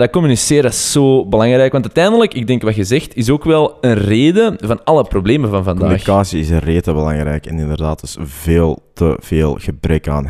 dat 0.00 0.10
communiceren 0.10 0.70
is 0.70 0.92
zo 0.92 1.26
belangrijk. 1.26 1.72
Want 1.72 1.84
uiteindelijk, 1.84 2.34
ik 2.34 2.46
denk 2.46 2.62
wat 2.62 2.76
je 2.76 2.84
zegt, 2.84 3.16
is 3.16 3.30
ook 3.30 3.44
wel 3.44 3.78
een 3.80 3.94
reden 3.94 4.56
van 4.60 4.84
alle 4.84 5.04
problemen 5.04 5.50
van 5.50 5.64
vandaag. 5.64 5.82
Communicatie 5.82 6.40
is 6.40 6.50
rete 6.50 6.92
belangrijk 6.92 7.46
en 7.46 7.58
inderdaad 7.58 8.02
is 8.02 8.16
veel 8.20 8.82
te 8.94 9.16
veel 9.20 9.58
gebrek 9.60 10.08
aan. 10.08 10.28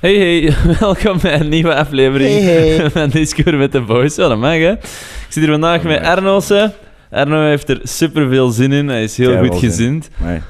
Hey, 0.00 0.14
hey, 0.16 0.54
welkom 0.80 1.18
bij 1.20 1.40
een 1.40 1.48
nieuwe 1.48 1.74
aflevering 1.74 2.42
van 2.92 3.08
Discord 3.08 3.56
met 3.56 3.72
de 3.72 3.80
Boys. 3.80 4.16
Ja, 4.16 4.28
dat 4.28 4.38
mag, 4.38 4.52
hè. 4.52 4.72
Ik 4.72 4.80
zit 5.28 5.42
hier 5.42 5.50
vandaag 5.52 5.82
met 5.82 6.02
Arno's. 6.02 6.52
Arno 7.14 7.44
heeft 7.44 7.68
er 7.68 7.80
super 7.82 8.28
veel 8.28 8.50
zin 8.50 8.72
in. 8.72 8.88
Hij 8.88 9.02
is 9.02 9.16
heel 9.16 9.38
goed 9.38 9.58
zin. 9.58 9.70
gezind. 9.70 10.10
Nee. 10.16 10.40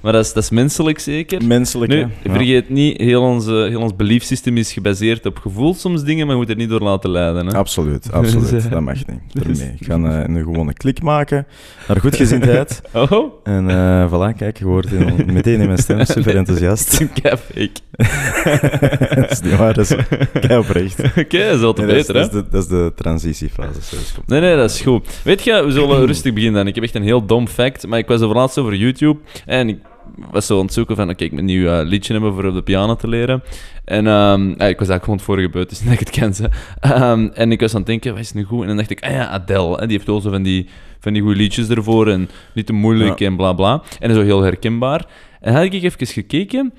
Maar 0.00 0.12
dat 0.12 0.24
is, 0.24 0.32
dat 0.32 0.42
is 0.42 0.50
menselijk 0.50 0.98
zeker. 0.98 1.44
Menselijk, 1.44 1.92
Nu, 1.92 1.98
hè? 2.00 2.06
Ja. 2.22 2.32
vergeet 2.34 2.68
niet, 2.68 3.00
heel, 3.00 3.22
onze, 3.22 3.52
heel 3.52 3.80
ons 3.80 3.96
beliefsysteem 3.96 4.56
is 4.56 4.72
gebaseerd 4.72 5.26
op 5.26 5.38
gevoel 5.38 5.74
soms 5.74 6.02
dingen, 6.04 6.26
maar 6.26 6.34
je 6.34 6.40
moet 6.40 6.50
er 6.50 6.56
niet 6.56 6.68
door 6.68 6.80
laten 6.80 7.10
leiden. 7.10 7.46
Hè? 7.46 7.54
Absoluut, 7.56 8.12
absoluut. 8.12 8.50
Dus, 8.56 8.64
eh, 8.64 8.70
dat 8.70 8.80
mag 8.80 8.94
niet. 9.06 9.18
Daarmee. 9.32 9.74
Ik 9.78 9.86
ga 9.86 9.94
eh, 9.94 10.34
een 10.34 10.42
gewone 10.42 10.72
klik 10.72 11.02
maken 11.02 11.46
naar 11.88 12.00
goedgezindheid. 12.00 12.82
Oh. 13.10 13.32
En 13.44 13.70
eh 13.70 14.12
voilà, 14.12 14.36
kijk, 14.36 14.58
je 14.58 14.64
hoort 14.64 14.92
in- 14.92 15.32
meteen 15.32 15.60
in 15.60 15.66
mijn 15.66 15.78
stem 15.78 16.04
super 16.16 16.36
enthousiast. 16.36 17.04
Kijk, 17.22 17.40
ik. 17.54 17.72
dat 19.14 19.30
is 19.30 19.40
niet 19.40 19.56
waar, 19.56 19.74
dat 19.74 19.90
is 19.90 19.96
kei 20.40 20.58
oprecht. 20.58 20.98
Oké, 21.16 21.46
dat 21.46 21.56
is 21.56 21.62
al 21.62 21.72
te 21.72 21.82
Nee, 21.82 21.90
dat, 21.90 21.96
is, 21.98 22.06
beter, 22.06 22.14
dat, 22.14 22.32
hè? 22.32 22.38
is 22.38 22.44
de, 22.44 22.50
dat 22.50 22.62
is 22.62 22.68
de 22.68 22.92
transitiefase. 22.96 23.78
Nee, 24.26 24.40
nee, 24.40 24.56
dat 24.56 24.70
is 24.70 24.80
goed. 24.80 25.20
Weet 25.24 25.42
je, 25.44 25.64
we 25.64 25.70
zullen 25.70 26.06
rustig 26.06 26.32
beginnen 26.32 26.58
dan. 26.58 26.66
Ik 26.66 26.74
heb 26.74 26.84
echt 26.84 26.94
een 26.94 27.02
heel 27.02 27.26
dom 27.26 27.48
fact, 27.48 27.86
maar 27.86 27.98
ik 27.98 28.06
was 28.06 28.20
over 28.20 28.36
laatst 28.36 28.58
over 28.58 28.74
YouTube 28.74 29.18
en 29.46 29.68
ik 29.68 29.78
was 30.30 30.46
zo 30.46 30.58
aan 30.58 30.64
het 30.64 30.72
zoeken 30.74 30.96
van, 30.96 31.10
oké, 31.10 31.24
ik 31.24 31.30
moet 31.30 31.40
een 31.40 31.46
nieuw 31.46 31.68
eh, 31.68 31.86
liedje 31.86 32.12
hebben 32.12 32.34
voor 32.34 32.44
op 32.44 32.54
de 32.54 32.62
piano 32.62 32.96
te 32.96 33.08
leren. 33.08 33.42
En 33.84 34.06
ehm, 34.06 34.50
ik 34.50 34.56
was 34.56 34.64
eigenlijk 34.66 35.02
gewoon 35.02 35.16
het 35.16 35.26
vorige 35.26 35.48
beurt, 35.48 35.68
dus 35.68 35.80
niet 35.80 35.88
dat 35.98 36.00
ik 36.00 36.06
het 36.06 36.16
ken. 36.16 36.34
ze. 36.34 36.48
Ehm, 36.80 37.28
en 37.34 37.52
ik 37.52 37.60
was 37.60 37.70
aan 37.70 37.78
het 37.78 37.86
denken, 37.86 38.12
wat 38.12 38.20
is 38.20 38.32
nu 38.32 38.44
goed? 38.44 38.60
En 38.60 38.66
dan 38.66 38.76
dacht 38.76 38.90
ik, 38.90 39.04
ah 39.04 39.10
ja, 39.10 39.28
Adele, 39.28 39.74
hè, 39.74 39.86
die 39.86 39.96
heeft 39.96 40.06
wel 40.06 40.20
zo 40.20 40.30
van 40.30 40.42
die, 40.42 40.68
van 41.00 41.12
die 41.12 41.22
goede 41.22 41.36
liedjes 41.36 41.68
ervoor 41.68 42.08
en 42.08 42.28
niet 42.54 42.66
te 42.66 42.72
moeilijk 42.72 43.20
en 43.20 43.36
bla 43.36 43.52
bla. 43.52 43.82
En 44.00 44.14
zo 44.14 44.22
heel 44.22 44.42
herkenbaar. 44.42 45.06
En 45.40 45.54
had 45.54 45.64
ik 45.64 45.72
even 45.72 46.06
gekeken, 46.06 46.72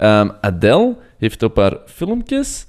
Ehm, 0.00 0.30
Adele 0.40 0.96
heeft 1.18 1.42
op 1.42 1.56
haar 1.56 1.78
filmpjes 1.86 2.66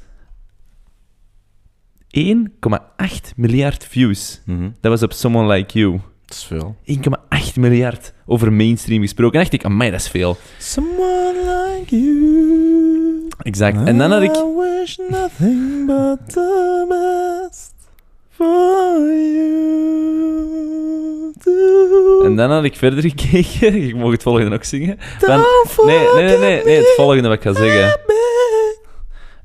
1,8 2.08 3.34
miljard 3.36 3.86
views. 3.86 4.42
Mhm. 4.46 4.70
Dat 4.82 4.92
was 4.92 5.04
op 5.04 5.14
Someone 5.14 5.54
Like 5.54 5.80
You. 5.80 6.00
Dat 6.32 6.40
is 6.40 6.46
veel. 6.46 6.76
1,8 7.50 7.54
miljard 7.60 8.14
over 8.26 8.54
mainstream 8.54 9.02
gesproken. 9.02 9.34
En 9.34 9.40
dacht 9.42 9.54
ik, 9.54 9.66
amai, 9.66 9.92
dat 9.92 10.00
is 10.00 10.08
veel. 10.10 10.38
Someone 10.58 11.34
like 11.78 12.00
you. 12.00 13.28
Exact. 13.44 13.88
En 13.88 13.98
dan 13.98 14.12
had 14.12 14.22
ik... 14.22 14.36
I 14.36 14.44
wish 14.58 14.98
nothing 15.10 15.86
but 15.86 16.18
the 16.34 16.86
best 16.90 17.74
for 18.30 19.00
you. 19.12 21.34
to- 21.44 22.22
En 22.26 22.36
dan 22.36 22.52
had 22.52 22.64
ik 22.64 22.76
verder 22.76 23.04
gekeken. 23.10 23.76
Ik 23.88 23.96
mag 23.96 24.12
het 24.12 24.24
volgende 24.24 24.56
ook 24.56 24.64
zingen. 24.64 24.98
Nee, 25.28 25.38
nee, 25.86 26.00
nee, 26.24 26.38
nee, 26.38 26.64
nee, 26.64 26.78
het 26.78 26.94
volgende 26.96 27.28
wat 27.28 27.38
ik 27.38 27.44
ga 27.44 27.54
zeggen. 27.54 28.00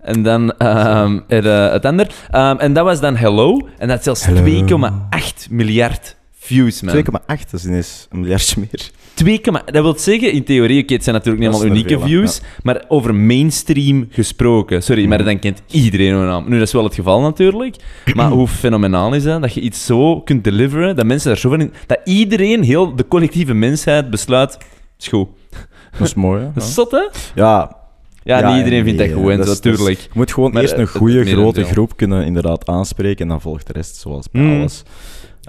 En 0.00 0.22
dan 0.22 0.52
ehm, 0.58 1.18
eh, 1.28 1.70
het 1.70 1.84
ander. 1.84 2.06
Ehm, 2.30 2.56
en 2.58 2.72
dat 2.72 2.84
was 2.84 3.00
dan 3.00 3.16
Hello. 3.16 3.68
En 3.78 3.88
dat 3.88 3.98
is 3.98 4.04
zelfs 4.04 4.24
Hello. 4.24 4.64
2,8 5.10 5.50
miljard 5.50 6.16
views, 6.47 6.83
man. 6.83 6.94
2,8, 6.97 7.02
dat 7.27 7.52
is 7.52 7.64
ineens 7.64 8.06
een 8.11 8.20
miljardje 8.20 8.61
meer. 8.61 8.91
2, 9.14 9.41
dat 9.64 9.83
wil 9.83 9.98
zeggen, 9.98 10.33
in 10.33 10.44
theorie, 10.44 10.83
oké, 10.83 10.94
het 10.94 11.05
zijn 11.05 11.14
natuurlijk 11.16 11.44
niet 11.44 11.55
allemaal 11.55 11.72
unieke 11.75 11.98
veel, 11.98 12.06
views, 12.06 12.41
maar 12.62 12.84
over 12.88 13.14
mainstream 13.14 14.06
gesproken. 14.11 14.83
Sorry, 14.83 15.06
maar 15.06 15.25
dan 15.25 15.38
kent 15.38 15.62
iedereen 15.70 16.15
hun 16.15 16.26
naam. 16.26 16.44
Nu, 16.48 16.59
dat 16.59 16.66
is 16.66 16.72
wel 16.72 16.84
het 16.84 16.94
geval 16.94 17.20
natuurlijk, 17.20 17.76
maar 18.15 18.31
hoe 18.31 18.48
fenomenaal 18.48 19.15
is 19.15 19.22
dat? 19.22 19.41
Dat 19.43 19.54
je 19.54 19.60
iets 19.60 19.87
zo 19.87 20.20
kunt 20.20 20.44
deliveren, 20.44 20.97
dat 20.97 21.06
mensen 21.06 21.28
daar 21.28 21.38
zo 21.38 21.48
van 21.48 21.60
in... 21.60 21.72
Dat 21.87 21.98
iedereen, 22.04 22.62
heel 22.62 22.97
de 22.97 23.09
collectieve 23.09 23.54
mensheid, 23.54 24.10
besluit... 24.10 24.59
Is 24.99 25.09
goed. 25.09 25.28
Dat 25.99 26.06
is 26.06 26.15
mooi, 26.15 26.43
hè? 26.43 26.53
Dat 26.54 26.62
is 26.62 26.75
zot, 26.75 26.91
hè? 26.91 27.06
Ja, 27.34 27.76
Ja, 28.22 28.38
Ja, 28.38 28.49
niet 28.49 28.59
iedereen 28.59 28.84
vindt 28.84 28.99
dat 28.99 29.12
goed, 29.12 29.31
en 29.31 29.38
dat 29.38 29.47
natuurlijk. 29.47 30.00
je 30.00 30.09
moet 30.12 30.32
gewoon 30.32 30.53
Maar, 30.53 30.62
eerst 30.62 30.75
een 30.75 30.87
goede, 30.87 31.25
grote 31.25 31.65
groep 31.65 31.97
kunnen 31.97 32.25
inderdaad 32.26 32.69
aanspreken 32.69 33.22
en 33.22 33.28
dan 33.28 33.41
volgt 33.41 33.66
de 33.66 33.72
rest, 33.72 33.97
zoals 33.97 34.31
bij 34.31 34.43
Mm. 34.43 34.59
alles. 34.60 34.82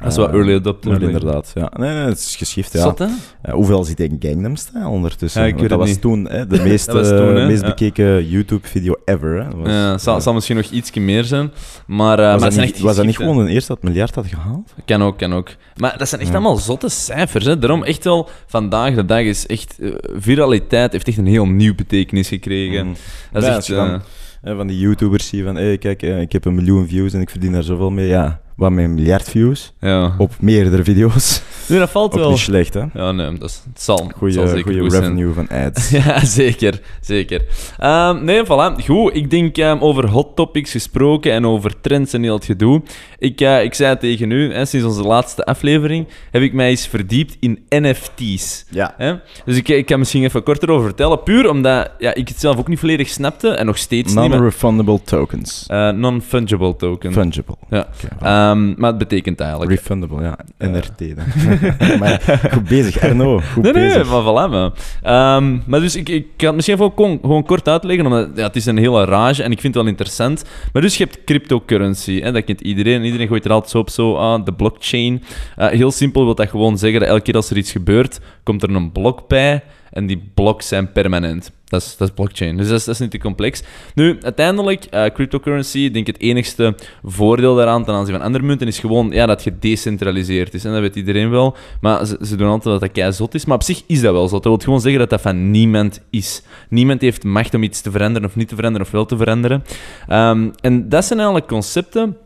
Dat 0.02 0.12
is 0.12 0.18
wat 0.18 0.30
Eh, 0.30 0.36
early 0.36 0.56
adopter, 0.56 1.02
inderdaad, 1.02 1.52
ja. 1.56 1.72
Nee, 1.78 1.94
nee, 1.94 2.06
het 2.06 2.18
is 2.18 2.36
geschift, 2.36 2.74
ja. 2.74 2.82
Zot, 2.82 3.00
hè? 3.00 3.06
Eh, 3.42 3.54
hoeveel 3.54 3.84
zit 3.84 4.00
in 4.00 4.16
Gangnam 4.20 4.56
Style 4.56 4.88
ondertussen? 4.88 5.42
Ja, 5.42 5.48
ik 5.48 5.56
Want 5.56 5.70
weet 5.70 5.78
dat 5.80 5.88
het 5.88 5.88
was 5.88 5.98
niet. 5.98 6.26
toen 6.28 6.38
hè, 6.38 6.48
de 6.48 6.64
meest, 6.70 6.86
Dat 6.86 6.96
was 6.96 7.10
eh, 7.12 7.18
toen, 7.18 7.36
hè, 7.36 7.48
meest 7.48 7.62
ja. 7.62 7.68
bekeken 7.68 8.28
YouTube-video 8.28 8.96
ever. 9.06 9.44
Hè. 9.44 9.50
Was, 9.58 9.68
Ja, 9.70 9.92
het 9.92 10.02
zal, 10.02 10.14
ja. 10.16 10.20
zal 10.20 10.34
misschien 10.34 10.56
nog 10.56 10.66
ietsje 10.66 11.00
meer 11.00 11.24
zijn, 11.24 11.52
maar, 11.88 12.20
eh, 12.20 12.24
was 12.26 12.34
maar 12.34 12.40
dat, 12.40 12.54
zijn 12.54 12.66
niet, 12.66 12.76
echt 12.76 12.84
was 12.84 12.96
dat 12.96 13.06
niet 13.06 13.16
gewoon 13.16 13.38
een 13.40 13.48
eerste 13.48 13.74
dat 13.74 13.84
miljard 13.84 14.16
had 14.16 14.28
gehaald? 14.28 14.74
Kan 14.86 15.04
ook, 15.04 15.18
kan 15.18 15.34
ook. 15.34 15.50
Maar 15.76 15.98
dat 15.98 16.08
zijn 16.10 16.22
echt 16.22 16.30
Ja. 16.30 16.36
allemaal 16.36 16.56
zotte 16.58 16.90
cijfers. 16.90 17.46
Hè. 17.46 17.58
Daarom 17.60 17.84
echt 17.84 18.04
wel, 18.04 18.30
vandaag 18.48 18.96
de 18.96 19.06
dag 19.06 19.22
is 19.22 19.46
echt... 19.46 19.76
viraliteit 20.18 20.92
heeft 20.92 21.08
echt 21.08 21.18
een 21.18 21.26
heel 21.28 21.46
nieuw 21.48 21.76
betekenis 21.76 22.28
gekregen. 22.28 22.86
Mm. 22.86 22.96
Dat 23.32 23.42
is 23.42 23.48
Ja, 23.48 23.56
echt... 23.56 23.56
als 23.56 23.68
je 23.68 23.74
dan, 23.74 23.90
eh, 23.90 24.00
hè, 24.42 24.56
van 24.56 24.68
die 24.68 24.80
YouTubers 24.80 25.28
zie 25.28 25.38
je 25.38 25.44
van, 25.44 25.56
hey, 25.56 25.78
kijk, 25.78 26.02
ik 26.02 26.32
heb 26.32 26.46
een 26.46 26.56
miljoen 26.56 26.88
views 26.88 27.14
en 27.14 27.22
ik 27.22 27.30
verdien 27.30 27.52
daar 27.52 27.64
zoveel 27.64 27.90
mee. 27.92 28.08
Ja, 28.08 28.40
wat 28.58 28.72
met 28.72 28.84
een 28.84 28.94
miljard 28.94 29.30
views 29.30 29.74
ja. 29.80 30.16
op 30.18 30.32
meerdere 30.40 30.84
video's. 30.84 31.42
Nu, 31.68 31.78
dat 31.80 31.90
valt 31.90 32.12
Ook 32.14 32.20
wel. 32.20 32.30
niet 32.30 32.40
slecht, 32.40 32.74
hè? 32.74 32.84
Ja, 32.94 33.12
nee, 33.12 33.38
dat 33.38 33.50
is, 33.50 33.62
het 33.74 33.82
zal, 33.82 33.96
het 33.96 34.06
zal 34.06 34.18
Goeie, 34.18 34.64
goeie 34.64 34.90
zijn. 34.90 35.02
revenue 35.04 35.34
van 35.34 35.48
ads. 35.48 35.90
Ja, 35.98 36.26
zeker. 36.26 36.82
Zeker. 37.02 37.46
Ehm, 37.78 38.24
nee, 38.24 38.44
voilà. 38.44 38.84
Goed, 38.86 39.16
ik 39.16 39.30
denk 39.30 39.58
ehm, 39.58 39.78
over 39.80 40.08
hot 40.10 40.36
topics 40.36 40.72
gesproken 40.72 41.32
en 41.32 41.46
over 41.46 41.82
trends 41.82 42.14
en 42.14 42.24
heel 42.24 42.36
het 42.36 42.46
gedoe. 42.46 42.82
Ik, 43.20 43.42
eh, 43.42 43.64
ik 43.64 43.74
zei 43.74 43.98
tegen 43.98 44.32
u, 44.32 44.54
hè, 44.54 44.66
sinds 44.66 44.86
onze 44.86 45.04
laatste 45.04 45.46
aflevering 45.46 46.08
heb 46.32 46.42
ik 46.42 46.54
mij 46.54 46.70
eens 46.70 46.88
verdiept 46.88 47.38
in 47.40 47.60
NFT's. 47.70 48.66
Ja. 48.70 48.94
Hè? 48.98 49.14
Dus 49.46 49.56
ik, 49.58 49.68
ik 49.68 49.86
kan 49.86 50.00
misschien 50.00 50.24
even 50.24 50.44
korter 50.44 50.70
over 50.70 50.86
vertellen. 50.86 51.24
Puur 51.24 51.50
omdat 51.50 51.92
ja, 51.98 52.14
ik 52.14 52.28
het 52.28 52.40
zelf 52.40 52.58
ook 52.58 52.68
niet 52.68 52.80
volledig 52.80 53.10
snapte 53.10 53.50
en 53.50 53.66
nog 53.66 53.78
steeds 53.78 54.08
niet. 54.08 54.16
maar- 54.16 54.30
Non-refundable 54.30 55.02
tokens. 55.04 55.66
eh, 55.68 55.90
Non-fungible 55.90 56.76
token. 56.76 57.14
Fungible. 57.14 57.56
Ja. 57.70 57.88
Voilà. 57.88 58.47
Ehm, 58.50 58.74
maar 58.78 58.90
het 58.90 58.98
betekent 58.98 59.40
eigenlijk... 59.40 59.72
Refundable, 59.72 60.22
ja. 60.22 60.38
NRT 60.58 60.98
dan. 61.16 61.26
maar 62.00 62.40
goed 62.52 62.68
bezig, 62.68 63.02
Arno. 63.04 63.40
Goed 63.54 63.64
Nee, 63.64 63.74
nee, 63.74 63.88
bezig. 63.88 64.10
maar 64.10 64.22
voilà, 64.22 64.52
man. 64.52 64.74
Ehm, 65.02 65.58
maar 65.66 65.80
dus 65.80 65.96
ik, 65.96 66.10
ik 66.10 66.26
kan 66.36 66.48
het 66.48 66.56
misschien 66.56 66.78
even 66.78 66.92
gewoon, 66.96 67.20
gewoon 67.22 67.46
kort 67.46 67.68
uitleggen, 67.68 68.06
omdat 68.06 68.30
ja, 68.36 68.44
het 68.44 68.56
is 68.56 68.66
een 68.66 68.78
hele 68.78 69.06
rage 69.06 69.44
en 69.44 69.52
ik 69.52 69.60
vind 69.62 69.74
het 69.74 69.84
wel 69.84 69.92
interessant. 69.92 70.44
Maar 70.74 70.82
dus 70.82 70.98
je 70.98 71.04
hebt 71.04 71.24
cryptocurrency, 71.24 72.22
hè, 72.22 72.32
dat 72.32 72.44
kent 72.44 72.62
iedereen. 72.62 73.04
Iedereen 73.04 73.28
gooit 73.28 73.46
er 73.46 73.52
altijd 73.52 73.72
zo 73.72 73.78
op 73.78 73.90
zo 73.90 74.18
aan, 74.18 74.44
de 74.44 74.54
blockchain. 74.54 75.24
Eh, 75.56 75.68
heel 75.68 75.92
simpel 75.92 76.26
wil 76.26 76.36
dat 76.36 76.50
gewoon 76.50 76.78
zeggen 76.78 77.00
dat 77.00 77.10
elke 77.10 77.22
keer 77.22 77.36
als 77.36 77.50
er 77.50 77.58
iets 77.58 77.72
gebeurt, 77.72 78.20
komt 78.44 78.64
er 78.64 78.70
een 78.70 78.92
blok 78.92 79.28
bij 79.28 79.64
en 79.98 80.06
die 80.06 80.32
bloks 80.34 80.68
zijn 80.68 80.92
permanent. 80.92 81.52
Dat 81.66 81.82
is, 81.82 81.98
dat 81.98 82.16
blockchain, 82.16 82.58
dus 82.58 82.68
dat 82.68 82.88
is, 82.88 83.00
niet 83.00 83.12
te 83.12 83.18
complex. 83.18 83.64
Nu, 83.96 84.18
uiteindelijk, 84.22 84.84
eh, 84.84 85.06
cryptocurrency, 85.06 85.80
ik 85.80 85.94
denk 85.94 86.08
het 86.08 86.20
enigste 86.20 86.76
voordeel 87.04 87.56
daaraan 87.56 87.86
ten 87.86 87.94
aanzien 87.94 88.16
van 88.16 88.24
andere 88.24 88.44
munten 88.44 88.68
is 88.68 88.80
gewoon 88.80 89.10
ja, 89.12 89.26
dat 89.26 89.42
gedecentraliseerd 89.42 90.54
is. 90.54 90.66
En 90.66 90.72
dat 90.72 90.82
weet 90.82 90.96
iedereen 90.96 91.30
wel. 91.30 91.56
Maar 91.82 92.06
ze, 92.06 92.36
doen 92.36 92.48
altijd 92.48 92.64
dat 92.64 92.80
dat 92.80 92.92
kei 92.92 93.14
zot 93.14 93.34
is. 93.34 93.46
Maar 93.46 93.56
op 93.56 93.64
zich 93.64 93.84
is 93.88 94.02
dat 94.02 94.14
wel 94.14 94.28
zo. 94.28 94.34
Dat 94.34 94.44
wil 94.44 94.58
gewoon 94.58 94.82
zeggen 94.82 95.00
dat 95.00 95.10
dat 95.10 95.22
van 95.22 95.52
niemand 95.52 96.02
is. 96.10 96.42
Niemand 96.70 97.02
heeft 97.02 97.24
macht 97.24 97.54
om 97.54 97.64
iets 97.64 97.82
te 97.82 97.92
veranderen 97.92 98.28
of 98.28 98.36
niet 98.36 98.48
te 98.48 98.56
veranderen 98.56 98.88
of 98.88 98.94
wel 98.94 99.06
te 99.06 99.18
veranderen. 99.18 99.64
Ehm, 100.08 100.50
en 100.62 100.90
dat 100.90 101.06
zijn 101.06 101.20
eigenlijk 101.20 101.48
concepten 101.48 102.18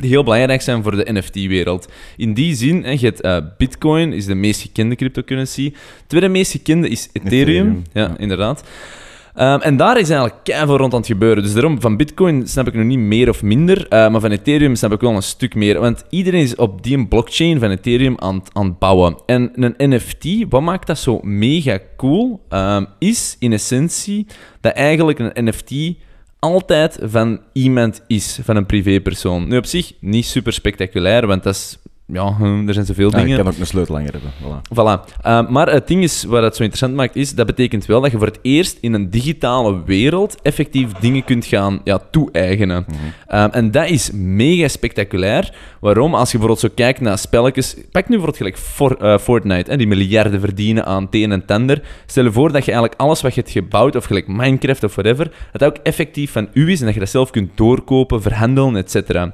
die 0.00 0.10
heel 0.10 0.24
belangrijk 0.24 0.60
zijn 0.62 0.82
voor 0.82 0.96
de 0.96 1.12
NFT-wereld. 1.12 1.88
In 2.16 2.34
die 2.34 2.54
zin, 2.54 2.82
hè, 2.84 2.90
je 2.90 2.98
hebt, 2.98 3.20
eh, 3.20 3.36
Bitcoin 3.58 4.12
is 4.12 4.26
de 4.26 4.34
meest 4.34 4.60
gekende 4.60 4.94
cryptocurrency. 4.96 5.72
Tweede 6.06 6.28
meest 6.28 6.50
gekende 6.52 6.88
is 6.88 7.08
Ethereum. 7.12 7.32
Ethereum, 7.38 7.82
Ja, 7.92 8.00
ja. 8.02 8.14
inderdaad. 8.18 8.64
Ehm, 9.34 9.60
en 9.60 9.76
daar 9.76 9.98
is 9.98 10.08
eigenlijk 10.10 10.40
keiveel 10.44 10.76
rond 10.76 10.92
aan 10.92 10.98
het 10.98 11.08
gebeuren. 11.08 11.42
Dus 11.42 11.52
daarom, 11.52 11.80
van 11.80 11.96
Bitcoin 11.96 12.46
snap 12.48 12.66
ik 12.66 12.74
nog 12.74 12.84
niet 12.84 12.98
meer 12.98 13.28
of 13.28 13.42
minder, 13.42 13.88
eh, 13.88 14.10
maar 14.10 14.20
van 14.20 14.30
Ethereum 14.30 14.74
snap 14.74 14.92
ik 14.92 15.00
wel 15.00 15.14
een 15.14 15.22
stuk 15.22 15.54
meer. 15.54 15.80
Want 15.80 16.04
iedereen 16.10 16.40
is 16.42 16.54
op 16.54 16.82
die 16.82 17.06
blockchain 17.06 17.58
van 17.58 17.70
Ethereum 17.70 18.14
aan, 18.18 18.34
het- 18.34 18.50
aan 18.52 18.64
het 18.66 18.78
bouwen. 18.78 19.16
En 19.26 19.50
een 19.54 19.74
NFT, 19.90 20.44
wat 20.48 20.62
maakt 20.62 20.86
dat 20.86 20.98
zo 20.98 21.18
mega 21.22 21.78
cool, 21.96 22.40
ehm, 22.48 22.84
is 22.98 23.36
in 23.38 23.52
essentie 23.52 24.26
dat 24.60 24.72
eigenlijk 24.72 25.18
een 25.18 25.44
NFT 25.44 25.70
altijd 26.40 26.98
van 27.02 27.40
iemand 27.52 28.02
is, 28.06 28.38
van 28.42 28.56
een 28.56 28.66
privépersoon. 28.66 29.48
Nu 29.48 29.56
op 29.56 29.66
zich 29.66 29.92
niet 30.00 30.26
super 30.26 30.52
spectaculair, 30.52 31.26
want 31.26 31.42
dat 31.42 31.54
is 31.54 31.78
ja, 32.12 32.34
hm, 32.36 32.68
er 32.68 32.74
zijn 32.74 32.86
zoveel 32.86 33.10
Ja, 33.10 33.16
dingen. 33.16 33.30
ik 33.30 33.44
kan 33.44 33.52
ook 33.52 33.58
een 33.58 33.66
sleutel 33.66 33.94
langer 33.94 34.12
hebben. 34.12 34.30
Voilà. 34.42 34.60
Voilà. 34.74 35.14
Uh, 35.26 35.48
maar 35.48 35.72
het 35.72 35.88
ding 35.88 36.02
is, 36.02 36.24
wat 36.24 36.42
het 36.42 36.56
zo 36.56 36.62
interessant 36.62 36.94
maakt, 36.94 37.16
is 37.16 37.34
dat 37.34 37.46
betekent 37.46 37.86
wel 37.86 38.00
dat 38.00 38.10
je 38.10 38.18
voor 38.18 38.26
het 38.26 38.38
eerst 38.42 38.78
in 38.80 38.92
een 38.92 39.10
digitale 39.10 39.82
wereld 39.84 40.42
effectief 40.42 40.92
dingen 40.92 41.24
kunt 41.24 41.46
gaan 41.46 41.80
ja, 41.84 42.00
toe-eigenen. 42.10 42.86
Um, 43.34 43.50
en 43.50 43.70
dat 43.70 43.88
is 43.88 44.10
mega 44.12 44.68
spectaculair. 44.68 45.54
Waarom? 45.80 46.14
Als 46.14 46.32
je 46.32 46.38
bijvoorbeeld 46.38 46.70
zo 46.70 46.74
kijkt 46.74 47.00
naar 47.00 47.18
spelletjes... 47.18 47.74
Pak 47.90 48.08
nu 48.08 48.16
bijvoorbeeld 48.16 48.36
gelijk 48.36 48.58
For- 48.58 48.96
eh, 48.96 49.18
Fortnite, 49.18 49.70
hè, 49.70 49.76
die 49.76 49.86
miljarden 49.86 50.40
verdienen 50.40 50.86
aan 50.86 51.04
het 51.04 51.14
een 51.14 51.32
en 51.32 51.40
het 51.40 51.50
ander. 51.50 51.82
Stel 52.06 52.24
je 52.24 52.32
voor 52.32 52.52
dat 52.52 52.64
je 52.64 52.72
eigenlijk 52.72 53.00
alles 53.00 53.20
wat 53.20 53.34
je 53.34 53.40
hebt 53.40 53.52
gebouwd, 53.52 53.96
of 53.96 54.04
gelijk 54.04 54.26
Minecraft 54.26 54.84
of 54.84 54.94
whatever, 54.94 55.24
dat 55.52 55.60
dat 55.60 55.68
ook 55.68 55.84
effectief 55.84 56.32
van 56.32 56.48
u 56.52 56.70
is 56.70 56.78
en 56.80 56.84
dat 56.84 56.94
je 56.94 57.00
dat 57.00 57.08
zelf 57.08 57.30
kunt 57.30 57.50
doorkopen, 57.54 58.22
verhandelen, 58.22 58.76
etc. 58.76 59.28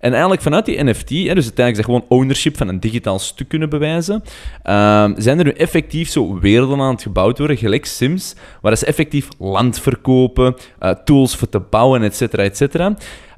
En 0.00 0.10
eigenlijk 0.12 0.42
vanuit 0.42 0.64
die 0.64 0.84
NFT, 0.84 1.08
hè, 1.10 1.34
dus 1.34 1.44
uiteindelijk 1.44 1.76
dat 1.76 1.84
gewoon 1.84 2.04
ownership 2.08 2.56
van 2.56 2.68
een 2.68 2.80
digitaal 2.80 3.18
stuk 3.18 3.48
kunnen 3.48 3.68
bewijzen, 3.68 4.22
ehm, 4.62 5.12
zijn 5.16 5.38
er 5.38 5.44
nu 5.44 5.50
effectief 5.50 6.08
zo 6.08 6.38
werelden 6.38 6.80
aan 6.80 6.92
het 6.92 7.02
gebouwd 7.02 7.38
worden, 7.38 7.56
gelijk 7.56 7.84
Sims, 7.86 8.34
waar 8.60 8.76
ze 8.76 8.86
effectief 8.86 9.28
land 9.38 9.80
verkopen, 9.80 10.56
eh, 10.78 10.90
tools 11.04 11.36
voor 11.36 11.48
te 11.48 11.60
bouwen, 11.60 12.02
et 12.02 12.16
cetera, 12.16 12.42
et 12.42 12.56
cetera. 12.56 12.94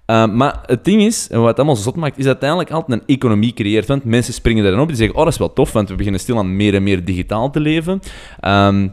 Uh, 0.07 0.27
maar 0.27 0.63
het 0.67 0.85
ding 0.85 1.03
is, 1.03 1.29
en 1.31 1.39
wat 1.39 1.49
het 1.49 1.57
allemaal 1.57 1.77
zo 1.77 1.83
zot 1.83 1.97
maakt, 1.97 2.19
is 2.19 2.25
dat 2.25 2.33
uiteindelijk 2.33 2.71
altijd 2.71 3.01
een 3.01 3.07
economie 3.15 3.53
creëert. 3.53 3.87
Want 3.87 4.05
mensen 4.05 4.35
springen 4.35 4.63
daarin 4.63 4.81
op 4.81 4.89
die 4.89 4.97
zeggen, 4.97 5.17
oh, 5.17 5.25
dat 5.25 5.33
is 5.33 5.39
wel 5.39 5.53
tof, 5.53 5.73
want 5.73 5.89
we 5.89 5.95
beginnen 5.95 6.21
stilaan 6.21 6.57
meer 6.57 6.75
en 6.75 6.83
meer 6.83 7.05
digitaal 7.05 7.51
te 7.51 7.61
leven. 7.61 8.01
Um, 8.47 8.93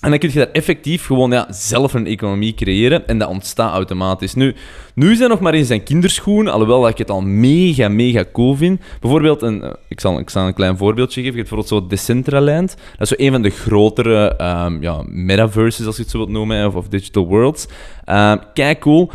en 0.00 0.10
dan 0.10 0.18
kun 0.18 0.28
je 0.32 0.38
daar 0.38 0.50
effectief 0.52 1.06
gewoon 1.06 1.30
ja, 1.30 1.46
zelf 1.50 1.94
een 1.94 2.06
economie 2.06 2.54
creëren 2.54 3.06
en 3.06 3.18
dat 3.18 3.28
ontstaat 3.28 3.72
automatisch. 3.72 4.34
Nu, 4.34 4.54
nu 4.94 5.10
is 5.10 5.18
dat 5.18 5.28
nog 5.28 5.40
maar 5.40 5.54
in 5.54 5.64
zijn 5.64 5.82
kinderschoen, 5.82 6.48
alhoewel 6.48 6.80
dat 6.80 6.90
ik 6.90 6.98
het 6.98 7.10
al 7.10 7.20
mega, 7.20 7.88
mega 7.88 8.24
cool 8.32 8.54
vind. 8.54 8.80
Bijvoorbeeld, 9.00 9.42
een, 9.42 9.62
eh, 9.62 9.70
ik, 9.88 10.00
zal, 10.00 10.18
ik 10.18 10.30
zal 10.30 10.46
een 10.46 10.54
klein 10.54 10.76
voorbeeldje 10.76 11.22
geven. 11.22 11.36
Je 11.36 11.38
hebt 11.38 11.50
bijvoorbeeld 11.50 11.82
zo 11.82 11.88
Decentraland. 11.88 12.76
Dat 12.98 13.00
is 13.00 13.08
zo 13.08 13.24
een 13.24 13.32
van 13.32 13.42
de 13.42 13.50
grotere 13.50 14.36
um, 14.64 14.82
ja, 14.82 15.02
metaverses, 15.06 15.86
als 15.86 15.96
je 15.96 16.02
het 16.02 16.10
zo 16.10 16.18
wilt 16.18 16.30
noemen, 16.30 16.66
of, 16.66 16.74
of 16.74 16.88
digital 16.88 17.26
worlds. 17.26 17.66
Um, 18.06 18.38
kijk 18.54 18.80
cool. 18.80 19.10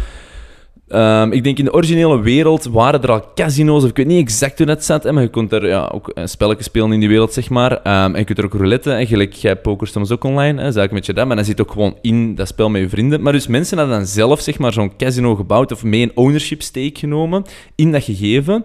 Um, 0.87 1.31
ik 1.31 1.43
denk 1.43 1.57
in 1.57 1.65
de 1.65 1.73
originele 1.73 2.21
wereld 2.21 2.65
waren 2.65 3.01
er 3.01 3.11
al 3.11 3.33
casino's, 3.35 3.83
of 3.83 3.89
ik 3.89 3.95
weet 3.97 4.05
niet 4.05 4.21
exact 4.21 4.57
hoe 4.57 4.67
dat 4.67 4.83
zat, 4.83 5.03
hè, 5.03 5.11
maar 5.11 5.23
je 5.23 5.29
kunt 5.29 5.51
er 5.51 5.67
ja, 5.67 5.91
ook 5.93 6.11
een 6.13 6.29
spelletje 6.29 6.63
spelen 6.63 6.91
in 6.91 6.99
die 6.99 7.09
wereld, 7.09 7.33
zeg 7.33 7.49
maar. 7.49 7.71
Um, 7.71 8.13
en 8.13 8.17
je 8.19 8.23
kunt 8.23 8.37
er 8.37 8.45
ook 8.45 8.53
roulette, 8.53 8.91
en 8.91 9.07
gelijk 9.07 9.33
jij 9.33 9.55
pokert 9.55 9.91
soms 9.91 10.11
ook 10.11 10.23
online, 10.23 10.61
hè, 10.61 10.71
zaak 10.71 10.91
met 10.91 11.05
je 11.05 11.13
dat, 11.13 11.27
maar 11.27 11.35
dan 11.35 11.45
zit 11.45 11.61
ook 11.61 11.71
gewoon 11.71 11.97
in 12.01 12.35
dat 12.35 12.47
spel 12.47 12.69
met 12.69 12.81
je 12.81 12.89
vrienden. 12.89 13.21
Maar 13.21 13.33
dus 13.33 13.47
mensen 13.47 13.77
hadden 13.77 13.97
dan 13.97 14.05
zelf 14.05 14.41
zeg 14.41 14.57
maar, 14.57 14.73
zo'n 14.73 14.95
casino 14.97 15.35
gebouwd 15.35 15.71
of 15.71 15.83
mee 15.83 16.01
een 16.01 16.11
ownership 16.15 16.61
stake 16.61 16.99
genomen 16.99 17.43
in 17.75 17.91
dat 17.91 18.03
gegeven. 18.03 18.53
Um, 18.53 18.63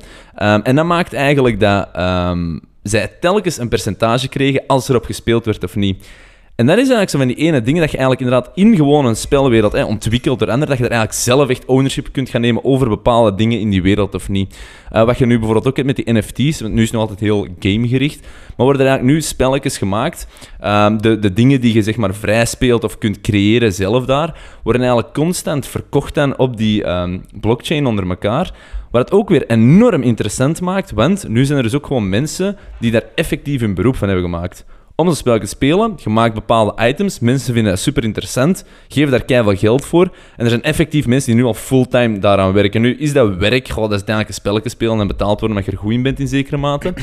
en 0.62 0.76
dat 0.76 0.86
maakt 0.86 1.12
eigenlijk 1.12 1.60
dat 1.60 1.88
zij 2.82 3.10
telkens 3.20 3.58
een 3.58 3.68
percentage 3.68 4.28
kregen 4.28 4.62
als 4.66 4.88
erop 4.88 5.04
gespeeld 5.04 5.44
werd 5.44 5.64
of 5.64 5.76
niet. 5.76 6.08
En 6.60 6.66
dat 6.66 6.78
is 6.78 6.88
eigenlijk 6.88 7.10
zo 7.10 7.18
van 7.18 7.26
die 7.26 7.36
ene 7.36 7.62
dingen 7.62 7.80
dat 7.80 7.90
je 7.90 7.96
eigenlijk 7.96 8.26
inderdaad 8.26 8.56
in 8.56 8.76
gewoon 8.76 9.06
een 9.06 9.16
spelwereld 9.16 9.72
hè, 9.72 9.84
ontwikkelt 9.84 10.38
door 10.38 10.48
dat 10.48 10.58
je 10.58 10.64
er 10.66 10.80
eigenlijk 10.80 11.12
zelf 11.12 11.48
echt 11.48 11.64
ownership 11.64 12.08
kunt 12.12 12.28
gaan 12.28 12.40
nemen 12.40 12.64
over 12.64 12.88
bepaalde 12.88 13.34
dingen 13.34 13.60
in 13.60 13.70
die 13.70 13.82
wereld 13.82 14.14
of 14.14 14.28
niet. 14.28 14.58
Uh, 14.92 15.04
wat 15.04 15.18
je 15.18 15.26
nu 15.26 15.34
bijvoorbeeld 15.34 15.66
ook 15.66 15.76
hebt 15.76 15.86
met 15.86 15.96
die 15.96 16.12
NFT's, 16.12 16.60
want 16.60 16.72
nu 16.72 16.82
is 16.82 16.84
het 16.84 16.92
nog 16.92 17.00
altijd 17.00 17.20
heel 17.20 17.46
gamegericht, 17.58 18.20
maar 18.20 18.66
worden 18.66 18.82
er 18.82 18.88
eigenlijk 18.88 19.16
nu 19.16 19.22
spelletjes 19.22 19.78
gemaakt. 19.78 20.26
Um, 20.64 21.02
de, 21.02 21.18
de 21.18 21.32
dingen 21.32 21.60
die 21.60 21.74
je 21.74 21.82
zeg 21.82 21.96
maar 21.96 22.14
vrij 22.14 22.46
speelt 22.46 22.84
of 22.84 22.98
kunt 22.98 23.20
creëren 23.20 23.72
zelf 23.72 24.04
daar, 24.04 24.40
worden 24.62 24.82
eigenlijk 24.82 25.14
constant 25.14 25.66
verkocht 25.66 26.14
dan 26.14 26.38
op 26.38 26.56
die 26.56 26.88
um, 26.88 27.24
blockchain 27.40 27.86
onder 27.86 28.08
elkaar. 28.08 28.54
Wat 28.90 29.02
het 29.02 29.12
ook 29.12 29.28
weer 29.28 29.46
enorm 29.46 30.02
interessant 30.02 30.60
maakt, 30.60 30.90
want 30.90 31.28
nu 31.28 31.44
zijn 31.44 31.58
er 31.58 31.64
dus 31.64 31.74
ook 31.74 31.86
gewoon 31.86 32.08
mensen 32.08 32.56
die 32.78 32.90
daar 32.90 33.04
effectief 33.14 33.62
een 33.62 33.74
beroep 33.74 33.96
van 33.96 34.08
hebben 34.08 34.24
gemaakt 34.24 34.64
om 35.00 35.08
een 35.08 35.16
spel 35.16 35.38
te 35.38 35.46
spelen. 35.46 35.94
Je 35.96 36.10
maakt 36.10 36.34
bepaalde 36.34 36.88
items. 36.88 37.18
Mensen 37.18 37.54
vinden 37.54 37.72
dat 37.72 37.80
super 37.80 38.04
interessant. 38.04 38.64
Geven 38.88 39.10
daar 39.10 39.24
keihard 39.24 39.58
geld 39.58 39.84
voor. 39.84 40.04
En 40.36 40.44
er 40.44 40.48
zijn 40.48 40.62
effectief 40.62 41.06
mensen 41.06 41.32
die 41.32 41.40
nu 41.40 41.46
al 41.46 41.54
fulltime 41.54 42.18
daaraan 42.18 42.52
werken. 42.52 42.80
Nu 42.80 42.96
is 42.96 43.12
dat 43.12 43.36
werk. 43.36 43.68
Goh, 43.68 43.82
dat 43.82 43.90
is 43.90 43.96
uiteindelijk 43.96 44.28
een 44.28 44.34
spelletje 44.34 44.68
spelen 44.68 45.00
en 45.00 45.06
betaald 45.06 45.40
worden 45.40 45.56
omdat 45.56 45.64
je 45.64 45.72
er 45.72 45.78
goed 45.78 45.92
in 45.92 46.02
bent 46.02 46.20
in 46.20 46.28
zekere 46.28 46.56
mate. 46.56 46.92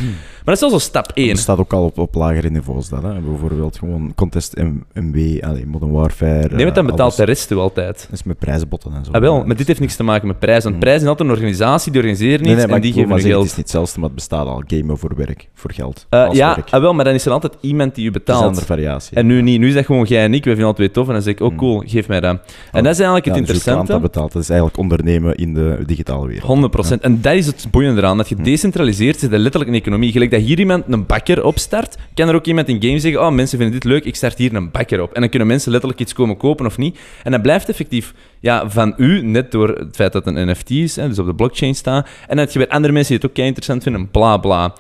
Maar 0.47 0.55
dat 0.55 0.63
is 0.65 0.71
wel 0.71 0.79
zo 0.79 0.85
stap 0.87 1.11
1. 1.13 1.29
Het 1.29 1.39
staat 1.39 1.57
ook 1.57 1.73
al 1.73 1.83
op, 1.83 1.97
op 1.97 2.15
lagere 2.15 2.49
niveaus. 2.49 2.89
Dat, 2.89 3.03
hè? 3.03 3.19
Bijvoorbeeld 3.19 3.77
gewoon 3.77 4.11
Contest 4.15 4.55
MW, 4.93 5.43
allee, 5.43 5.65
Modern 5.65 5.91
Warfare. 5.91 6.55
Nee, 6.55 6.63
want 6.63 6.75
dan 6.75 6.85
uh, 6.85 6.91
betaalt 6.91 7.15
de 7.15 7.23
rest 7.23 7.51
u 7.51 7.55
altijd. 7.55 8.07
Dat 8.09 8.19
is 8.19 8.23
met 8.23 8.39
prijzenbotten 8.39 8.93
en 8.93 9.05
zo. 9.05 9.11
Ah, 9.11 9.21
wel, 9.21 9.43
maar 9.45 9.55
dit 9.55 9.67
heeft 9.67 9.79
niks 9.79 9.95
te 9.95 10.03
maken 10.03 10.27
met 10.27 10.39
prijzen. 10.39 10.69
Want 10.69 10.79
prijzen 10.79 11.03
is 11.03 11.07
altijd 11.09 11.29
een 11.29 11.35
organisatie 11.35 11.91
die 11.91 12.01
organiseert 12.01 12.39
iets 12.39 12.49
nee, 12.49 12.65
nee, 12.65 12.75
en 12.75 12.81
die 12.81 12.93
geven 12.93 13.19
geld. 13.19 13.41
Het 13.41 13.51
is 13.51 13.57
niet 13.57 13.65
hetzelfde, 13.65 13.99
maar 13.99 14.09
het 14.09 14.17
bestaat 14.17 14.47
al. 14.47 14.63
Gamen 14.67 14.97
voor 14.97 15.15
werk, 15.15 15.49
voor 15.53 15.71
geld. 15.71 16.05
Uh, 16.09 16.27
ja, 16.31 16.57
ah, 16.69 16.81
wel, 16.81 16.93
maar 16.93 17.05
dan 17.05 17.13
is 17.13 17.25
er 17.25 17.31
altijd 17.31 17.53
iemand 17.61 17.86
die 17.95 18.03
u 18.03 18.07
een 18.07 18.13
betaalt. 18.13 18.43
andere 18.43 18.65
variatie. 18.65 19.17
En 19.17 19.25
nu 19.25 19.41
niet. 19.41 19.59
Nu 19.59 19.67
is 19.67 19.73
dat 19.73 19.85
gewoon 19.85 20.05
jij 20.05 20.23
en 20.23 20.33
ik. 20.33 20.43
We 20.43 20.49
vinden 20.49 20.67
het 20.67 20.75
twee 20.75 20.91
tof. 20.91 21.07
En 21.07 21.13
dan 21.13 21.21
zeg 21.21 21.33
ik, 21.33 21.39
oh 21.39 21.57
cool, 21.57 21.83
geef 21.85 22.07
mij 22.07 22.19
dat. 22.19 22.39
En 22.71 22.83
dat 22.83 22.93
is 22.93 22.99
eigenlijk 22.99 23.25
ja, 23.25 23.31
het 23.31 23.39
dus 23.39 23.47
je 23.47 23.53
interessante. 23.53 23.91
dat 23.91 24.01
betaalt. 24.01 24.31
Dat 24.31 24.41
is 24.41 24.49
eigenlijk 24.49 24.79
ondernemen 24.79 25.35
in 25.35 25.53
de 25.53 25.77
digitale 25.85 26.27
wereld. 26.27 26.47
100 26.47 26.71
procent. 26.71 27.01
En 27.01 27.21
dat 27.21 27.33
is 27.33 27.45
het 27.45 27.67
boeiende 27.71 28.01
eraan. 28.01 28.17
Dat 28.17 28.29
je 28.29 28.35
decentraliseert, 28.35 29.15
is 29.15 29.29
dat 29.29 29.39
letterlijk 29.39 29.71
een 29.71 29.77
economie. 29.77 30.11
Gelijk 30.11 30.31
dat 30.31 30.41
hier 30.41 30.59
iemand 30.59 30.83
een 30.87 31.05
bakker 31.05 31.43
opstart, 31.43 31.97
kan 32.13 32.27
er 32.27 32.35
ook 32.35 32.45
iemand 32.45 32.67
in 32.67 32.81
game 32.81 32.99
zeggen: 32.99 33.21
Oh, 33.21 33.31
mensen 33.31 33.57
vinden 33.57 33.79
dit 33.79 33.91
leuk, 33.91 34.05
ik 34.05 34.15
start 34.15 34.37
hier 34.37 34.55
een 34.55 34.71
bakker 34.71 35.01
op. 35.01 35.13
En 35.13 35.21
dan 35.21 35.29
kunnen 35.29 35.47
mensen 35.47 35.71
letterlijk 35.71 36.01
iets 36.01 36.13
komen 36.13 36.37
kopen 36.37 36.65
of 36.65 36.77
niet. 36.77 36.99
En 37.23 37.31
dat 37.31 37.41
blijft 37.41 37.69
effectief 37.69 38.13
ja, 38.39 38.69
van 38.69 38.93
u, 38.97 39.21
net 39.21 39.51
door 39.51 39.69
het 39.69 39.95
feit 39.95 40.11
dat 40.11 40.25
het 40.25 40.35
een 40.35 40.49
NFT 40.49 40.69
is, 40.69 40.95
hè, 40.95 41.07
dus 41.07 41.19
op 41.19 41.25
de 41.25 41.35
blockchain 41.35 41.75
staat. 41.75 42.07
En 42.27 42.37
dat 42.37 42.53
je 42.53 42.59
bij 42.59 42.69
andere 42.69 42.93
mensen 42.93 43.11
die 43.11 43.17
het 43.21 43.29
ook 43.29 43.35
kei 43.35 43.47
interessant 43.47 43.83
vinden, 43.83 44.11
bla 44.11 44.37
bla. 44.37 44.73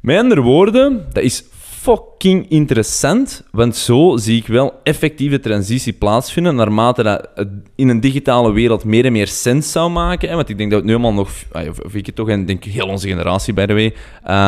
Met 0.00 0.18
andere 0.18 0.40
woorden, 0.40 1.06
dat 1.12 1.22
is 1.22 1.44
fucking 1.88 2.46
interessant, 2.48 3.42
want 3.50 3.76
zo 3.76 4.16
zie 4.16 4.36
ik 4.36 4.46
wel 4.46 4.72
effectieve 4.82 5.40
transitie 5.40 5.92
plaatsvinden 5.92 6.54
naarmate 6.54 7.02
dat 7.02 7.28
het 7.34 7.48
in 7.76 7.88
een 7.88 8.00
digitale 8.00 8.52
wereld 8.52 8.84
meer 8.84 9.04
en 9.04 9.12
meer 9.12 9.26
sens 9.26 9.72
zou 9.72 9.90
maken. 9.90 10.28
Hè? 10.28 10.34
Want 10.34 10.48
ik 10.48 10.58
denk 10.58 10.70
dat 10.70 10.78
het 10.78 10.88
nu 10.88 10.94
allemaal 10.94 11.12
nog, 11.12 11.30
of, 11.68 11.78
of 11.80 11.94
ik 11.94 12.06
het 12.06 12.14
toch, 12.14 12.28
en 12.28 12.46
denk 12.46 12.64
heel 12.64 12.86
onze 12.86 13.08
generatie, 13.08 13.54
by 13.54 13.66
the 13.66 13.72
way, 13.72 13.94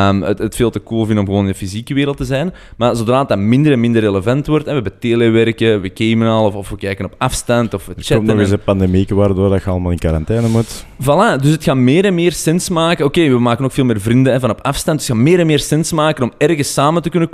um, 0.09 0.21
het, 0.21 0.39
het 0.39 0.55
veel 0.55 0.69
te 0.69 0.83
cool 0.83 1.05
vinden 1.05 1.19
om 1.23 1.25
gewoon 1.29 1.45
in 1.45 1.51
de 1.51 1.57
fysieke 1.57 1.93
wereld 1.93 2.17
te 2.17 2.25
zijn. 2.25 2.53
Maar 2.77 2.95
zodra 2.95 3.23
dat 3.23 3.37
minder 3.37 3.71
en 3.71 3.79
minder 3.79 4.01
relevant 4.01 4.47
wordt, 4.47 4.65
hè, 4.65 4.71
we 4.73 4.81
hebben 4.81 4.99
telewerken, 4.99 5.81
we 5.81 5.91
gamen 5.93 6.27
al, 6.27 6.45
of, 6.45 6.55
of 6.55 6.69
we 6.69 6.75
kijken 6.77 7.05
op 7.05 7.15
afstand, 7.17 7.73
of 7.73 7.85
we 7.85 7.89
Er 7.89 7.95
komt 7.95 8.05
chatten. 8.07 8.27
nog 8.27 8.37
eens 8.39 8.47
en- 8.47 8.53
een 8.57 8.63
pandemie 8.63 9.07
waardoor 9.09 9.49
dat 9.49 9.63
je 9.63 9.69
allemaal 9.69 9.91
in 9.91 9.97
quarantaine 9.99 10.47
moet. 10.47 10.85
Voilà, 11.01 11.41
dus 11.41 11.51
het 11.51 11.63
gaat 11.63 11.75
meer 11.75 12.05
en 12.05 12.13
meer 12.13 12.31
sens 12.31 12.69
maken. 12.69 13.05
Oké, 13.05 13.29
we 13.29 13.39
maken 13.39 13.65
ook 13.65 13.71
veel 13.71 13.85
meer 13.85 14.01
vrienden 14.01 14.33
hè, 14.33 14.39
van 14.39 14.49
op 14.49 14.59
afstand. 14.61 14.97
Dus 14.99 15.07
het 15.07 15.17
gaat 15.17 15.25
meer 15.25 15.39
en 15.39 15.45
meer 15.45 15.59
sens 15.59 15.91
maken 15.91 16.23
om 16.23 16.31
ergens 16.37 16.73
samen 16.73 17.01
te 17.01 17.09
kunnen 17.09 17.29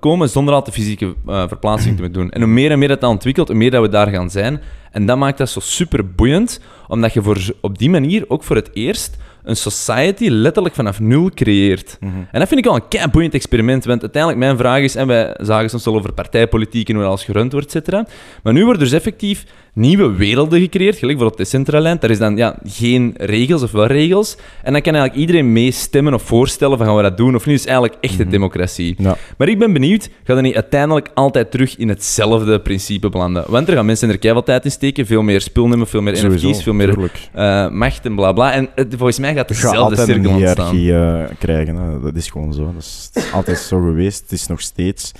komen, 0.00 0.28
zonder 0.28 0.54
al 0.54 0.64
de 0.64 0.72
fysieke 0.72 1.14
eh, 1.26 1.48
verplaatsing 1.48 1.96
te 1.96 2.02
moeten 2.02 2.20
doen. 2.20 2.30
En 2.30 2.40
hoe 2.40 2.50
meer 2.50 2.70
en 2.70 2.78
meer 2.78 2.88
dat, 2.88 3.00
dat 3.00 3.10
ontwikkelt, 3.10 3.48
hoe 3.48 3.56
meer 3.56 3.70
dat 3.70 3.82
we 3.82 3.88
daar 3.88 4.08
gaan 4.08 4.30
zijn. 4.30 4.60
En 4.90 5.06
dat 5.06 5.18
maakt 5.18 5.38
dat 5.38 5.48
zo 5.48 5.60
super 5.60 6.14
boeiend, 6.14 6.60
omdat 6.88 7.12
je 7.12 7.22
voor, 7.22 7.54
op 7.60 7.78
die 7.78 7.90
manier 7.90 8.24
ook 8.28 8.42
voor 8.42 8.56
het 8.56 8.70
eerst 8.72 9.16
een 9.46 9.56
society 9.56 10.28
letterlijk 10.28 10.74
vanaf 10.74 11.00
nul 11.00 11.30
creëert. 11.34 11.96
En 12.00 12.38
dat 12.40 12.48
vind 12.48 12.60
ik 12.60 12.64
wel 12.64 12.74
een 12.74 12.88
kei 12.88 13.08
boeiend 13.08 13.34
experiment, 13.34 13.84
want 13.84 14.00
uiteindelijk 14.00 14.42
mijn 14.44 14.56
vraag 14.56 14.80
is, 14.80 14.94
en 14.94 15.06
wij 15.06 15.34
zagen 15.40 15.70
soms 15.70 15.86
al 15.86 15.94
over 15.94 16.12
partijpolitiek 16.12 16.88
en 16.88 16.94
hoe 16.94 17.04
alles 17.04 17.24
gerund 17.24 17.52
wordt, 17.52 17.66
et 17.66 17.72
cetera. 17.72 18.06
Maar 18.42 18.52
nu 18.52 18.62
worden 18.64 18.82
dus 18.82 18.92
effectief 18.92 19.44
nieuwe 19.72 20.12
werelden 20.12 20.60
gecreëerd, 20.60 20.96
gelijk 20.98 21.18
voor 21.18 21.26
op 21.26 21.36
Decentraland. 21.36 22.00
Daar 22.00 22.10
is 22.10 22.18
dan 22.18 22.36
ja, 22.36 22.58
geen 22.64 23.14
regels 23.16 23.62
of 23.62 23.70
wel 23.72 23.86
regels. 23.86 24.36
En 24.62 24.72
dan 24.72 24.82
kan 24.82 24.94
eigenlijk 24.94 25.26
iedereen 25.26 25.52
meestemmen 25.52 26.14
of 26.14 26.22
voorstellen 26.22 26.76
van 26.78 26.86
gaan 26.86 26.96
we 26.96 27.02
dat 27.02 27.16
doen 27.16 27.34
of 27.34 27.46
niet. 27.46 27.56
Dus 27.56 27.64
eigenlijk 27.66 27.96
echte 28.00 28.26
democratie. 28.28 28.94
Ja. 28.98 29.16
Maar 29.38 29.48
ik 29.48 29.58
ben 29.58 29.72
benieuwd, 29.72 30.08
gaat 30.24 30.36
er 30.36 30.42
niet 30.42 30.54
uiteindelijk 30.54 31.08
altijd 31.14 31.50
terug 31.50 31.76
in 31.76 31.88
hetzelfde 31.88 32.60
principe 32.60 33.08
belanden? 33.08 33.44
Want 33.48 33.68
er 33.68 33.74
gaan 33.74 33.86
mensen 33.86 34.08
er 34.08 34.18
keihard 34.18 34.46
tijd 34.46 34.64
in 34.64 34.70
steken, 34.70 35.06
veel 35.06 35.22
meer 35.22 35.40
spul 35.40 35.68
nemen, 35.68 35.86
veel 35.86 36.02
meer 36.02 36.16
Sowieso, 36.16 36.48
NFT's, 36.48 36.62
veel 36.62 36.72
meer 36.74 37.10
eh, 37.32 37.68
macht 37.70 38.04
en 38.06 38.14
bla 38.14 38.32
bla. 38.32 38.52
En 38.52 38.68
het- 38.74 38.94
volgens 38.96 39.18
mij 39.18 39.34
gaat 39.36 39.48
Je 39.48 39.54
gaat 39.54 39.62
dezelfde 39.62 39.96
altijd 39.96 40.08
een 40.08 40.14
cirkel 40.14 40.30
ontstaan. 40.30 40.74
hiërarchie 40.74 41.28
eh, 41.28 41.36
krijgen. 41.38 41.76
Hè. 41.76 42.00
Dat 42.00 42.14
is 42.14 42.30
gewoon 42.30 42.52
zo. 42.52 42.64
Dat 42.64 42.82
is 42.82 43.10
het 43.12 43.24
is 43.24 43.32
altijd 43.32 43.58
zo 43.58 43.80
geweest. 43.80 44.22
Het 44.22 44.32
is 44.32 44.46
nog 44.46 44.60
steeds. 44.60 45.12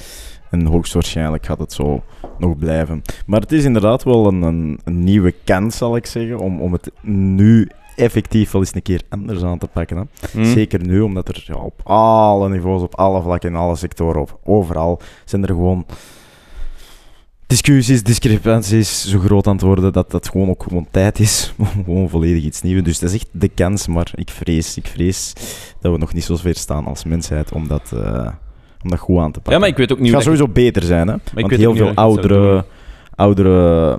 En 0.50 0.66
hoogstwaarschijnlijk 0.66 1.46
gaat 1.46 1.58
het 1.58 1.72
zo 1.72 2.02
nog 2.38 2.58
blijven. 2.58 3.02
Maar 3.26 3.40
het 3.40 3.52
is 3.52 3.64
inderdaad 3.64 4.02
wel 4.02 4.26
een, 4.26 4.42
een, 4.42 4.80
een 4.84 5.04
nieuwe 5.04 5.34
kans, 5.44 5.76
zal 5.76 5.96
ik 5.96 6.06
zeggen, 6.06 6.38
om, 6.38 6.60
om 6.60 6.72
het 6.72 6.90
nu 7.02 7.68
effectief 7.96 8.50
wel 8.50 8.60
eens 8.60 8.74
een 8.74 8.82
keer 8.82 9.00
anders 9.08 9.42
aan 9.42 9.58
te 9.58 9.66
pakken. 9.66 9.96
Hè. 9.96 10.02
Hm? 10.32 10.44
Zeker 10.44 10.86
nu, 10.86 11.00
omdat 11.00 11.28
er 11.28 11.44
ja, 11.46 11.54
op 11.54 11.80
alle 11.84 12.48
niveaus, 12.48 12.82
op 12.82 12.94
alle 12.94 13.22
vlakken, 13.22 13.50
in 13.50 13.56
alle 13.56 13.76
sectoren, 13.76 14.20
op, 14.20 14.38
overal, 14.44 15.00
zijn 15.24 15.42
er 15.42 15.48
gewoon 15.48 15.86
discussies, 17.46 18.02
discrepanties 18.02 19.08
zo 19.08 19.18
groot 19.18 19.46
aan 19.46 19.52
het 19.52 19.62
worden 19.62 19.92
dat 19.92 20.10
dat 20.10 20.28
gewoon 20.28 20.48
ook 20.48 20.62
gewoon 20.62 20.86
tijd 20.90 21.18
is 21.18 21.52
om 21.56 21.84
gewoon 21.84 22.08
volledig 22.08 22.42
iets 22.42 22.62
nieuws. 22.62 22.82
Dus 22.82 22.98
dat 22.98 23.10
is 23.10 23.16
echt 23.16 23.28
de 23.30 23.48
kans, 23.48 23.86
maar 23.86 24.10
ik 24.14 24.30
vrees, 24.30 24.76
ik 24.76 24.86
vrees 24.86 25.32
dat 25.80 25.92
we 25.92 25.98
nog 25.98 26.12
niet 26.12 26.24
zo 26.24 26.36
ver 26.36 26.56
staan 26.56 26.86
als 26.86 27.04
mensheid 27.04 27.52
om 27.52 27.68
dat, 27.68 27.92
eh, 27.92 28.28
om 28.82 28.90
dat 28.90 28.98
goed 28.98 29.18
aan 29.18 29.32
te 29.32 29.40
pakken. 29.40 29.52
Ja, 29.52 29.58
maar 29.58 29.68
ik 29.68 29.76
weet 29.76 29.92
ook 29.92 29.98
niet 29.98 30.06
het 30.06 30.16
gaat 30.16 30.24
sowieso 30.24 30.48
beter 30.48 30.82
zijn, 30.82 31.08
hè? 31.08 31.16
Want 31.34 31.48
weet 31.48 31.58
heel 31.58 31.76
veel 31.76 31.94
oudere, 31.94 32.64
oudere 33.14 33.98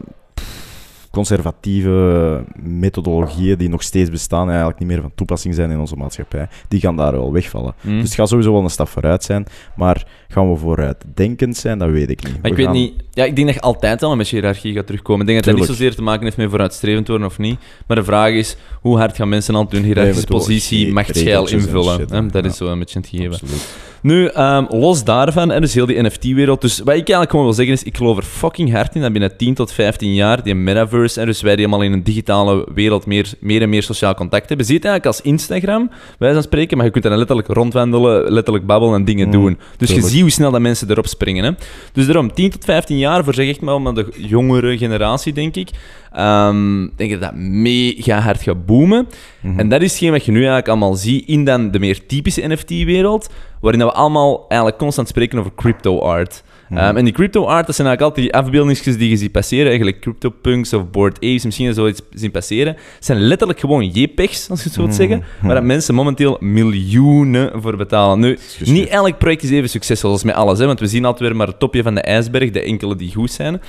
conservatieve 1.18 2.44
methodologieën 2.64 3.58
die 3.58 3.70
nog 3.70 3.84
steeds 3.84 4.10
bestaan 4.10 4.42
en 4.42 4.48
eigenlijk 4.48 4.80
niet 4.80 4.88
meer 4.90 5.02
van 5.02 5.12
toepassing 5.16 5.56
zijn 5.56 5.72
in 5.72 5.80
onze 5.80 5.96
maatschappij, 5.96 6.48
die 6.68 6.80
gaan 6.80 6.96
daar 6.96 7.12
wel 7.12 7.32
wegvallen. 7.34 7.74
Mm. 7.82 7.94
Dus 7.94 8.04
het 8.04 8.14
gaat 8.14 8.30
sowieso 8.30 8.52
wel 8.54 8.64
een 8.64 8.70
stap 8.70 8.88
vooruit 8.88 9.24
zijn, 9.24 9.46
maar 9.76 10.08
gaan 10.28 10.52
we 10.52 10.58
vooruitdenkend 10.58 11.58
zijn, 11.58 11.78
dat 11.78 11.90
weet 11.90 12.10
ik 12.10 12.24
niet. 12.24 12.34
Maar 12.34 12.42
We 12.42 12.50
ik 12.50 12.56
weet 12.56 12.72
niet... 12.72 12.94
Ja, 13.12 13.24
ik 13.26 13.36
denk 13.36 13.48
dat 13.48 13.56
je 13.56 13.62
altijd 13.62 14.04
al 14.04 14.12
een 14.12 14.18
beetje 14.18 14.36
hiërarchie 14.36 14.74
gaat 14.74 14.86
terugkomen. 14.86 15.22
Ik 15.22 15.28
denk 15.28 15.44
dat 15.44 15.54
dat 15.54 15.60
niet 15.68 15.78
zozeer 15.78 15.96
te 15.96 16.02
maken 16.02 16.24
heeft 16.24 16.38
met 16.38 16.50
vooruitstrevend 16.50 17.08
worden 17.08 17.28
of 17.28 17.38
niet. 17.38 17.60
Maar 17.88 17.98
de 17.98 18.04
vraag 18.04 18.32
is, 18.32 18.58
hoe 18.82 18.98
hard 18.98 19.16
gaan 19.16 19.30
mensen 19.30 19.56
altijd 19.56 19.72
hun 19.82 19.84
hiërarchische 19.84 20.28
positie 20.28 20.94
machtsgeil 20.94 21.48
invullen? 21.48 21.96
shit, 22.00 22.10
hè? 22.10 22.16
hè. 22.16 22.26
Dat 22.26 22.44
Ja. 22.44 22.50
is 22.50 22.58
zo 22.58 22.68
een 22.68 22.80
beetje 22.80 23.00
het 23.00 23.08
gegeven. 23.08 23.32
Absoluut. 23.32 23.68
Nu, 24.02 24.26
ehm, 24.28 24.66
los 24.70 25.04
daarvan, 25.04 25.52
en 25.52 25.62
dus 25.62 25.74
heel 25.74 25.86
die 25.86 26.02
NFT-wereld. 26.02 26.62
Dus 26.62 26.78
wat 26.78 26.88
ik 26.88 26.94
eigenlijk 26.94 27.30
gewoon 27.30 27.46
wil 27.46 27.54
zeggen 27.54 27.74
is, 27.74 27.84
ik 27.84 27.98
geloof 27.98 28.18
er 28.18 28.24
fucking 28.24 28.72
hard 28.72 28.96
in 28.96 29.02
dat 29.02 29.12
binnen 29.12 29.38
10 29.38 29.54
tot 29.54 29.72
15 29.72 30.14
jaar 30.14 30.44
die 30.44 30.56
metaverse, 30.56 31.20
en 31.20 31.26
dus 31.26 31.42
wij 31.42 31.56
die 31.56 31.68
allemaal 31.68 31.86
in 31.86 31.94
een 31.94 32.04
digitale 32.04 32.68
wereld 32.74 33.06
meer, 33.06 33.34
meer 33.40 33.62
en 33.62 33.70
meer 33.70 33.84
sociaal 33.84 34.14
contact 34.14 34.48
hebben, 34.48 34.66
zie 34.66 34.76
je 34.76 34.82
het 34.82 34.90
eigenlijk 34.90 35.20
als 35.20 35.32
Instagram, 35.32 35.90
wij 36.20 36.32
zijn 36.32 36.44
spreken, 36.44 36.78
maar 36.78 36.86
je 36.86 36.92
kunt 36.92 37.04
dan 37.04 37.18
letterlijk 37.18 37.48
rondwandelen, 37.48 38.32
letterlijk 38.32 38.66
babbelen 38.66 38.96
en 38.96 39.06
dingen 39.06 39.26
Mm, 39.28 39.32
doen. 39.32 39.58
Dus 39.78 39.92
je 39.92 40.02
ziet 40.02 40.22
hoe 40.22 40.30
snel 40.30 40.52
dat 40.52 40.62
mensen 40.62 40.90
erop 40.90 41.08
springen. 41.08 41.44
Hè? 41.44 41.52
Dus 41.94 42.06
daarom, 42.06 42.34
10 42.34 42.50
tot 42.50 42.66
15 42.66 42.98
jaar, 42.98 43.24
voor 43.24 43.34
zeg 43.34 43.50
echt 43.50 43.62
maar 43.62 43.94
de 43.94 44.06
jongere 44.18 44.78
generatie, 44.78 45.34
denk 45.34 45.56
ik, 45.56 45.70
ehm, 46.18 46.88
denk 46.96 47.12
dat 47.12 47.22
dat 47.22 47.36
mega 47.36 48.20
hard 48.20 48.42
gaat 48.42 48.66
boomen. 48.66 49.08
Mhm. 49.42 49.60
En 49.60 49.70
dat 49.70 49.82
is 49.82 49.92
hetgeen 49.92 50.12
wat 50.12 50.26
je 50.26 50.32
nu 50.32 50.38
eigenlijk 50.38 50.68
allemaal 50.68 50.94
ziet 50.94 51.28
in 51.28 51.46
dan 51.46 51.72
de 51.72 51.80
meer 51.80 52.06
typische 52.06 52.48
NFT-wereld, 52.48 53.30
waarin 53.62 53.82
we 53.82 53.92
allemaal 53.92 54.46
eigenlijk 54.48 54.80
constant 54.80 55.08
spreken 55.08 55.40
over 55.40 55.52
crypto 55.56 56.00
art. 56.00 56.44
Mhm. 56.70 56.80
Ehm, 56.80 56.98
en 56.98 57.04
die 57.04 57.14
crypto 57.14 57.46
art, 57.46 57.66
dat 57.66 57.76
zijn 57.76 57.88
eigenlijk 57.88 58.02
altijd 58.18 58.26
die 58.34 58.44
afbeeldingsjes 58.44 58.98
die 58.98 59.10
je 59.10 59.18
ziet 59.18 59.32
passeren, 59.32 59.66
eigenlijk 59.68 60.00
CryptoPunks 60.00 60.74
of 60.74 60.90
Bored 60.90 61.16
Apes, 61.16 61.46
misschien 61.46 61.74
zoiets 61.74 62.02
zien 62.12 62.32
passeren, 62.32 62.76
zijn 63.00 63.20
letterlijk 63.20 63.60
gewoon 63.60 63.86
JPEGs, 63.90 64.50
als 64.50 64.60
je 64.60 64.66
het 64.66 64.74
zo 64.74 64.82
wilt 64.86 64.98
Mhm. 64.98 65.08
zeggen, 65.08 65.24
waar 65.42 65.56
dat 65.56 65.64
mensen 65.64 65.96
momenteel 65.96 66.38
miljoenen 66.40 67.62
voor 67.62 67.78
betalen. 67.78 68.20
Nu, 68.20 68.38
niet 68.64 68.88
elk 68.88 69.18
project 69.18 69.44
is 69.44 69.50
even 69.50 69.70
succesvol 69.70 70.12
als 70.12 70.24
met 70.24 70.36
alles, 70.36 70.60
hè, 70.60 70.66
want 70.66 70.80
we 70.80 70.88
zien 70.88 71.06
altijd 71.06 71.30
weer 71.30 71.38
maar 71.38 71.48
het 71.48 71.60
topje 71.60 71.84
van 71.84 71.96
de 71.96 72.02
ijsberg, 72.02 72.52
de 72.52 72.62
enkele 72.62 72.96
die 72.96 73.14
goed 73.14 73.32
zijn. 73.32 73.62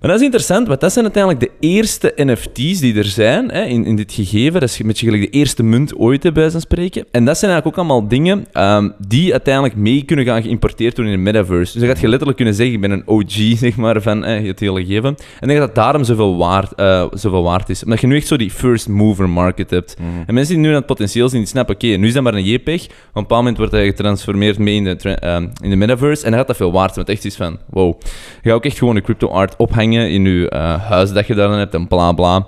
Maar 0.00 0.10
dat 0.10 0.18
is 0.18 0.24
interessant, 0.24 0.68
want 0.68 0.80
dat 0.80 0.92
zijn 0.92 1.04
uiteindelijk 1.04 1.44
de 1.44 1.66
eerste 1.66 2.12
NFT's 2.16 2.80
die 2.80 2.94
er 2.94 3.04
zijn 3.04 3.50
hè, 3.50 3.62
in, 3.62 3.84
in 3.84 3.96
dit 3.96 4.12
gegeven. 4.12 4.60
Dat 4.60 4.68
is 4.68 4.82
met 4.82 4.98
je 4.98 5.06
gelijk 5.06 5.32
de 5.32 5.38
eerste 5.38 5.62
munt 5.62 5.96
ooit, 5.96 6.20
bij 6.20 6.32
wijze 6.32 6.50
van 6.50 6.60
spreken. 6.60 7.04
En 7.10 7.24
dat 7.24 7.38
zijn 7.38 7.50
eigenlijk 7.50 7.66
ook 7.66 7.86
allemaal 7.86 8.08
dingen 8.08 8.46
ehm, 8.52 8.88
die 9.06 9.32
uiteindelijk 9.32 9.76
mee 9.76 10.02
kunnen 10.02 10.24
gaan 10.24 10.42
geïmporteerd 10.42 10.96
worden 10.96 11.12
in 11.14 11.24
de 11.24 11.30
metaverse. 11.32 11.72
Dus 11.72 11.80
dan 11.80 11.90
gaat 11.90 12.00
je 12.00 12.08
letterlijk 12.08 12.36
kunnen 12.36 12.54
zeggen, 12.54 12.74
ik 12.74 12.80
ben 12.80 12.90
een 12.90 13.02
OG 13.06 13.32
zeg 13.64 13.76
maar, 13.76 14.02
van 14.02 14.24
eh, 14.24 14.46
het 14.46 14.60
hele 14.60 14.84
gegeven. 14.84 15.16
En 15.40 15.48
denk 15.48 15.60
dat 15.60 15.74
daarom 15.74 16.04
zoveel 16.04 16.36
waard, 16.36 16.74
eh, 16.74 17.06
zoveel 17.12 17.42
waard 17.42 17.68
is. 17.68 17.84
Omdat 17.84 18.00
je 18.00 18.06
nu 18.06 18.16
echt 18.16 18.26
zo 18.26 18.36
die 18.36 18.50
first 18.50 18.88
mover 18.88 19.28
market 19.28 19.70
hebt. 19.70 19.96
Mhm. 19.98 20.08
En 20.26 20.34
mensen 20.34 20.54
die 20.54 20.62
nu 20.62 20.68
aan 20.68 20.74
het 20.74 20.86
potentieel 20.86 21.28
zien, 21.28 21.40
die 21.40 21.48
snappen, 21.48 21.74
oké, 21.74 21.86
nu 21.86 22.06
is 22.06 22.12
dat 22.12 22.22
maar 22.22 22.34
een 22.34 22.44
JPEG. 22.44 22.84
Op 22.84 22.90
een 22.90 22.96
bepaald 23.12 23.40
moment 23.40 23.56
wordt 23.56 23.72
hij 23.72 23.86
getransformeerd 23.86 24.58
mee 24.58 24.74
in 24.74 24.84
de, 24.84 24.96
ehm, 24.96 25.48
in 25.62 25.70
de 25.70 25.76
metaverse. 25.76 26.24
En 26.24 26.30
dan 26.30 26.38
gaat 26.38 26.48
dat 26.48 26.56
veel 26.56 26.72
waard 26.72 26.94
zijn. 26.94 27.06
Want 27.06 27.18
echt 27.18 27.26
is 27.26 27.36
van, 27.36 27.58
wow. 27.70 28.00
Je 28.42 28.48
gaat 28.48 28.52
ook 28.52 28.64
echt 28.64 28.78
gewoon 28.78 28.94
de 28.94 29.00
crypto 29.00 29.28
art 29.28 29.56
ophangen 29.56 29.88
in 29.92 30.24
je 30.24 30.48
eh, 30.48 30.82
huis 30.88 31.12
dat 31.12 31.26
je 31.26 31.34
daar 31.34 31.48
dan 31.48 31.58
hebt 31.58 31.74
en 31.74 31.88
bla 31.88 32.12
bla. 32.12 32.44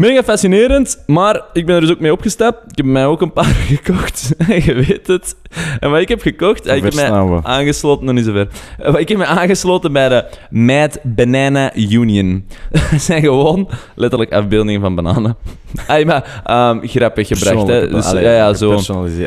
Mega 0.00 0.22
fascinerend, 0.22 1.02
maar 1.06 1.42
ik 1.52 1.66
ben 1.66 1.74
er 1.74 1.80
dus 1.80 1.90
ook 1.90 2.00
mee 2.00 2.12
opgestapt. 2.12 2.70
Ik 2.70 2.76
heb 2.76 2.86
mij 2.86 3.06
ook 3.06 3.20
een 3.20 3.32
paar 3.32 3.44
gekocht. 3.74 4.34
je 4.66 4.74
weet 4.74 5.06
het. 5.06 5.36
En 5.80 5.90
wat 5.90 6.00
ik 6.00 6.08
heb 6.08 6.20
gekocht, 6.20 6.66
ik 6.66 6.82
heb 6.82 6.94
mij 6.94 7.10
we. 7.24 7.40
aangesloten, 7.42 8.04
nog 8.04 8.14
niet 8.14 8.24
zover. 8.24 8.48
Eh, 8.78 8.94
Ik 8.98 9.08
heb 9.08 9.18
me 9.18 9.24
aangesloten 9.26 9.92
bij 9.92 10.08
de 10.08 10.24
Mad 10.50 10.98
Banana 11.02 11.74
Union. 11.76 12.44
Dat 12.90 13.00
zijn 13.00 13.22
gewoon 13.22 13.68
letterlijk 13.94 14.32
afbeeldingen 14.32 14.80
van 14.80 14.94
bananen. 14.94 15.36
Ay, 15.86 16.04
maar 16.04 16.42
ehm, 16.44 16.78
grappig 16.86 17.28
gebracht, 17.28 17.66
hè? 17.68 17.88
Dus, 17.88 18.04
allee, 18.04 18.24
ja, 18.24 18.32
ja, 18.32 18.54
zo. 18.54 18.78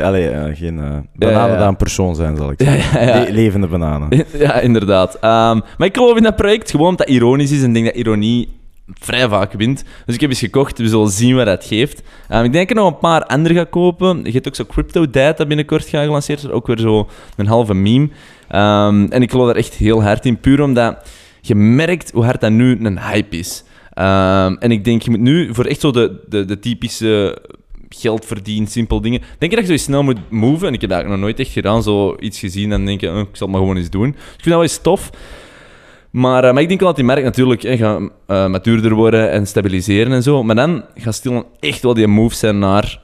Allee, 0.02 0.28
eh, 0.28 0.56
geen 0.56 0.78
eh, 0.78 0.96
bananen 1.14 1.58
ja. 1.58 1.66
een 1.66 1.76
persoon 1.76 2.14
zijn, 2.14 2.36
zal 2.36 2.50
ik 2.50 2.60
zeggen. 2.62 3.00
ja, 3.00 3.06
ja. 3.16 3.24
Le- 3.24 3.30
levende 3.30 3.66
bananen. 3.66 4.24
Ja, 4.38 4.60
inderdaad. 4.60 5.14
Ehm, 5.14 5.60
maar 5.78 5.86
ik 5.88 5.94
geloof 5.96 6.16
in 6.16 6.22
dat 6.22 6.36
project 6.36 6.70
gewoon 6.70 6.88
omdat 6.88 7.06
dat 7.06 7.16
ironisch 7.16 7.50
is 7.50 7.62
en 7.62 7.72
denk 7.72 7.84
dat 7.86 7.94
ironie 7.94 8.62
vrij 8.86 9.28
vaak 9.28 9.52
wint. 9.52 9.84
Dus 10.06 10.14
ik 10.14 10.20
heb 10.20 10.30
eens 10.30 10.38
gekocht, 10.38 10.78
we 10.78 10.88
zullen 10.88 11.10
zien 11.10 11.36
wat 11.36 11.46
dat 11.46 11.64
geeft. 11.64 12.02
Ehm, 12.28 12.44
ik 12.44 12.52
denk 12.52 12.68
dat 12.68 12.76
ik 12.76 12.82
nog 12.82 12.92
een 12.92 12.98
paar 12.98 13.24
andere 13.24 13.54
ga 13.54 13.64
kopen. 13.64 14.24
Je 14.24 14.32
hebt 14.32 14.48
ook 14.48 14.54
zo 14.54 14.64
Crypto 14.64 15.10
Data 15.10 15.46
binnenkort 15.46 15.88
gaan 15.88 16.04
gelanceerd 16.04 16.50
ook 16.50 16.66
weer 16.66 16.78
zo 16.78 17.08
een 17.36 17.46
halve 17.46 17.74
meme. 17.74 18.08
Ehm, 18.48 19.06
en 19.10 19.22
ik 19.22 19.30
geloof 19.30 19.46
daar 19.46 19.56
echt 19.56 19.74
heel 19.74 20.02
hard 20.02 20.26
in, 20.26 20.40
puur 20.40 20.62
omdat 20.62 20.96
je 21.40 21.54
merkt 21.54 22.10
hoe 22.10 22.24
hard 22.24 22.40
dat 22.40 22.50
nu 22.50 22.78
een 22.84 23.00
hype 23.00 23.36
is. 23.36 23.64
Ehm, 23.92 24.54
en 24.58 24.70
ik 24.70 24.84
denk, 24.84 25.02
je 25.02 25.10
moet 25.10 25.20
nu 25.20 25.54
voor 25.54 25.64
echt 25.64 25.80
zo 25.80 25.90
de, 25.90 26.20
de, 26.28 26.44
de 26.44 26.58
typische 26.58 27.42
geld 27.88 28.24
verdienen, 28.24 28.68
simpel 28.68 29.00
dingen. 29.00 29.20
Denk 29.38 29.52
je 29.52 29.58
dat 29.58 29.68
je 29.68 29.76
zo 29.78 29.84
snel 29.84 30.02
moet 30.02 30.30
moven? 30.30 30.68
En 30.68 30.74
ik 30.74 30.80
heb 30.80 30.90
dat 30.90 31.06
nog 31.06 31.18
nooit 31.18 31.40
echt 31.40 31.50
gedaan, 31.50 31.82
zo 31.82 32.16
iets 32.20 32.38
gezien 32.38 32.72
en 32.72 32.84
denk 32.84 33.00
je, 33.00 33.10
oh, 33.10 33.18
ik 33.18 33.28
zal 33.32 33.46
het 33.46 33.56
maar 33.56 33.60
gewoon 33.60 33.76
eens 33.76 33.90
doen. 33.90 34.10
Dus 34.10 34.18
ik 34.20 34.42
vind 34.42 34.44
dat 34.44 34.52
wel 34.52 34.62
eens 34.62 34.78
tof. 34.78 35.10
Maar, 36.14 36.44
eh, 36.44 36.52
maar 36.52 36.62
ik 36.62 36.68
denk 36.68 36.80
wel 36.80 36.88
dat 36.88 36.96
die 36.98 37.06
markt 37.06 37.22
natuurlijk 37.24 37.62
hè, 37.62 37.76
gaat 37.76 38.00
eh, 38.26 38.46
matuurder 38.46 38.94
worden 38.94 39.30
en 39.30 39.46
stabiliseren 39.46 40.12
en 40.12 40.22
zo. 40.22 40.42
Maar 40.42 40.54
dan 40.56 40.84
gaat 40.94 41.14
stil 41.14 41.50
echt 41.60 41.82
wel 41.82 41.94
die 41.94 42.06
move 42.06 42.34
zijn 42.34 42.58
naar... 42.58 43.00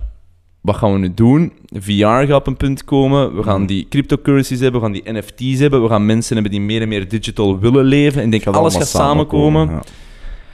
Wat 0.60 0.76
gaan 0.76 0.92
we 0.92 0.98
nu 0.98 1.14
doen? 1.14 1.52
VR 1.80 2.04
gaat 2.04 2.32
op 2.32 2.46
een 2.46 2.56
punt 2.56 2.84
komen. 2.84 3.36
We 3.36 3.42
gaan 3.42 3.58
Mhm. 3.58 3.66
die 3.66 3.86
cryptocurrencies 3.88 4.60
hebben. 4.60 4.80
We 4.80 4.86
gaan 4.86 4.94
die 4.94 5.12
NFT's 5.12 5.58
hebben. 5.60 5.82
We 5.82 5.88
gaan 5.88 6.06
mensen 6.06 6.34
hebben 6.34 6.52
die 6.52 6.60
meer 6.60 6.82
en 6.82 6.88
meer 6.88 7.08
digital 7.08 7.58
willen 7.58 7.84
leven. 7.84 8.18
En 8.18 8.24
ik 8.24 8.30
denk, 8.30 8.42
Gaat 8.42 8.56
alles 8.56 8.76
gaat 8.76 8.88
samenkomen. 8.88 9.66
ja. 9.68 9.72
En 9.72 9.80
op 9.80 9.82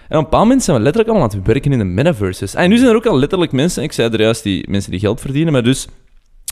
een 0.09 0.23
bepaald 0.23 0.43
moment 0.43 0.63
zijn 0.63 0.77
we 0.77 0.83
letterlijk 0.83 1.13
allemaal 1.15 1.31
aan 1.33 1.39
het 1.39 1.47
werken 1.47 1.73
in 1.73 1.79
de 1.79 1.85
metaverses. 1.85 2.55
En 2.55 2.69
nu 2.71 2.77
zijn 2.77 2.91
er 2.91 2.97
ook 2.97 3.07
al 3.07 3.19
letterlijk 3.19 3.53
mensen, 3.53 3.83
ik 3.83 3.93
zei 3.93 4.11
er 4.11 4.21
juist, 4.21 4.43
die 4.43 4.71
mensen 4.71 4.91
die 4.91 5.01
geld 5.01 5.21
verdienen, 5.21 5.53
maar 5.53 5.63
dus... 5.63 5.89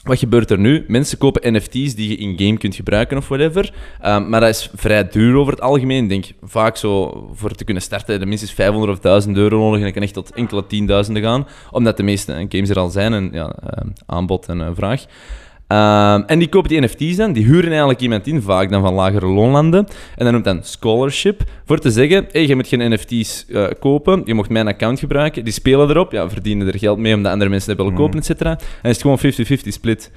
Wat 0.05 0.19
gebeurt 0.19 0.51
er 0.51 0.59
nu? 0.59 0.85
Mensen 0.89 1.19
kopen 1.19 1.55
NFT's 1.55 1.95
die 1.95 2.09
je 2.09 2.17
in-game 2.17 2.59
kunt 2.59 2.75
gebruiken 2.75 3.17
of 3.17 3.29
whatever. 3.29 3.73
Ehm, 4.01 4.29
maar 4.29 4.41
dat 4.41 4.49
is 4.49 4.71
vrij 4.75 5.09
duur 5.09 5.37
over 5.37 5.53
het 5.53 5.63
algemeen. 5.63 6.03
Ik 6.03 6.09
denk 6.09 6.25
vaak 6.43 6.77
zo 6.77 7.25
voor 7.35 7.51
te 7.51 7.65
kunnen 7.65 7.83
starten, 7.83 8.19
je 8.19 8.27
minstens 8.27 8.53
500 8.53 8.93
of 8.93 8.99
1000 8.99 9.37
euro 9.37 9.59
nodig. 9.59 9.79
En 9.79 9.85
dat 9.85 9.93
kan 9.93 10.03
echt 10.03 10.15
tot 10.15 10.35
enkele 10.35 10.67
tienduizenden 10.67 11.23
gaan. 11.23 11.47
Omdat 11.71 11.97
de 11.97 12.03
meeste 12.03 12.47
games 12.49 12.69
er 12.69 12.79
al 12.79 12.89
zijn 12.89 13.13
en 13.13 13.29
ja, 13.33 13.53
ehm, 13.53 13.89
aanbod 14.07 14.49
en 14.49 14.61
eh, 14.61 14.71
vraag. 14.75 15.05
Ehm, 15.75 16.23
en 16.27 16.39
die 16.39 16.49
kopen 16.49 16.69
die 16.69 16.81
NFT's 16.81 17.17
dan, 17.17 17.33
die 17.33 17.45
huren 17.45 17.71
eigenlijk 17.71 18.01
iemand 18.01 18.27
in, 18.27 18.43
vaak 18.43 18.71
dan 18.71 18.83
van 18.83 18.95
lagere 18.95 19.27
loonlanden. 19.27 19.87
En 20.17 20.25
dat 20.25 20.33
noemt 20.33 20.45
dan 20.45 20.59
scholarship, 20.63 21.43
voor 21.67 21.79
te 21.79 21.91
zeggen, 21.91 22.27
hey, 22.33 22.47
je 22.47 22.55
moet 22.55 22.69
geen 22.69 22.93
NFT's 22.93 23.47
eh, 23.49 23.65
kopen, 23.81 24.23
je 24.25 24.35
mocht 24.35 24.51
mijn 24.51 24.69
account 24.69 24.99
gebruiken. 24.99 25.45
Die 25.45 25.53
spelen 25.53 25.91
erop, 25.91 26.13
ja, 26.13 26.29
verdienen 26.31 26.67
er 26.67 26.79
geld 26.79 26.99
mee 26.99 27.15
omdat 27.15 27.33
andere 27.33 27.51
mensen 27.51 27.69
dat 27.69 27.77
willen 27.77 27.93
Mhm. 27.93 28.03
kopen, 28.03 28.19
et 28.19 28.25
cetera. 28.25 28.51
En 28.51 28.91
is 28.91 28.91
het 28.91 29.01
gewoon 29.01 29.19
50-50 29.19 29.73
split. 29.73 30.11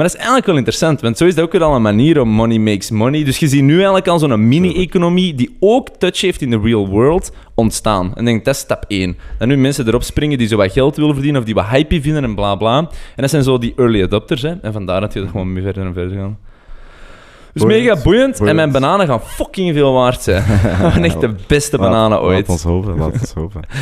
Maar 0.00 0.08
dat 0.08 0.18
is 0.18 0.24
eigenlijk 0.24 0.50
wel 0.50 0.58
interessant, 0.58 1.00
want 1.00 1.16
zo 1.18 1.24
is 1.26 1.34
dat 1.34 1.44
ook 1.44 1.52
weer 1.52 1.62
al 1.62 1.74
een 1.74 1.82
manier 1.82 2.20
om 2.20 2.28
money 2.28 2.58
makes 2.58 2.90
money. 2.90 3.24
Dus 3.24 3.38
je 3.38 3.48
ziet 3.48 3.62
nu 3.62 3.74
eigenlijk 3.74 4.08
al 4.08 4.18
zo'n 4.18 4.48
mini-economie 4.48 5.34
die 5.34 5.56
ook 5.58 5.88
touch 5.88 6.20
heeft 6.20 6.42
in 6.42 6.50
de 6.50 6.60
real 6.62 6.88
world 6.88 7.32
ontstaan. 7.54 8.06
En 8.14 8.20
ik 8.20 8.24
denk, 8.24 8.44
dat 8.44 8.54
is 8.54 8.60
stap 8.60 8.84
1. 8.88 9.16
Dat 9.38 9.48
nu 9.48 9.56
mensen 9.56 9.86
erop 9.86 10.02
springen 10.02 10.38
die 10.38 10.48
zo 10.48 10.56
wat 10.56 10.72
geld 10.72 10.96
willen 10.96 11.12
verdienen 11.14 11.40
of 11.40 11.46
die 11.46 11.54
wat 11.54 11.66
hype 11.66 12.00
vinden 12.00 12.24
en 12.24 12.34
bla 12.34 12.54
bla. 12.54 12.78
En 12.78 12.88
dat 13.16 13.30
zijn 13.30 13.42
zo 13.42 13.58
die 13.58 13.72
early 13.76 14.02
adopters, 14.02 14.42
hè. 14.42 14.54
En 14.62 14.72
vandaar 14.72 15.00
dat 15.00 15.12
je 15.12 15.20
er 15.20 15.28
gewoon 15.28 15.52
mee 15.52 15.62
verder 15.62 15.86
en 15.86 15.92
verder 15.92 16.18
gaan. 16.18 16.38
Dus 17.52 17.62
Boeiend. 17.62 17.84
mega 17.84 18.02
boeiend. 18.02 18.40
En 18.40 18.56
mijn 18.56 18.72
bananen 18.72 19.06
gaan 19.06 19.20
fucking 19.20 19.74
veel 19.74 19.92
waard 19.92 20.22
zijn. 20.22 20.42
Echt 21.04 21.20
de 21.20 21.34
beste 21.46 21.78
bananen 21.78 22.10
Laat- 22.10 22.20
ooit. 22.20 22.48
Laat 22.48 22.48
ons 22.48 22.62
hopen, 22.62 22.98
laat 22.98 23.12
ons 23.12 23.32
hopen. 23.32 23.62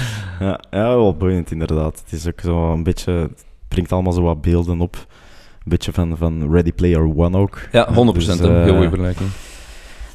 Ja, 0.40 0.60
ja, 0.70 0.86
wel 0.88 1.16
boeiend 1.16 1.50
inderdaad. 1.50 2.02
Het 2.04 2.20
is 2.20 2.26
ook 2.26 2.40
zo 2.40 2.72
een 2.72 2.82
beetje... 2.82 3.12
Het 3.12 3.44
brengt 3.68 3.92
allemaal 3.92 4.12
zo 4.12 4.22
wat 4.22 4.40
beelden 4.40 4.80
op. 4.80 4.96
Een 5.68 5.76
beetje 5.76 5.92
van, 5.92 6.16
van 6.16 6.50
Ready 6.52 6.72
Player 6.72 7.16
One 7.16 7.38
ook. 7.38 7.60
Ja, 7.72 7.88
100%. 7.88 7.92
Dus, 8.12 8.28
een 8.28 8.38
eh, 8.38 8.62
heel 8.62 8.72
goede 8.72 8.88
vergelijking. 8.88 9.28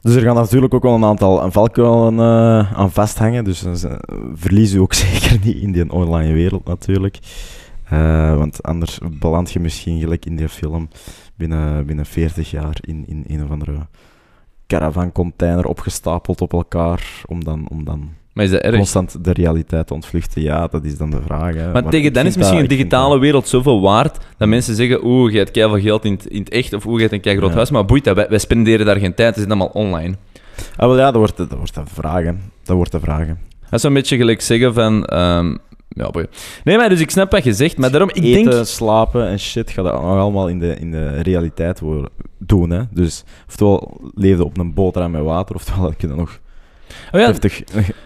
Dus 0.01 0.15
er 0.15 0.21
gaan 0.21 0.35
natuurlijk 0.35 0.73
ook 0.73 0.83
wel 0.83 0.95
een 0.95 1.03
aantal 1.03 1.51
valkuilen 1.51 2.19
eh 2.19 2.73
aan 2.73 2.91
vasthangen. 2.91 3.43
Dus 3.43 3.63
eh, 3.63 3.91
verlies 4.33 4.73
u 4.73 4.77
ook 4.77 4.93
zeker 5.05 5.39
niet 5.43 5.55
in 5.55 5.71
die 5.71 5.91
online 5.91 6.33
wereld 6.33 6.65
natuurlijk. 6.65 7.19
Eh, 7.83 8.37
want 8.37 8.63
anders 8.63 8.99
beland 9.19 9.51
je 9.51 9.59
misschien 9.59 9.99
gelijk 9.99 10.25
in 10.25 10.35
die 10.35 10.49
film 10.49 10.89
binnen, 11.35 11.85
binnen 11.85 12.05
40 12.05 12.51
jaar 12.51 12.77
in, 12.81 13.03
in 13.07 13.23
een 13.27 13.43
of 13.43 13.51
andere 13.51 13.87
caravancontainer 14.67 15.65
opgestapeld 15.65 16.41
op 16.41 16.53
elkaar 16.53 17.23
om 17.25 17.43
dan, 17.43 17.67
om 17.69 17.83
dan 17.83 18.09
Maar 18.33 18.45
is 18.45 18.51
dat 18.51 18.61
erg? 18.61 18.75
constant 18.75 19.23
de 19.25 19.33
realiteit 19.33 19.87
te 19.87 19.93
ontvluchten. 19.93 20.41
Ja, 20.41 20.67
dat 20.67 20.83
is 20.83 20.97
dan 20.97 21.09
de 21.09 21.21
vraag. 21.25 21.55
Hè. 21.55 21.71
Maar, 21.71 21.89
tegen 21.89 22.13
dan 22.13 22.25
is 22.25 22.35
misschien 22.37 22.59
dat- 22.61 22.69
een 22.71 22.77
digitale 22.77 23.19
wereld 23.19 23.47
zoveel 23.47 23.81
waard 23.81 24.17
dat 24.37 24.47
mensen 24.47 24.75
zeggen: 24.75 25.05
Oeh, 25.05 25.31
je 25.31 25.37
hebt 25.37 25.51
keihard 25.51 25.81
geld 25.81 26.05
in 26.05 26.11
het, 26.11 26.25
in 26.25 26.39
het 26.39 26.49
echt 26.49 26.73
of 26.73 26.85
oeh, 26.85 26.95
je 26.95 27.01
hebt 27.01 27.13
een 27.13 27.21
keihard 27.21 27.47
Ja. 27.49 27.55
huis. 27.55 27.69
Maar 27.71 27.85
boeit 27.85 28.03
dat, 28.03 28.15
wij, 28.15 28.25
wij 28.29 28.37
spenderen 28.39 28.85
daar 28.85 28.99
geen 28.99 29.13
tijd, 29.13 29.35
het 29.35 29.37
is 29.37 29.45
allemaal 29.51 29.67
online. 29.73 30.15
Ah, 30.75 30.87
wel 30.87 30.97
ja, 30.97 31.05
dat 31.05 31.15
wordt, 31.15 31.37
dat 31.37 31.51
wordt 31.53 31.75
de 31.75 31.81
vraag. 31.85 32.23
hè. 32.23 32.31
Dat 32.63 32.75
wordt 32.75 32.91
de 32.91 32.99
vraag. 32.99 33.27
hè. 33.27 33.33
Dat 33.69 33.73
is 33.79 33.83
een 33.83 33.93
beetje 33.93 34.17
gelijk 34.17 34.41
zeggen 34.41 34.73
van. 34.73 35.05
ehm, 35.05 35.55
ja, 35.89 36.09
boei. 36.09 36.25
Nee, 36.63 36.77
maar 36.77 36.89
dus 36.89 36.99
ik 36.99 37.09
snap 37.11 37.31
wat 37.31 37.43
je 37.43 37.53
zegt, 37.53 37.77
maar 37.77 37.91
daarom, 37.91 38.09
ik 38.09 38.23
Eten, 38.23 38.51
denk. 38.51 38.65
slapen 38.65 39.27
en 39.27 39.39
shit 39.39 39.71
gaat 39.71 39.85
dat 39.85 39.93
nog 39.93 40.17
allemaal 40.17 40.47
in 40.47 40.59
de, 40.59 40.75
in 40.79 40.91
de 40.91 41.21
realiteit 41.21 41.79
worden, 41.79 42.09
doen. 42.37 42.69
Hè? 42.69 42.81
Dus 42.91 43.23
oftewel 43.47 44.01
leefde 44.15 44.45
op 44.45 44.57
een 44.57 44.73
boterham 44.73 45.11
met 45.11 45.21
water, 45.21 45.55
oftewel 45.55 45.93
kun 45.97 46.09
je 46.09 46.15
nog 46.15 46.39
Oh 47.11 47.19
ja, 47.19 47.25
Heftig 47.25 47.63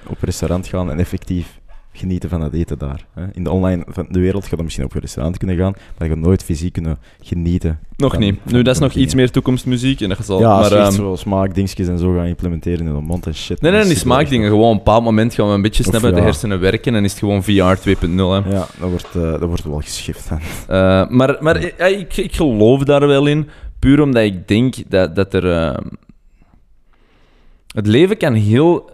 op 0.08 0.18
restaurant 0.22 0.68
gaan 0.68 0.92
en 0.92 1.00
effectief 1.00 1.60
genieten 1.92 2.30
van 2.30 2.42
het 2.42 2.54
eten 2.54 2.78
daar. 2.78 3.06
Hè. 3.14 3.24
In 3.34 3.44
de 3.44 3.52
online 3.52 3.84
van 3.88 4.06
de 4.10 4.20
wereld 4.20 4.48
gaat 4.48 4.58
je 4.58 4.64
misschien 4.64 4.86
op 4.86 4.94
een 4.96 5.02
restaurant 5.02 5.38
kunnen 5.38 5.58
gaan, 5.58 5.74
maar 5.98 6.08
je 6.08 6.14
gaat 6.14 6.24
nooit 6.24 6.44
fysiek 6.44 6.74
kunnen 6.74 6.98
genieten. 7.22 7.80
nog 7.96 8.12
van- 8.14 8.22
niet. 8.22 8.36
van- 8.44 8.54
Nu, 8.54 8.62
dat 8.62 8.74
is 8.76 8.82
nog 8.82 8.94
iets 8.94 9.14
meer 9.16 9.32
toekomstmuziek. 9.32 10.02
En 10.02 10.10
dat 10.10 10.26
zal, 10.26 10.40
ja, 10.40 10.48
als 10.52 10.70
maar, 10.70 10.80
je 10.80 10.86
echt 10.86 10.98
ehm, 11.00 11.16
smaakdingetjes 11.16 11.88
en 11.88 11.98
zo 12.00 12.14
gaan 12.16 12.26
implementeren 12.26 12.80
in 12.88 12.94
de 12.94 13.00
mond 13.02 13.26
en 13.26 13.36
shit. 13.36 13.62
Nee, 13.62 13.72
nee, 13.72 13.80
dan 13.80 13.90
die 13.90 13.98
smaakdingen. 14.00 14.50
Gewoon 14.50 14.66
op 14.66 14.72
een 14.72 14.78
bepaald 14.78 15.04
moment 15.04 15.34
gaan 15.34 15.48
we 15.48 15.54
een 15.54 15.62
beetje 15.62 15.84
snappen 15.84 16.06
uit 16.10 16.16
de 16.16 16.22
hersenen 16.22 16.60
werken 16.60 16.96
en 16.96 17.04
is 17.04 17.12
het 17.12 17.20
gewoon 17.20 17.44
VR 17.44 17.76
2.0. 17.82 18.32
Hè. 18.32 18.38
op. 18.38 18.46
Ja, 18.50 18.68
dat 18.80 18.90
wordt, 18.90 19.08
eh, 19.16 19.22
dat 19.22 19.42
wordt 19.44 19.64
wel 19.64 19.80
geschift. 19.82 20.30
Eh, 20.68 21.08
maar 21.10 21.38
maar 21.40 21.62
ja, 21.62 21.86
ik, 21.86 22.18
ik 22.18 22.36
geloof 22.36 22.84
daar 22.84 23.08
wel 23.08 23.26
in. 23.28 23.50
Puur 23.80 24.02
omdat 24.02 24.24
ik 24.24 24.48
denk 24.48 24.76
dat, 24.90 25.16
dat 25.16 25.34
er. 25.34 25.52
eh, 25.52 25.78
het 27.74 27.88
leven 27.88 28.18
kan 28.18 28.34
heel. 28.34 28.90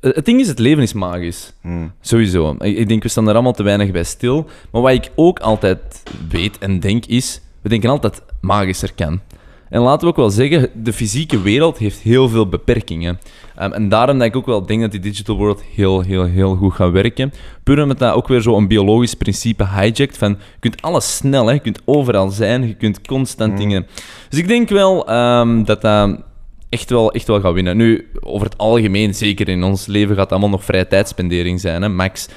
eh, 0.00 0.14
Het 0.14 0.24
ding 0.24 0.40
is, 0.40 0.48
het 0.48 0.58
leven 0.58 0.82
is 0.82 0.92
magisch. 0.92 1.52
Hmm. 1.60 1.92
Sowieso. 2.00 2.56
Ik, 2.58 2.76
ik 2.76 2.88
denk, 2.88 3.02
we 3.02 3.08
staan 3.08 3.28
er 3.28 3.34
allemaal 3.34 3.52
te 3.52 3.62
weinig 3.62 3.90
bij 3.90 4.04
stil. 4.04 4.46
Maar 4.72 4.82
wat 4.82 4.92
ik 4.92 5.10
ook 5.14 5.38
altijd 5.38 6.02
weet 6.28 6.58
en 6.58 6.80
denk 6.80 7.06
is, 7.06 7.40
we 7.62 7.68
denken 7.68 7.90
altijd 7.90 8.22
magischer 8.40 8.92
kan. 8.94 9.20
En 9.68 9.80
laten 9.80 10.00
we 10.00 10.06
ook 10.06 10.16
wel 10.16 10.30
zeggen, 10.30 10.70
de 10.82 10.92
fysieke 10.92 11.40
wereld 11.42 11.78
heeft 11.78 11.98
heel 11.98 12.28
veel 12.28 12.48
beperkingen. 12.48 13.18
Ehm, 13.56 13.72
en 13.72 13.88
daarom 13.88 14.18
dat 14.18 14.26
ik 14.26 14.36
ook 14.36 14.46
wel 14.46 14.66
denk 14.66 14.80
dat 14.80 14.90
die 14.90 15.00
digital 15.00 15.36
world 15.36 15.62
heel, 15.74 16.00
heel, 16.00 16.24
heel 16.24 16.56
goed 16.56 16.72
gaat 16.74 16.92
werken. 16.92 17.32
Puur 17.62 17.82
omdat 17.82 17.98
dat 17.98 18.14
ook 18.14 18.28
weer 18.28 18.40
zo'n 18.42 18.66
biologisch 18.66 19.14
principe 19.14 19.64
hijjackt 19.64 20.18
van, 20.18 20.30
je 20.30 20.36
kunt 20.60 20.82
alles 20.82 21.16
snel, 21.16 21.46
hè, 21.46 21.52
je 21.52 21.58
kunt 21.60 21.80
overal 21.84 22.28
zijn, 22.30 22.66
je 22.66 22.74
kunt 22.74 23.00
constant 23.06 23.52
Mm. 23.52 23.58
dingen... 23.58 23.86
Dus 24.28 24.38
ik 24.38 24.48
denk 24.48 24.68
wel 24.68 25.06
ehm, 25.08 25.64
dat 25.64 25.80
dat 25.80 26.20
echt 26.68 26.90
wel, 26.90 27.12
echt 27.12 27.26
wel 27.26 27.40
gaat 27.40 27.52
winnen. 27.52 27.76
Nu, 27.76 28.08
over 28.20 28.46
het 28.46 28.58
algemeen, 28.58 29.14
zeker 29.14 29.48
in 29.48 29.62
ons 29.62 29.86
leven, 29.86 30.14
gaat 30.14 30.22
het 30.22 30.30
allemaal 30.32 30.50
nog 30.50 30.64
vrije 30.64 30.86
tijdspendering 30.86 31.60
zijn, 31.60 31.82
hè, 31.82 31.88
max. 31.88 32.28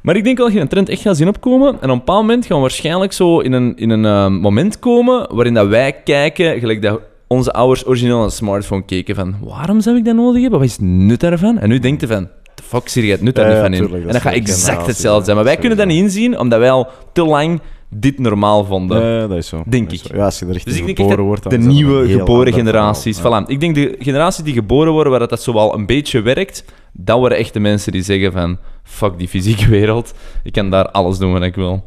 Maar 0.00 0.16
ik 0.16 0.24
denk 0.24 0.36
wel 0.36 0.46
dat 0.46 0.54
je 0.54 0.60
een 0.60 0.68
trend 0.68 0.88
echt 0.88 1.00
gaat 1.00 1.16
zien 1.16 1.28
opkomen. 1.28 1.68
En 1.68 1.74
op 1.76 1.82
een 1.82 1.98
bepaald 1.98 2.20
moment 2.20 2.46
gaan 2.46 2.56
we 2.56 2.62
waarschijnlijk 2.62 3.12
zo 3.12 3.38
in 3.38 3.52
een, 3.52 3.76
in 3.76 3.90
een 3.90 4.04
eh, 4.04 4.40
moment 4.40 4.78
komen 4.78 5.34
waarin 5.34 5.54
dat 5.54 5.66
wij 5.68 5.92
kijken, 6.04 6.58
gelijk 6.58 6.82
dat 6.82 7.00
onze 7.26 7.52
ouders 7.52 7.86
origineel 7.86 8.24
een 8.24 8.30
smartphone 8.30 8.84
keken 8.84 9.14
van 9.14 9.36
waarom 9.40 9.80
zou 9.80 9.96
ik 9.96 10.04
dat 10.04 10.14
nodig 10.14 10.40
hebben? 10.40 10.58
Wat 10.58 10.68
is 10.68 10.76
het 10.76 10.84
nut 10.84 11.20
daarvan? 11.20 11.58
En 11.58 11.68
nu 11.68 11.78
denkt 11.78 12.00
je 12.00 12.06
van, 12.06 12.28
the 12.54 12.62
fuck, 12.62 12.88
zie 12.88 13.06
je 13.06 13.12
het 13.12 13.22
nut 13.22 13.34
daar 13.34 13.50
Ja, 13.50 13.50
niet 13.50 13.60
ja, 13.60 13.64
van 13.64 13.72
in? 13.72 13.78
tuurlijk, 13.78 14.04
dat 14.04 14.14
en 14.14 14.22
dat 14.22 14.32
gaat 14.32 14.40
exact 14.40 14.86
hetzelfde 14.86 15.24
zijn. 15.24 15.36
Maar 15.36 15.44
wij 15.44 15.56
kunnen 15.56 15.78
dat 15.78 15.86
niet 15.86 16.02
inzien, 16.02 16.38
omdat 16.38 16.58
wij 16.58 16.70
al 16.70 16.88
te 17.12 17.24
lang 17.24 17.60
dit 17.90 18.18
normaal 18.18 18.64
vonden. 18.64 19.02
Ja, 19.02 19.26
dat 19.26 19.36
is 19.36 19.46
zo. 19.48 19.62
Denk 19.66 19.92
is 19.92 20.00
ik. 20.02 20.06
zo. 20.06 20.16
Ja, 20.16 20.24
als 20.24 20.38
je 20.38 20.46
er 20.46 20.54
echt 20.54 20.64
Dus 20.64 20.76
ik 20.76 20.84
denk 20.84 20.98
geboren 20.98 21.24
wordt, 21.24 21.50
de 21.50 21.58
nieuwe 21.58 22.08
geboren 22.08 22.52
generaties, 22.52 23.18
verhaal. 23.18 23.44
voilà. 23.44 23.46
Ik 23.46 23.60
denk 23.60 23.74
de 23.74 23.96
generaties 23.98 24.44
die 24.44 24.54
geboren 24.54 24.92
worden 24.92 25.10
waar 25.10 25.20
dat, 25.20 25.30
dat 25.30 25.42
zo 25.42 25.52
wel 25.52 25.74
een 25.74 25.86
beetje 25.86 26.20
werkt, 26.20 26.64
dat 26.92 27.18
worden 27.18 27.38
echt 27.38 27.52
de 27.52 27.60
mensen 27.60 27.92
die 27.92 28.02
zeggen 28.02 28.32
van 28.32 28.58
fuck 28.82 29.18
die 29.18 29.28
fysieke 29.28 29.68
wereld, 29.68 30.14
ik 30.42 30.52
kan 30.52 30.70
daar 30.70 30.90
alles 30.90 31.18
doen 31.18 31.32
wat 31.32 31.42
ik 31.42 31.54
wil. 31.54 31.84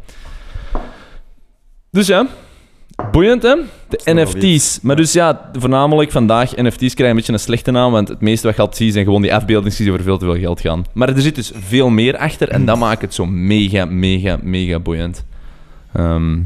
Dus 1.92 2.08
ja, 2.08 2.28
boeiend 3.12 3.44
hè? 3.44 3.56
De 3.90 4.02
NFT's. 4.14 4.80
Maar 4.82 4.96
dus 4.96 5.14
ja, 5.14 5.50
voornamelijk 5.60 6.12
vandaag, 6.12 6.56
NFT's 6.56 6.94
krijgen 6.94 7.10
een 7.10 7.16
beetje 7.16 7.34
een 7.34 7.40
slechte 7.40 7.72
naam, 7.72 7.92
want 7.92 8.08
het 8.08 8.22
meeste 8.22 8.48
wat 8.48 8.56
je 8.56 8.62
altijd 8.62 8.82
ziet 8.82 8.94
zijn 8.94 9.06
gewoon 9.06 9.22
die 9.22 9.34
afbeeldingen 9.34 9.78
die 9.78 9.90
voor 9.90 10.02
veel 10.02 10.18
te 10.18 10.26
veel 10.26 10.40
geld 10.40 10.62
gaan. 10.62 10.86
Maar 10.94 11.10
er 11.10 11.22
zit 11.22 11.36
dus 11.36 11.52
veel 11.56 11.90
meer 11.90 12.18
achter 12.18 12.50
en 12.50 12.66
dat 12.66 12.78
maakt 12.78 13.02
het 13.02 13.14
zo 13.14 13.26
mega, 13.26 13.86
mega, 13.86 14.40
mega 14.42 14.80
boeiend. 14.80 15.26
Ehm 15.94 16.40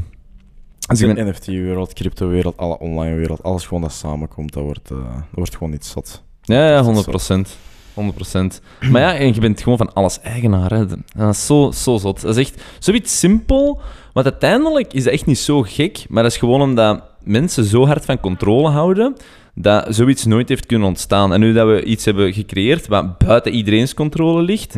dus 0.88 0.98
De 0.98 1.14
ben- 1.14 1.28
NFT-wereld, 1.28 1.92
crypto-wereld, 1.92 2.56
alle 2.56 2.78
online-wereld, 2.78 3.42
alles 3.42 3.66
gewoon 3.66 3.82
dat 3.82 3.92
samenkomt, 3.92 4.52
dat 4.52 4.62
wordt, 4.62 4.90
eh, 4.90 4.96
dat 5.14 5.24
wordt 5.30 5.56
gewoon 5.56 5.72
iets 5.72 5.90
zat. 5.90 6.22
Ja, 6.42 6.64
ja, 6.64 6.70
Dat 6.70 6.80
is 6.80 6.84
100 6.86 7.06
procent. 7.06 7.56
100 7.94 8.60
Maar 8.90 9.00
ja, 9.00 9.14
en 9.14 9.34
je 9.34 9.40
bent 9.40 9.62
gewoon 9.62 9.78
van 9.78 9.92
alles 9.92 10.20
eigenaar. 10.20 10.70
Hè. 10.70 10.86
Dat 11.16 11.34
is 11.34 11.46
zo, 11.46 11.70
zo 11.70 11.96
zot. 11.96 12.20
Dat 12.20 12.36
is 12.36 12.46
echt 12.48 12.62
zoiets 12.78 13.18
simpel. 13.18 13.80
Want 14.12 14.26
uiteindelijk 14.26 14.92
is 14.92 15.04
dat 15.04 15.12
echt 15.12 15.26
niet 15.26 15.38
zo 15.38 15.62
gek. 15.62 16.06
Maar 16.08 16.22
dat 16.22 16.32
is 16.32 16.38
gewoon 16.38 16.60
omdat 16.62 17.02
mensen 17.22 17.64
zo 17.64 17.86
hard 17.86 18.04
van 18.04 18.20
controle 18.20 18.68
houden. 18.68 19.16
dat 19.54 19.94
zoiets 19.94 20.24
nooit 20.24 20.48
heeft 20.48 20.66
kunnen 20.66 20.88
ontstaan. 20.88 21.32
En 21.32 21.40
nu 21.40 21.52
dat 21.52 21.66
we 21.66 21.84
iets 21.84 22.04
hebben 22.04 22.32
gecreëerd 22.32 22.86
wat 22.86 23.18
buiten 23.18 23.52
iedereen's 23.52 23.94
controle 23.94 24.42
ligt. 24.42 24.76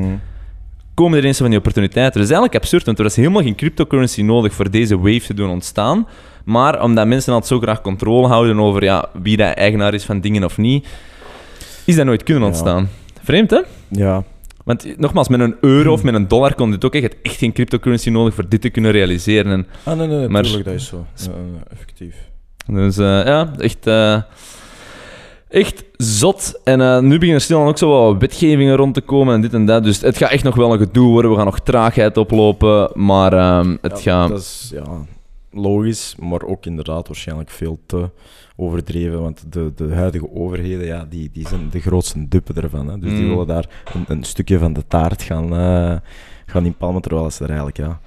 Komen 0.99 1.13
er 1.17 1.23
ineens 1.23 1.39
van 1.39 1.49
die 1.49 1.59
opportuniteiten. 1.59 2.13
Dat 2.21 2.23
is 2.31 2.35
eigenlijk 2.35 2.63
absurd, 2.65 2.85
want 2.87 2.99
er 2.99 3.05
is 3.05 3.17
helemaal 3.17 3.43
geen 3.43 3.55
cryptocurrency 3.55 4.23
nodig 4.23 4.53
voor 4.55 4.71
deze 4.71 4.99
wave 4.99 5.21
te 5.27 5.35
doen 5.35 5.51
ontstaan. 5.51 6.07
Maar 6.45 6.83
omdat 6.83 7.07
mensen 7.07 7.33
altijd 7.33 7.53
zo 7.53 7.61
graag 7.61 7.81
controle 7.81 8.27
houden 8.27 8.61
over 8.61 8.85
ja, 8.85 9.09
wie 9.23 9.37
dat 9.37 9.55
eigenaar 9.55 9.95
is 9.95 10.05
van 10.05 10.21
dingen 10.21 10.45
of 10.45 10.57
niet, 10.59 10.87
is 11.85 11.97
dat 11.97 12.07
nooit 12.07 12.23
kunnen 12.23 12.43
Ja. 12.43 12.49
ontstaan. 12.49 12.89
Vreemd, 13.23 13.51
hè? 13.51 13.61
Ja, 13.89 14.25
Want 14.65 14.99
nogmaals, 14.99 15.29
met 15.29 15.41
een 15.41 15.57
euro 15.61 15.93
of 15.93 16.03
met 16.03 16.15
een 16.15 16.29
dollar 16.29 16.55
kon 16.55 16.71
dit 16.71 16.85
ook 16.85 16.95
echt, 16.95 17.15
echt 17.23 17.37
geen 17.37 17.53
cryptocurrency 17.53 18.11
nodig 18.11 18.35
voor 18.35 18.49
dit 18.49 18.61
te 18.61 18.69
kunnen 18.71 18.91
realiseren. 18.91 19.53
En 19.53 19.67
ah, 19.85 19.99
nee, 19.99 20.07
nee, 20.07 20.29
Maar- 20.29 20.43
natuurlijk, 20.43 20.65
dat 20.65 20.75
is 20.75 20.87
zo. 20.87 21.07
Ja, 21.15 21.31
effectief. 21.73 22.15
Dus 22.67 22.97
eh, 22.99 23.05
ja, 23.25 23.51
echt, 23.59 23.87
eh, 23.87 24.23
echt 25.49 25.85
zot. 25.97 26.61
En 26.65 26.81
eh, 26.81 26.99
nu 27.01 27.09
beginnen 27.09 27.35
er 27.35 27.41
snel 27.41 27.67
ook 27.67 27.79
zo 27.79 27.89
wat 28.11 28.21
wetgevingen 28.21 28.77
rond 28.77 28.95
te 28.95 29.01
komen 29.01 29.35
en 29.35 29.41
dit 29.41 29.55
en 29.55 29.67
dat. 29.67 29.85
Dus 29.85 30.01
het 30.01 30.17
gaat 30.17 30.31
echt 30.31 30.45
nog 30.45 30.55
wel 30.55 30.73
een 30.73 30.79
gedoe 30.79 31.09
worden. 31.11 31.31
We 31.31 31.37
gaan 31.37 31.47
nog 31.47 31.61
traagheid 31.61 32.17
oplopen. 32.17 32.91
Maar 32.95 33.33
ehm, 33.33 33.77
het 33.81 34.03
Ja, 34.03 34.13
gaat... 34.21 34.29
Dat 34.29 34.39
is 34.41 34.71
ja, 34.75 34.85
logisch, 35.53 36.15
maar 36.21 36.43
ook 36.43 36.67
inderdaad 36.67 37.07
waarschijnlijk 37.07 37.51
veel 37.51 37.79
te 37.87 38.11
overdreven. 38.57 39.21
Want 39.23 39.45
de, 39.53 39.73
de 39.77 39.95
huidige 39.95 40.29
overheden, 40.35 40.87
ja, 40.87 41.07
die, 41.11 41.31
die 41.33 41.49
zijn 41.49 41.69
de 41.71 41.81
grootste 41.81 42.29
duppen 42.29 42.55
ervan. 42.63 42.89
Hè. 42.89 42.99
Dus 42.99 43.11
die 43.11 43.23
Mm. 43.23 43.29
willen 43.29 43.47
daar 43.47 43.67
een, 43.95 44.05
een 44.09 44.25
stukje 44.25 44.59
van 44.59 44.73
de 44.73 44.85
taart 44.89 45.23
gaan, 45.23 45.57
eh 45.57 45.97
gaan 46.47 46.65
inpalmen, 46.65 47.03
terwijl 47.03 47.31
ze 47.31 47.43
er 47.43 47.49
eigenlijk 47.49 47.79
ja, 47.79 48.01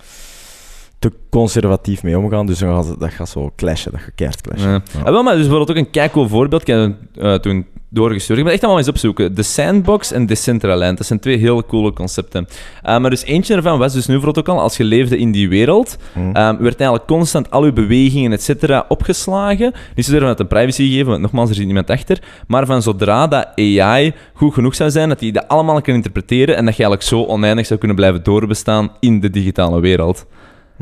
te 1.02 1.12
conservatief 1.30 2.04
mee 2.04 2.18
omgaan. 2.18 2.46
Dus 2.46 2.60
dan 2.60 2.74
gaan 2.74 2.84
ze, 2.84 2.96
dat 2.98 3.12
gaat 3.12 3.30
zo 3.30 3.52
clashen, 3.56 3.92
dat 3.92 4.02
gaat 4.02 4.16
keihard 4.16 4.42
clashen. 4.42 4.70
Ja. 4.70 4.82
Ah, 5.04 5.12
wel, 5.12 5.24
maar 5.24 5.36
dus 5.36 5.48
bijvoorbeeld 5.48 5.78
ook 5.78 5.86
een 5.86 5.92
keicool 5.92 6.28
voorbeeld. 6.28 6.62
Ik 6.62 6.68
heb 6.68 6.94
eh, 7.16 7.34
toen 7.34 7.66
doorgestuurd. 7.90 8.38
Ik 8.40 8.44
ben 8.44 8.54
echt 8.54 8.64
allemaal 8.64 8.82
eens 8.82 8.90
opzoeken. 8.90 9.36
De 9.36 9.44
Sandbox 9.44 10.12
en 10.12 10.26
Decentraland. 10.26 10.98
Dat 10.98 11.08
zijn 11.08 11.20
twee 11.20 11.38
heel 11.38 11.66
coole 11.66 11.94
concepten. 11.94 12.48
Eh, 12.82 12.98
maar 12.98 13.10
dus 13.10 13.24
eentje 13.24 13.56
ervan 13.56 13.80
was 13.80 13.94
dus 13.94 14.08
nu 14.08 14.14
bijvoorbeeld 14.14 14.48
ook 14.48 14.56
al, 14.56 14.62
als 14.62 14.78
je 14.78 14.84
leefde 14.84 15.18
in 15.18 15.32
die 15.32 15.50
wereld, 15.50 15.98
Hm. 16.14 16.20
Ehm, 16.20 16.58
werd 16.58 16.80
eigenlijk 16.80 17.08
constant 17.08 17.52
al 17.52 17.64
uw 17.64 17.74
bewegingen, 17.74 18.32
et 18.32 18.44
cetera, 18.44 18.86
opgeslagen. 18.88 19.74
Niet 19.96 20.06
zozeer 20.06 20.20
vanuit 20.20 20.40
een 20.40 20.48
privacy 20.48 20.84
gegeven, 20.84 21.10
want 21.10 21.22
nogmaals, 21.22 21.50
er 21.50 21.56
zit 21.56 21.66
niemand 21.66 21.90
achter. 21.90 22.22
Maar 22.48 22.66
van 22.66 22.82
zodra 22.82 23.28
dat 23.28 23.48
AI 23.56 24.14
goed 24.34 24.54
genoeg 24.54 24.76
zou 24.76 24.90
zijn, 24.90 25.10
dat 25.10 25.20
die 25.20 25.32
dat 25.32 25.48
allemaal 25.48 25.82
kan 25.82 25.94
interpreteren 25.94 26.56
en 26.56 26.66
dat 26.66 26.76
je 26.76 26.84
eigenlijk 26.84 27.04
zo 27.04 27.32
oneindig 27.34 27.66
zou 27.66 27.80
kunnen 27.80 27.98
blijven 27.98 28.24
doorbestaan 28.24 28.92
in 29.00 29.20
de 29.20 29.30
digitale 29.30 29.80
wereld. 29.80 30.26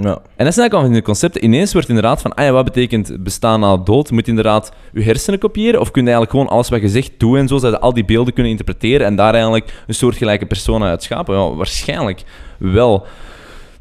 Ja. 0.02 0.22
En 0.36 0.46
dat 0.46 0.54
zijn 0.54 0.70
eigenlijk 0.70 0.74
al 0.74 0.82
van 0.82 0.92
die 0.92 1.02
concepten. 1.02 1.44
Ineens 1.44 1.74
wordt 1.74 1.88
inderdaad 1.88 2.22
van, 2.22 2.34
ah 2.34 2.46
ja, 2.46 2.52
wat 2.52 2.66
betekent 2.66 3.24
bestaan 3.24 3.60
na 3.60 3.78
dood? 3.78 4.12
Moet 4.12 4.26
je 4.26 4.30
inderdaad 4.30 4.72
je 4.94 5.04
hersenen 5.04 5.40
kopiëren? 5.40 5.80
Of 5.80 5.92
kun 5.92 6.06
je 6.06 6.10
eigenlijk 6.10 6.38
gewoon 6.38 6.56
alles 6.58 6.70
wat 6.70 6.82
je 6.82 6.90
zegt 6.90 7.12
doen 7.18 7.38
en 7.38 7.48
zo, 7.48 7.58
zodat 7.58 7.72
je 7.72 7.80
al 7.80 7.94
die 7.94 8.06
beelden 8.06 8.34
kunnen 8.34 8.52
interpreteren 8.52 9.06
en 9.06 9.16
daar 9.16 9.34
eigenlijk 9.34 9.84
een 9.88 9.94
soortgelijke 9.94 10.46
persoon 10.46 10.84
uit 10.84 11.04
schapen? 11.04 11.36
Ja, 11.36 11.54
waarschijnlijk 11.54 12.24
wel. 12.58 13.06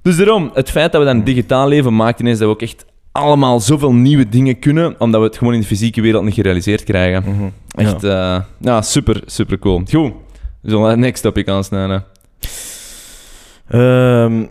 Dus 0.02 0.16
daarom, 0.16 0.50
het 0.54 0.70
feit 0.70 0.92
dat 0.92 1.00
we 1.00 1.06
dan 1.06 1.24
digitaal 1.24 1.68
leven, 1.68 1.96
maakt 1.96 2.20
ineens 2.20 2.38
dat 2.38 2.48
we 2.48 2.54
ook 2.54 2.62
echt 2.62 2.84
allemaal 3.12 3.60
zoveel 3.60 3.92
nieuwe 3.92 4.28
dingen 4.28 4.58
kunnen, 4.58 4.94
omdat 4.98 5.20
we 5.20 5.26
het 5.26 5.36
gewoon 5.38 5.54
in 5.54 5.60
de 5.60 5.66
fysieke 5.66 6.00
wereld 6.00 6.24
niet 6.24 6.34
gerealiseerd 6.34 6.84
krijgen. 6.84 7.22
Mhm. 7.26 7.48
Echt, 7.70 8.00
ja, 8.00 8.46
ja 8.60 8.82
super, 8.82 9.22
super 9.26 9.58
cool. 9.58 9.82
Goed, 9.90 10.12
we 10.60 10.70
zullen 10.70 10.90
het 10.90 10.98
next 10.98 11.22
topic 11.22 11.48
aansnijden. 11.48 12.04
Ehm, 13.68 14.44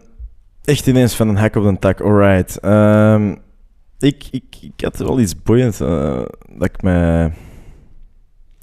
echt 0.67 0.87
ineens 0.87 1.15
van 1.15 1.27
een 1.27 1.37
hak 1.37 1.55
op 1.55 1.63
de 1.63 1.79
tak, 1.79 2.01
alright. 2.01 2.59
Ehm, 2.59 3.35
ik, 3.99 4.27
ik, 4.31 4.43
ik 4.61 4.81
had 4.81 4.97
wel 4.97 5.19
iets 5.19 5.41
boeiends 5.41 5.79
eh, 5.79 6.25
dat 6.49 6.69
ik 6.69 6.81
me 6.81 7.29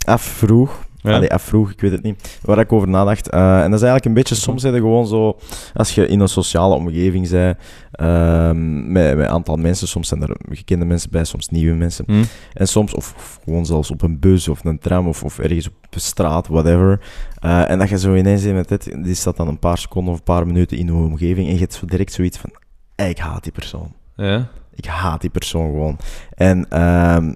afvroeg. 0.06 0.83
Ja. 1.04 1.14
Allee, 1.14 1.32
afvroeg, 1.32 1.70
ik 1.70 1.80
weet 1.80 1.90
het 1.90 2.02
niet. 2.02 2.38
Waar 2.42 2.58
ik 2.58 2.72
over 2.72 2.88
nadacht. 2.88 3.28
Eh, 3.28 3.40
en 3.40 3.70
dat 3.70 3.80
is 3.80 3.86
eigenlijk 3.86 4.04
een 4.04 4.14
beetje, 4.14 4.34
soms 4.34 4.62
zijn 4.62 4.74
gewoon 4.74 5.06
zo, 5.06 5.38
als 5.74 5.94
je 5.94 6.06
in 6.06 6.20
een 6.20 6.28
sociale 6.28 6.74
omgeving 6.74 7.30
bent, 7.30 7.58
ehm, 7.90 8.92
met, 8.92 9.16
met 9.16 9.24
een 9.26 9.32
aantal 9.32 9.56
mensen, 9.56 9.88
soms 9.88 10.08
zijn 10.08 10.22
er 10.22 10.36
gekende 10.48 10.84
mensen 10.84 11.10
bij, 11.10 11.24
soms 11.24 11.48
nieuwe 11.48 11.76
mensen. 11.76 12.04
Hm? 12.06 12.24
En 12.52 12.68
soms, 12.68 12.94
of, 12.94 13.14
of 13.16 13.40
gewoon 13.44 13.66
zelfs 13.66 13.90
op 13.90 14.02
een 14.02 14.18
bus 14.18 14.48
of 14.48 14.64
een 14.64 14.78
tram 14.78 15.08
of, 15.08 15.24
of 15.24 15.38
ergens 15.38 15.66
op 15.68 15.74
de 15.90 16.00
straat, 16.00 16.46
whatever. 16.48 17.00
Eh, 17.38 17.70
en 17.70 17.78
dat 17.78 17.88
je 17.88 17.98
zo 17.98 18.14
ineens 18.14 18.44
met 18.44 18.68
dit, 18.68 19.04
die 19.04 19.14
staat 19.14 19.36
dan 19.36 19.48
een 19.48 19.58
paar 19.58 19.78
seconden 19.78 20.12
of 20.12 20.18
een 20.18 20.24
paar 20.24 20.46
minuten 20.46 20.78
in 20.78 20.86
je 20.86 20.92
omgeving 20.92 21.46
en 21.46 21.54
je 21.54 21.60
hebt 21.60 21.74
zo 21.74 21.86
direct 21.86 22.12
zoiets 22.12 22.38
van, 22.38 22.50
"Ey, 22.94 23.10
ik 23.10 23.18
haat 23.18 23.42
die 23.42 23.52
persoon. 23.52 23.92
Ja. 24.16 24.48
Ik 24.74 24.84
haat 24.84 25.20
die 25.20 25.30
persoon 25.30 25.70
gewoon. 25.70 25.96
En 26.34 26.70
ehm, 26.70 27.32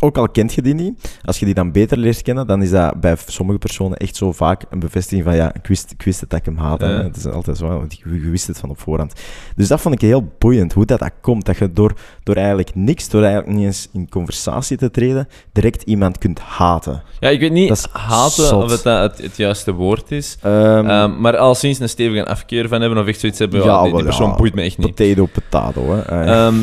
ook 0.00 0.16
al 0.16 0.28
kent 0.28 0.54
je 0.54 0.62
die 0.62 0.74
niet, 0.74 1.18
als 1.24 1.38
je 1.38 1.44
die 1.44 1.54
dan 1.54 1.72
beter 1.72 1.98
leert 1.98 2.22
kennen, 2.22 2.46
dan 2.46 2.62
is 2.62 2.70
dat 2.70 3.00
bij 3.00 3.16
sommige 3.26 3.58
personen 3.58 3.96
echt 3.96 4.16
zo 4.16 4.32
vaak 4.32 4.64
een 4.70 4.78
bevestiging 4.78 5.24
van 5.24 5.36
ja, 5.36 5.54
ik 5.54 5.66
wist, 5.66 5.90
ik 5.90 6.02
wist 6.02 6.20
het 6.20 6.30
dat 6.30 6.38
ik 6.38 6.44
hem 6.44 6.56
haatte. 6.56 6.86
Ja. 6.86 7.02
Het 7.02 7.16
is 7.16 7.26
altijd 7.26 7.56
zo, 7.56 7.66
want 7.66 7.98
je, 8.04 8.30
wist 8.30 8.46
het 8.46 8.58
van 8.58 8.70
op 8.70 8.80
voorhand. 8.80 9.12
Dus 9.56 9.68
dat 9.68 9.80
vond 9.80 9.94
ik 9.94 10.00
heel 10.00 10.32
boeiend, 10.38 10.72
hoe 10.72 10.84
dat, 10.84 10.98
dat 10.98 11.12
komt. 11.20 11.44
Dat 11.46 11.58
je 11.58 11.72
door, 11.72 11.92
door 12.22 12.34
eigenlijk 12.36 12.74
niks, 12.74 13.08
door 13.08 13.22
eigenlijk 13.22 13.56
niet 13.56 13.66
eens 13.66 13.88
in 13.92 14.08
conversatie 14.08 14.76
te 14.76 14.90
treden, 14.90 15.28
direct 15.52 15.82
iemand 15.82 16.18
kunt 16.18 16.40
haten. 16.40 17.02
Ja, 17.20 17.28
ik 17.28 17.40
weet 17.40 17.52
niet 17.52 17.88
haten 17.92 18.46
zot. 18.46 18.62
of 18.62 18.70
het, 18.70 18.82
dat 18.82 19.10
het, 19.10 19.22
het 19.22 19.36
juiste 19.36 19.72
woord 19.72 20.10
is. 20.10 20.36
Ehm, 20.42 20.86
Ehm, 20.86 21.20
maar 21.20 21.36
al 21.36 21.54
sinds 21.54 21.78
een 21.78 21.88
stevige 21.88 22.26
afkeer 22.26 22.68
van 22.68 22.80
hebben 22.80 22.98
of 22.98 23.06
echt 23.06 23.20
zoiets 23.20 23.38
hebben, 23.38 23.62
ja, 23.62 23.82
die, 23.82 24.02
persoon 24.02 24.28
ja, 24.28 24.36
boeit 24.36 24.54
me 24.54 24.62
echt 24.62 24.78
niet. 24.78 24.94
Potato, 24.94 25.26
potato. 25.26 25.94
Hè. 25.94 26.00
Eh, 26.00 26.46
Ehm, 26.46 26.56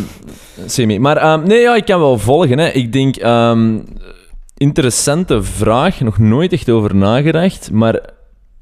semi. 0.65 0.99
Maar 0.99 1.17
ehm, 1.17 1.43
nee, 1.43 1.59
ja, 1.59 1.75
ik 1.75 1.85
kan 1.85 1.99
wel 1.99 2.17
volgen. 2.17 2.59
Hè. 2.59 2.67
Ik 2.67 2.93
denk, 2.93 3.15
ehm, 3.15 3.79
interessante 4.57 5.43
vraag, 5.43 5.99
nog 5.99 6.17
nooit 6.17 6.53
echt 6.53 6.69
over 6.69 6.95
nagedacht. 6.95 7.71
Maar 7.71 7.99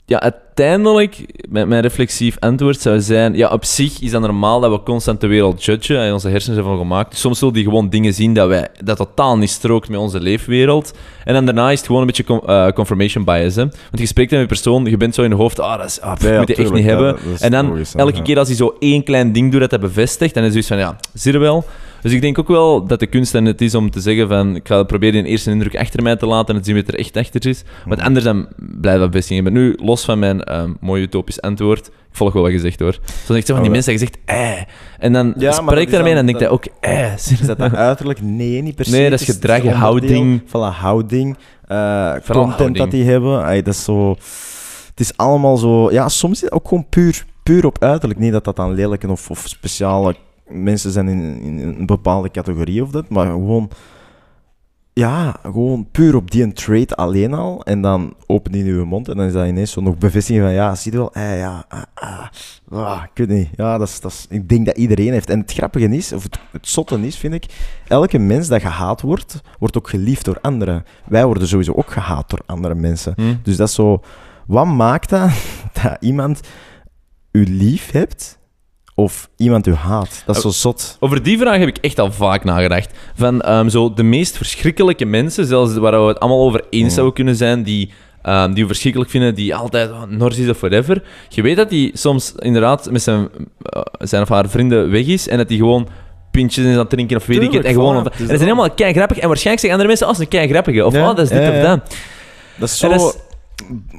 ja, 0.05 0.31
uiteindelijk, 0.55 1.25
mijn, 1.49 1.67
mijn 1.67 1.81
reflexief 1.81 2.37
antwoord 2.39 2.81
zou 2.81 3.01
zijn: 3.01 3.35
ja, 3.35 3.49
op 3.49 3.65
zich 3.65 4.01
is 4.01 4.11
dat 4.11 4.21
normaal 4.21 4.59
dat 4.59 4.71
we 4.71 4.83
constant 4.83 5.21
de 5.21 5.27
wereld 5.27 5.63
judgen. 5.63 5.99
En 5.99 6.13
onze 6.13 6.29
hersenen 6.29 6.55
zijn 6.55 6.67
van 6.67 6.77
gemaakt. 6.77 7.17
Soms 7.17 7.39
zullen 7.39 7.53
die 7.53 7.63
gewoon 7.63 7.89
dingen 7.89 8.13
zien 8.13 8.33
dat, 8.33 8.47
wij, 8.47 8.67
dat 8.83 8.97
totaal 8.97 9.37
niet 9.37 9.49
strookt 9.49 9.89
met 9.89 9.99
onze 9.99 10.19
leefwereld. 10.19 10.93
En 11.23 11.33
dan 11.33 11.45
daarna 11.45 11.71
is 11.71 11.77
het 11.77 11.85
gewoon 11.85 12.01
een 12.01 12.07
beetje 12.07 12.41
eh, 12.45 12.67
confirmation 12.67 13.23
bias. 13.23 13.55
Hè. 13.55 13.61
Want 13.61 13.99
je 13.99 14.05
spreekt 14.05 14.31
met 14.31 14.39
een 14.39 14.47
persoon, 14.47 14.85
je 14.85 14.97
bent 14.97 15.15
zo 15.15 15.23
in 15.23 15.29
je 15.29 15.35
hoofd, 15.35 15.59
ah, 15.59 15.77
dat 15.77 15.85
is, 15.85 16.01
ah, 16.01 16.13
pff, 16.13 16.23
ja, 16.23 16.31
ja, 16.31 16.39
moet 16.39 16.47
je 16.47 16.55
echt 16.55 16.73
niet 16.73 16.83
ja, 16.83 16.89
hebben. 16.89 17.17
en 17.39 17.51
dan 17.51 17.67
logisch, 17.67 17.95
elke 17.95 18.21
keer 18.21 18.37
als 18.37 18.47
hij 18.47 18.57
zo 18.57 18.75
één 18.79 19.03
klein 19.03 19.31
ding 19.31 19.51
doet 19.51 19.61
dat 19.61 19.71
hij 19.71 19.79
bevestigt, 19.79 20.33
dan 20.33 20.43
is 20.43 20.55
het 20.55 20.65
zoiets 20.65 20.83
van, 20.83 20.95
ja, 20.95 21.09
zie 21.13 21.31
je 21.31 21.37
wel. 21.37 21.65
Dus 22.01 22.11
ik 22.13 22.21
denk 22.21 22.39
ook 22.39 22.47
wel 22.47 22.85
dat 22.87 22.99
de 22.99 23.07
kunst 23.07 23.35
en 23.35 23.45
het 23.45 23.61
is 23.61 23.75
om 23.75 23.89
te 23.91 23.99
zeggen 23.99 24.27
van, 24.27 24.55
ik 24.55 24.67
ga 24.67 24.83
proberen 24.83 25.23
die 25.23 25.31
eerste 25.31 25.51
indruk 25.51 25.77
achter 25.77 26.03
mij 26.03 26.15
te 26.15 26.25
laten 26.25 26.55
en 26.55 26.63
zien 26.63 26.75
wat 26.75 26.87
er 26.87 26.99
echt 26.99 27.17
achter 27.17 27.47
is. 27.47 27.63
Want 27.85 27.97
Mhm. 27.97 28.05
anders 28.07 28.25
dan 28.25 28.47
blijft 28.57 28.99
dat 28.99 29.09
bevestiging. 29.11 29.43
Maar 29.43 29.53
nu, 29.61 29.77
los 29.81 30.05
van 30.05 30.19
mijn 30.19 30.43
ehm 30.43 30.69
mooie 30.79 31.01
utopisch 31.01 31.41
antwoord, 31.41 31.87
ik 31.87 31.93
volg 32.11 32.33
wel 32.33 32.41
wat 32.43 32.51
je 32.51 32.59
zegt 32.59 32.79
hoor. 32.79 32.97
Zeg 33.25 33.37
ik 33.37 33.45
zo 33.45 33.53
van 33.53 33.63
die 33.63 33.65
Oh, 33.65 33.71
mensen 33.71 33.99
zegt, 33.99 34.17
eh. 34.25 34.51
En 34.99 35.13
dan 35.13 35.33
Ja, 35.37 35.43
maar 35.49 35.53
spreek 35.53 35.67
dat 35.69 35.77
ik 35.77 35.85
is 35.87 35.91
daarmee 35.93 36.11
en 36.13 36.15
dan- 36.17 36.25
dan 36.25 36.39
denk 36.39 36.39
je 36.39 36.47
ook, 36.49 36.65
eh. 36.79 37.13
Is 37.39 37.39
dat 37.39 37.57
dan 37.57 37.75
uiterlijk? 37.75 38.21
Nee, 38.21 38.61
niet 38.61 38.75
per 38.75 38.85
se. 38.85 38.91
Nee, 38.91 39.09
dat 39.09 39.19
is 39.19 39.25
gedrag, 39.25 39.61
het 39.61 39.71
houding. 39.73 40.41
een 40.53 40.61
houding. 40.71 41.37
eh, 41.67 42.11
content 42.11 42.35
houding. 42.35 42.77
dat 42.77 42.91
die 42.91 43.03
hebben. 43.03 43.43
Ay, 43.43 43.61
dat 43.61 43.73
is 43.73 43.83
zo... 43.83 44.09
Het 44.89 44.99
is 44.99 45.17
allemaal 45.17 45.57
zo... 45.57 45.91
Ja, 45.91 46.09
soms 46.09 46.33
is 46.35 46.41
het 46.41 46.51
ook 46.51 46.67
gewoon 46.67 46.85
puur, 46.89 47.25
puur 47.43 47.65
op 47.65 47.77
uiterlijk. 47.83 48.19
Niet 48.19 48.31
dat 48.31 48.43
dat 48.43 48.55
dan 48.55 48.73
lelijke 48.73 49.07
of, 49.09 49.29
of 49.29 49.43
speciale 49.47 50.15
mensen 50.47 50.91
zijn 50.91 51.07
in, 51.07 51.41
in 51.41 51.59
een 51.59 51.85
bepaalde 51.85 52.31
categorie 52.31 52.83
of 52.83 52.91
dat, 52.91 53.09
maar 53.09 53.25
gewoon... 53.25 53.69
Ja, 54.93 55.35
gewoon 55.43 55.87
puur 55.91 56.15
op 56.15 56.31
die 56.31 56.43
een 56.43 56.53
trait 56.53 56.95
alleen 56.95 57.33
al. 57.33 57.63
En 57.63 57.81
dan 57.81 58.13
open 58.25 58.51
die 58.51 58.63
uw 58.63 58.85
mond 58.85 59.09
en 59.09 59.17
dan 59.17 59.25
is 59.25 59.33
dat 59.33 59.47
ineens 59.47 59.71
zo 59.71 59.81
nog 59.81 59.97
bevestiging 59.97 60.45
van... 60.45 60.53
Ja, 60.53 60.75
zie 60.75 60.91
je 60.91 60.97
wel? 60.97 61.13
Eh, 61.13 61.39
ja, 61.39 61.65
ah, 61.67 61.81
ah, 61.93 62.27
ah, 62.69 63.03
ik 63.03 63.27
weet 63.27 63.37
niet. 63.37 63.49
Ja, 63.55 63.77
dat 63.77 63.87
is, 63.87 63.99
dat 63.99 64.11
is, 64.11 64.25
ik 64.29 64.49
denk 64.49 64.65
dat 64.65 64.77
iedereen 64.77 65.11
heeft. 65.11 65.29
En 65.29 65.39
het 65.39 65.53
grappige 65.53 65.89
is, 65.89 66.13
of 66.13 66.23
het, 66.23 66.39
het 66.51 66.67
zotte 66.67 66.99
is, 66.99 67.17
vind 67.17 67.33
ik... 67.33 67.45
Elke 67.87 68.17
mens 68.17 68.47
dat 68.47 68.61
gehaat 68.61 69.01
wordt, 69.01 69.41
wordt 69.59 69.77
ook 69.77 69.89
geliefd 69.89 70.25
door 70.25 70.37
anderen. 70.41 70.85
Wij 71.07 71.25
worden 71.25 71.47
sowieso 71.47 71.73
ook 71.73 71.91
gehaat 71.91 72.29
door 72.29 72.41
andere 72.45 72.75
mensen. 72.75 73.13
Hm. 73.15 73.35
Dus 73.43 73.57
dat 73.57 73.67
is 73.67 73.75
zo... 73.75 74.01
Wat 74.47 74.65
maakt 74.65 75.09
dat 75.09 75.29
dat 75.81 75.97
iemand 75.99 76.39
u 77.31 77.45
lief 77.47 77.91
hebt 77.91 78.39
of 78.95 79.29
iemand 79.37 79.67
u 79.67 79.73
haat? 79.73 80.23
Dat 80.25 80.35
is 80.35 80.41
zo 80.41 80.49
zot. 80.49 80.97
Over 80.99 81.23
die 81.23 81.37
vraag 81.37 81.57
heb 81.57 81.67
ik 81.67 81.77
echt 81.77 81.99
al 81.99 82.11
vaak 82.11 82.43
nagedacht. 82.43 82.91
Van 83.15 83.41
ehm, 83.41 83.69
zo 83.69 83.93
de 83.93 84.03
meest 84.03 84.37
verschrikkelijke 84.37 85.05
mensen, 85.05 85.45
zelfs 85.45 85.73
waar 85.77 86.01
we 86.01 86.07
het 86.07 86.19
allemaal 86.19 86.41
over 86.41 86.63
eens 86.69 86.83
Mm. 86.83 86.89
zouden 86.89 87.13
kunnen 87.15 87.35
zijn, 87.35 87.63
die, 87.63 87.89
ehm, 88.21 88.53
die 88.53 88.61
we 88.63 88.67
verschrikkelijk 88.69 89.11
vinden, 89.11 89.35
die 89.35 89.55
altijd 89.55 89.91
oh, 89.91 90.03
nors 90.03 90.37
is 90.37 90.49
of 90.49 90.59
whatever. 90.59 91.03
Je 91.29 91.41
weet 91.41 91.55
dat 91.55 91.69
die 91.69 91.91
soms 91.93 92.33
inderdaad 92.39 92.91
met 92.91 93.01
zijn, 93.01 93.29
eh, 93.61 93.81
zijn 93.97 94.21
of 94.21 94.29
haar 94.29 94.49
vrienden 94.49 94.91
weg 94.91 95.05
is 95.05 95.27
en 95.27 95.37
dat 95.37 95.47
die 95.47 95.57
gewoon 95.57 95.87
pintjes 96.31 96.65
is 96.65 96.71
aan 96.73 96.79
het 96.79 96.89
drinken 96.89 97.17
of 97.17 97.25
weet 97.25 97.37
ik 97.37 97.43
het. 97.43 97.51
Tuurlijk, 97.51 97.75
En, 97.75 97.81
gewoon, 97.81 97.95
voilà, 98.03 98.11
en 98.11 98.17
dat 98.17 98.27
zijn 98.27 98.39
helemaal 98.39 98.71
kei 98.71 98.93
grappig. 98.93 99.17
En 99.17 99.27
waarschijnlijk 99.27 99.65
zeggen 99.65 99.71
andere 99.71 99.87
mensen, 99.87 100.07
als 100.07 100.19
een 100.19 100.27
kei 100.27 100.47
grappige. 100.47 100.85
Of 100.85 100.93
Ja, 100.93 101.09
oh, 101.09 101.15
dat 101.15 101.19
is 101.19 101.29
dit 101.29 101.41
ja, 101.41 101.49
of 101.49 101.55
ja. 101.55 101.61
dat. 101.75 101.95
Dat 102.57 102.69
is 102.69 102.77
zo... 102.77 102.89
dat 102.89 102.99
is- 103.01 103.24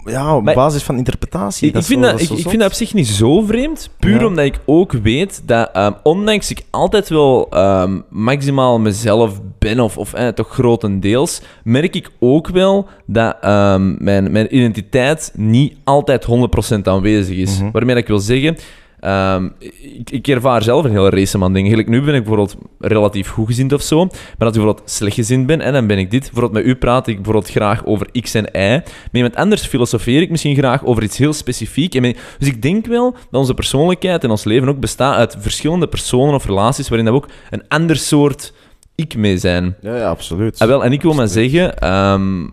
ja, 0.05 0.37
op 0.37 0.43
Maar- 0.45 0.55
basis 0.55 0.83
van 0.83 0.97
interpretatie. 0.97 1.67
Ik, 1.69 1.73
dat 1.75 1.83
ik, 1.83 1.89
vind 1.89 2.05
zo- 2.05 2.11
dat, 2.11 2.21
ik, 2.21 2.49
vind 2.49 2.59
dat 2.59 2.69
op 2.71 2.73
zich 2.77 2.95
niet 2.95 3.07
zo 3.09 3.41
vreemd. 3.41 3.91
Puur 3.99 4.21
Ja. 4.21 4.27
omdat 4.27 4.45
ik 4.45 4.59
ook 4.67 4.93
weet 4.93 5.43
dat, 5.47 5.71
ehm, 5.73 5.93
ondanks 6.03 6.51
ik 6.51 6.63
altijd 6.71 7.09
wel 7.09 7.47
ehm, 7.51 7.99
maximaal 8.11 8.79
mezelf 8.79 9.41
ben, 9.59 9.81
of, 9.81 9.99
of 9.99 10.13
eh, 10.15 10.29
toch 10.29 10.49
grotendeels, 10.49 11.41
merk 11.65 11.95
ik 11.95 12.11
ook 12.21 12.49
wel 12.49 12.89
dat 13.07 13.37
ehm, 13.41 14.05
mijn, 14.05 14.33
mijn 14.33 14.57
identiteit 14.57 15.33
niet 15.35 15.77
altijd 15.85 16.25
100% 16.25 16.89
aanwezig 16.89 17.37
is. 17.37 17.59
Mhm. 17.61 17.71
Waarmee 17.71 17.95
dat 17.95 18.03
ik 18.03 18.09
wil 18.09 18.19
zeggen. 18.19 18.57
Ehm, 19.01 19.49
ik, 19.81 20.11
ik 20.11 20.29
ervaar 20.29 20.63
zelf 20.63 20.85
een 20.85 20.91
hele 20.91 21.11
race 21.11 21.43
aan 21.43 21.53
dingen. 21.53 21.71
Gelijk 21.71 21.89
nu 21.89 22.01
ben 22.03 22.15
ik 22.15 22.21
bijvoorbeeld 22.25 22.57
relatief 22.79 23.29
goedgezind 23.29 23.73
of 23.73 23.83
zo. 23.83 23.97
Maar 23.97 24.15
als 24.39 24.49
ik 24.49 24.53
bijvoorbeeld 24.55 24.83
slechtgezind 24.91 25.47
ben, 25.47 25.61
en 25.61 25.73
dan 25.73 25.87
ben 25.87 25.99
ik 25.99 26.11
dit. 26.11 26.21
Bijvoorbeeld 26.21 26.53
met 26.53 26.65
u 26.65 26.75
praat 26.77 27.07
ik 27.07 27.15
bijvoorbeeld 27.17 27.51
graag 27.51 27.85
over 27.85 28.09
X 28.21 28.35
en 28.35 28.45
Y. 28.53 28.73
Met 28.73 28.85
iemand 29.13 29.37
anders 29.37 29.67
filosofeer 29.67 30.21
ik 30.21 30.31
misschien 30.31 30.57
graag 30.57 30.85
over 30.85 31.03
iets 31.03 31.19
heel 31.19 31.33
specifiek. 31.33 31.95
En 31.95 32.03
ben- 32.03 32.17
dus 32.39 32.49
ik 32.49 32.63
denk 32.63 32.87
wel 32.87 33.13
dat 33.13 33.41
onze 33.41 33.55
persoonlijkheid 33.55 34.25
en 34.25 34.31
ons 34.31 34.45
leven 34.45 34.69
ook 34.69 34.81
bestaat 34.81 35.17
uit 35.17 35.37
verschillende 35.39 35.87
personen 35.89 36.35
of 36.35 36.47
relaties 36.47 36.89
waarin 36.89 37.07
we 37.07 37.13
ook 37.13 37.29
een 37.51 37.69
ander 37.69 37.97
soort 37.97 38.53
ik 38.95 39.17
mee 39.17 39.39
zijn. 39.39 39.77
Ja, 39.81 39.97
ja, 39.97 40.09
absoluut. 40.09 40.59
Ah, 40.59 40.69
wel, 40.69 40.85
en 40.85 40.93
ik 40.93 41.03
wil 41.03 41.13
maar 41.15 41.29
zeggen, 41.29 41.79
ehm, 41.79 42.47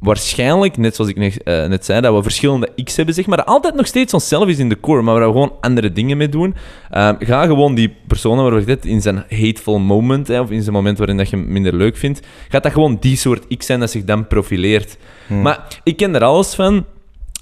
waarschijnlijk, 0.00 0.76
net 0.76 0.94
zoals 0.94 1.10
ik 1.10 1.16
net, 1.16 1.42
eh, 1.42 1.66
net 1.66 1.84
zei, 1.84 2.00
dat 2.00 2.14
we 2.14 2.22
verschillende 2.22 2.68
X 2.84 2.96
hebben, 2.96 3.14
zeg 3.14 3.26
maar, 3.26 3.44
altijd 3.44 3.74
nog 3.74 3.86
steeds 3.86 4.14
onszelf 4.14 4.48
is 4.48 4.58
in 4.58 4.68
de 4.68 4.80
core, 4.80 5.02
maar 5.02 5.14
waar 5.14 5.26
we 5.26 5.32
gewoon 5.32 5.52
andere 5.60 5.92
dingen 5.92 6.16
mee 6.16 6.28
doen. 6.28 6.54
Ehm, 6.90 7.14
ga 7.18 7.46
gewoon 7.46 7.74
die 7.74 7.96
personen 8.06 8.44
waar 8.44 8.54
we 8.54 8.64
dit 8.64 8.84
in 8.84 9.00
zijn 9.00 9.24
hateful 9.28 9.78
moment, 9.78 10.28
hè, 10.28 10.40
of 10.40 10.50
in 10.50 10.62
zijn 10.62 10.74
moment 10.74 10.98
waarin 10.98 11.16
dat 11.16 11.30
je 11.30 11.36
hem 11.36 11.52
minder 11.52 11.74
leuk 11.74 11.96
vindt, 11.96 12.26
gaat 12.48 12.62
dat 12.62 12.72
gewoon 12.72 12.96
die 13.00 13.16
soort 13.16 13.56
X 13.56 13.66
zijn 13.66 13.80
dat 13.80 13.90
zich 13.90 14.04
dan 14.04 14.26
profileert. 14.26 14.96
Hm. 15.26 15.42
Maar 15.42 15.80
ik 15.82 15.96
ken 15.96 16.14
er 16.14 16.24
alles 16.24 16.54
van. 16.54 16.84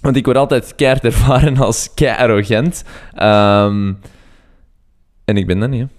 Want 0.00 0.16
ik 0.16 0.24
word 0.24 0.36
altijd 0.36 0.74
keihard 0.74 1.04
ervaren 1.04 1.56
als 1.56 1.88
kei 1.94 2.16
arrogant. 2.16 2.84
Ehm, 3.14 3.92
en 5.24 5.36
ik 5.36 5.46
ben 5.46 5.58
dat 5.58 5.70
niet, 5.70 5.80
hè. 5.80 5.97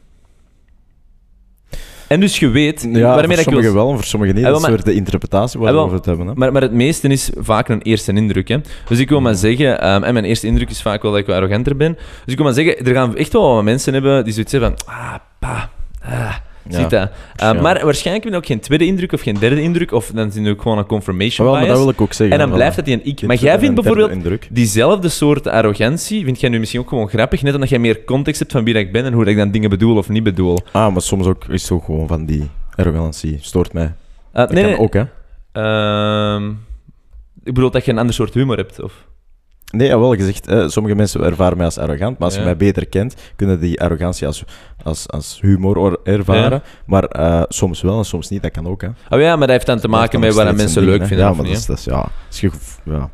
En 2.09 2.19
dus 2.19 2.39
je 2.39 2.49
weet, 2.49 2.87
ja, 2.91 3.15
waarmee 3.15 3.23
voor 3.23 3.35
dat 3.35 3.35
wil 3.35 3.43
sommigen 3.43 3.73
wel 3.73 3.89
en 3.89 3.95
voor 3.95 4.03
sommigen 4.03 4.35
niet. 4.35 4.45
Ah, 4.45 4.51
Dat 4.51 4.61
wel, 4.61 4.69
is 4.69 4.75
weer 4.75 4.85
de 4.93 4.99
interpretatie 4.99 5.59
waar 5.59 5.67
Ah, 5.69 5.73
we 5.73 5.79
wel, 5.79 5.85
over 5.87 5.97
het 5.97 6.05
hebben. 6.05 6.27
Hè. 6.27 6.33
Maar, 6.35 6.51
maar 6.51 6.61
het 6.61 6.71
meeste 6.73 7.07
is 7.07 7.29
vaak 7.37 7.69
een 7.69 7.81
eerste 7.81 8.11
indruk. 8.13 8.47
Hè? 8.47 8.57
Dus 8.87 8.99
ik 8.99 9.09
wil 9.09 9.21
maar 9.21 9.35
zeggen, 9.35 9.81
ehm, 9.81 10.03
en 10.03 10.13
mijn 10.13 10.25
eerste 10.25 10.47
indruk 10.47 10.69
is 10.69 10.81
vaak 10.81 11.01
wel 11.01 11.11
dat 11.11 11.19
ik 11.19 11.25
wat 11.27 11.35
arroganter 11.35 11.75
ben. 11.75 11.93
Dus 11.93 12.33
ik 12.33 12.35
wil 12.35 12.45
maar 12.45 12.53
zeggen, 12.53 12.85
er 12.85 12.93
gaan 12.93 13.15
echt 13.15 13.33
wel 13.33 13.53
wat 13.55 13.63
mensen 13.63 13.93
hebben 13.93 14.23
die 14.23 14.33
zoiets 14.33 14.51
hebben 14.51 14.73
van, 14.85 14.93
ah, 14.95 15.13
pa, 15.39 15.69
ah, 16.03 16.35
Ja. 16.69 16.79
ziet 16.79 16.89
dat. 16.89 17.09
Ehm, 17.35 17.61
Maar 17.61 17.85
waarschijnlijk 17.85 18.23
heb 18.23 18.33
je 18.33 18.39
ook 18.39 18.45
geen 18.45 18.59
tweede 18.59 18.85
indruk 18.85 19.11
of 19.11 19.21
geen 19.21 19.35
derde 19.39 19.61
indruk, 19.61 19.91
of 19.91 20.11
dan 20.13 20.31
zien 20.31 20.43
we 20.43 20.49
ook 20.49 20.61
gewoon 20.61 20.77
een 20.77 20.85
confirmation 20.85 21.45
Maar 21.45 21.45
wel, 21.45 21.55
maar 21.55 21.61
bias. 21.63 21.75
dat 21.75 21.85
wil 21.85 21.93
ik 21.93 22.01
ook 22.01 22.13
zeggen. 22.13 22.39
en 22.39 22.47
dan 22.47 22.55
blijft 22.57 22.75
dat 22.75 22.85
die 22.85 22.93
een 22.93 23.05
ik. 23.05 23.21
Maar 23.21 23.35
jij 23.35 23.59
vindt 23.59 23.75
bijvoorbeeld 23.75 24.11
indruk. 24.11 24.47
diezelfde 24.51 25.09
soort 25.09 25.47
arrogantie, 25.47 26.23
vind 26.25 26.39
jij 26.39 26.49
nu 26.49 26.59
misschien 26.59 26.79
ook 26.81 26.89
gewoon 26.89 27.09
grappig, 27.09 27.41
net 27.41 27.53
omdat 27.53 27.69
jij 27.69 27.79
meer 27.79 28.03
context 28.03 28.39
hebt 28.39 28.51
van 28.51 28.63
wie 28.63 28.73
ik 28.73 28.91
ben 28.91 29.05
en 29.05 29.13
hoe 29.13 29.25
ik 29.25 29.37
dan 29.37 29.51
dingen 29.51 29.69
bedoel 29.69 29.97
of 29.97 30.09
niet 30.09 30.23
bedoel. 30.23 30.57
Ah, 30.71 30.91
maar 30.91 31.01
soms 31.01 31.25
ook 31.25 31.45
is 31.45 31.61
het 31.61 31.71
ook 31.71 31.85
gewoon 31.85 32.07
van 32.07 32.25
die 32.25 32.49
arrogantie. 32.75 33.37
Stoort 33.41 33.73
mij. 33.73 33.83
Uh, 33.83 33.91
Dat 34.33 34.53
kan 34.53 34.77
ook, 34.77 34.93
hè. 34.93 35.03
Ehm, 35.51 36.49
ik 37.43 37.53
bedoel 37.53 37.71
dat 37.71 37.85
je 37.85 37.91
een 37.91 37.97
ander 37.97 38.15
soort 38.15 38.33
humor 38.33 38.57
hebt, 38.57 38.81
of... 38.81 39.07
Nee, 39.71 39.97
wel 39.97 40.15
gezegd. 40.15 40.71
sommige 40.71 40.95
mensen 40.95 41.23
ervaren 41.23 41.57
mij 41.57 41.65
als 41.65 41.77
arrogant, 41.77 42.17
maar 42.17 42.27
als 42.27 42.37
je 42.37 42.43
mij 42.43 42.57
beter 42.57 42.87
kent, 42.87 43.15
kunnen 43.35 43.59
die 43.59 43.81
arrogantie 43.81 44.27
als, 44.27 44.43
als, 44.83 45.09
als 45.09 45.39
humor 45.41 45.77
or- 45.77 45.99
ervaren. 46.03 46.61
Maar 46.85 47.03
eh, 47.03 47.41
soms 47.47 47.81
wel 47.81 47.97
en 47.97 48.05
soms 48.05 48.29
niet, 48.29 48.41
dat 48.41 48.51
kan 48.51 48.67
ook. 48.67 48.81
Hè. 48.81 48.87
Oh 48.87 49.19
ja, 49.19 49.29
maar 49.29 49.39
dat 49.47 49.49
heeft 49.49 49.65
dan 49.65 49.79
te 49.79 49.87
maken 49.87 50.19
met 50.19 50.33
wat 50.33 50.55
mensen 50.55 50.83
leuk 50.83 51.05
vinden 51.05 51.25
Ja, 51.25 51.31
of 51.31 51.37
maar 51.37 51.45
dat 51.45 51.55
is, 51.55 51.65
dat 51.65 51.77
is, 51.77 51.83
ja... 51.83 52.09
Ja. 52.83 53.09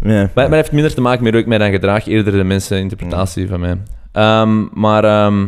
Maar, 0.00 0.30
maar 0.34 0.44
het 0.44 0.52
heeft 0.54 0.72
minder 0.72 0.94
te 0.94 1.00
maken 1.00 1.22
met 1.22 1.32
hoe 1.32 1.40
ik 1.42 1.48
mij 1.48 1.58
dan 1.58 1.70
gedraag, 1.70 2.06
eerder 2.06 2.32
de 2.32 2.44
menseninterpretatie 2.44 3.48
van 3.48 3.60
mij. 3.60 3.76
Ehm, 4.12 4.64
maar 4.80 5.04
ehm, 5.04 5.46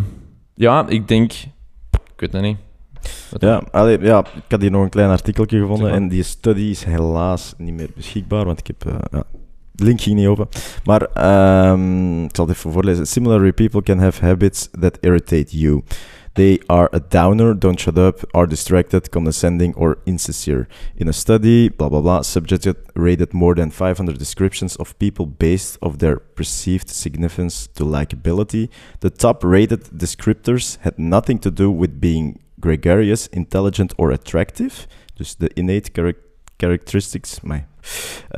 ja, 0.54 0.84
ik 0.88 1.08
denk... 1.08 1.32
Ik 1.92 2.20
weet 2.20 2.32
het 2.32 2.42
niet. 2.42 2.56
Ja, 3.38 3.62
allee, 3.70 3.98
ja, 4.00 4.18
ik 4.18 4.42
had 4.48 4.60
hier 4.60 4.70
nog 4.70 4.82
een 4.82 4.88
klein 4.88 5.10
artikeltje 5.10 5.58
gevonden 5.58 5.86
Zeg 5.86 5.94
maar. 5.94 6.02
en 6.02 6.08
die 6.08 6.22
studie 6.22 6.70
is 6.70 6.84
helaas 6.84 7.54
niet 7.56 7.74
meer 7.74 7.90
beschikbaar, 7.96 8.44
want 8.44 8.58
ik 8.58 8.66
heb... 8.66 8.84
eh, 8.86 8.98
ja, 9.10 9.24
de 9.72 9.84
link 9.84 10.00
ging 10.00 10.16
niet 10.16 10.26
open. 10.26 10.48
Maar 10.84 11.02
ehm, 11.02 12.24
ik 12.24 12.36
zal 12.36 12.46
het 12.46 12.56
even 12.56 12.72
voorlezen. 12.72 13.06
Similarly, 13.06 13.52
people 13.52 13.82
can 13.82 13.98
have 13.98 14.24
habits 14.24 14.68
that 14.80 14.98
irritate 15.00 15.58
you. 15.58 15.82
They 16.32 16.60
are 16.66 16.88
a 16.94 17.00
downer, 17.08 17.58
don't 17.58 17.80
shut 17.80 17.98
up, 17.98 18.20
are 18.30 18.46
distracted, 18.46 19.08
condescending, 19.08 19.74
or 19.76 19.98
insincere. 20.04 20.66
In 20.94 21.08
a 21.08 21.12
study, 21.12 21.68
blah 21.76 21.88
blah 21.88 22.00
blah, 22.00 22.22
subjects 22.22 22.68
rated 22.94 23.32
more 23.32 23.54
than 23.54 23.70
500 23.70 24.18
descriptions 24.18 24.76
of 24.76 24.94
people 24.98 25.26
based 25.38 25.76
of 25.80 25.96
their 25.98 26.16
perceived 26.34 26.88
significance 26.90 27.68
to 27.74 27.84
likability. 27.84 28.68
The 29.00 29.10
top 29.10 29.42
rated 29.42 29.80
descriptors 29.96 30.76
had 30.80 30.96
nothing 30.96 31.40
to 31.40 31.50
do 31.50 31.70
with 31.80 32.00
being 32.00 32.38
gregarious, 32.60 33.28
intelligent 33.28 33.94
or 33.96 34.12
attractive. 34.12 34.86
Dus 35.14 35.36
de 35.36 35.50
innate 35.54 35.90
charac- 35.92 36.26
characteristics. 36.56 37.40
My. 37.42 37.64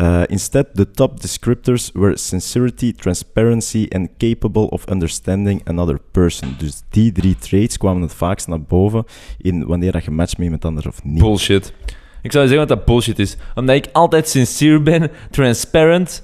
Uh, 0.00 0.22
instead, 0.26 0.66
the 0.74 0.90
top 0.90 1.20
descriptors 1.20 1.90
were 1.92 2.16
sincerity, 2.16 2.92
transparency 2.92 3.86
and 3.90 4.08
capable 4.18 4.68
of 4.70 4.84
understanding 4.90 5.62
another 5.64 5.98
person. 5.98 6.54
Dus 6.58 6.82
die 6.90 7.12
drie 7.12 7.36
traits 7.36 7.76
kwamen 7.76 8.02
het 8.02 8.14
vaakst 8.14 8.48
naar 8.48 8.62
boven 8.62 9.04
in 9.38 9.66
wanneer 9.66 9.92
dat 9.92 10.04
je 10.04 10.10
matcht 10.10 10.36
met 10.36 10.44
iemand 10.44 10.64
anders 10.64 10.86
of 10.86 11.04
niet. 11.04 11.18
Bullshit. 11.18 11.72
Ik 12.22 12.32
zou 12.32 12.48
zeggen 12.48 12.68
wat 12.68 12.76
dat 12.76 12.86
bullshit 12.86 13.18
is. 13.18 13.36
Omdat 13.54 13.76
ik 13.76 13.88
altijd 13.92 14.28
sincere 14.28 14.80
ben, 14.80 15.10
transparent, 15.30 16.22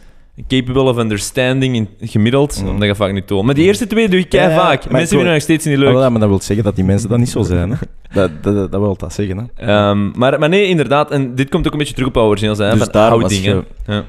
capable 0.48 0.82
of 0.82 0.96
understanding, 0.98 1.74
in, 1.76 1.88
gemiddeld. 2.00 2.62
Mm. 2.62 2.68
Omdat 2.68 2.88
je 2.88 2.94
vaak 2.94 3.12
niet 3.12 3.26
toon. 3.26 3.44
Maar 3.44 3.54
die 3.54 3.64
eerste 3.64 3.86
twee 3.86 4.08
doe 4.08 4.18
ik 4.20 4.28
kei 4.28 4.42
Ja, 4.42 4.48
ja, 4.50 4.56
vaak. 4.56 4.82
Mensen 4.90 5.08
vinden 5.08 5.18
hoor- 5.26 5.34
nog 5.34 5.42
steeds 5.42 5.64
niet 5.64 5.74
Ah, 5.76 5.80
leuk. 5.80 5.92
wel, 5.92 6.10
maar 6.10 6.20
dat 6.20 6.28
wil 6.28 6.40
zeggen 6.40 6.64
dat 6.64 6.76
die 6.76 6.84
mensen 6.84 7.08
dat 7.08 7.18
niet 7.18 7.28
zo 7.30 7.42
zijn. 7.42 7.70
Hè? 7.70 7.76
Dat, 8.12 8.30
dat, 8.42 8.54
dat, 8.54 8.72
dat 8.72 8.80
wil 8.80 8.96
dat 8.96 9.12
zeggen. 9.12 9.50
Hè? 9.54 9.66
Ehm, 9.66 10.10
maar, 10.18 10.38
maar 10.38 10.48
nee, 10.48 10.66
inderdaad. 10.66 11.10
En 11.10 11.34
dit 11.34 11.48
komt 11.48 11.66
ook 11.66 11.72
een 11.72 11.78
beetje 11.78 11.94
terug 11.94 12.08
op 12.08 12.16
origineel 12.16 12.54
zijn. 12.54 12.78
Dus 12.78 12.88
van 12.92 13.00
houdingen. 13.00 13.64
Ja. 13.86 14.04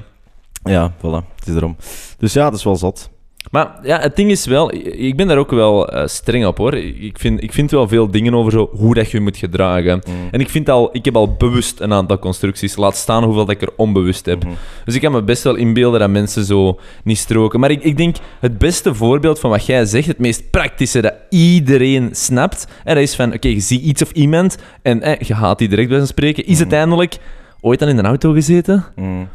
Ja, 0.64 0.92
voilà. 0.98 1.34
Het 1.38 1.46
is 1.48 1.54
erom. 1.54 1.76
Dus 2.18 2.32
ja, 2.32 2.44
dat 2.50 2.58
is 2.58 2.64
wel 2.64 2.76
zot. 2.76 3.10
Maar 3.50 3.78
ja, 3.82 4.00
het 4.00 4.16
ding 4.16 4.30
is 4.30 4.46
wel, 4.46 4.74
ik 4.74 5.16
ben 5.16 5.26
daar 5.26 5.38
ook 5.38 5.50
wel 5.50 5.88
eh, 5.88 6.06
streng 6.06 6.46
op 6.46 6.58
hoor. 6.58 6.74
Ik 6.74 7.18
vind, 7.18 7.42
ik 7.42 7.52
vind 7.52 7.70
wel 7.70 7.88
veel 7.88 8.10
dingen 8.10 8.34
over 8.34 8.52
zo, 8.52 8.70
hoe 8.72 8.94
dat 8.94 9.10
je 9.10 9.16
je 9.16 9.22
moet 9.22 9.36
gedragen. 9.36 10.02
En 10.30 10.40
ik, 10.40 10.48
vind 10.48 10.68
al, 10.68 10.88
ik 10.92 11.04
heb 11.04 11.16
al 11.16 11.32
bewust 11.32 11.80
een 11.80 11.92
aantal 11.92 12.18
constructies, 12.18 12.76
laat 12.76 12.96
staan 12.96 13.24
hoeveel 13.24 13.44
dat 13.44 13.54
ik 13.54 13.62
er 13.62 13.72
onbewust 13.76 14.26
heb. 14.26 14.44
Mhm. 14.44 14.52
Dus 14.84 14.94
ik 14.94 15.00
kan 15.00 15.12
me 15.12 15.22
best 15.22 15.42
wel 15.42 15.54
inbeelden 15.54 16.00
dat 16.00 16.10
mensen 16.10 16.44
zo 16.44 16.78
niet 17.04 17.18
stroken. 17.18 17.60
Maar 17.60 17.70
ik, 17.70 17.82
ik 17.82 17.96
denk 17.96 18.16
het 18.40 18.58
beste 18.58 18.94
voorbeeld 18.94 19.40
van 19.40 19.50
wat 19.50 19.66
jij 19.66 19.84
zegt, 19.84 20.06
het 20.06 20.18
meest 20.18 20.50
praktische 20.50 21.00
dat 21.00 21.14
iedereen 21.30 22.08
snapt, 22.12 22.66
en 22.84 22.94
dat 22.94 23.02
is 23.02 23.14
van, 23.14 23.34
oké, 23.34 23.48
je 23.48 23.60
ziet 23.60 23.82
iets 23.82 24.02
of 24.02 24.10
iemand 24.10 24.58
en 24.82 25.02
eh, 25.02 25.20
je 25.20 25.34
haat 25.34 25.58
die 25.58 25.68
direct 25.68 25.88
bij 25.88 25.96
zijn 25.96 26.08
spreken, 26.08 26.46
is 26.46 26.58
uiteindelijk 26.58 27.18
ooit 27.60 27.82
al 27.82 27.88
in 27.88 27.98
een 27.98 28.06
auto 28.06 28.32
gezeten? 28.32 28.84
Mm. 28.96 29.28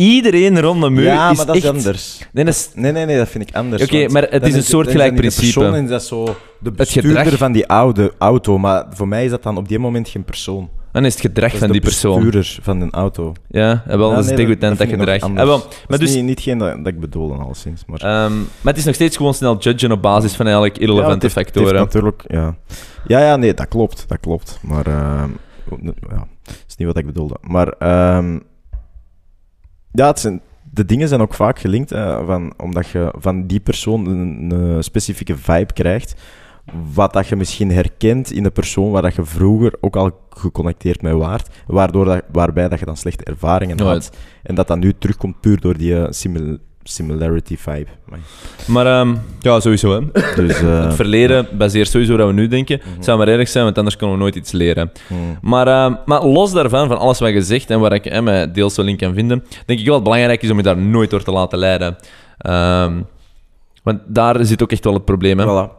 Iedereen 0.00 0.60
rond 0.60 0.82
de 0.82 0.90
muur 0.90 1.04
Ja, 1.04 1.30
is 1.30 1.36
maar 1.36 1.46
dat 1.46 1.54
echt... 1.56 1.64
is 1.64 1.70
anders. 1.70 2.18
Nee, 2.32 2.44
dat 2.44 2.54
is- 2.54 2.70
Nee, 2.74 2.92
nee, 2.92 3.06
nee, 3.06 3.16
dat 3.16 3.28
vind 3.28 3.48
ik 3.48 3.54
anders. 3.56 3.82
Oké, 3.82 4.08
maar 4.08 4.22
het 4.30 4.46
is 4.46 4.54
een 4.54 4.62
soortgelijk 4.62 5.10
de 5.10 5.16
principe. 5.16 5.52
persoon 5.52 5.74
en 5.74 5.86
dat 5.86 6.00
is 6.00 6.08
zo 6.08 6.24
de 6.24 6.32
Het 6.64 6.76
bestuurder 6.76 7.36
van 7.38 7.52
die 7.52 7.66
oude 7.66 8.12
auto. 8.18 8.58
Maar 8.58 8.86
voor 8.90 9.08
mij 9.08 9.24
is 9.24 9.30
dat 9.30 9.42
dan 9.42 9.56
op 9.56 9.68
die 9.68 9.78
moment 9.78 10.08
geen 10.08 10.24
persoon. 10.24 10.68
Dan 10.92 11.04
is 11.04 11.12
het 11.12 11.20
gedrag 11.22 11.44
Dat 11.44 11.52
is 11.52 11.58
van 11.58 11.66
de 11.66 11.72
die 11.72 11.82
persoon. 11.82 12.14
bestuurder 12.14 12.58
van 12.62 12.80
een 12.80 12.90
auto. 12.90 13.32
Ja, 13.48 13.82
en 13.86 13.98
wel, 13.98 14.08
Ja, 14.08 14.14
dat 14.14 14.24
is 14.24 14.30
nee, 14.30 14.36
degoutant, 14.38 14.78
dat, 14.78 14.88
nog 14.88 14.98
gedrag. 14.98 15.20
Ah, 15.22 15.34
wel, 15.46 15.58
Dat 15.58 15.84
maar, 15.88 16.00
is 16.00 16.06
dus, 16.06 16.14
niet, 16.14 16.24
niet 16.24 16.40
geen 16.40 16.58
dat, 16.58 16.76
dat 16.76 16.86
ik 16.86 17.00
bedoel, 17.00 17.34
alleszins. 17.40 17.82
Maar 17.86 18.00
ehm, 18.00 18.36
maar 18.38 18.46
het 18.72 18.76
is 18.76 18.84
nog 18.84 18.94
steeds 18.94 19.16
gewoon 19.16 19.34
snel 19.34 19.56
judgen 19.58 19.92
op 19.92 20.02
basis 20.02 20.32
van 20.34 20.44
eigenlijk 20.44 20.74
het 20.74 20.82
irrelevante 20.84 21.26
het 21.26 21.34
heeft 21.34 21.34
factoren. 21.48 21.74
natuurlijk, 21.74 22.22
ja. 22.26 22.56
ja, 23.06 23.20
ja, 23.20 23.36
nee, 23.36 23.54
dat 23.54 23.68
klopt. 23.68 24.04
Dat 24.08 24.18
klopt. 24.20 24.58
Maar 24.62 24.86
ehm, 24.86 25.28
ja, 26.10 26.26
dat 26.42 26.64
is 26.68 26.76
niet 26.76 26.86
wat 26.88 26.98
ik 26.98 27.06
bedoelde. 27.06 27.36
Maar 27.40 27.68
ehm, 27.68 28.38
ja, 29.98 30.06
het 30.06 30.20
zijn, 30.20 30.40
de 30.70 30.84
dingen 30.84 31.08
zijn 31.08 31.20
ook 31.20 31.34
vaak 31.34 31.58
gelinkt, 31.58 31.90
hè, 31.90 32.24
van, 32.24 32.52
omdat 32.56 32.88
je 32.88 33.14
van 33.18 33.46
die 33.46 33.60
persoon 33.60 34.06
een, 34.06 34.50
een 34.50 34.82
specifieke 34.82 35.36
vibe 35.36 35.72
krijgt. 35.72 36.14
Wat 36.94 37.12
dat 37.12 37.26
je 37.26 37.36
misschien 37.36 37.70
herkent 37.70 38.30
in 38.32 38.42
de 38.42 38.50
persoon 38.50 38.90
waar 38.90 39.02
dat 39.02 39.14
je 39.14 39.24
vroeger 39.24 39.74
ook 39.80 39.96
al 39.96 40.10
geconnecteerd 40.30 41.02
mee 41.02 41.14
waart, 41.14 41.48
waardoor 41.66 42.04
dat, 42.04 42.22
waarbij 42.32 42.68
dat 42.68 42.78
je 42.78 42.84
dan 42.84 42.96
slechte 42.96 43.24
ervaringen 43.24 43.80
had. 43.80 44.16
En 44.42 44.54
dat 44.54 44.66
dat 44.66 44.78
nu 44.78 44.92
terugkomt 44.98 45.40
puur 45.40 45.60
door 45.60 45.76
die 45.76 45.96
eh, 45.96 46.06
simil- 46.10 46.58
similarity 46.90 47.56
vibe. 47.56 47.86
Maar- 48.08 48.18
Maar 48.66 48.86
ehm, 49.00 49.14
ja, 49.40 49.60
sowieso. 49.60 49.92
Hè. 49.92 50.22
Dus, 50.46 50.60
eh, 50.62 50.84
het 50.84 50.94
verleden 50.94 51.46
baseert 51.52 51.88
sowieso 51.88 52.16
wat 52.16 52.26
we 52.26 52.32
nu 52.32 52.48
denken. 52.48 52.80
Mhm. 52.84 53.02
zou 53.02 53.18
maar 53.18 53.28
erg 53.28 53.48
zijn, 53.48 53.64
want 53.64 53.76
anders 53.76 53.96
kunnen 53.96 54.16
we 54.16 54.22
nooit 54.22 54.34
iets 54.34 54.52
leren. 54.52 54.92
hmm. 55.06 55.38
Maar, 55.42 55.66
ehm, 55.66 55.94
maar 56.04 56.24
los 56.24 56.52
daarvan, 56.52 56.88
van 56.88 56.98
alles 56.98 57.18
wat 57.18 57.32
je 57.32 57.42
zegt 57.42 57.70
en 57.70 57.80
waar 57.80 57.92
ik 57.92 58.06
eh, 58.06 58.20
mij 58.22 58.52
deels 58.52 58.76
wel 58.76 58.86
in 58.86 58.96
kan 58.96 59.14
vinden, 59.14 59.44
denk 59.66 59.78
ik 59.80 59.84
wel 59.86 59.94
het 59.94 60.04
belangrijk 60.04 60.42
is 60.42 60.50
om 60.50 60.56
je 60.56 60.62
daar 60.62 60.78
nooit 60.78 61.10
door 61.10 61.22
te 61.22 61.30
laten 61.32 61.58
leiden. 61.58 61.96
Ehm, 62.38 63.00
want 63.82 64.00
daar 64.06 64.44
zit 64.44 64.62
ook 64.62 64.72
echt 64.72 64.84
wel 64.84 64.94
het 64.94 65.04
probleem. 65.04 65.38
Hè. 65.38 65.44
Voilà. 65.44 65.70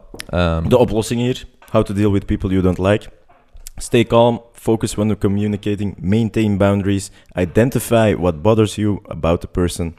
De 0.68 0.76
oplossing 0.78 1.20
hier: 1.20 1.44
how 1.70 1.82
to 1.84 1.94
deal 1.94 2.12
with 2.12 2.26
people 2.26 2.50
you 2.50 2.62
don't 2.62 2.78
like. 2.78 3.06
Stay 3.76 4.04
calm, 4.04 4.42
focus 4.52 4.94
when 4.94 5.06
you're 5.06 5.20
communicating, 5.20 5.94
maintain 6.00 6.56
boundaries, 6.58 7.10
identify 7.38 8.14
what 8.18 8.42
bothers 8.42 8.74
you 8.74 8.98
about 9.08 9.40
the 9.40 9.46
person, 9.46 9.94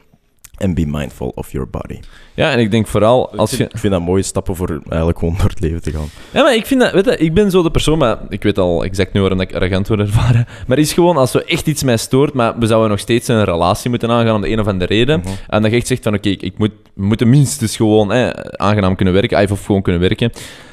and 0.62 0.74
be 0.74 0.86
mindful 0.86 1.32
of 1.34 1.52
your 1.52 1.68
body. 1.70 1.98
ja, 2.34 2.52
en 2.52 2.58
ik 2.58 2.70
denk 2.70 2.86
vooral 2.86 3.30
als 3.36 3.52
ik, 3.52 3.58
je... 3.58 3.62
vind, 3.62 3.72
ik 3.74 3.78
vind 3.80 3.92
dat 3.92 4.02
mooie 4.02 4.22
stappen 4.22 4.56
voor 4.56 4.68
eigenlijk 4.88 5.18
gewoon 5.18 5.34
door 5.36 5.48
het 5.48 5.60
leven 5.60 5.82
te 5.82 5.90
gaan. 5.90 6.08
Ja, 6.30 6.42
maar 6.42 6.54
ik 6.54 6.66
vind 6.66 6.80
dat, 6.80 6.92
weet 6.92 7.04
je, 7.04 7.16
ik 7.16 7.34
ben 7.34 7.50
zo 7.50 7.62
de 7.62 7.70
persoon, 7.70 7.98
maar 7.98 8.18
ik 8.28 8.42
weet 8.42 8.58
al 8.58 8.84
exact 8.84 9.12
nu 9.12 9.20
waarom 9.20 9.38
dat 9.38 9.48
ik 9.48 9.54
arrogant 9.54 9.88
word 9.88 10.00
ervaren. 10.00 10.46
Maar 10.66 10.78
is 10.78 10.92
gewoon 10.92 11.16
als 11.16 11.34
er 11.34 11.44
echt 11.46 11.66
iets 11.66 11.82
mij 11.82 11.96
stoort, 11.96 12.32
maar 12.34 12.58
we 12.58 12.66
zouden 12.66 12.90
nog 12.90 12.98
steeds 12.98 13.28
een 13.28 13.44
relatie 13.44 13.90
moeten 13.90 14.10
aangaan 14.10 14.34
om 14.34 14.40
de 14.40 14.50
een 14.50 14.60
of 14.60 14.66
andere 14.66 14.94
reden. 14.94 15.20
Mhm. 15.20 15.28
En 15.48 15.62
dat 15.62 15.70
je 15.70 15.76
echt 15.76 15.86
zegt 15.86 16.02
van 16.02 16.14
oké, 16.14 16.28
ik 16.28 16.42
ik 16.42 16.58
moet, 16.58 16.70
we 16.94 17.04
moeten 17.04 17.28
minstens 17.28 17.76
gewoon 17.76 18.10
hè, 18.10 18.56
aangenaam 18.58 18.96
kunnen 18.96 19.14
werken, 19.14 19.50
of 19.50 19.64
gewoon 19.64 19.82
kunnen 19.82 20.00
werken. 20.00 20.30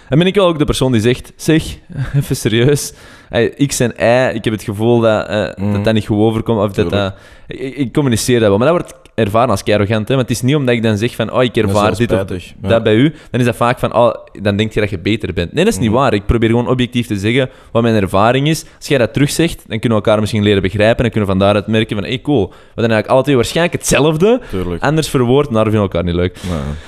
En 0.10 0.18
ben 0.18 0.28
ik 0.28 0.36
wel 0.36 0.48
ook 0.48 0.60
de 0.60 0.66
persoon 0.66 0.92
die 0.92 1.02
zegt, 1.02 1.34
zeg, 1.36 1.64
even 2.18 2.36
serieus, 2.36 2.94
hey, 3.30 3.50
X 3.50 3.80
en 3.80 3.94
Y, 3.98 4.36
ik 4.36 4.44
heb 4.44 4.54
het 4.54 4.64
gevoel 4.64 5.00
dat 5.00 5.28
eh, 5.28 5.48
Mhm. 5.56 5.74
dat, 5.74 5.84
dat 5.84 5.94
niet 5.94 6.06
goed 6.06 6.18
overkomt, 6.18 6.60
of 6.60 6.74
dat 6.74 6.90
dat... 6.90 7.14
Ik, 7.48 7.76
ik 7.76 7.94
communiceer 7.94 8.40
dat 8.40 8.50
wel, 8.50 8.58
maar 8.58 8.68
dat 8.68 8.78
wordt 8.78 8.94
ervaren 9.20 9.50
als 9.50 9.64
arrogant, 9.64 10.08
hè. 10.08 10.14
Maar 10.14 10.24
het 10.24 10.34
is 10.34 10.42
niet 10.42 10.56
omdat 10.56 10.76
ik 10.76 10.84
dan 10.84 10.98
zeg 10.98 11.16
van, 11.16 11.32
oh, 11.34 11.44
ik 11.44 11.58
ervaar 11.58 11.96
dit 11.96 12.12
of 12.12 12.24
ja. 12.62 12.68
dat 12.68 12.84
bij 12.84 12.96
u, 12.96 13.14
dan 13.32 13.40
is 13.40 13.46
dat 13.46 13.56
vaak 13.56 13.80
van, 13.80 13.96
oh, 13.96 14.14
dan 14.42 14.56
denk 14.58 14.72
je 14.74 14.80
dat 14.80 14.90
je 14.90 15.00
beter 15.00 15.34
bent. 15.34 15.54
Nee, 15.54 15.64
dat 15.64 15.74
is 15.74 15.80
niet 15.80 15.90
Mhm. 15.90 15.98
waar. 16.00 16.14
Ik 16.14 16.26
probeer 16.26 16.50
gewoon 16.50 16.68
objectief 16.68 17.08
te 17.08 17.18
zeggen 17.18 17.50
wat 17.72 17.82
mijn 17.82 17.96
ervaring 17.96 18.48
is. 18.48 18.66
Als 18.78 18.88
jij 18.88 18.98
dat 18.98 19.14
terugzegt, 19.14 19.58
dan 19.68 19.80
kunnen 19.80 19.98
we 19.98 20.04
elkaar 20.04 20.20
misschien 20.20 20.44
leren 20.44 20.62
begrijpen 20.62 21.06
en 21.06 21.12
kunnen 21.12 21.30
we 21.30 21.36
van 21.36 21.46
daaruit 21.46 21.68
merken 21.68 21.96
van, 21.96 22.06
hey, 22.06 22.22
cool, 22.22 22.48
we 22.50 22.56
zijn 22.76 22.78
eigenlijk 22.92 23.08
alle 23.08 23.24
twee 23.24 23.36
waarschijnlijk 23.36 23.76
hetzelfde, 23.78 24.42
Tuurlijk. 24.50 24.84
anders 24.84 25.10
verwoord, 25.10 25.50
maar 25.50 25.64
we 25.64 25.70
vinden 25.70 25.90
elkaar 25.90 26.04
niet 26.04 26.16
leuk. 26.16 26.38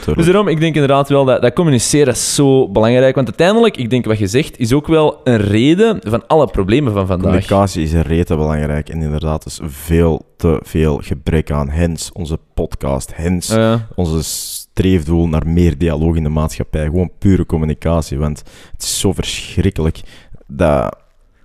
Ja. 0.06 0.14
Dus 0.14 0.26
daarom, 0.26 0.48
ik 0.48 0.60
denk 0.60 0.74
inderdaad 0.74 1.10
wel 1.10 1.26
dat, 1.26 1.42
dat 1.42 1.54
communiceren 1.54 2.14
is 2.14 2.36
zo 2.36 2.70
belangrijk. 2.70 3.16
Want 3.16 3.28
uiteindelijk, 3.28 3.78
ik 3.78 3.90
denk 3.90 4.06
wat 4.06 4.20
je 4.20 4.28
zegt, 4.28 4.60
is 4.60 4.74
ook 4.74 4.88
wel 4.88 5.22
een 5.24 5.38
reden 5.38 6.00
van 6.04 6.28
alle 6.28 6.48
problemen 6.48 6.94
van 6.94 7.08
vandaag. 7.08 7.26
Communicatie 7.32 7.84
is 7.84 7.94
rete 7.94 8.36
belangrijk 8.36 8.90
en 8.90 9.02
inderdaad 9.02 9.46
is 9.46 9.60
veel 9.64 10.26
te 10.38 10.60
veel 10.64 11.00
gebrek 11.04 11.52
aan. 11.52 11.70
Hens, 11.70 12.10
onze 12.22 12.40
podcast, 12.54 13.16
hens, 13.16 13.48
Ja. 13.48 13.88
onze 13.96 14.24
streefdoel 14.24 15.28
naar 15.28 15.48
meer 15.48 15.78
dialoog 15.78 16.16
in 16.16 16.24
de 16.24 16.30
maatschappij. 16.30 16.86
Gewoon 16.86 17.12
pure 17.20 17.46
communicatie, 17.46 18.18
want 18.18 18.44
het 18.72 18.84
is 18.84 19.00
zo 19.00 19.14
verschrikkelijk 19.14 20.02
dat 20.48 20.96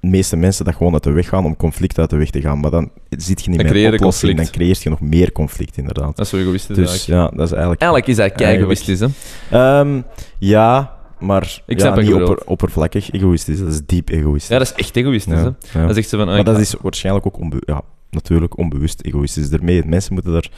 de 0.00 0.08
meeste 0.08 0.36
mensen 0.36 0.64
dat 0.64 0.74
gewoon 0.74 0.92
uit 0.92 1.02
de 1.02 1.10
weg 1.10 1.28
gaan 1.28 1.44
om 1.44 1.56
conflict 1.56 1.98
uit 1.98 2.10
de 2.10 2.16
weg 2.16 2.30
te 2.30 2.40
gaan. 2.40 2.60
Maar 2.60 2.70
dan 2.70 2.90
zit 3.10 3.42
je 3.44 3.50
niet 3.50 3.58
Dan 3.58 3.68
met 3.72 3.76
je 3.76 3.92
oplossing, 3.92 4.02
conflict. 4.02 4.36
dan 4.36 4.50
creëert 4.50 4.82
je 4.82 4.90
nog 4.90 5.00
meer 5.00 5.32
conflict, 5.32 5.76
inderdaad. 5.76 6.16
dat 6.16 6.24
is 6.24 6.28
zo 6.28 6.36
egoïstisch 6.36 6.76
Dus 6.76 6.88
eigenlijk. 6.88 7.20
ja, 7.30 7.36
dat 7.36 7.46
is 7.46 7.52
eigenlijk... 7.52 7.80
Eigenlijk 7.80 8.10
is 8.10 8.16
dat 8.16 8.32
kei 8.32 8.44
Eigenlijk- 8.44 8.80
egoïstisch, 8.80 9.08
hè. 9.48 9.78
Ehm, 9.80 10.02
ja, 10.38 10.94
maar 11.18 11.62
Ik 11.66 11.80
ja, 11.80 11.94
niet 11.94 12.12
opper- 12.14 12.44
oppervlakkig 12.46 13.10
egoïstisch. 13.12 13.58
Dat 13.58 13.68
is 13.68 13.80
diep 13.86 14.08
egoïstisch. 14.08 14.48
Ja, 14.50 14.58
dat 14.58 14.66
is 14.66 14.72
echt 14.74 14.96
egoïstisch, 14.96 15.32
Ja, 15.34 15.38
hè. 15.72 15.78
ja. 15.80 15.86
Dan 15.86 15.94
zegt 15.94 16.08
ze 16.08 16.16
van... 16.16 16.28
ah, 16.28 16.34
Maar 16.34 16.44
dat 16.44 16.58
is 16.58 16.74
waarschijnlijk 16.82 17.26
ook 17.26 17.38
onbe 17.38 17.56
ja, 17.60 17.82
natuurlijk 18.16 18.59
onbewust 18.59 19.00
egoïstisch 19.00 19.50
ermee. 19.50 19.85
Mensen 19.85 20.12
moeten 20.14 20.33
daar 20.33 20.50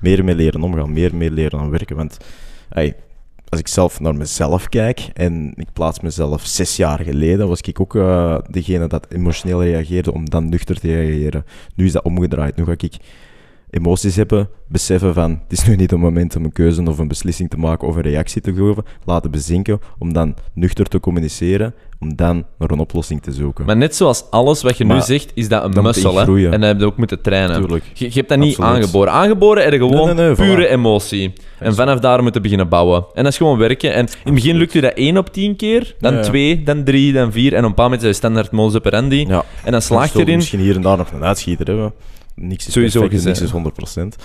meer 0.00 0.24
mee 0.24 0.34
leren 0.34 0.62
omgaan, 0.62 0.92
meer 0.92 1.16
mee 1.16 1.30
leren 1.30 1.58
aan 1.58 1.70
werken. 1.70 1.96
Want 1.96 2.16
als 3.48 3.60
ik 3.60 3.68
zelf 3.68 4.00
naar 4.00 4.14
mezelf 4.14 4.68
kijk 4.68 5.10
en 5.14 5.52
ik 5.56 5.72
plaats 5.72 6.00
mezelf 6.00 6.46
zes 6.46 6.76
jaar 6.76 7.00
geleden, 7.00 7.48
was 7.48 7.60
ik 7.60 7.80
ook 7.80 7.96
eh, 7.96 8.38
degene 8.50 8.86
dat 8.86 9.06
emotioneel 9.08 9.62
reageerde 9.62 10.12
om 10.12 10.30
dan 10.30 10.48
nuchter 10.48 10.80
te 10.80 10.86
reageren. 10.86 11.44
Nu 11.74 11.84
is 11.84 11.92
dat 11.92 12.04
omgedraaid. 12.04 12.56
Nu 12.56 12.64
ga 12.64 12.72
ik 12.72 12.96
emoties 13.70 14.16
hebben, 14.16 14.48
beseffen 14.68 15.14
van 15.14 15.30
het 15.30 15.52
is 15.52 15.66
nu 15.66 15.76
niet 15.76 15.90
het 15.90 16.00
moment 16.00 16.36
om 16.36 16.44
een 16.44 16.52
keuze 16.52 16.82
of 16.82 16.98
een 16.98 17.08
beslissing 17.08 17.50
te 17.50 17.56
maken 17.58 17.88
of 17.88 17.96
een 17.96 18.02
reactie 18.02 18.40
te 18.40 18.54
geven, 18.54 18.84
laten 19.04 19.30
bezinken, 19.30 19.80
om 19.98 20.12
dan 20.12 20.36
nuchter 20.52 20.86
te 20.86 21.00
communiceren, 21.00 21.74
om 22.02 22.16
dan 22.16 22.44
naar 22.58 22.70
een 22.70 22.78
oplossing 22.78 23.22
te 23.22 23.32
zoeken. 23.32 23.64
Maar 23.64 23.76
net 23.76 23.96
zoals 23.96 24.24
alles 24.30 24.62
wat 24.62 24.76
je 24.76 24.84
nu 24.84 25.00
zegt, 25.00 25.30
is 25.34 25.48
dat 25.48 25.64
een 25.64 25.70
dan 25.70 25.82
muscle, 25.84 26.24
hè. 26.24 26.44
En 26.50 26.60
dat 26.60 26.68
heb 26.70 26.78
je 26.80 26.86
ook 26.86 26.96
moeten 26.96 27.20
trainen. 27.20 27.80
Je, 27.92 28.04
je 28.04 28.10
hebt 28.14 28.28
dat 28.28 28.38
niet 28.38 28.56
Absoluut. 28.58 28.76
aangeboren. 28.82 29.12
Aangeboren 29.12 29.62
heb 29.62 29.72
je 29.72 29.78
gewoon 29.78 30.06
Nee, 30.06 30.14
nee, 30.14 30.26
nee, 30.26 30.34
pure 30.34 30.66
voilà. 30.66 30.70
emotie. 30.70 31.32
En 31.58 31.74
vanaf 31.74 31.98
daar 31.98 32.22
moeten 32.22 32.42
beginnen 32.42 32.68
bouwen. 32.68 33.04
En 33.14 33.22
dat 33.22 33.32
is 33.32 33.38
gewoon 33.38 33.58
werken. 33.58 33.92
En 33.94 34.06
in 34.06 34.12
het 34.24 34.34
begin 34.34 34.56
lukt 34.56 34.72
je 34.72 34.80
dat 34.80 34.92
één 34.94 35.16
op 35.16 35.32
tien 35.32 35.56
keer, 35.56 35.94
dan 36.00 36.12
Ja, 36.12 36.18
ja. 36.18 36.24
twee, 36.24 36.62
dan 36.62 36.84
drie, 36.84 37.12
dan 37.12 37.32
vier. 37.32 37.52
En 37.54 37.62
op 37.62 37.68
een 37.68 37.74
paar 37.74 37.84
moment 37.84 38.02
is 38.02 38.08
je 38.08 38.14
standaard 38.14 38.50
modus 38.50 38.76
operandi. 38.76 39.26
Ja. 39.28 39.44
En 39.64 39.72
dan 39.72 39.82
slaag 39.82 40.12
je 40.12 40.18
erin. 40.20 40.36
Misschien 40.36 40.60
hier 40.60 40.76
en 40.76 40.82
daar 40.82 40.96
nog 40.96 41.10
een 41.12 41.24
uitschieter 41.24 41.66
hebben. 41.66 41.92
Niks 42.34 42.66
is 42.66 42.72
Sowieso 42.72 43.00
perfect, 43.00 43.24
niks 43.24 43.40
is 43.40 43.50
100%. 43.50 44.16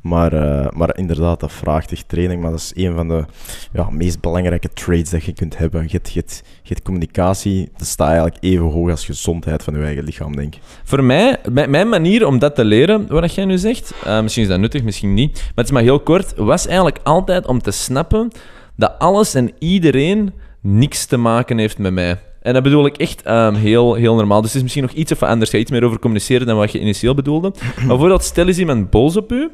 Maar, 0.00 0.32
eh, 0.32 0.70
maar 0.70 0.96
inderdaad, 0.96 1.40
dat 1.40 1.52
vraagt 1.52 1.92
echt 1.92 2.08
training. 2.08 2.42
Maar 2.42 2.50
dat 2.50 2.60
is 2.60 2.72
een 2.74 2.94
van 2.94 3.08
de 3.08 3.24
ja, 3.72 3.90
meest 3.90 4.20
belangrijke 4.20 4.68
traits 4.68 5.10
dat 5.10 5.24
je 5.24 5.32
kunt 5.32 5.58
hebben. 5.58 5.82
Je 5.82 5.88
hebt, 5.90 6.12
je 6.12 6.20
hebt, 6.20 6.42
je 6.62 6.68
hebt 6.68 6.82
communicatie, 6.82 7.68
dat 7.76 7.86
staat 7.86 8.06
eigenlijk 8.06 8.36
even 8.40 8.66
hoog 8.66 8.90
als 8.90 9.04
gezondheid 9.04 9.62
van 9.62 9.74
je 9.74 9.84
eigen 9.84 10.04
lichaam, 10.04 10.36
denk 10.36 10.54
ik. 10.54 10.60
Voor 10.84 11.04
mij, 11.04 11.36
mijn, 11.52 11.70
mijn 11.70 11.88
manier 11.88 12.26
om 12.26 12.38
dat 12.38 12.54
te 12.54 12.64
leren, 12.64 13.06
wat 13.08 13.34
jij 13.34 13.44
nu 13.44 13.58
zegt, 13.58 13.92
eh, 14.04 14.22
misschien 14.22 14.42
is 14.42 14.48
dat 14.48 14.60
nuttig, 14.60 14.82
misschien 14.82 15.14
niet, 15.14 15.32
maar 15.32 15.52
het 15.54 15.66
is 15.66 15.72
maar 15.72 15.82
heel 15.82 16.00
kort, 16.00 16.34
was 16.36 16.66
eigenlijk 16.66 16.98
altijd 17.02 17.46
om 17.46 17.62
te 17.62 17.70
snappen 17.70 18.30
dat 18.76 18.94
alles 18.98 19.34
en 19.34 19.50
iedereen 19.58 20.32
niks 20.60 21.06
te 21.06 21.16
maken 21.16 21.58
heeft 21.58 21.78
met 21.78 21.92
mij. 21.92 22.18
En 22.46 22.52
dat 22.52 22.62
bedoel 22.62 22.86
ik 22.86 22.96
echt 22.96 23.22
ehm, 23.22 23.54
heel, 23.54 23.94
heel 23.94 24.14
normaal. 24.14 24.40
Dus 24.40 24.48
het 24.48 24.56
is 24.56 24.62
misschien 24.62 24.82
nog 24.82 24.92
iets 24.92 25.12
of 25.12 25.22
anders. 25.22 25.50
Ga 25.50 25.58
iets 25.58 25.70
meer 25.70 25.84
over 25.84 25.98
communiceren 25.98 26.46
dan 26.46 26.56
wat 26.56 26.72
je 26.72 26.80
initieel 26.80 27.14
bedoelde. 27.14 27.52
Maar 27.76 27.86
bijvoorbeeld, 27.86 28.24
stel 28.24 28.48
is 28.48 28.58
iemand 28.58 28.90
boos 28.90 29.16
op 29.16 29.32
u, 29.32 29.50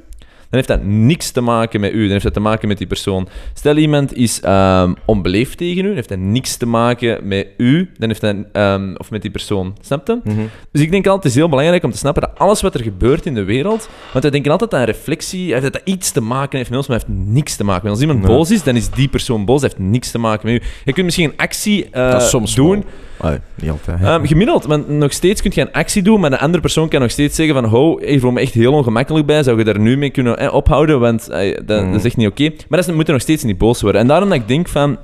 heeft 0.60 0.68
dat 0.68 0.82
niks 0.84 1.30
te 1.30 1.40
maken 1.40 1.80
met 1.80 1.92
u. 1.92 2.02
Dan 2.02 2.10
heeft 2.10 2.24
dat 2.24 2.32
te 2.34 2.40
maken 2.40 2.68
met 2.68 2.78
die 2.78 2.86
persoon. 2.86 3.28
Stel 3.54 3.76
iemand 3.76 4.16
is 4.16 4.40
ehm, 4.40 4.92
onbeleefd 5.04 5.58
tegen 5.58 5.84
u, 5.84 5.86
dan 5.86 5.94
heeft 5.94 6.08
dat 6.08 6.18
niks 6.18 6.56
te 6.56 6.66
maken 6.66 7.28
met 7.28 7.46
u, 7.56 7.90
dan 7.98 8.08
heeft 8.08 8.20
dat, 8.20 8.36
ehm, 8.52 8.94
of 8.96 9.10
met 9.10 9.22
die 9.22 9.30
persoon. 9.30 9.76
Snap 9.80 10.06
je? 10.06 10.18
Mhm. 10.24 10.36
Dus 10.72 10.82
ik 10.82 10.90
denk 10.90 11.04
altijd, 11.06 11.22
het 11.22 11.32
is 11.32 11.38
heel 11.38 11.48
belangrijk 11.48 11.84
om 11.84 11.90
te 11.90 11.96
snappen 11.98 12.22
dat 12.22 12.38
alles 12.38 12.60
wat 12.60 12.74
er 12.74 12.82
gebeurt 12.82 13.26
in 13.26 13.34
de 13.34 13.44
wereld, 13.44 13.88
want 14.12 14.24
we 14.24 14.30
denken 14.30 14.50
altijd 14.50 14.74
aan 14.74 14.84
reflectie, 14.84 15.52
heeft 15.52 15.72
dat 15.72 15.80
iets 15.84 16.10
te 16.10 16.20
maken 16.20 16.56
heeft 16.58 16.70
met 16.70 16.78
ons, 16.78 16.88
maar 16.88 16.96
heeft 16.96 17.18
niks 17.26 17.56
te 17.56 17.64
maken 17.64 17.82
met 17.82 17.92
ons. 17.92 18.00
Als 18.00 18.10
iemand 18.10 18.26
Nee. 18.28 18.36
boos 18.36 18.50
is, 18.50 18.62
dan 18.62 18.76
is 18.76 18.90
die 18.90 19.08
persoon 19.08 19.44
boos, 19.44 19.60
dat 19.60 19.72
heeft 19.72 19.88
niks 19.90 20.10
te 20.10 20.18
maken 20.18 20.52
met 20.52 20.62
u. 20.62 20.66
Je 20.84 20.92
kunt 20.92 21.04
misschien 21.04 21.30
een 21.30 21.36
actie 21.36 21.86
soms 22.18 22.54
doen, 22.54 22.70
wel. 22.70 22.84
Allee, 23.22 23.38
niet 23.54 23.70
altijd. 23.70 24.00
Ehm, 24.02 24.24
gemiddeld, 24.24 24.64
want 24.64 24.88
nog 24.88 25.12
steeds 25.12 25.42
kun 25.42 25.50
je 25.54 25.60
een 25.60 25.72
actie 25.72 26.02
doen, 26.02 26.20
maar 26.20 26.30
de 26.30 26.38
andere 26.38 26.62
persoon 26.62 26.88
kan 26.88 27.00
nog 27.00 27.10
steeds 27.10 27.36
zeggen 27.36 27.54
van 27.54 27.64
ho, 27.64 27.98
ik 28.00 28.20
voel 28.20 28.30
me 28.30 28.40
echt 28.40 28.54
heel 28.54 28.72
ongemakkelijk 28.72 29.26
bij, 29.26 29.42
zou 29.42 29.58
je 29.58 29.64
daar 29.64 29.80
nu 29.80 29.96
mee 29.96 30.10
kunnen 30.10 30.38
eh, 30.38 30.54
ophouden, 30.54 31.00
want 31.00 31.28
eh, 31.28 31.54
dat, 31.54 31.66
dat 31.66 31.94
is 31.94 32.04
echt 32.04 32.16
niet 32.16 32.28
oké. 32.28 32.42
Maar 32.42 32.78
dat 32.80 32.88
is, 32.88 32.94
moet 32.94 33.06
er 33.06 33.12
nog 33.12 33.22
steeds 33.22 33.42
niet 33.42 33.58
boos 33.58 33.82
worden. 33.82 34.00
En 34.00 34.06
daarom 34.06 34.28
dat 34.28 34.38
ik 34.38 34.48
denk 34.48 34.68
van, 34.68 34.98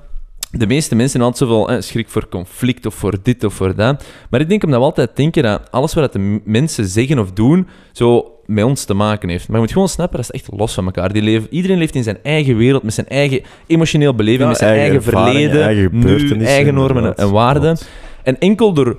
de 0.50 0.66
meeste 0.66 0.94
mensen 0.94 1.20
hebben 1.20 1.38
altijd 1.38 1.50
zoveel 1.50 1.76
eh, 1.76 1.82
schrik 1.82 2.08
voor 2.08 2.28
conflict 2.28 2.86
of 2.86 2.94
voor 2.94 3.14
dit 3.22 3.44
of 3.44 3.54
voor 3.54 3.74
dat. 3.74 4.04
Maar 4.30 4.40
ik 4.40 4.48
denk 4.48 4.64
omdat 4.64 4.78
we 4.78 4.84
altijd 4.84 5.16
denken 5.16 5.42
dat 5.42 5.70
alles 5.70 5.94
wat 5.94 6.12
de 6.12 6.40
mensen 6.44 6.84
zeggen 6.84 7.18
of 7.18 7.32
doen, 7.32 7.68
zo 7.92 8.32
met 8.46 8.64
ons 8.64 8.84
te 8.84 8.94
maken 8.94 9.28
heeft. 9.28 9.46
Maar 9.48 9.56
je 9.56 9.62
moet 9.62 9.72
gewoon 9.72 9.88
snappen, 9.88 10.16
dat 10.16 10.30
is 10.32 10.40
echt 10.40 10.48
los 10.56 10.74
van 10.74 10.84
elkaar. 10.84 11.12
Die 11.12 11.22
leven, 11.22 11.48
iedereen 11.50 11.78
leeft 11.78 11.94
in 11.94 12.02
zijn 12.02 12.18
eigen 12.22 12.56
wereld, 12.56 12.82
met 12.82 12.94
zijn 12.94 13.08
eigen 13.08 13.42
emotioneel 13.66 14.14
beleving, 14.14 14.42
Ja, 14.42 14.48
met 14.48 14.56
zijn 14.56 14.78
eigen, 14.78 15.02
verleden, 15.02 15.62
eigen 15.62 15.88
nu, 15.92 16.44
eigen 16.44 16.74
normen 16.74 17.16
en 17.16 17.30
waarden. 17.30 17.78
En 18.22 18.38
enkel 18.38 18.72
door 18.72 18.98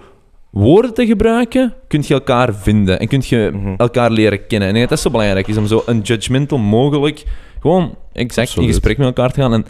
woorden 0.50 0.94
te 0.94 1.06
gebruiken, 1.06 1.74
kun 1.88 2.04
je 2.08 2.14
elkaar 2.14 2.54
vinden 2.54 3.00
en 3.00 3.08
kun 3.08 3.22
je 3.26 3.50
Mhm. 3.54 3.74
elkaar 3.78 4.12
leren 4.12 4.48
kennen. 4.48 4.68
En 4.68 4.74
ik 4.74 4.80
denk 4.80 4.90
dat 4.90 4.90
dat 4.90 5.00
zo 5.00 5.10
belangrijk 5.12 5.48
is 5.48 5.58
om 5.58 5.68
zo 5.68 5.84
unjudgmental 5.90 6.58
mogelijk 6.58 7.24
gewoon 7.62 7.96
exact 8.14 8.48
Absoluut. 8.48 8.68
in 8.68 8.74
gesprek 8.74 8.98
met 8.98 9.08
elkaar 9.08 9.32
te 9.32 9.42
gaan. 9.42 9.54
En, 9.54 9.66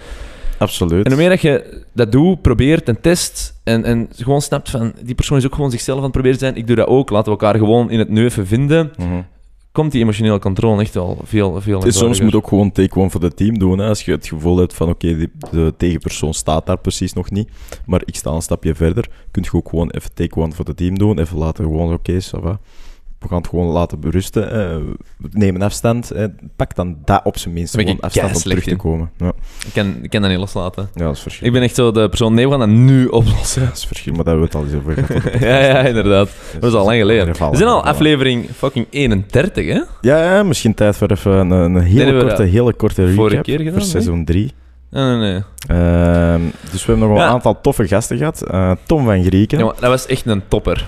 Absoluut. 0.58 1.06
en 1.06 1.12
hoe 1.12 1.22
meer 1.22 1.30
dat 1.30 1.42
je 1.42 1.84
dat 1.94 2.12
doet, 2.12 2.42
probeert 2.42 2.88
en 2.90 3.02
test 3.02 3.60
en, 3.64 3.84
en 3.84 4.10
gewoon 4.16 4.42
snapt 4.42 4.70
van 4.70 4.94
die 5.02 5.16
persoon 5.16 5.38
is 5.38 5.46
ook 5.46 5.56
gewoon 5.56 5.72
zichzelf 5.72 5.98
aan 5.98 6.04
het 6.04 6.12
proberen 6.12 6.38
te 6.38 6.44
zijn, 6.44 6.56
ik 6.58 6.68
doe 6.68 6.76
dat 6.76 6.88
ook, 6.88 7.10
laten 7.10 7.32
we 7.34 7.40
elkaar 7.40 7.60
gewoon 7.60 7.90
in 7.92 8.00
het 8.00 8.10
neuven 8.10 8.48
vinden, 8.48 8.92
Mhm. 8.98 9.22
Komt 9.72 9.92
die 9.92 10.02
emotionele 10.02 10.40
controle 10.40 10.82
echt 10.82 10.94
wel 10.94 11.18
veel, 11.24 11.62
veel 11.62 11.80
Het 11.80 11.88
is, 11.88 11.98
soms 11.98 12.22
moet 12.22 12.36
ook 12.36 12.48
gewoon 12.48 12.72
take 12.72 13.00
one 13.00 13.10
voor 13.10 13.22
het 13.22 13.38
team 13.38 13.60
doen. 13.60 13.80
Hè. 13.80 13.88
Als 13.88 14.06
je 14.06 14.12
het 14.12 14.28
gevoel 14.28 14.58
hebt 14.58 14.74
van 14.74 14.90
oké, 14.90 15.28
de 15.52 15.74
tegenpersoon 15.78 16.34
staat 16.34 16.66
daar 16.66 16.80
precies 16.80 17.14
nog 17.14 17.30
niet, 17.30 17.50
maar 17.86 18.02
ik 18.06 18.16
sta 18.16 18.32
een 18.32 18.42
stapje 18.42 18.76
verder, 18.76 19.10
kun 19.32 19.44
je 19.44 19.54
ook 19.54 19.70
gewoon 19.70 19.90
even 19.90 20.14
take 20.14 20.36
one 20.36 20.52
voor 20.52 20.66
het 20.66 20.78
team 20.78 20.98
doen. 20.98 21.20
Even 21.20 21.38
laten 21.38 21.64
gewoon, 21.64 21.94
oké, 21.94 22.14
ça 22.14 22.42
va. 22.42 22.60
We 23.20 23.28
gaan 23.28 23.38
het 23.38 23.48
gewoon 23.48 23.66
laten 23.68 24.00
berusten. 24.00 24.48
hè. 24.50 24.80
We 25.18 25.30
nemen 25.32 25.62
afstand. 25.62 26.12
Pak 26.56 26.76
dan 26.76 26.98
dat 27.06 27.22
op 27.24 27.38
zijn 27.38 27.54
minst 27.54 27.76
gewoon 27.80 27.96
ik 27.96 28.02
afstand 28.04 28.36
om 28.36 28.42
terug 28.42 28.64
te 28.64 28.76
komen. 28.76 29.12
Ja, 29.18 29.32
Ik 29.66 29.74
kan, 29.74 29.96
ik 30.02 30.10
kan 30.10 30.22
dat 30.22 30.30
niet 30.30 30.40
loslaten. 30.40 30.90
ja 30.94 31.04
dat 31.04 31.12
is 31.12 31.18
Ik 31.18 31.24
verschil. 31.24 31.52
ben 31.52 31.62
echt 31.62 31.76
zo 31.76 31.92
de 31.92 32.10
persoon, 32.10 32.34
nee, 32.34 32.46
we 32.46 32.52
gaan 32.52 32.60
dat 32.60 32.70
nu 32.70 33.08
oplossen. 33.08 33.66
Dat 33.66 33.78
is 33.78 33.86
verschil, 33.86 34.14
maar 34.14 34.24
daar 34.24 34.34
hebben 34.38 34.52
we 34.52 34.58
het 34.58 34.74
al 34.74 34.80
eens 34.80 34.86
over 34.88 35.04
gehad. 35.06 35.42
ja, 35.50 35.60
ja, 35.60 35.80
inderdaad. 35.88 36.30
Dat 36.60 36.72
is 36.72 36.78
al 36.78 36.86
lang 36.86 36.98
geleden. 37.00 37.28
We 37.52 37.58
zijn 37.58 37.70
al 37.70 37.84
aflevering 37.84 38.50
fucking 38.56 38.88
31, 38.90 39.66
hè? 39.68 39.82
Ja, 40.02 40.34
ja, 40.36 40.44
misschien 40.44 40.74
tijd 40.74 40.96
voor 40.98 41.12
even 41.12 41.32
een, 41.32 41.52
een 41.52 41.78
hele, 41.82 42.20
korte, 42.20 42.36
dat 42.36 42.48
hele 42.48 42.74
korte 42.74 43.02
recap 43.02 43.16
vorige 43.18 43.42
keer 43.42 43.58
gedaan, 43.58 43.74
voor 43.74 43.82
seizoen 43.82 44.26
3. 44.26 44.52
Nee, 44.92 45.04
nee, 45.04 45.16
nee. 45.18 45.42
Ehm, 45.68 46.42
dus 46.72 46.86
we 46.86 46.92
hebben 46.92 47.00
nog 47.00 47.08
wel 47.10 47.18
Ja. 47.18 47.26
een 47.28 47.34
aantal 47.34 47.62
toffe 47.62 47.88
gasten 47.88 48.18
gehad. 48.18 48.42
Eh, 48.42 48.72
Tom 48.86 49.06
van 49.06 49.24
Grieken. 49.24 49.58
Ja, 49.58 49.66
maar 49.66 49.74
dat 49.80 49.90
was 49.90 50.06
echt 50.06 50.26
een 50.26 50.42
topper. 50.48 50.88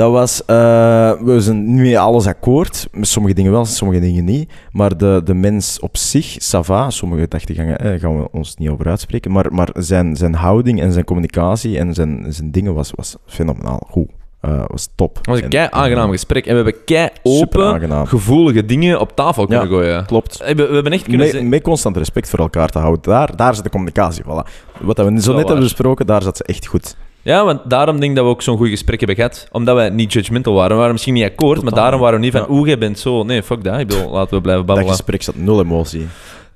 Dat 0.00 0.12
was, 0.12 0.44
eh, 0.44 1.12
we 1.20 1.40
zijn 1.40 1.74
niet 1.74 1.82
met 1.82 1.96
alles 1.96 2.26
akkoord. 2.26 2.88
Met 2.92 3.08
sommige 3.08 3.34
dingen 3.34 3.52
wel, 3.52 3.64
sommige 3.64 4.00
dingen 4.00 4.24
niet. 4.24 4.52
Maar 4.72 4.96
de, 4.96 5.20
de 5.24 5.34
mens 5.34 5.80
op 5.80 5.96
zich, 5.96 6.32
ça 6.32 6.60
va. 6.60 6.90
Sommige 6.90 7.20
gedachtegangen 7.20 7.78
eh, 7.78 8.00
gaan 8.00 8.18
we 8.18 8.28
ons 8.32 8.56
niet 8.56 8.68
over 8.68 8.86
uitspreken. 8.88 9.30
Maar, 9.30 9.46
maar 9.54 9.68
zijn, 9.74 10.16
zijn 10.16 10.34
houding 10.34 10.80
en 10.80 10.92
zijn 10.92 11.04
communicatie 11.04 11.78
en 11.78 11.94
zijn, 11.94 12.26
zijn 12.28 12.50
dingen 12.50 12.74
was, 12.74 12.90
was 12.94 13.16
fenomenaal 13.26 13.86
goed. 13.90 14.08
Eh, 14.40 14.64
was 14.66 14.88
top. 14.94 15.16
Het 15.16 15.26
was 15.26 15.36
een 15.38 15.44
En- 15.44 15.50
kei 15.50 15.68
aangenaam 15.70 16.10
gesprek. 16.10 16.46
En 16.46 16.50
we 16.56 16.62
hebben 16.62 16.84
kei 16.84 17.08
open, 17.22 18.06
gevoelige 18.08 18.64
dingen 18.64 19.00
op 19.00 19.16
tafel 19.16 19.46
kunnen 19.46 19.68
Ja. 19.68 19.74
gooien. 19.74 20.06
Klopt. 20.06 20.38
We 20.38 20.44
hebben, 20.44 20.68
we 20.68 20.74
hebben 20.74 20.92
echt 20.92 21.02
kunnen 21.02 21.34
Met, 21.34 21.48
met 21.48 21.62
constant 21.62 21.96
respect 21.96 22.28
voor 22.28 22.38
elkaar 22.38 22.68
te 22.68 22.78
houden. 22.78 23.02
Daar, 23.02 23.36
daar 23.36 23.54
zit 23.54 23.64
de 23.64 23.70
communicatie. 23.70 24.22
Voilà. 24.24 24.48
Wat 24.80 24.96
we 24.96 25.02
zo 25.02 25.10
net 25.10 25.24
waar. 25.24 25.34
hebben 25.36 25.60
besproken, 25.60 26.06
daar 26.06 26.22
zat 26.22 26.36
ze 26.36 26.44
echt 26.44 26.66
goed. 26.66 26.96
Ja, 27.22 27.44
want 27.44 27.60
daarom 27.70 27.98
denk 28.00 28.10
ik 28.10 28.16
dat 28.16 28.24
we 28.24 28.30
ook 28.30 28.42
zo'n 28.42 28.56
goed 28.56 28.68
gesprek 28.68 28.98
hebben 28.98 29.16
gehad. 29.16 29.48
Omdat 29.52 29.76
we 29.76 29.82
niet 29.82 30.12
judgmental 30.12 30.54
waren. 30.54 30.70
We 30.70 30.76
waren 30.76 30.92
misschien 30.92 31.14
niet 31.14 31.24
akkoord, 31.24 31.62
maar 31.62 31.72
daarom 31.74 32.00
waren 32.00 32.18
we 32.18 32.24
niet 32.24 32.32
van... 32.32 32.46
Oeh, 32.50 32.66
jij 32.66 32.78
bent 32.78 32.98
zo... 32.98 33.22
Nee, 33.22 33.42
fuck 33.42 33.64
dat. 33.64 33.80
Ik 33.80 33.86
bedoel, 33.86 34.10
laten 34.10 34.34
we 34.34 34.40
blijven 34.40 34.66
Dat 34.66 34.74
babbelen. 34.74 34.90
gesprek 34.96 35.22
zat 35.22 35.34
nul 35.34 35.60
emotie. 35.60 36.06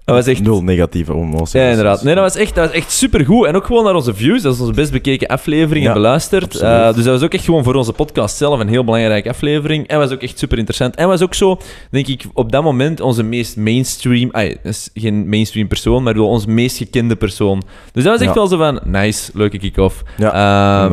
Dat 0.05 0.15
was 0.15 0.27
echt... 0.27 0.43
Nul 0.43 0.63
negatieve 0.63 1.13
emotie. 1.13 1.61
Ja, 1.61 1.69
inderdaad. 1.69 2.03
Nee, 2.03 2.15
dat 2.15 2.23
was 2.25 2.37
echt, 2.43 2.55
dat 2.55 2.67
was 2.67 2.75
echt 2.77 2.93
supergoed. 2.93 3.47
En 3.47 3.57
ook 3.57 3.65
gewoon 3.67 3.85
naar 3.85 3.95
onze 3.95 4.15
views. 4.15 4.43
Dat 4.43 4.55
is 4.55 4.61
onze 4.61 4.73
best 4.73 4.93
bekeken 4.93 5.27
aflevering 5.29 5.83
Ja, 5.85 5.89
en 5.89 5.95
beluisterd. 5.95 6.55
Eh, 6.57 6.85
dus 6.95 7.05
dat 7.05 7.13
was 7.15 7.23
ook 7.23 7.35
echt 7.35 7.45
gewoon 7.45 7.65
voor 7.65 7.75
onze 7.75 7.93
podcast 7.93 8.37
zelf 8.37 8.61
een 8.61 8.69
heel 8.69 8.85
belangrijke 8.85 9.29
aflevering. 9.29 9.87
En 9.87 9.99
was 9.99 10.11
ook 10.11 10.23
echt 10.23 10.39
super 10.39 10.59
interessant. 10.59 10.95
En 10.95 11.09
was 11.09 11.23
ook 11.23 11.35
zo, 11.35 11.59
denk 11.91 12.07
ik, 12.07 12.25
op 12.33 12.53
dat 12.53 12.63
moment 12.63 13.01
onze 13.01 13.23
meest 13.23 13.57
mainstream... 13.57 14.29
Ay, 14.33 14.49
dat 14.49 14.73
is 14.73 14.91
geen 14.95 15.29
mainstream 15.29 15.69
persoon, 15.69 16.03
maar 16.03 16.15
wel 16.15 16.29
onze 16.29 16.49
meest 16.51 16.77
gekende 16.77 17.17
persoon. 17.17 17.63
Dus 17.93 18.03
dat 18.05 18.13
was 18.13 18.21
echt 18.23 18.35
Ja. 18.35 18.41
wel 18.41 18.47
zo 18.47 18.57
van, 18.57 18.81
nice, 18.85 19.31
leuke 19.35 19.59
kick-off. 19.59 20.03
Ja, 20.17 20.33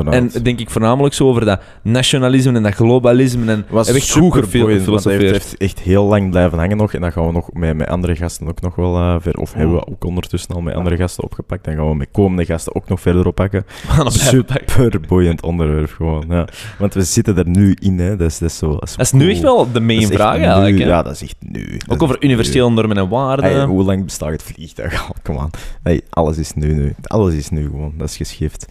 Eh, 0.05 0.13
en 0.13 0.31
denk 0.43 0.59
ik 0.59 0.69
voornamelijk 0.69 1.13
zo 1.13 1.27
over 1.27 1.45
dat 1.45 1.61
nationalisme 1.83 2.53
en 2.53 2.63
dat 2.63 2.73
globalisme. 2.73 3.51
En 3.51 3.65
was 3.69 3.87
echt 3.87 4.05
super 4.05 4.21
goed 4.31 4.43
gefil- 4.43 4.61
boeiend, 4.61 4.85
want 4.85 5.03
hij 5.03 5.13
heeft, 5.13 5.23
gefilosofeerd. 5.25 5.61
echt 5.61 5.79
heel 5.79 6.03
lang 6.05 6.29
blijven 6.29 6.57
hangen 6.57 6.77
nog. 6.77 6.93
En 6.93 7.01
dan 7.01 7.11
gaan 7.11 7.25
we 7.25 7.31
nog 7.31 7.49
met, 7.53 7.77
met 7.77 7.87
andere 7.87 8.15
gasten 8.15 8.47
ook 8.47 8.61
nog 8.61 8.75
wel 8.75 8.95
uh, 8.95 9.00
ver... 9.19 9.37
Of 9.37 9.53
hebben 9.53 9.75
we 9.75 9.87
ook 9.87 10.03
ondertussen 10.03 10.55
al 10.55 10.61
met 10.61 10.75
andere 10.75 10.97
gasten 10.97 11.23
opgepakt. 11.23 11.63
Dan 11.63 11.75
gaan 11.75 11.89
we 11.89 11.95
met 11.95 12.07
komende 12.11 12.45
gasten 12.45 12.75
ook 12.75 12.89
nog 12.89 13.01
verder 13.01 13.27
oppakken. 13.27 13.65
Super 14.07 14.99
boeiend 15.07 15.41
onderwerp 15.51 15.91
gewoon, 15.91 16.25
ja. 16.29 16.47
Want 16.79 16.93
we 16.93 17.03
zitten 17.03 17.37
er 17.37 17.47
nu 17.49 17.75
in, 17.79 17.99
hè. 17.99 18.15
Dat 18.15 18.27
is, 18.27 18.37
dat 18.37 18.49
is 18.49 18.57
zo... 18.57 18.71
Dat 18.71 18.83
is, 18.83 18.95
Dat 18.95 19.05
is 19.05 19.11
nu 19.11 19.31
echt 19.31 19.41
wel 19.41 19.71
de 19.71 19.79
main 19.79 20.07
vraag 20.07 20.37
nu, 20.37 20.43
eigenlijk. 20.43 20.77
hè. 20.77 20.85
Ja, 20.85 21.01
dat 21.01 21.13
is 21.13 21.21
echt 21.21 21.35
nu. 21.39 21.77
Dat 21.77 21.89
Ook 21.89 22.03
over 22.03 22.23
universele 22.23 22.69
normen 22.69 22.97
en 22.97 23.09
waarden. 23.09 23.45
Hey, 23.45 23.63
hoe 23.65 23.83
lang 23.83 24.03
bestaat 24.03 24.31
het 24.31 24.43
vliegtuig 24.43 25.07
al? 25.07 25.15
Kom 25.23 25.37
aan. 25.37 25.49
Hey, 25.83 26.01
alles 26.09 26.37
is 26.37 26.53
nu, 26.53 26.73
nu. 26.73 26.95
Alles 27.01 27.33
is 27.33 27.49
nu 27.49 27.63
gewoon. 27.63 27.93
Dat 27.97 28.09
is 28.09 28.17
geschift. 28.17 28.67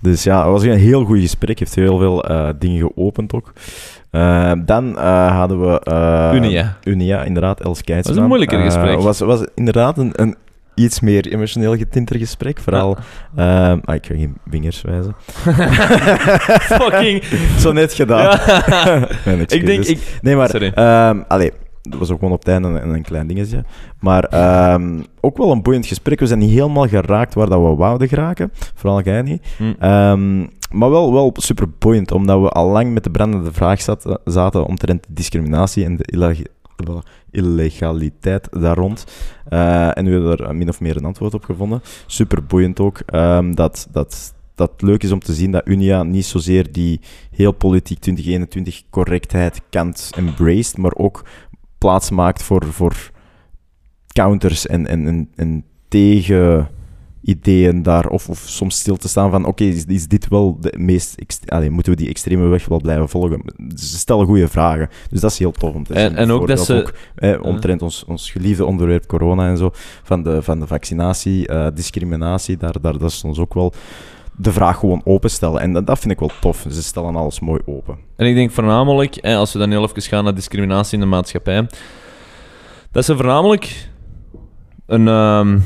Dus 0.00 0.22
ja, 0.22 0.38
het 0.42 0.50
was 0.50 0.62
een 0.62 0.78
heel 0.78 1.04
goed 1.04 1.20
gesprek. 1.20 1.58
Heeft 1.58 1.74
heel 1.74 1.98
veel 1.98 2.24
eh, 2.24 2.48
dingen 2.58 2.78
geopend 2.78 3.32
ook. 3.32 3.52
Eh, 4.14 4.52
dan 4.64 4.98
eh, 4.98 5.36
hadden 5.38 5.60
we... 5.60 5.80
eh, 5.80 6.30
Unia. 6.34 6.76
Unia, 6.84 7.22
inderdaad. 7.22 7.60
Els 7.60 7.82
Keitsman. 7.82 8.14
was 8.14 8.22
een 8.22 8.28
moeilijker 8.28 8.58
Eh, 8.58 8.64
gesprek. 8.64 9.00
was, 9.00 9.18
was 9.20 9.44
inderdaad 9.54 9.98
een, 9.98 10.12
een 10.16 10.36
iets 10.74 11.00
meer 11.00 11.32
emotioneel 11.32 11.76
getinter 11.76 12.18
gesprek. 12.18 12.58
Vooral... 12.60 12.96
eh, 13.36 13.72
ah, 13.84 13.94
ik 13.94 14.06
ga 14.06 14.14
geen 14.14 14.36
vingers 14.50 14.82
wijzen. 14.82 15.14
Fucking. 16.80 17.22
Zo 17.58 17.72
net 17.72 17.92
gedaan. 17.92 18.22
Ja. 18.46 19.06
Ik 19.48 19.66
denk, 19.66 19.84
ik, 19.84 20.18
Nee, 20.22 20.36
maar... 20.36 20.50
Ehm, 20.54 21.18
allee, 21.28 21.52
dat 21.90 21.98
was 21.98 22.10
ook 22.10 22.18
gewoon 22.18 22.34
op 22.34 22.38
het 22.38 22.48
einde 22.48 22.68
een, 22.68 22.88
een 22.94 23.02
klein 23.02 23.26
dingetje. 23.26 23.64
Maar 24.00 24.24
ehm, 24.24 25.00
ook 25.20 25.36
wel 25.36 25.50
een 25.50 25.62
boeiend 25.62 25.86
gesprek. 25.86 26.20
We 26.20 26.26
zijn 26.26 26.38
niet 26.38 26.50
helemaal 26.50 26.88
geraakt 26.88 27.34
waar 27.34 27.48
dat 27.48 27.60
we 27.60 27.74
wouden 27.74 28.08
geraken. 28.08 28.50
Vooral 28.74 29.02
jij 29.02 29.22
niet. 29.22 29.42
Hm. 29.56 29.72
Ehm, 29.78 30.40
maar 30.70 30.90
wel, 30.90 31.12
wel 31.12 31.32
super 31.36 31.68
boeiend, 31.78 32.12
omdat 32.12 32.40
we 32.40 32.48
al 32.48 32.68
lang 32.70 32.92
met 32.92 33.04
de 33.04 33.10
brandende 33.10 33.52
vraag 33.52 33.80
zaten, 33.80 34.20
zaten 34.24 34.66
omtrent 34.66 35.06
discriminatie 35.08 35.84
en 35.84 35.96
de 35.96 36.04
illeg- 36.04 36.42
illegaliteit 37.30 38.48
daar 38.60 38.76
rond. 38.76 39.04
Eh, 39.48 39.96
en 39.98 40.04
we 40.04 40.10
hebben 40.10 40.36
er 40.38 40.56
min 40.56 40.68
of 40.68 40.80
meer 40.80 40.96
een 40.96 41.04
antwoord 41.04 41.34
op 41.34 41.44
gevonden. 41.44 41.82
Super 42.06 42.44
boeiend 42.44 42.80
ook. 42.80 42.98
ehm, 43.06 43.54
dat, 43.54 43.88
dat, 43.92 44.34
dat 44.54 44.70
leuk 44.76 45.02
is 45.02 45.12
om 45.12 45.18
te 45.20 45.32
zien 45.34 45.50
dat 45.50 45.66
Unia 45.68 46.02
niet 46.02 46.24
zozeer 46.26 46.72
die 46.72 47.00
heel 47.30 47.52
politiek 47.52 47.98
2021 47.98 48.82
correctheid 48.90 49.60
kant 49.70 50.10
embraced, 50.16 50.76
maar 50.78 50.94
ook 50.94 51.24
plaats 51.84 52.10
maakt 52.10 52.42
voor, 52.42 52.64
voor 52.64 53.10
counters 54.12 54.66
en, 54.66 54.86
en, 54.86 55.06
en, 55.06 55.28
en 55.36 55.64
tegen 55.88 56.68
ideeën 57.22 57.82
daar, 57.82 58.06
of, 58.08 58.28
of 58.28 58.38
soms 58.38 58.78
stil 58.78 58.96
te 58.96 59.08
staan 59.08 59.30
van, 59.30 59.44
oké, 59.44 59.64
is, 59.64 59.84
is 59.84 60.08
dit 60.08 60.28
wel 60.28 60.56
de 60.60 60.74
meest, 60.78 61.16
allee, 61.46 61.70
moeten 61.70 61.92
we 61.92 61.98
die 61.98 62.08
extreme 62.08 62.46
weg 62.46 62.66
wel 62.66 62.80
blijven 62.80 63.08
volgen? 63.08 63.42
Ze 63.74 63.98
stellen 63.98 64.26
goede 64.26 64.48
vragen, 64.48 64.88
dus 65.10 65.20
dat 65.20 65.30
is 65.30 65.38
heel 65.38 65.52
tof 65.52 65.74
om 65.74 65.84
te 65.84 65.94
En- 65.94 66.08
zien. 66.10 66.18
en 66.18 66.30
ook 66.30 66.46
dat 66.46 66.64
ze- 66.64 66.74
ook, 66.74 66.94
eh, 67.14 67.42
omtrent 67.42 67.82
ons, 67.82 68.04
ons 68.04 68.30
geliefde 68.30 68.64
onderwerp 68.64 69.06
corona 69.06 69.48
en 69.48 69.56
zo, 69.56 69.70
van 70.02 70.22
de, 70.22 70.42
van 70.42 70.60
de 70.60 70.66
vaccinatie, 70.66 71.46
eh, 71.46 71.66
discriminatie, 71.74 72.56
daar, 72.56 72.80
daar 72.80 72.98
dat 72.98 73.10
is 73.10 73.24
ons 73.24 73.38
ook 73.38 73.54
wel 73.54 73.72
de 74.36 74.52
vraag 74.52 74.78
gewoon 74.78 75.00
openstellen. 75.04 75.60
En 75.60 75.72
dat, 75.72 75.86
dat 75.86 75.98
vind 75.98 76.12
ik 76.12 76.18
wel 76.18 76.30
tof. 76.40 76.66
Ze 76.70 76.82
stellen 76.82 77.16
alles 77.16 77.40
mooi 77.40 77.60
open. 77.66 77.98
En 78.16 78.26
ik 78.26 78.34
denk 78.34 78.50
voornamelijk, 78.50 79.18
als 79.20 79.52
we 79.52 79.58
dan 79.58 79.70
heel 79.70 79.82
even 79.82 80.02
gaan 80.02 80.24
naar 80.24 80.34
discriminatie 80.34 80.94
in 80.94 81.00
de 81.00 81.06
maatschappij, 81.06 81.66
dat 82.90 83.04
ze 83.04 83.16
voornamelijk 83.16 83.88
een, 84.86 85.08
ehm, 85.08 85.58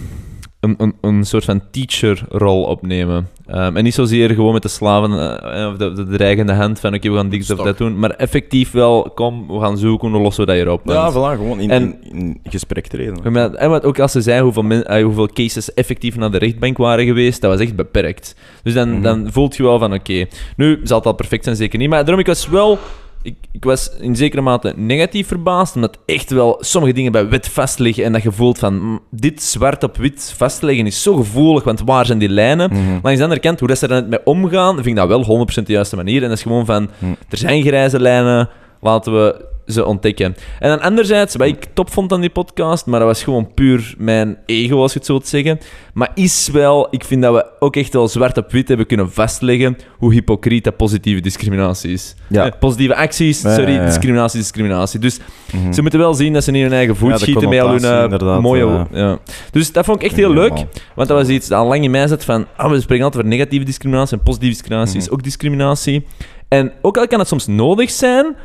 een, 0.60 0.74
een, 0.78 0.94
een 1.00 1.24
soort 1.24 1.44
van 1.44 1.60
teacher-rol 1.70 2.62
opnemen. 2.64 3.28
Ehm, 3.46 3.76
en 3.76 3.84
niet 3.84 3.94
zozeer 3.94 4.30
gewoon 4.30 4.52
met 4.52 4.62
de 4.62 4.68
slaven 4.68 5.40
eh, 5.42 5.68
of 5.68 5.76
de, 5.76 5.92
de 5.92 6.06
dreigende 6.06 6.52
hand 6.52 6.80
van 6.80 6.94
oké, 6.94 7.10
we 7.10 7.16
gaan 7.16 7.28
dit 7.28 7.50
of 7.50 7.58
dat 7.62 7.78
doen, 7.78 7.98
maar 7.98 8.10
effectief 8.10 8.70
wel, 8.70 9.10
kom, 9.14 9.46
we 9.48 9.60
gaan 9.60 9.78
zoeken, 9.78 10.10
hoe 10.10 10.20
lossen 10.20 10.44
we 10.46 10.50
dat 10.52 10.60
hier 10.62 10.70
op. 10.72 10.80
Ja, 10.84 11.10
voilà, 11.12 11.38
gewoon 11.38 11.60
in, 11.60 11.70
En- 11.70 11.96
in, 12.02 12.18
in 12.18 12.40
gesprek 12.50 12.86
treden. 12.86 13.32
Maar- 13.32 13.54
En 13.54 13.70
wat 13.70 13.84
ook 13.84 13.98
als 13.98 14.12
ze 14.12 14.20
zei 14.20 14.42
hoeveel, 14.42 14.62
men- 14.62 14.86
eh, 14.86 15.02
hoeveel 15.04 15.28
cases 15.32 15.74
effectief 15.74 16.16
naar 16.16 16.30
de 16.30 16.38
rechtbank 16.38 16.76
waren 16.78 17.04
geweest, 17.06 17.40
dat 17.40 17.50
was 17.50 17.60
echt 17.60 17.76
beperkt. 17.76 18.34
Dus 18.62 18.74
dan, 18.74 18.90
Mhm. 18.92 19.02
dan 19.02 19.32
voelt 19.32 19.56
je 19.56 19.62
wel 19.62 19.78
van 19.78 19.92
oké, 19.94 20.26
nu 20.56 20.80
zal 20.84 20.96
het 20.98 21.06
al 21.06 21.12
perfect 21.12 21.44
zijn, 21.44 21.56
zeker 21.56 21.78
niet. 21.78 21.88
Maar 21.88 22.00
daarom, 22.04 22.20
ik 22.20 22.26
was 22.26 22.48
wel, 22.48 22.78
ik, 23.22 23.36
ik 23.52 23.64
was 23.64 23.90
in 24.00 24.16
zekere 24.16 24.42
mate 24.42 24.72
negatief 24.76 25.26
verbaasd, 25.26 25.74
omdat 25.74 25.98
echt 26.06 26.30
wel 26.30 26.56
sommige 26.60 26.92
dingen 26.94 27.12
bij 27.12 27.28
wet 27.28 27.48
vastliggen 27.48 28.04
en 28.04 28.12
dat 28.12 28.22
je 28.22 28.32
voelt 28.32 28.58
van 28.58 28.80
mm, 28.80 29.00
dit 29.10 29.42
zwart 29.42 29.82
op 29.82 29.96
wit 29.96 30.34
vastleggen 30.36 30.86
is 30.86 31.02
zo 31.02 31.14
gevoelig, 31.14 31.64
want 31.64 31.80
waar 31.84 32.06
zijn 32.06 32.18
die 32.18 32.28
lijnen? 32.28 32.70
Mhm. 32.72 32.98
Langs 33.02 33.18
de 33.18 33.22
andere 33.22 33.40
kant, 33.40 33.58
hoe 33.58 33.68
dat 33.68 33.78
ze 33.78 33.86
er 33.86 33.92
net 33.94 34.08
mee 34.08 34.24
omgaan, 34.24 34.74
vind 34.74 34.86
ik 34.86 34.96
dat 34.96 35.08
wel 35.08 35.24
100% 35.24 35.66
de 35.66 35.72
juiste 35.72 35.96
manier. 35.96 36.22
En 36.22 36.28
dat 36.28 36.36
is 36.36 36.42
gewoon 36.42 36.66
van, 36.66 36.90
Hm. 36.98 37.04
er 37.28 37.38
zijn 37.38 37.62
grijze 37.62 38.00
lijnen, 38.00 38.48
laten 38.80 39.12
we 39.12 39.44
ze 39.68 39.84
ontdekken. 39.84 40.36
En 40.58 40.68
dan 40.68 40.80
anderzijds, 40.80 41.36
wat 41.36 41.46
ik 41.46 41.66
top 41.72 41.90
vond 41.92 42.12
aan 42.12 42.20
die 42.20 42.30
podcast, 42.30 42.86
maar 42.86 42.98
dat 42.98 43.08
was 43.08 43.22
gewoon 43.22 43.54
puur 43.54 43.94
mijn 43.98 44.38
ego, 44.46 44.80
als 44.80 44.92
je 44.92 44.98
het 44.98 45.06
zo 45.06 45.12
wilt 45.12 45.26
zeggen, 45.26 45.58
maar 45.94 46.10
is 46.14 46.48
wel, 46.52 46.86
ik 46.90 47.04
vind 47.04 47.22
dat 47.22 47.34
we 47.34 47.46
ook 47.58 47.76
echt 47.76 47.92
wel 47.92 48.08
zwart 48.08 48.36
op 48.36 48.50
wit 48.52 48.68
hebben 48.68 48.86
kunnen 48.86 49.12
vastleggen 49.12 49.76
hoe 49.98 50.12
hypocriet 50.12 50.64
dat 50.64 50.76
positieve 50.76 51.20
discriminatie 51.20 51.92
is. 51.92 52.14
Ja. 52.28 52.44
Eh, 52.46 52.52
positieve 52.60 52.94
acties, 52.96 53.40
sorry, 53.40 53.72
ja, 53.72 53.80
ja. 53.80 53.84
discriminatie 53.86 54.38
is 54.38 54.44
discriminatie. 54.44 55.00
Dus 55.00 55.18
Mhm. 55.52 55.72
ze 55.72 55.82
moeten 55.82 55.98
wel 56.00 56.14
zien 56.14 56.32
dat 56.32 56.44
ze 56.44 56.50
niet 56.50 56.62
hun 56.62 56.72
eigen 56.72 56.96
voet 56.96 57.20
schieten 57.20 57.48
met 57.48 57.60
al 57.60 57.68
hun 57.68 58.10
eh, 58.20 58.38
mooie... 58.40 58.86
ja. 58.92 59.18
Dus 59.50 59.72
dat 59.72 59.84
vond 59.84 59.98
ik 60.00 60.06
echt 60.06 60.16
heel 60.16 60.32
leuk. 60.32 60.52
Want 60.94 61.08
dat 61.08 61.18
was 61.18 61.28
iets 61.28 61.48
dat 61.48 61.58
al 61.58 61.66
lang 61.66 61.84
in 61.84 61.90
mij 61.90 62.06
zat 62.06 62.24
van... 62.24 62.46
Ah, 62.56 62.70
we 62.70 62.80
spreken 62.80 63.04
altijd 63.04 63.22
over 63.24 63.36
negatieve 63.36 63.64
discriminatie 63.64 64.16
en 64.16 64.22
positieve 64.22 64.52
discriminatie 64.54 64.96
is 64.98 65.04
Mhm. 65.04 65.12
ook 65.14 65.22
discriminatie. 65.22 66.06
En 66.48 66.72
ook 66.82 66.96
al 66.98 67.06
kan 67.06 67.18
het 67.18 67.28
soms 67.28 67.46
nodig 67.46 67.90
zijn... 67.90 68.36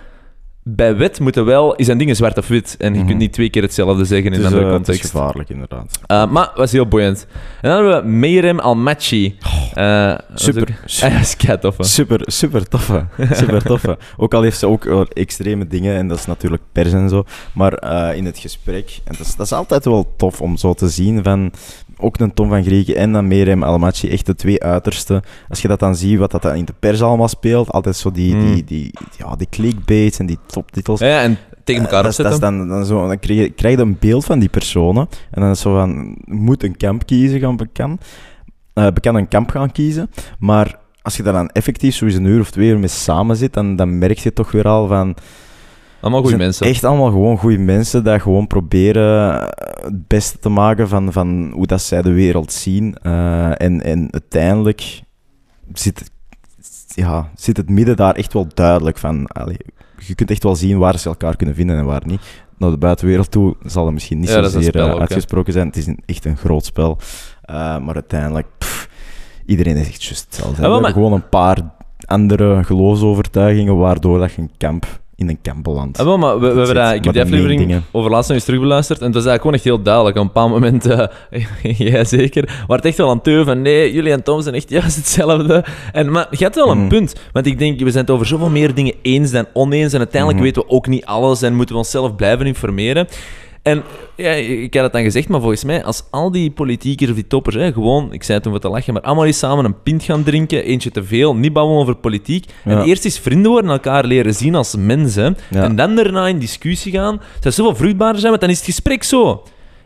Bij 0.65 0.95
wet 0.97 1.19
moeten 1.19 1.45
wel... 1.45 1.75
Is 1.75 1.87
een 1.87 1.97
dingen 1.97 2.15
zwart 2.15 2.37
of 2.37 2.47
wit. 2.47 2.75
En 2.79 2.91
je 2.93 2.97
Mhm. 2.99 3.07
kunt 3.07 3.19
niet 3.19 3.33
twee 3.33 3.49
keer 3.49 3.61
hetzelfde 3.61 4.05
zeggen 4.05 4.27
in 4.27 4.33
een 4.33 4.39
is, 4.39 4.45
andere 4.45 4.65
eh, 4.65 4.71
het 4.71 4.79
is 4.81 4.85
context. 4.87 5.11
gevaarlijk, 5.11 5.49
inderdaad. 5.49 5.99
Uh, 6.11 6.31
maar 6.31 6.51
was 6.55 6.71
heel 6.71 6.87
boeiend. 6.87 7.27
En 7.61 7.69
dan 7.69 7.71
hebben 7.85 8.01
we 8.03 8.07
Meirem 8.09 8.59
Almachi. 8.59 9.25
Uh, 9.75 10.07
dat 10.07 10.23
was 10.31 10.43
Super, 10.43 10.61
ook- 10.61 10.69
Ah, 10.69 10.87
ja, 10.87 11.09
dat 11.09 11.21
is 11.21 11.35
kei 11.45 11.59
tof, 11.59 11.77
hè. 11.77 11.83
Super, 11.83 12.21
super 12.25 12.67
toffe. 12.67 13.05
Super 13.31 13.63
toffe. 13.63 13.97
ook 14.17 14.33
al 14.33 14.41
heeft 14.41 14.59
ze 14.59 14.67
ook 14.67 14.85
extreme 15.13 15.67
dingen, 15.67 15.95
en 15.97 16.07
dat 16.07 16.17
is 16.17 16.25
natuurlijk 16.25 16.61
pers 16.71 16.93
en 16.93 17.09
zo. 17.09 17.23
Maar 17.53 17.73
eh, 17.73 18.17
in 18.17 18.25
het 18.25 18.37
gesprek, 18.37 18.99
en 19.03 19.15
dat 19.17 19.27
is, 19.27 19.35
dat 19.35 19.45
is 19.45 19.51
altijd 19.53 19.85
wel 19.85 20.13
tof 20.17 20.41
om 20.41 20.57
zo 20.57 20.73
te 20.73 20.89
zien 20.89 21.23
van. 21.23 21.51
Ook 21.97 22.19
een 22.19 22.33
Tom 22.33 22.49
van 22.49 22.63
Grieken 22.63 22.95
en 22.95 23.11
dan 23.11 23.27
Merem 23.27 23.63
Almaty, 23.63 24.07
echt 24.07 24.25
de 24.25 24.35
twee 24.35 24.63
uitersten. 24.63 25.21
Als 25.49 25.61
je 25.61 25.67
dat 25.67 25.79
dan 25.79 25.95
ziet, 25.95 26.17
wat 26.19 26.31
dat 26.31 26.41
dan 26.41 26.55
in 26.55 26.65
de 26.65 26.73
pers 26.79 27.01
allemaal 27.01 27.27
speelt, 27.27 27.71
altijd 27.71 27.95
zo 27.95 28.11
die, 28.11 28.35
Mm. 28.35 28.53
die, 28.53 28.63
die, 28.63 28.93
ja, 29.17 29.35
die 29.35 29.47
clickbaits 29.49 30.19
en 30.19 30.25
die 30.25 30.37
toptitels. 30.47 30.99
Ja, 30.99 31.21
en 31.21 31.37
tegen 31.63 31.81
elkaar 31.81 31.97
Eh, 31.99 32.03
dat, 32.05 32.19
is- 32.19 32.31
dat 32.31 32.39
dan, 32.41 32.67
dan, 32.67 32.85
zo, 32.85 33.07
dan 33.07 33.19
krijg, 33.19 33.39
je, 33.39 33.49
krijg 33.49 33.75
je 33.75 33.81
een 33.81 33.97
beeld 33.99 34.25
van 34.25 34.39
die 34.39 34.49
personen. 34.49 35.07
En 35.31 35.41
dan 35.41 35.49
is 35.51 35.59
zo 35.59 35.73
van, 35.73 36.15
moet 36.25 36.63
een 36.63 36.77
kamp 36.77 37.05
kiezen, 37.05 37.39
gaan 37.39 37.57
bekan. 37.57 37.99
eh 38.73 38.87
bekan 38.93 39.15
een 39.15 39.27
kamp 39.27 39.49
gaan 39.49 39.71
kiezen. 39.71 40.09
Maar 40.39 40.79
als 41.01 41.17
je 41.17 41.23
daar 41.23 41.33
dan 41.33 41.49
effectief 41.49 41.95
zo 41.95 42.05
eens 42.05 42.15
een 42.15 42.25
uur 42.25 42.39
of 42.39 42.51
twee 42.51 42.69
uur 42.69 42.79
mee 42.79 42.87
samen 42.87 43.35
zit, 43.35 43.53
dan, 43.53 43.75
dan 43.75 43.97
merk 43.97 44.17
je 44.17 44.33
toch 44.33 44.51
weer 44.51 44.67
al 44.67 44.87
van... 44.87 45.15
Allemaal 46.03 46.21
goede 46.21 46.37
mensen. 46.37 46.67
Echt 46.67 46.83
allemaal 46.83 47.11
gewoon 47.11 47.37
goede 47.37 47.57
mensen, 47.57 48.03
dat 48.03 48.21
gewoon 48.21 48.47
proberen 48.47 49.33
het 49.81 50.07
beste 50.07 50.39
te 50.39 50.49
maken 50.49 50.87
van, 50.87 51.11
van 51.11 51.51
hoe 51.53 51.67
dat 51.67 51.81
zij 51.81 52.01
de 52.01 52.11
wereld 52.11 52.51
zien. 52.51 52.97
Eh, 53.01 53.61
en, 53.61 53.81
en 53.81 54.07
uiteindelijk 54.11 55.01
zit, 55.73 56.11
ja, 56.87 57.29
zit 57.35 57.57
het 57.57 57.69
midden 57.69 57.95
daar 57.95 58.15
echt 58.15 58.33
wel 58.33 58.47
duidelijk 58.53 58.97
van. 58.97 59.27
Allee, 59.27 59.57
je 59.97 60.15
kunt 60.15 60.31
echt 60.31 60.43
wel 60.43 60.55
zien 60.55 60.77
waar 60.77 60.99
ze 60.99 61.09
elkaar 61.09 61.35
kunnen 61.35 61.55
vinden 61.55 61.77
en 61.77 61.85
waar 61.85 62.01
niet. 62.05 62.21
Naar 62.57 62.71
de 62.71 62.77
buitenwereld 62.77 63.31
toe 63.31 63.55
zal 63.65 63.85
het 63.85 63.93
misschien 63.93 64.19
niet 64.19 64.29
Ja, 64.29 64.49
zozeer 64.49 64.75
eh, 64.75 64.93
ook, 64.93 64.99
uitgesproken 64.99 65.53
zijn. 65.53 65.67
Het 65.67 65.77
is 65.77 65.87
een, 65.87 65.99
echt 66.05 66.25
een 66.25 66.37
groot 66.37 66.65
spel. 66.65 66.97
Eh, 67.41 67.55
maar 67.79 67.95
uiteindelijk, 67.95 68.47
pff, 68.57 68.89
iedereen 69.45 69.75
is 69.75 69.87
echt 69.87 70.03
juist 70.03 70.25
hetzelfde. 70.25 70.61
Ja, 70.61 70.67
maar- 70.67 70.73
hebben 70.73 70.93
gewoon 70.93 71.13
een 71.13 71.29
paar 71.29 71.57
andere 72.05 72.63
geloofsovertuigingen 72.63 73.77
waardoor 73.77 74.19
dat 74.19 74.33
je 74.33 74.41
een 74.41 74.51
kamp 74.57 75.01
in 75.23 75.29
een 75.29 75.41
kamp 75.41 75.63
belandt. 75.63 75.99
Ah, 75.99 76.05
wel, 76.05 76.17
maar 76.17 76.39
we, 76.39 76.47
we 76.51 76.57
hebben 76.57 76.75
dat, 76.75 76.93
ik 76.93 77.03
heb 77.03 77.13
die 77.13 77.21
aflevering 77.23 77.81
over 77.91 78.11
laatst 78.11 78.27
nog 78.27 78.37
eens 78.37 78.45
terugbeluisterd 78.45 78.99
en 78.99 79.05
het 79.05 79.15
was 79.15 79.25
eigenlijk 79.25 79.57
gewoon 79.57 79.75
echt 79.75 79.83
heel 79.83 79.93
duidelijk. 79.93 80.15
Op 80.15 80.21
een 80.21 80.27
bepaald 80.27 80.49
moment, 80.51 80.85
eh, 80.85 81.87
jij 81.91 82.05
zeker, 82.05 82.63
waar 82.67 82.77
het 82.77 82.85
echt 82.85 82.97
wel 82.97 83.09
aan 83.09 83.21
teu 83.21 83.43
van 83.43 83.61
nee, 83.61 83.93
jullie 83.93 84.11
en 84.11 84.23
Tom 84.23 84.41
zijn 84.41 84.55
echt 84.55 84.69
juist 84.69 84.95
hetzelfde. 84.95 85.65
En, 85.91 86.11
maar 86.11 86.27
je 86.31 86.43
hebt 86.43 86.55
wel 86.55 86.69
een 86.71 86.77
Mhm. 86.77 86.87
punt, 86.87 87.15
want 87.31 87.45
ik 87.45 87.59
denk, 87.59 87.79
we 87.79 87.91
zijn 87.91 88.03
het 88.05 88.13
over 88.13 88.25
zoveel 88.25 88.49
meer 88.49 88.73
dingen 88.73 88.93
eens 89.01 89.31
dan 89.31 89.45
oneens 89.53 89.93
en 89.93 89.99
uiteindelijk 89.99 90.39
Mhm. 90.41 90.47
weten 90.49 90.61
we 90.67 90.75
ook 90.75 90.87
niet 90.87 91.05
alles 91.05 91.41
en 91.41 91.55
moeten 91.55 91.75
we 91.75 91.81
onszelf 91.81 92.15
blijven 92.15 92.45
informeren. 92.45 93.07
En 93.63 93.83
ja, 94.15 94.31
ik 94.31 94.73
had 94.73 94.83
het 94.83 94.93
dan 94.93 95.03
gezegd, 95.03 95.27
maar 95.27 95.39
volgens 95.39 95.63
mij, 95.63 95.83
als 95.83 96.03
al 96.09 96.31
die 96.31 96.51
politiekers 96.51 97.09
of 97.09 97.15
die 97.15 97.27
toppers, 97.27 97.55
hè, 97.55 97.71
gewoon, 97.73 98.13
ik 98.13 98.23
zei 98.23 98.33
het 98.33 98.43
toen 98.43 98.51
wat 98.51 98.61
te 98.61 98.69
lachen, 98.69 98.93
maar 98.93 99.01
allemaal 99.01 99.25
eens 99.25 99.37
samen 99.37 99.65
een 99.65 99.81
pint 99.83 100.03
gaan 100.03 100.23
drinken, 100.23 100.63
eentje 100.63 100.91
te 100.91 101.03
veel, 101.03 101.35
niet 101.35 101.53
babbelen 101.53 101.81
over 101.81 101.95
politiek, 101.95 102.45
en 102.63 102.81
eerst 102.81 103.05
eens 103.05 103.19
vrienden 103.19 103.51
worden, 103.51 103.71
elkaar 103.71 104.05
leren 104.05 104.33
zien 104.35 104.55
als 104.55 104.75
mensen, 104.77 105.37
Ja. 105.49 105.63
en 105.63 105.75
dan 105.75 105.95
daarna 105.95 106.27
in 106.27 106.39
discussie 106.39 106.91
gaan, 106.91 107.21
zou 107.39 107.53
zoveel 107.53 107.75
vruchtbaarder 107.75 108.19
zijn, 108.19 108.29
want 108.29 108.41
dan 108.41 108.51
is 108.51 108.57
het 108.57 108.65
gesprek 108.65 109.03
zo. 109.03 109.43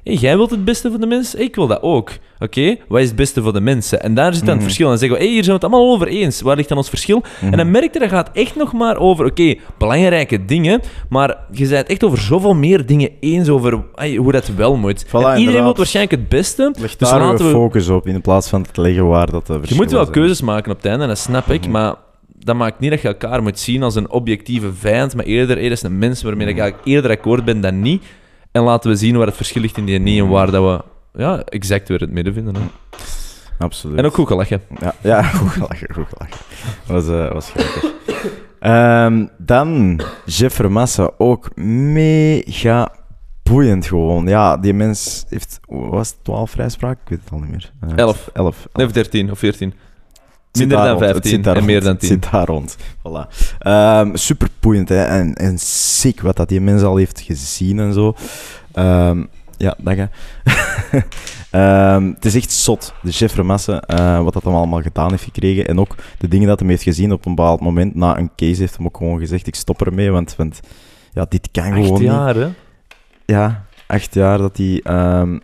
Hey, 0.08 0.16
jij 0.16 0.36
wilt 0.36 0.50
het 0.50 0.66
beste 0.66 0.90
voor 0.90 1.00
de 1.00 1.06
mensen, 1.06 1.40
ik 1.42 1.56
wil 1.56 1.68
dat 1.68 1.82
ook. 1.82 2.10
Oké, 2.40 2.76
wat 2.88 3.00
is 3.02 3.08
het 3.08 3.16
beste 3.16 3.42
voor 3.42 3.54
de 3.54 3.62
mensen? 3.62 4.02
En 4.02 4.14
daar 4.14 4.34
zit 4.34 4.40
dan 4.46 4.50
het 4.50 4.58
Mhm. 4.58 4.64
verschil. 4.66 4.86
En 4.86 4.92
dan 4.92 5.00
zeggen 5.00 5.18
we, 5.18 5.24
hey, 5.24 5.34
hier 5.34 5.44
zijn 5.44 5.58
we 5.60 5.66
het 5.66 5.74
allemaal 5.74 5.94
over 5.94 6.08
eens. 6.08 6.42
Waar 6.42 6.56
ligt 6.56 6.70
dan 6.70 6.78
ons 6.78 6.90
verschil? 6.90 7.24
Mhm. 7.42 7.52
En 7.52 7.58
dan 7.58 7.72
merk 7.72 7.94
je, 7.94 8.00
dat 8.00 8.10
gaat 8.10 8.30
echt 8.34 8.56
nog 8.56 8.74
maar 8.74 8.98
over, 8.98 9.26
oké, 9.26 9.56
belangrijke 9.78 10.46
dingen, 10.46 10.82
maar 11.10 11.38
je 11.52 11.58
bent 11.68 11.78
het 11.78 11.90
echt 11.90 12.04
over 12.04 12.18
zoveel 12.18 12.54
meer 12.56 12.86
dingen 12.86 13.10
eens 13.20 13.50
over 13.50 13.84
hey, 13.96 14.16
hoe 14.16 14.32
dat 14.32 14.48
wel 14.48 14.76
moet. 14.76 15.06
Voilà, 15.06 15.10
en 15.12 15.40
iedereen 15.40 15.64
wil 15.64 15.76
waarschijnlijk 15.76 16.16
het 16.20 16.30
beste. 16.30 16.64
Leg 16.80 16.96
Dus 16.98 17.10
daar 17.10 17.20
laten 17.20 17.46
we 17.46 17.52
focus 17.52 17.90
op, 17.90 18.08
in 18.08 18.22
plaats 18.22 18.50
van 18.50 18.66
te 18.72 18.82
leggen 18.82 19.08
waar 19.08 19.32
dat 19.32 19.48
de 19.48 19.60
Je 19.64 19.76
moet 19.76 19.92
wel 19.92 20.06
keuzes 20.10 20.42
maken 20.42 20.72
op 20.72 20.78
het 20.78 20.86
einde, 20.86 21.02
en 21.04 21.08
dat 21.10 21.18
snap 21.18 21.50
ik, 21.50 21.62
Mhm. 21.62 21.72
maar 21.72 21.96
dat 22.40 22.56
maakt 22.56 22.80
niet 22.80 22.90
dat 22.92 23.02
je 23.02 23.08
elkaar 23.08 23.44
moet 23.44 23.60
zien 23.60 23.84
als 23.84 23.96
een 23.96 24.10
objectieve 24.12 24.74
vijand, 24.74 25.16
maar 25.16 25.26
eerder, 25.26 25.56
dat 25.56 25.72
is 25.72 25.84
een 25.84 25.98
mens 25.98 26.24
waarmee 26.24 26.48
ik 26.48 26.54
Mhm. 26.54 26.62
eigenlijk 26.62 26.90
eerder 26.90 27.12
akkoord 27.12 27.46
ben 27.46 27.62
dan 27.62 27.82
niet. 27.82 28.04
En 28.58 28.64
laten 28.64 28.90
we 28.90 28.96
zien 28.96 29.18
waar 29.18 29.28
het 29.28 29.36
verschil 29.36 29.62
ligt 29.62 29.78
in 29.78 29.86
die 29.86 30.00
niet 30.00 30.20
en 30.20 30.28
waar 30.28 30.52
dat 30.52 30.64
we 30.64 30.84
ja, 31.22 31.44
exact 31.44 31.88
weer 31.88 32.00
het 32.00 32.12
midden 32.12 32.34
vinden. 32.34 32.56
Hè. 32.56 32.62
Absoluut. 33.58 33.98
En 33.98 34.06
ook 34.06 34.14
goed 34.14 34.28
gelachen. 34.28 34.62
Ja, 34.80 34.94
ja 35.02 35.24
goed 35.40 35.50
gelachen, 35.50 35.94
goed 35.94 36.06
gelachen. 36.08 36.40
Dat 36.88 37.06
was, 37.06 37.08
eh, 37.08 37.32
was 37.32 37.50
grappig. 37.50 37.94
Ehm, 38.60 39.26
dan, 39.38 40.02
Jeff 40.26 40.68
Massa, 40.68 41.12
ook 41.18 41.56
mega 41.56 42.92
boeiend 43.44 43.86
gewoon. 43.86 44.28
Ja, 44.28 44.58
die 44.58 44.74
mens 44.74 45.26
heeft, 45.30 45.60
was 45.68 46.10
het 46.10 46.18
12 46.24 46.52
vrijspraak? 46.52 47.00
Ik 47.04 47.10
weet 47.10 47.20
het 47.24 47.32
al 47.32 47.40
niet 47.40 47.52
meer. 47.52 47.72
Eh, 47.82 47.98
Elf. 47.98 48.30
11. 48.34 48.68
Nee, 48.74 48.86
of 48.86 48.92
13 48.92 49.32
of 49.32 49.40
14. 49.40 49.74
Het 50.52 50.58
Minder 50.58 50.78
dan 50.78 50.88
rond, 50.88 51.00
het 51.00 51.10
15 51.12 51.32
zit 51.32 51.44
daar 51.44 51.56
en 51.56 51.66
meer 51.66 51.82
dan 51.82 51.90
Het 51.92 52.00
10. 52.00 52.10
zit 52.10 52.32
daar 52.32 52.46
rond. 52.46 52.78
Voilà. 52.78 53.28
Ehm, 53.60 54.16
super 54.16 54.48
boeiend, 54.60 54.90
hè. 54.90 55.04
En, 55.04 55.34
en 55.36 55.58
sick 55.60 56.22
wat 56.22 56.36
dat 56.36 56.50
die 56.50 56.62
mens 56.62 56.82
al 56.82 56.96
heeft 56.98 57.20
gezien 57.22 57.80
en 57.80 57.94
zo. 57.94 58.16
Ehm, 58.74 59.24
ja, 59.58 59.76
dank 59.78 59.98
je. 59.98 60.08
Ehm, 61.52 62.08
het 62.14 62.26
is 62.26 62.36
echt 62.36 62.52
zot, 62.52 62.94
de 63.02 63.12
chef 63.12 63.36
Remasse, 63.36 63.74
eh, 63.74 64.24
wat 64.24 64.34
dat 64.34 64.44
hem 64.44 64.54
allemaal 64.56 64.82
gedaan 64.82 65.10
heeft 65.10 65.24
gekregen. 65.24 65.68
En 65.68 65.80
ook 65.80 65.96
de 66.18 66.28
dingen 66.28 66.48
dat 66.48 66.60
hij 66.60 66.70
heeft 66.70 66.84
gezien 66.84 67.12
op 67.12 67.26
een 67.26 67.36
bepaald 67.36 67.60
moment. 67.62 67.96
Na 67.96 68.18
een 68.18 68.32
case 68.36 68.60
heeft 68.62 68.78
hem 68.78 68.86
ook 68.86 68.98
gewoon 68.98 69.20
gezegd, 69.20 69.48
ik 69.48 69.56
stop 69.56 69.82
ermee, 69.86 70.12
want, 70.12 70.36
want 70.36 70.60
ja, 71.14 71.26
dit 71.30 71.50
kan 71.52 71.64
gewoon 71.64 71.82
Acht 71.92 71.92
niet. 72.00 72.02
jaar, 72.10 72.36
hè? 72.36 72.48
Ja, 73.26 73.66
acht 73.88 74.14
jaar 74.14 74.38
dat 74.38 74.58
hij... 74.58 74.82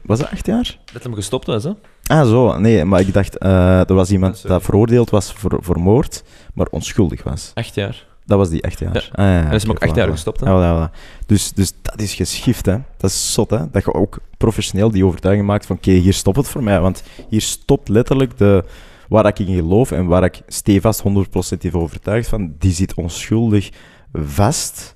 was 0.03 0.19
dat 0.19 0.29
acht 0.31 0.45
jaar? 0.45 0.77
Dat 0.93 1.03
hem 1.03 1.13
gestopt 1.13 1.45
was, 1.47 1.63
hè? 1.63 1.71
Ah, 2.07 2.27
zo. 2.29 2.57
Nee, 2.59 2.85
maar 2.85 2.99
ik 2.99 3.13
dacht, 3.13 3.37
eh, 3.37 3.89
er 3.89 3.93
was 3.93 4.11
iemand 4.11 4.33
Ah, 4.33 4.39
sorry. 4.39 4.53
dat 4.55 4.63
veroordeeld 4.63 5.09
was 5.09 5.33
voor, 5.33 5.57
voor 5.59 5.79
moord, 5.79 6.23
maar 6.53 6.67
onschuldig 6.71 7.23
was. 7.23 7.51
Acht 7.53 7.75
jaar. 7.75 8.05
Dat 8.25 8.37
was 8.37 8.49
die 8.49 8.63
acht 8.65 8.79
jaar. 8.79 8.93
Ja. 8.93 8.99
Ah, 8.99 9.25
ja, 9.25 9.45
En 9.47 9.51
is 9.51 9.61
hem 9.61 9.71
ook 9.71 9.83
acht 9.83 9.95
jaar 9.95 10.07
gestopt, 10.09 10.39
hè? 10.39 10.49
Ja, 10.49 10.87
voilà, 10.87 10.91
voilà. 10.91 11.25
Dus, 11.25 11.51
dus 11.53 11.73
dat 11.81 12.01
is 12.01 12.13
geschift, 12.13 12.65
hè. 12.65 12.77
Dat 12.97 13.09
is 13.09 13.33
zot, 13.33 13.49
hè. 13.49 13.69
Dat 13.71 13.85
je 13.85 13.93
ook 13.93 14.17
professioneel 14.37 14.91
die 14.91 15.05
overtuiging 15.05 15.47
maakt 15.47 15.65
van, 15.65 15.75
oké, 15.75 15.91
hier 15.91 16.13
stopt 16.13 16.37
het 16.37 16.47
voor 16.47 16.63
mij. 16.63 16.79
Want 16.79 17.03
hier 17.29 17.41
stopt 17.41 17.89
letterlijk 17.89 18.37
de, 18.37 18.63
waar 19.09 19.25
ik 19.25 19.39
in 19.39 19.55
geloof 19.55 19.91
en 19.91 20.05
waar 20.05 20.23
ik 20.23 20.41
stevast 20.47 21.03
100% 21.03 21.57
in 21.59 21.73
overtuigd 21.73 22.29
van, 22.29 22.53
die 22.59 22.71
zit 22.71 22.93
onschuldig 22.93 23.69
vast. 24.13 24.95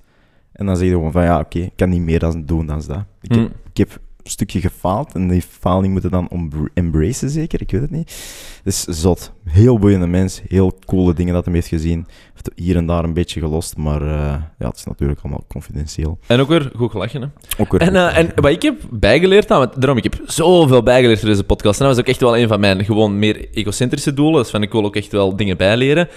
En 0.51 0.65
dan 0.65 0.77
zeg 0.77 0.87
je 0.87 0.93
gewoon 0.93 1.11
van, 1.11 1.23
ja, 1.23 1.39
oké, 1.39 1.59
ik 1.59 1.73
kan 1.75 1.89
niet 1.89 2.01
meer 2.01 2.19
dan 2.19 2.45
doen 2.45 2.65
dan 2.65 2.83
dat. 2.87 3.03
Ik 3.21 3.31
heb, 3.35 3.39
Hm. 3.39 3.51
ik 3.71 3.77
heb 3.77 3.99
stukje 4.29 4.59
gefaald. 4.61 5.13
En 5.13 5.27
die 5.27 5.41
faling 5.59 5.91
moeten 5.93 6.11
dan 6.11 6.29
om- 6.29 6.69
embracen, 6.73 7.29
zeker. 7.29 7.61
Ik 7.61 7.71
weet 7.71 7.81
het 7.81 7.91
niet. 7.91 8.15
Dus 8.63 8.83
zot. 8.83 9.31
Heel 9.45 9.79
boeiende 9.79 10.07
mens. 10.07 10.41
Heel 10.47 10.73
coole 10.85 11.13
dingen 11.13 11.33
dat 11.33 11.45
hij 11.45 11.53
heeft 11.53 11.67
gezien. 11.67 12.07
Heeft 12.33 12.51
hier 12.55 12.75
en 12.75 12.85
daar 12.85 13.03
een 13.03 13.13
beetje 13.13 13.39
gelost. 13.39 13.77
Maar 13.77 14.01
eh, 14.01 14.35
ja, 14.59 14.67
het 14.67 14.75
is 14.77 14.83
natuurlijk 14.83 15.19
allemaal 15.23 15.43
confidentieel. 15.47 16.17
En 16.27 16.39
ook 16.39 16.47
weer 16.47 16.71
goed 16.75 16.91
gelachen, 16.91 17.21
hè. 17.21 17.27
Ook 17.57 17.71
weer 17.71 17.81
En, 17.81 17.87
goed. 17.87 17.95
eh, 17.95 18.17
en 18.17 18.31
wat 18.35 18.51
ik 18.51 18.61
heb 18.61 18.75
bijgeleerd, 18.91 19.51
aan, 19.51 19.59
want 19.59 19.75
daarom, 19.81 19.97
ik 19.97 20.03
heb 20.03 20.19
zoveel 20.25 20.83
bijgeleerd 20.83 21.21
in 21.21 21.27
deze 21.27 21.43
podcast. 21.43 21.79
En 21.79 21.85
dat 21.85 21.95
was 21.95 22.03
ook 22.05 22.09
echt 22.11 22.21
wel 22.21 22.37
een 22.37 22.47
van 22.47 22.59
mijn 22.59 22.85
gewoon 22.85 23.19
meer 23.19 23.49
egocentrische 23.53 24.13
doelen. 24.13 24.41
Dus 24.41 24.49
van, 24.51 24.61
ik 24.61 24.71
wil 24.71 24.85
ook 24.85 24.95
echt 24.95 25.11
wel 25.11 25.35
dingen 25.35 25.57
bijleren. 25.57 26.07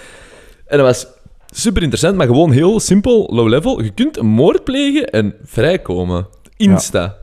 En 0.67 0.77
dat 0.77 0.85
was 0.85 1.07
super 1.53 1.81
interessant, 1.81 2.15
maar 2.17 2.27
gewoon 2.27 2.51
heel 2.51 2.79
simpel, 2.79 3.29
low 3.33 3.47
level. 3.47 3.83
Je 3.83 3.89
kunt 3.91 4.17
een 4.17 4.25
moord 4.25 4.63
plegen 4.63 5.09
en 5.09 5.33
vrijkomen. 5.43 6.27
Insta. 6.57 7.17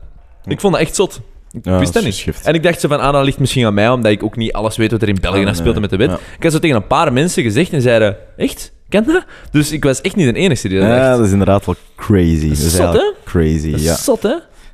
Ik 0.51 0.59
vond 0.59 0.73
dat 0.73 0.81
echt 0.81 0.95
zot. 0.95 1.21
Ik 1.51 1.65
Ja, 1.65 1.71
wist 1.71 1.83
dat 1.83 1.93
dat 1.93 2.03
niet. 2.03 2.13
geschift. 2.13 2.45
En 2.45 2.53
ik 2.53 2.63
dacht 2.63 2.79
zo 2.79 2.87
van, 2.87 2.99
ah, 2.99 3.13
dat 3.13 3.23
ligt 3.25 3.39
misschien 3.39 3.65
aan 3.65 3.73
mij, 3.73 3.89
omdat 3.89 4.11
ik 4.11 4.23
ook 4.23 4.35
niet 4.35 4.53
alles 4.53 4.77
weet 4.77 4.91
wat 4.91 5.01
er 5.01 5.07
in 5.07 5.17
België 5.21 5.45
Ah, 5.45 5.53
speelt 5.53 5.71
nee. 5.71 5.79
met 5.81 5.89
de 5.89 5.97
wet. 5.97 6.09
Ja. 6.09 6.17
Ik 6.37 6.43
had 6.43 6.51
zo 6.51 6.59
tegen 6.59 6.75
een 6.75 6.87
paar 6.87 7.13
mensen 7.13 7.43
gezegd 7.43 7.73
en 7.73 7.81
zeiden, 7.81 8.17
echt? 8.37 8.71
Ken 8.89 9.03
dat? 9.05 9.25
Dus 9.51 9.71
ik 9.71 9.83
was 9.83 10.01
echt 10.01 10.15
niet 10.15 10.33
de 10.33 10.39
enige 10.39 10.67
die 10.67 10.79
dat 10.79 10.87
Ja, 10.87 11.15
dat 11.17 11.25
is 11.25 11.31
inderdaad 11.31 11.65
wel 11.65 11.75
crazy. 11.95 12.47
Dat 12.49 12.57
is 12.57 12.71
Zot, 12.71 12.79
eigenlijk 12.79 13.15
crazy, 13.25 13.71
Dat 13.71 13.79
is 13.79 13.85
ja. 13.85 13.95
zot, 13.95 14.23
hè? 14.23 14.29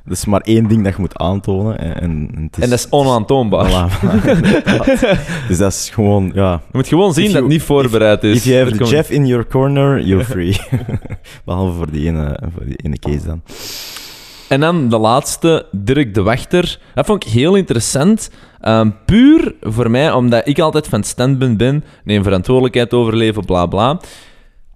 Er 0.06 0.12
is 0.12 0.24
maar 0.24 0.40
één 0.40 0.68
ding 0.68 0.84
dat 0.84 0.94
je 0.94 1.00
moet 1.00 1.16
aantonen. 1.18 1.78
En, 1.78 1.94
en, 2.00 2.42
het 2.42 2.56
is... 2.56 2.62
En 2.64 2.70
dat 2.70 2.78
is 2.78 2.86
onaantoonbaar. 2.90 3.90
Voilà, 3.90 4.02
dus 5.48 5.58
dat 5.58 5.72
is 5.72 5.90
gewoon, 5.92 6.30
ja... 6.34 6.52
Je 6.52 6.58
moet 6.72 6.88
gewoon 6.88 7.14
zien 7.14 7.24
dat 7.32 7.34
het 7.34 7.46
niet 7.46 7.62
voorbereid 7.62 8.22
is. 8.24 8.36
If 8.36 8.44
you 8.44 8.56
have 8.58 8.76
Dat 8.76 8.88
the 8.88 8.94
Jeff 8.94 9.10
in 9.10 9.26
your 9.26 9.46
corner, 9.46 10.00
you're 10.00 10.24
free. 10.24 10.56
Behalve 11.44 11.76
voor 11.76 11.90
die 11.90 12.06
ene, 12.06 12.38
voor 12.54 12.64
die 12.64 12.76
ene 12.76 12.98
case 12.98 13.26
dan. 13.26 13.42
En 14.48 14.60
dan 14.60 14.88
de 14.88 14.98
laatste, 14.98 15.66
Dirk 15.72 16.14
de 16.14 16.22
Wachter. 16.22 16.78
Dat 16.94 17.06
vond 17.06 17.24
ik 17.24 17.32
heel 17.32 17.54
interessant. 17.54 18.30
Ehm, 18.60 18.90
puur 19.04 19.54
voor 19.60 19.90
mij, 19.90 20.12
omdat 20.12 20.48
ik 20.48 20.58
altijd 20.58 20.88
van 20.88 21.02
standpunt 21.02 21.56
ben, 21.56 21.84
neem 22.04 22.22
verantwoordelijkheid 22.22 22.94
overleven, 22.94 23.44
bla 23.44 23.66
bla. 23.66 24.00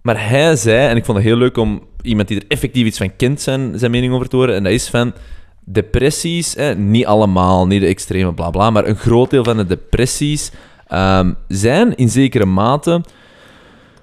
Maar 0.02 0.28
hij 0.28 0.56
zei, 0.56 0.88
en 0.88 0.96
ik 0.96 1.04
vond 1.04 1.18
het 1.18 1.26
heel 1.26 1.36
leuk 1.36 1.56
om 1.56 1.82
iemand 2.02 2.28
die 2.28 2.40
er 2.40 2.46
effectief 2.48 2.86
iets 2.86 2.98
van 2.98 3.16
kent 3.16 3.40
zijn, 3.40 3.78
zijn 3.78 3.90
mening 3.90 4.12
over 4.12 4.28
te 4.28 4.36
horen, 4.36 4.54
en 4.54 4.62
dat 4.62 4.72
is 4.72 4.88
van 4.88 5.12
depressies, 5.64 6.56
niet 6.76 7.06
allemaal, 7.06 7.66
niet 7.66 7.80
de 7.80 7.86
extreme 7.86 8.34
bla 8.34 8.50
bla, 8.50 8.70
maar 8.70 8.86
een 8.86 8.96
groot 8.96 9.30
deel 9.30 9.44
van 9.44 9.56
de 9.56 9.66
depressies 9.66 10.50
ehm, 10.86 11.32
zijn 11.48 11.94
in 11.96 12.08
zekere 12.08 12.44
mate 12.46 13.00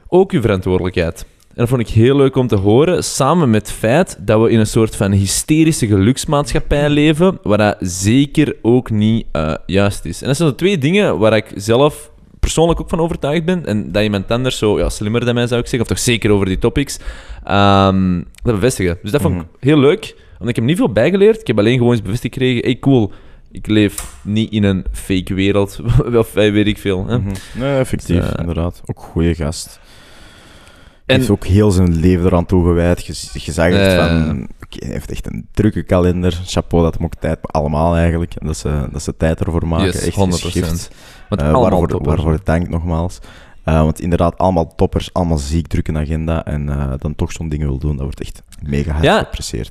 ook 0.08 0.32
uw 0.32 0.42
verantwoordelijkheid. 0.42 1.26
En 1.58 1.64
dat 1.64 1.70
vond 1.72 1.82
ik 1.90 1.96
heel 1.96 2.16
leuk 2.16 2.36
om 2.36 2.48
te 2.48 2.56
horen, 2.56 3.04
samen 3.04 3.50
met 3.50 3.68
het 3.68 3.78
feit 3.78 4.18
dat 4.20 4.42
we 4.42 4.50
in 4.50 4.60
een 4.60 4.68
soort 4.68 4.96
van 4.96 5.12
hysterische 5.12 5.88
geluksmaatschappij 5.88 6.90
leven, 6.90 7.40
waar 7.44 7.58
dat 7.58 7.76
zeker 7.80 8.56
ook 8.62 8.90
niet 8.90 9.26
eh, 9.32 9.54
juist 9.66 10.06
is. 10.06 10.22
En 10.22 10.28
dat 10.28 10.36
zijn 10.38 10.50
de 10.50 10.56
twee 10.56 10.78
dingen 10.78 11.18
waar 11.18 11.36
ik 11.36 11.52
zelf 11.56 12.12
persoonlijk 12.40 12.80
ook 12.82 12.90
van 12.90 13.00
overtuigd 13.00 13.46
ben, 13.46 13.66
en 13.66 13.92
dat 13.92 14.04
iemand 14.04 14.32
anders 14.32 14.58
zo 14.58 14.80
ja, 14.80 14.90
slimmer 14.90 15.26
dan 15.26 15.34
mij 15.34 15.48
zou 15.48 15.60
ik 15.62 15.68
zeggen, 15.68 15.82
of 15.90 15.96
toch 15.96 16.04
zeker 16.06 16.32
over 16.32 16.46
die 16.46 16.60
topics, 16.60 17.00
ehm, 17.44 18.18
dat 18.44 18.54
bevestigen. 18.54 18.98
Dus 19.02 19.12
dat 19.12 19.22
vond 19.22 19.34
ik 19.36 19.42
Mhm. 19.42 19.50
heel 19.60 19.80
leuk, 19.80 20.16
want 20.38 20.50
ik 20.50 20.56
heb 20.56 20.66
niet 20.66 20.78
veel 20.78 20.92
bijgeleerd, 20.92 21.40
ik 21.42 21.48
heb 21.48 21.58
alleen 21.58 21.78
gewoon 21.78 21.92
eens 21.92 22.02
bevestigd 22.02 22.34
gekregen, 22.34 22.64
hey 22.64 22.80
cool, 22.80 23.12
ik 23.52 23.68
leef 23.68 24.16
niet 24.24 24.52
in 24.52 24.64
een 24.64 24.86
fake 24.92 25.34
wereld, 25.34 25.80
of 26.16 26.36
eh, 26.36 26.52
weet 26.52 26.68
ik 26.68 26.78
veel. 26.78 27.08
Hè? 27.08 27.18
Mhm. 27.20 27.34
Nee, 27.56 27.78
effectief, 27.78 28.18
Dus, 28.22 28.32
eh, 28.32 28.40
inderdaad. 28.40 28.82
Ook 28.86 29.00
goede 29.00 29.36
gast. 29.36 29.80
En- 31.08 31.16
Hij 31.16 31.26
heeft 31.26 31.30
ook 31.30 31.46
heel 31.46 31.72
zijn 31.72 31.96
leven 32.00 32.26
eraan 32.26 32.46
toegewijd. 32.46 33.06
Je, 33.06 33.14
zag 33.52 33.70
Eh. 33.70 33.96
van... 34.08 34.48
hij 34.70 34.90
heeft 34.92 35.12
echt 35.12 35.26
een 35.32 35.48
drukke 35.52 35.84
kalender. 35.84 36.42
Chapeau, 36.46 36.84
dat 36.84 36.96
hem 36.96 37.06
ook 37.06 37.16
tijd... 37.16 37.40
Allemaal 37.42 37.96
eigenlijk. 37.96 38.36
En 38.36 38.48
dat 38.48 38.58
ze, 38.58 38.88
dat 38.92 39.02
ze 39.04 39.18
tijd 39.18 39.40
ervoor 39.40 39.68
maken. 39.68 39.86
Yes, 39.86 40.06
echt 40.06 40.16
100%. 40.16 40.20
geschift. 40.20 40.90
Want 41.30 41.42
Eh, 41.42 41.52
waarvoor, 41.52 41.88
toppers. 41.88 42.16
waarvoor 42.16 42.32
het 42.34 42.46
dank 42.46 42.70
nogmaals. 42.70 43.20
Eh, 43.64 43.82
want 43.82 44.00
inderdaad, 44.02 44.38
allemaal 44.38 44.76
toppers, 44.76 45.14
allemaal 45.14 45.38
ziek 45.38 45.68
druk 45.68 45.88
een 45.88 45.98
agenda. 45.98 46.46
En 46.46 46.70
eh, 46.70 46.92
dan 46.98 47.16
toch 47.16 47.32
zo'n 47.32 47.50
dingen 47.50 47.68
wil 47.68 47.78
doen, 47.78 47.92
dat 47.96 48.04
wordt 48.06 48.22
echt 48.22 48.44
mega 48.62 48.92
hard 48.92 49.04
Ja. 49.04 49.24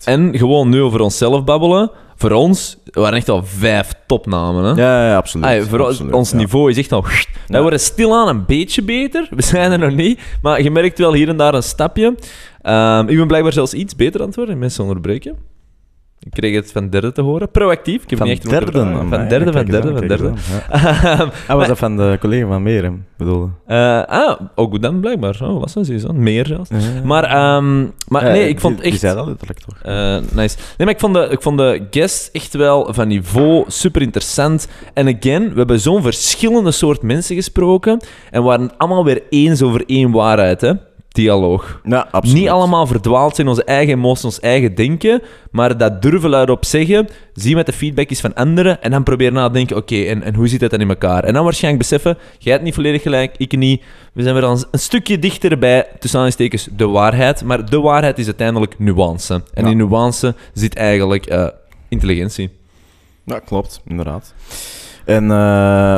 En 0.06 0.38
gewoon 0.38 0.68
nu 0.68 0.80
over 0.82 1.00
onszelf 1.00 1.44
babbelen. 1.44 1.90
Voor 2.16 2.30
ons 2.30 2.76
waren 2.84 3.16
echt 3.16 3.28
al 3.28 3.44
vijf 3.44 3.92
topnamen. 4.06 4.64
Hè? 4.64 4.82
Ja, 4.82 5.08
ja, 5.08 5.16
absoluut. 5.16 5.46
Ay, 5.46 5.62
voor 5.62 5.78
ons- 5.78 5.88
absoluut, 5.88 6.12
ons 6.12 6.30
ja. 6.30 6.36
niveau 6.36 6.70
is 6.70 6.78
echt 6.78 6.92
al... 6.92 7.02
Wij 7.02 7.24
Ja. 7.46 7.60
worden 7.60 7.80
stilaan 7.80 8.28
een 8.28 8.44
beetje 8.46 8.82
beter. 8.82 9.28
We 9.36 9.42
zijn 9.42 9.72
er 9.72 9.78
nog 9.78 9.94
niet. 9.94 10.20
Maar 10.42 10.62
je 10.62 10.70
merkt 10.70 10.98
wel 10.98 11.12
hier 11.12 11.28
en 11.28 11.36
daar 11.36 11.54
een 11.54 11.62
stapje. 11.62 12.14
Ehm, 12.62 13.08
ik 13.08 13.16
ben 13.16 13.26
blijkbaar 13.26 13.52
zelfs 13.52 13.74
iets 13.74 13.96
beter 13.96 14.20
aan 14.20 14.26
het 14.26 14.36
worden. 14.36 14.58
Mensen 14.58 14.82
onderbreken. 14.84 15.36
Ik 16.26 16.32
kreeg 16.32 16.54
het 16.54 16.72
van 16.72 16.88
derde 16.88 17.12
te 17.12 17.22
horen. 17.22 17.50
Proactief. 17.50 18.02
Ik 18.02 18.10
heb 18.10 18.18
Van 18.18 18.28
niet 18.28 18.38
echt 18.38 18.50
derde? 18.50 18.80
amai, 18.80 19.08
Van 19.08 19.28
derde, 19.28 19.52
van 19.52 19.64
derde, 19.64 19.96
van 19.96 20.06
derde. 20.06 20.32
Ah, 21.46 21.56
was 21.56 21.66
dat 21.66 21.78
van 21.78 21.96
de 21.96 22.16
collega 22.20 22.46
van 22.46 22.62
Merem, 22.62 23.04
bedoelde? 23.16 23.48
Eh, 23.66 24.02
ah, 24.02 24.40
ook 24.54 24.82
dan 24.82 25.00
blijkbaar. 25.00 25.38
Oh, 25.42 25.60
wat 25.60 25.88
is 25.88 26.02
dat? 26.02 26.14
Meer 26.14 26.46
zelfs. 26.46 26.70
Maar, 27.04 27.24
ehm, 27.24 27.86
maar 28.08 28.24
Ja, 28.26 28.32
nee, 28.32 28.48
ik 28.48 28.60
vond 28.60 28.80
echt... 28.80 28.90
Die 28.90 28.98
zei 28.98 29.14
dat 29.14 29.26
letterlijk 29.26 29.58
toch? 29.58 29.78
Eh, 29.82 30.16
nice. 30.32 30.56
Nee, 30.56 30.86
maar 30.86 30.88
ik 30.88 31.00
vond, 31.00 31.14
de, 31.14 31.26
ik 31.30 31.42
vond 31.42 31.58
de 31.58 31.86
guest 31.90 32.28
echt 32.32 32.54
wel 32.54 32.94
van 32.94 33.08
niveau 33.08 33.64
super 33.66 34.02
interessant. 34.02 34.68
En 34.94 35.16
again, 35.16 35.48
we 35.48 35.58
hebben 35.58 35.80
zo'n 35.80 36.02
verschillende 36.02 36.70
soort 36.70 37.02
mensen 37.02 37.36
gesproken. 37.36 38.00
En 38.30 38.42
waren 38.42 38.70
allemaal 38.76 39.04
weer 39.04 39.22
eens 39.30 39.62
over 39.62 39.82
één 39.86 40.10
waarheid, 40.10 40.60
hè? 40.60 40.72
Dialoog. 41.16 41.80
Ja, 41.84 42.08
absoluut. 42.10 42.40
Niet 42.40 42.48
allemaal 42.48 42.86
verdwaald 42.86 43.34
zijn, 43.36 43.48
onze 43.48 43.64
eigen 43.64 43.94
emoties, 43.94 44.24
ons 44.24 44.40
eigen 44.40 44.74
denken. 44.74 45.22
Maar 45.50 45.78
dat 45.78 46.02
durven 46.02 46.30
luidop 46.30 46.64
zeggen. 46.64 47.08
Zien 47.34 47.54
wat 47.54 47.66
de 47.66 47.72
feedback 47.72 48.08
is 48.10 48.20
van 48.20 48.34
anderen. 48.34 48.82
En 48.82 48.90
dan 48.90 49.02
proberen 49.02 49.32
na 49.32 49.46
te 49.46 49.52
denken: 49.52 49.76
oké, 49.76 50.02
en, 50.02 50.22
en 50.22 50.34
hoe 50.34 50.48
zit 50.48 50.60
dat 50.60 50.70
dan 50.70 50.80
in 50.80 50.88
elkaar? 50.88 51.24
En 51.24 51.34
dan 51.34 51.44
waarschijnlijk 51.44 51.82
beseffen: 51.82 52.18
jij 52.38 52.52
hebt 52.52 52.64
niet 52.64 52.74
volledig 52.74 53.02
gelijk, 53.02 53.34
ik 53.36 53.56
niet. 53.56 53.82
We 54.12 54.22
zijn 54.22 54.34
weer 54.34 54.42
dan 54.42 54.64
een 54.70 54.78
stukje 54.78 55.18
dichter 55.18 55.58
bij, 55.58 55.86
tussen 55.98 56.20
aanhalingstekens, 56.20 56.68
de 56.76 56.86
waarheid. 56.86 57.44
Maar 57.44 57.70
de 57.70 57.80
waarheid 57.80 58.18
is 58.18 58.26
uiteindelijk 58.26 58.78
nuance. 58.78 59.42
En 59.54 59.64
Ja. 59.64 59.70
in 59.70 59.76
nuance 59.76 60.34
zit 60.52 60.74
eigenlijk 60.76 61.26
eh, 61.26 61.46
intelligentie. 61.88 62.50
Ja, 63.24 63.38
klopt, 63.38 63.80
inderdaad. 63.86 64.34
En 65.06 65.22
eh, 65.22 65.28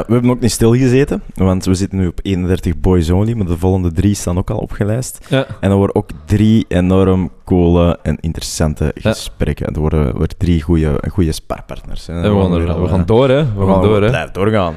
we 0.06 0.12
hebben 0.12 0.30
ook 0.30 0.40
niet 0.40 0.50
stilgezeten, 0.50 1.22
want 1.34 1.64
we 1.64 1.74
zitten 1.74 1.98
nu 1.98 2.06
op 2.06 2.18
31 2.22 2.80
boys 2.80 3.10
only, 3.10 3.32
maar 3.32 3.46
de 3.46 3.58
volgende 3.58 3.92
drie 3.92 4.14
staan 4.14 4.38
ook 4.38 4.50
al 4.50 4.58
opgelijst. 4.58 5.26
Ja. 5.28 5.46
En 5.60 5.70
er 5.70 5.76
worden 5.76 5.96
ook 5.96 6.08
drie 6.24 6.64
enorm 6.68 7.30
coole 7.44 7.98
en 8.02 8.16
interessante 8.20 8.92
gesprekken. 8.94 9.66
Er 9.74 9.80
worden, 9.80 10.16
worden 10.16 10.36
drie 10.38 10.62
goede 11.10 11.32
sparpartners. 11.32 12.06
hè. 12.06 12.12
En 12.22 12.36
we, 12.36 12.42
gaan, 12.42 12.52
er- 12.52 12.82
we 12.98 13.04
door, 13.04 13.28
hè? 13.28 13.44
We, 13.56 13.66
gaan 13.66 13.82
door, 13.82 14.02
hè? 14.02 14.08
Blijf 14.08 14.30
doorgaan. 14.30 14.74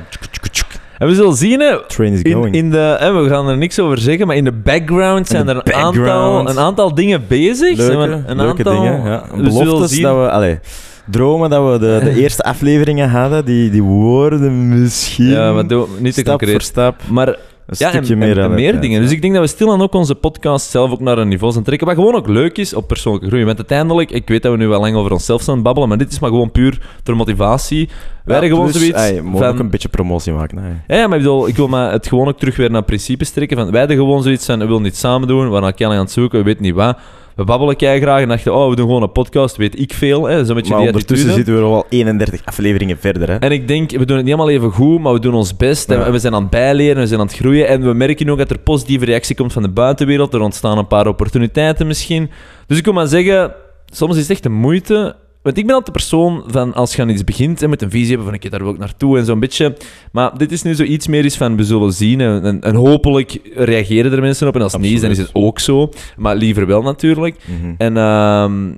En 0.98 1.08
we 1.08 1.16
zullen 1.16 1.36
zien, 1.36 1.60
hè? 1.60 1.86
Train 1.88 2.14
is 2.14 2.22
In, 2.22 2.32
going. 2.34 2.56
in 2.56 2.70
de, 2.70 2.96
hè, 3.00 3.14
we 3.24 3.30
gaan 3.30 3.48
er 3.48 3.58
niks 3.58 3.80
over 3.80 3.98
zeggen, 3.98 4.28
maar 4.28 4.36
in 4.36 4.44
de 4.44 4.52
background 4.52 5.28
zijn 5.28 5.46
de 5.46 5.52
er 5.52 5.62
een 5.64 5.74
aantal, 5.74 6.50
een 6.50 6.60
aantal 6.60 6.94
dingen 6.96 7.24
bezig. 7.28 7.78
We 7.78 7.84
leuke, 7.88 8.24
een 8.28 8.36
leuke 8.38 8.58
aantal, 8.58 8.82
dingen. 8.82 9.04
Ja. 9.04 9.24
we 9.36 9.52
zullen 9.52 9.64
Beloftes 9.66 9.92
zien. 9.92 10.04
dat 10.04 10.16
we... 10.16 10.30
Allee, 10.32 10.60
dromen 11.06 11.50
dat 11.50 11.72
we 11.72 11.80
de, 11.86 12.00
de 12.04 12.16
eerste 12.22 12.44
afleveringen 12.44 13.10
hadden, 13.10 13.46
die, 13.46 13.70
die 13.70 13.84
worden 13.84 14.82
misschien... 14.82 15.26
Ja, 15.30 15.54
maar 15.54 15.68
doe, 15.68 15.88
niet 16.00 16.14
te 16.14 16.20
stap 16.20 16.28
concreet. 16.38 16.52
voor 16.52 16.62
stap 16.62 16.96
Maar 17.10 17.28
een 17.28 17.36
ja, 17.78 17.86
en, 17.86 17.92
stukje 17.94 18.14
en- 18.14 18.20
meer 18.20 18.40
en 18.40 18.54
meer 18.54 18.80
dingen. 18.80 18.98
ja. 18.98 19.04
Dus 19.04 19.12
ik 19.12 19.22
denk 19.22 19.34
dat 19.34 19.42
we 19.44 19.50
stilaan 19.50 19.82
ook 19.82 19.94
onze 19.94 20.16
podcast 20.16 20.70
zelf 20.70 20.92
ook 20.92 21.00
naar 21.00 21.18
een 21.18 21.28
niveau 21.28 21.52
zijn 21.52 21.64
trekken. 21.64 21.88
Wat 21.88 21.96
gewoon 21.96 22.16
ook 22.16 22.28
leuk 22.28 22.58
is 22.58 22.74
op 22.74 22.88
persoonlijke 22.88 23.28
groei. 23.28 23.46
Want 23.46 23.58
uiteindelijk, 23.58 24.12
ik 24.12 24.28
weet 24.28 24.42
dat 24.44 24.52
we 24.52 24.58
nu 24.58 24.68
wel 24.68 24.80
lang 24.80 24.96
over 24.96 25.12
onszelf 25.12 25.42
staan 25.42 25.62
babbelen, 25.62 25.90
maar 25.90 25.98
dit 25.98 26.12
is 26.12 26.20
maar 26.20 26.30
gewoon 26.30 26.52
puur 26.52 26.82
ter 27.04 27.16
motivatie. 27.16 27.90
Wij 28.26 28.36
hadden 28.36 28.56
gewoon 28.56 28.72
plus, 28.72 28.82
zoiets 28.82 29.00
ey, 29.02 29.16
we 29.16 29.22
mogen 29.24 29.40
van... 29.40 29.48
ook 29.48 29.60
een 29.60 29.70
beetje 29.70 29.90
promotie 29.90 30.34
maken. 30.34 30.84
Ja, 30.88 30.96
ja, 30.96 31.08
maar 31.08 31.18
ik 31.18 31.24
bedoel, 31.24 31.48
ik 31.48 31.56
wil 31.56 31.68
maar 31.68 31.92
het 31.92 32.08
gewoon 32.08 32.28
ook 32.28 32.38
terug 32.40 32.56
weer 32.56 32.72
naar 32.72 32.84
principes 32.84 33.30
trekken. 33.30 33.58
Van, 33.58 33.72
wij 33.72 33.80
hadden 33.80 33.98
gewoon 33.98 34.24
zoiets 34.24 34.46
van, 34.46 34.60
we 34.60 34.66
willen 34.66 34.86
iets 34.86 35.00
samen 35.00 35.28
doen, 35.28 35.52
we 35.52 35.60
al 35.60 35.74
keihard 35.74 36.00
aan 36.00 36.06
het 36.06 36.12
zoeken, 36.12 36.40
we 36.40 36.46
weten 36.46 36.64
niet 36.64 36.74
wat. 36.76 36.98
We 37.42 37.48
babbelen 37.48 37.76
kei 37.76 38.02
graag 38.02 38.22
en 38.22 38.28
dachten, 38.28 38.56
oh, 38.56 38.70
we 38.70 38.76
doen 38.76 38.86
gewoon 38.86 39.02
een 39.02 39.12
podcast, 39.12 39.58
weet 39.58 39.80
ik 39.80 39.94
veel. 39.94 40.24
Hè. 40.24 40.46
Zo'n 40.46 40.56
beetje 40.56 40.72
Maar 40.72 40.80
die 40.82 40.88
ondertussen 40.88 41.30
attitude. 41.30 41.52
zitten 41.52 41.70
we 41.70 41.76
al 41.76 41.86
31 41.90 42.46
afleveringen 42.46 42.98
verder. 42.98 43.30
Hè. 43.30 43.36
En 43.36 43.52
ik 43.52 43.68
denk, 43.68 43.92
we 43.92 44.06
doen 44.06 44.16
het 44.16 44.26
niet 44.26 44.34
allemaal 44.36 44.54
even 44.54 44.72
goed, 44.72 45.00
maar 45.00 45.14
we 45.14 45.20
doen 45.20 45.34
ons 45.34 45.58
best. 45.58 45.90
En 45.90 46.12
we 46.12 46.20
zijn 46.20 46.34
aan 46.34 46.42
het 46.42 46.52
bijleren, 46.52 47.02
we 47.02 47.08
zijn 47.08 47.20
aan 47.20 47.26
het 47.26 47.36
groeien. 47.36 47.68
En 47.68 47.82
we 47.82 47.94
merken 47.94 48.30
ook 48.30 48.38
dat 48.38 48.50
er 48.50 48.60
positieve 48.60 49.06
reactie 49.06 49.36
komt 49.36 49.54
van 49.54 49.62
de 49.62 49.70
buitenwereld. 49.70 50.34
Er 50.34 50.42
ontstaan 50.42 50.78
een 50.78 50.88
paar 50.88 51.08
opportuniteiten 51.08 51.88
misschien. 51.88 52.30
Dus 52.68 52.78
ik 52.78 52.86
wil 52.86 52.94
maar 52.94 53.08
zeggen, 53.08 53.54
soms 53.86 54.16
is 54.16 54.22
het 54.22 54.32
echt 54.32 54.44
de 54.44 54.50
moeite. 54.50 55.16
Want 55.42 55.58
ik 55.58 55.66
ben 55.66 55.76
altijd 55.76 55.96
de 55.96 56.00
persoon 56.00 56.44
van, 56.48 56.74
als 56.74 56.96
je 56.96 57.02
aan 57.02 57.10
iets 57.10 57.24
begint, 57.24 57.62
en 57.62 57.70
met 57.70 57.82
een 57.82 57.90
visie 57.90 58.08
hebben 58.08 58.26
van, 58.26 58.34
ik 58.34 58.52
daar 58.52 58.64
wil 58.64 58.74
ik 58.74 58.78
naartoe 58.78 59.18
en 59.18 59.26
zo'n 59.26 59.40
beetje. 59.40 59.78
Maar 60.12 60.38
dit 60.38 60.52
is 60.52 60.62
nu 60.62 60.76
zoiets 60.76 61.08
meer 61.08 61.26
is 61.26 61.38
van, 61.38 61.58
we 61.58 61.64
zullen 61.64 61.94
zien. 61.94 62.22
En, 62.22 62.44
en, 62.44 62.62
en 62.62 62.76
hopelijk 62.76 63.40
reageren 63.56 64.12
er 64.12 64.22
mensen 64.22 64.48
op. 64.48 64.56
En 64.56 64.62
als 64.62 64.78
niet 64.78 65.02
dan 65.02 65.10
is 65.10 65.18
het 65.18 65.30
ook 65.34 65.60
zo. 65.60 65.90
Maar 66.18 66.36
liever 66.36 66.66
wel 66.66 66.82
natuurlijk. 66.82 67.38
Mhm. 67.46 67.74
En, 67.78 67.98
ehm, 67.98 68.74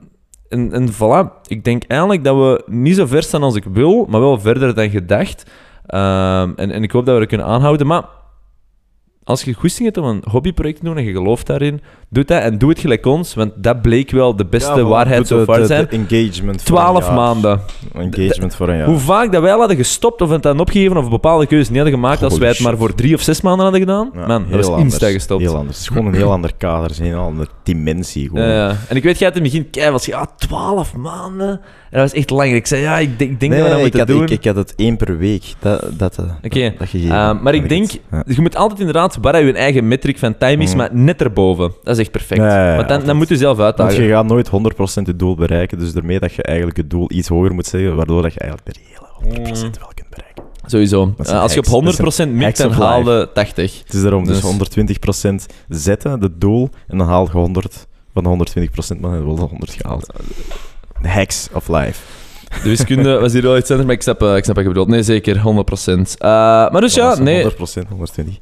en, 0.50 0.72
en 0.72 0.94
voilà, 0.94 1.48
ik 1.48 1.64
denk 1.64 1.84
eigenlijk 1.84 2.24
dat 2.24 2.36
we 2.36 2.64
niet 2.66 2.96
zo 2.96 3.06
ver 3.06 3.24
staan 3.24 3.44
als 3.44 3.56
ik 3.56 3.64
wil, 3.64 4.06
maar 4.10 4.20
wel 4.20 4.40
verder 4.40 4.76
dan 4.76 4.90
gedacht. 4.90 5.46
Ehm, 5.86 6.52
en, 6.56 6.72
en 6.72 6.84
ik 6.84 6.92
hoop 6.92 7.06
dat 7.06 7.14
we 7.14 7.20
dat 7.20 7.30
kunnen 7.30 7.48
aanhouden. 7.48 7.88
Maar 7.88 8.04
als 9.24 9.44
je 9.44 9.54
goesting 9.54 9.86
hebt 9.86 9.98
om 9.98 10.06
een 10.06 10.24
hobbyproject 10.30 10.80
te 10.80 10.86
doen 10.86 10.98
en 10.98 11.04
je 11.04 11.12
gelooft 11.12 11.48
daarin, 11.48 11.82
doe 12.14 12.24
dat 12.24 12.42
en 12.42 12.58
doe 12.58 12.70
het 12.70 12.80
gelijk 12.80 13.06
ons, 13.06 13.34
want 13.34 13.52
dat 13.56 13.82
bleek 13.82 14.12
wel 14.12 14.36
de 14.36 14.46
beste 14.46 14.80
Ja, 14.80 14.84
waarheid 14.84 15.28
zo 15.28 15.44
far 15.44 15.60
de- 15.60 15.66
zijn. 15.66 15.90
engagement 15.90 16.62
voor 16.64 16.78
een 16.78 16.84
12 16.84 17.06
jaar. 17.06 17.14
maanden. 17.16 17.60
Engagement 17.94 18.56
voor 18.56 18.70
een 18.70 18.78
jaar. 18.78 18.86
Hoe 18.88 18.98
vaak 18.98 19.32
dat 19.32 19.42
wij 19.42 19.52
al 19.54 19.60
hadden 19.60 19.78
gestopt 19.78 20.22
of 20.22 20.30
het 20.30 20.44
hadden 20.44 20.62
opgegeven 20.62 20.98
of 20.98 21.10
bepaalde 21.10 21.46
keuzes 21.48 21.68
niet 21.70 21.78
hadden 21.78 21.94
gemaakt 21.96 22.24
als 22.24 22.38
wij 22.38 22.50
het 22.50 22.60
maar 22.60 22.78
voor 22.78 22.96
drie 22.96 23.16
of 23.16 23.22
zes 23.22 23.42
maanden 23.42 23.62
hadden 23.64 23.82
gedaan, 23.82 24.10
Ja, 24.14 24.28
man, 24.28 24.46
dat 24.50 24.56
was 24.60 24.66
anders, 24.68 24.84
insta 24.84 25.08
gestopt. 25.10 25.42
Heel 25.42 25.56
anders. 25.56 25.78
Het 25.78 25.86
is 25.88 25.88
gewoon 25.92 26.06
een 26.08 26.14
heel 26.20 26.32
ander 26.38 26.52
kader, 26.58 26.82
het 26.84 26.92
is 26.92 27.00
een 27.00 27.06
heel 27.06 27.18
andere 27.20 27.48
dimensie. 27.64 28.28
Gewoon. 28.30 28.44
Ja, 28.48 28.54
ja. 28.68 28.76
En 28.88 28.96
ik 28.96 29.04
weet, 29.04 29.18
jij 29.20 29.28
had 29.28 29.38
in 29.38 29.44
het 29.44 29.52
begin 29.52 29.70
kei 29.70 29.92
was 29.92 30.06
ja, 30.06 30.26
12 30.38 30.96
maanden. 30.96 31.50
En 31.50 32.00
dat 32.00 32.10
was 32.12 32.20
echt 32.20 32.30
lang. 32.30 32.54
Ik 32.54 32.68
zei, 32.68 32.82
ja, 32.82 32.98
ik 32.98 33.20
denk, 33.20 33.32
ik 33.32 33.40
denk 33.40 33.52
nee, 33.52 33.62
dat 33.62 33.70
we 33.70 33.74
dat 33.74 33.82
moeten 33.82 34.00
had, 34.00 34.08
doen. 34.08 34.22
ik, 34.24 34.30
ik 34.30 34.44
had 34.46 34.56
het 34.56 34.74
één 34.76 34.98
per 34.98 35.18
week. 35.18 35.44
Dat, 35.60 35.86
dat, 35.98 36.18
eh, 36.18 36.26
Oké, 36.44 36.62
dat, 36.70 36.80
dat 36.80 36.88
gegeven. 36.90 37.16
Uh, 37.16 37.42
maar 37.42 37.54
ik 37.54 37.70
denk, 37.70 37.92
je 38.26 38.42
moet 38.42 38.56
altijd 38.56 38.80
inderdaad, 38.80 39.18
waar 39.22 39.44
je 39.44 39.54
eigen 39.54 39.88
metric 39.88 40.18
van 40.18 40.38
time 40.38 40.64
is, 40.64 40.70
Mhm. 40.70 40.78
maar 40.78 40.90
net 40.92 41.22
erboven. 41.22 41.72
Dat 41.84 41.98
is 41.98 42.03
echt 42.04 42.12
perfect. 42.12 42.42
Ja, 42.42 42.48
ja, 42.48 42.70
ja, 42.70 42.76
Want 42.76 42.88
dan, 42.90 43.04
dan 43.04 43.18
moet 43.18 43.28
je 43.30 43.38
zelf 43.38 43.58
Want 43.58 43.80
uitdagen. 43.80 44.04
je 44.04 44.10
gaat 44.10 44.26
nooit 44.26 44.50
100% 44.50 44.52
je 45.04 45.16
doel 45.16 45.36
bereiken, 45.36 45.80
dus 45.80 45.94
daarmee 45.94 46.20
dat 46.20 46.34
je 46.34 46.44
eigenlijk 46.44 46.78
het 46.78 46.90
doel 46.90 47.12
iets 47.12 47.28
hoger 47.28 47.54
moet 47.54 47.66
zeggen, 47.66 47.96
waardoor 47.96 48.22
dat 48.22 48.34
je 48.34 48.40
eigenlijk 48.40 48.74
de 48.74 48.80
hele 48.88 49.46
100% 49.46 49.60
wel 49.60 49.92
kunt 49.94 50.10
bereiken. 50.10 50.44
Sowieso. 50.66 51.04
Uh, 51.04 51.26
een 51.26 51.36
als 51.40 51.54
je 51.54 51.60
op 51.60 51.66
hacks. 51.66 51.98
Dat 51.98 52.08
is 52.08 52.26
100% 52.26 52.30
mikt, 52.30 52.58
dan 52.58 52.68
of 52.70 52.76
haal 52.76 52.98
life. 52.98 53.12
je 53.12 53.30
80. 53.34 53.80
Het 53.84 53.94
is 53.94 54.02
daarom 54.02 54.26
dus, 54.26 54.42
Dus- 54.42 54.44
120% 54.44 55.46
zetten, 55.70 56.22
het 56.22 56.42
doel, 56.42 56.70
en 56.88 56.98
dan 56.98 57.08
haal 57.08 57.26
je 57.26 57.32
100 57.32 57.88
van 58.14 58.24
de 58.24 58.30
120%, 58.30 59.00
maar 59.00 59.12
dan 59.12 59.12
heb 59.12 59.20
je 59.20 59.26
wel 59.26 59.36
de 59.36 59.42
100 59.42 59.72
gehaald. 59.72 60.10
De 61.02 61.10
hacks 61.10 61.50
of 61.54 61.68
life. 61.68 62.00
De 62.64 62.70
wiskunde 62.70 63.20
was 63.20 63.34
hier 63.34 63.42
wel 63.42 63.58
iets 63.58 63.70
anders, 63.70 63.88
maar 63.88 63.96
ik 63.96 64.02
snap, 64.02 64.22
eh, 64.22 64.36
ik 64.36 64.44
snap 64.44 64.56
wat 64.56 64.64
je 64.64 64.70
bedoelt. 64.70 64.88
Nee, 64.88 65.04
zeker, 65.04 65.38
100%. 65.38 65.42
Uh, 66.20 66.28
maar 66.72 66.82
dus 66.82 66.94
ja, 66.94 67.16
nee. 67.16 67.44
100%, 67.44 67.88
120. 67.90 68.38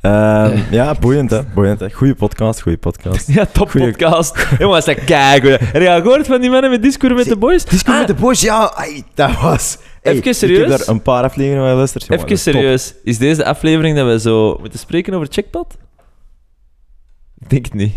Ehm, 0.00 0.58
ja, 0.70 0.94
boeiend 1.00 1.30
hè, 1.30 1.40
boeiend 1.54 1.80
hè. 1.80 1.90
Goeie 1.90 2.14
podcast, 2.14 2.60
goeie 2.62 2.78
podcast. 2.78 3.28
Ja, 3.34 3.46
top 3.52 3.70
Goeie- 3.70 3.86
podcast. 3.90 4.46
Jongens, 4.58 4.84
dat 4.84 5.04
kijk. 5.04 5.42
Heb 5.42 5.82
je 5.82 5.90
al 5.90 6.00
gehoord 6.00 6.26
van 6.26 6.40
die 6.40 6.50
mannen 6.50 6.70
met 6.70 6.82
Discord 6.82 7.14
met 7.14 7.24
de 7.28 7.36
boys? 7.36 7.64
Disco 7.64 7.92
Ah, 7.92 7.98
met 7.98 8.06
de 8.06 8.14
boys, 8.14 8.40
ja, 8.40 8.72
ai, 8.74 9.02
dat 9.14 9.40
was... 9.40 9.78
Hey, 10.02 10.12
Even 10.12 10.26
Ik 10.30 10.34
serieus? 10.34 10.58
heb 10.68 10.78
daar 10.78 10.88
een 10.88 11.02
paar 11.02 11.22
afleveringen 11.24 11.62
van 11.62 11.70
geluisterd. 11.70 12.06
jongen, 12.06 12.24
Even 12.24 12.28
dat 12.36 12.38
is 12.38 12.44
top. 12.52 12.54
serieus. 12.54 12.94
Is 13.04 13.18
deze 13.18 13.36
de 13.36 13.44
aflevering 13.44 13.96
dat 13.96 14.06
we 14.06 14.20
zo 14.20 14.56
moeten 14.60 14.78
spreken 14.78 15.14
over 15.14 15.26
Checkpot? 15.30 15.76
Ik 17.38 17.50
denk 17.50 17.64
het 17.64 17.74
niet. 17.74 17.92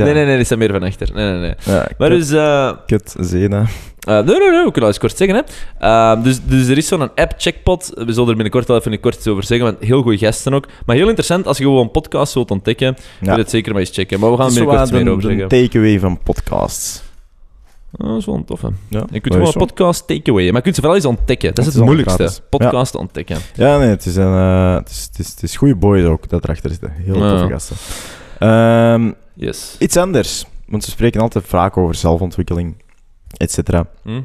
Ja. 0.00 0.04
Nee, 0.12 0.14
nee, 0.14 0.24
nee, 0.24 0.38
er 0.38 0.44
staat 0.44 0.58
meer 0.58 0.70
van 0.72 0.82
achter. 0.82 1.10
Nee, 1.14 1.30
nee, 1.30 1.40
nee. 1.40 1.54
Ja, 1.64 1.88
Maar 1.98 2.08
kut, 2.08 2.18
dus... 2.18 2.30
eh, 2.30 2.70
kut, 2.86 3.14
Zena. 3.20 3.58
eh, 4.00 4.14
nee, 4.14 4.24
nee, 4.38 4.50
nee, 4.50 4.64
we 4.64 4.70
kunnen 4.70 4.90
eens 4.90 4.98
kort 4.98 5.16
zeggen. 5.16 5.36
Hè. 5.36 5.42
Eh, 5.86 6.22
dus, 6.22 6.40
dus 6.44 6.68
er 6.68 6.76
is 6.76 6.86
zo'n 6.88 7.14
app, 7.14 7.32
Checkpot. 7.36 7.90
We 7.94 8.12
zullen 8.12 8.28
er 8.28 8.34
binnenkort 8.34 8.66
wel 8.68 8.76
even 8.76 9.00
kort 9.00 9.14
iets 9.14 9.26
over 9.26 9.44
zeggen, 9.44 9.66
want 9.66 9.78
heel 9.80 10.02
goede 10.02 10.18
gasten 10.18 10.54
ook. 10.54 10.66
Maar 10.86 10.96
heel 10.96 11.06
interessant, 11.06 11.46
als 11.46 11.58
je 11.58 11.64
gewoon 11.64 11.82
een 11.82 11.90
podcast 11.90 12.34
wilt 12.34 12.50
ontdekken, 12.50 12.86
Ja. 12.86 12.94
wil 13.20 13.34
je 13.34 13.40
het 13.40 13.50
zeker 13.50 13.72
maar 13.72 13.80
eens 13.80 13.90
checken. 13.92 14.20
Maar 14.20 14.30
we 14.30 14.36
gaan 14.36 14.46
er 14.46 14.54
binnenkort 14.54 14.82
iets 14.82 14.90
meer 15.02 15.10
over 15.10 15.22
zeggen. 15.22 15.48
de 15.48 15.62
takeaway 15.62 15.98
van 15.98 16.18
podcasts. 16.22 17.02
Oh, 17.96 18.08
dat 18.08 18.18
is 18.18 18.24
wel 18.26 18.34
een 18.34 18.44
toffe. 18.44 18.70
Ja, 18.88 19.04
Je 19.10 19.20
kunt 19.20 19.34
gewoon 19.34 19.48
een 19.48 19.66
podcast 19.66 20.06
takeaway. 20.06 20.44
Maar 20.46 20.54
je 20.56 20.60
kunt 20.62 20.74
ze 20.74 20.80
vooral 20.80 20.96
eens 20.98 21.06
ontdekken. 21.06 21.54
Dat 21.54 21.66
is 21.66 21.74
Het 21.74 21.84
moeilijkste. 21.84 22.30
Podcast 22.50 22.94
ontdekken. 22.94 23.36
Ja, 23.54 23.78
nee, 23.78 23.88
het 23.88 24.06
is 24.06 24.16
een... 24.16 24.32
het, 24.32 24.88
is, 24.90 25.08
het, 25.10 25.18
is, 25.18 25.30
het 25.30 25.42
is 25.42 25.56
goede 25.56 25.74
boys 25.76 26.04
ook, 26.04 26.28
dat 26.28 26.44
erachter 26.44 26.70
zitten. 26.70 26.92
Heel 27.04 27.14
Ja. 27.24 27.30
toffe 27.30 27.46
gasten. 27.52 27.76
Ehm, 28.38 29.12
Yes. 29.40 29.76
iets 29.78 29.96
anders. 29.96 30.46
Want 30.66 30.84
ze 30.84 30.90
spreken 30.90 31.20
altijd 31.20 31.44
vaak 31.46 31.76
over 31.76 31.94
zelfontwikkeling, 31.94 32.74
et 33.36 33.52
cetera. 33.52 33.86
Hm? 34.02 34.20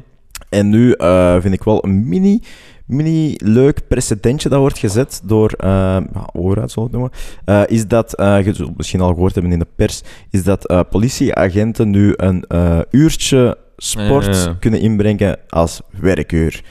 En 0.48 0.68
nu 0.68 0.92
eh, 0.92 1.40
vind 1.40 1.54
ik 1.54 1.62
wel 1.62 1.84
een 1.84 2.08
mini, 2.08 2.42
mini 2.86 3.34
leuk 3.36 3.88
precedentje 3.88 4.48
dat 4.48 4.58
wordt 4.58 4.78
gezet 4.78 5.20
door, 5.24 5.52
eh 5.58 5.68
ja, 6.12 6.28
overheid 6.32 6.70
zal 6.70 6.84
ik 6.86 6.90
het 6.90 7.00
noemen, 7.00 7.18
eh, 7.44 7.62
is 7.66 7.86
dat, 7.86 8.14
eh, 8.14 8.44
je 8.44 8.54
zult 8.54 8.68
het 8.68 8.76
misschien 8.76 9.00
al 9.00 9.12
gehoord 9.12 9.34
hebben 9.34 9.52
in 9.52 9.58
de 9.58 9.66
pers, 9.76 10.02
is 10.30 10.42
dat 10.42 10.66
eh, 10.66 10.80
politieagenten 10.90 11.90
nu 11.90 12.14
een 12.16 12.44
eh, 12.44 12.78
uurtje 12.90 13.58
sport 13.76 14.58
kunnen 14.60 14.80
inbrengen 14.80 15.38
als 15.48 15.80
werkuur. 15.90 16.62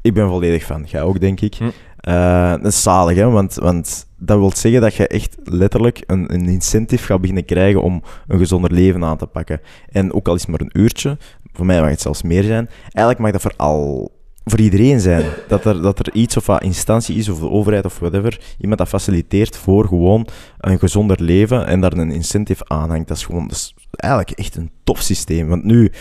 Ik 0.00 0.14
ben 0.14 0.28
volledig 0.28 0.64
fan, 0.64 0.84
jij 0.88 1.02
ook 1.02 1.20
denk 1.20 1.40
ik. 1.40 1.54
Hm. 1.54 1.70
Eh, 2.02 2.50
dat 2.50 2.64
is 2.64 2.82
zalig, 2.82 3.16
hè? 3.16 3.30
Want, 3.30 3.54
want 3.54 4.06
dat 4.16 4.38
wil 4.38 4.52
zeggen 4.54 4.80
dat 4.80 4.94
je 4.94 5.06
echt 5.06 5.36
letterlijk 5.44 6.02
een, 6.06 6.34
een 6.34 6.48
incentive 6.48 7.04
gaat 7.04 7.20
beginnen 7.20 7.44
krijgen 7.44 7.82
om 7.82 8.02
een 8.26 8.38
gezonder 8.38 8.72
leven 8.72 9.04
aan 9.04 9.16
te 9.16 9.26
pakken. 9.26 9.60
En 9.88 10.12
ook 10.14 10.28
al 10.28 10.34
is 10.34 10.40
het 10.40 10.50
maar 10.50 10.60
een 10.60 10.80
uurtje, 10.80 11.18
voor 11.52 11.66
mij 11.66 11.80
mag 11.80 11.90
het 11.90 12.00
zelfs 12.00 12.22
meer 12.22 12.42
zijn, 12.42 12.68
eigenlijk 12.82 13.18
mag 13.18 13.30
dat 13.30 13.40
voor 13.40 13.54
al 13.56 14.10
voor 14.44 14.60
iedereen 14.60 15.00
zijn. 15.00 15.24
Dat 15.48 15.64
er, 15.64 15.82
dat 15.82 15.98
er 15.98 16.12
iets 16.12 16.36
of 16.36 16.46
wat 16.46 16.62
instantie 16.62 17.16
is, 17.16 17.28
of 17.28 17.38
de 17.38 17.50
overheid 17.50 17.84
of 17.84 17.98
whatever, 17.98 18.40
iemand 18.58 18.78
dat 18.78 18.88
faciliteert 18.88 19.56
voor 19.56 19.86
gewoon 19.86 20.26
een 20.58 20.78
gezonder 20.78 21.22
leven 21.22 21.66
en 21.66 21.80
daar 21.80 21.92
een 21.92 22.10
incentive 22.10 22.64
aan 22.68 22.90
hangt. 22.90 23.08
Dat 23.08 23.16
is 23.16 23.24
gewoon 23.24 23.48
dat 23.48 23.56
is 23.56 23.74
eigenlijk 23.90 24.38
echt 24.38 24.56
een 24.56 24.70
tof 24.84 25.00
systeem. 25.00 25.48
Want 25.48 25.64
nu 25.64 25.92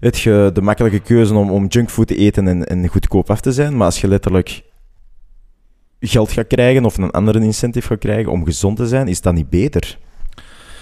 heb 0.00 0.14
je 0.14 0.50
de 0.52 0.62
makkelijke 0.62 1.00
keuze 1.00 1.34
om, 1.34 1.50
om 1.50 1.66
junkfood 1.66 2.06
te 2.06 2.16
eten 2.16 2.48
en, 2.48 2.66
en 2.66 2.88
goedkoop 2.88 3.30
af 3.30 3.40
te 3.40 3.52
zijn, 3.52 3.76
maar 3.76 3.86
als 3.86 4.00
je 4.00 4.08
letterlijk 4.08 4.62
geld 6.00 6.32
gaat 6.32 6.46
krijgen 6.46 6.84
of 6.84 6.98
een 6.98 7.10
andere 7.10 7.40
incentive 7.40 7.86
gaat 7.86 7.98
krijgen 7.98 8.32
om 8.32 8.44
gezond 8.44 8.76
te 8.76 8.86
zijn, 8.86 9.08
is 9.08 9.20
dat 9.20 9.34
niet 9.34 9.50
beter. 9.50 9.98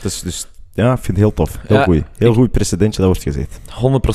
Dus, 0.03 0.21
dus 0.21 0.47
ja, 0.75 0.93
ik 0.93 0.99
vind 0.99 1.07
het 1.07 1.17
heel 1.17 1.33
tof. 1.33 1.59
Heel 1.67 1.77
Ja, 1.77 1.83
goed. 1.85 2.03
Heel 2.17 2.35
goed 2.35 2.51
precedentje 2.51 3.03
dat 3.03 3.07
wordt 3.07 3.23
gezet. 3.23 3.61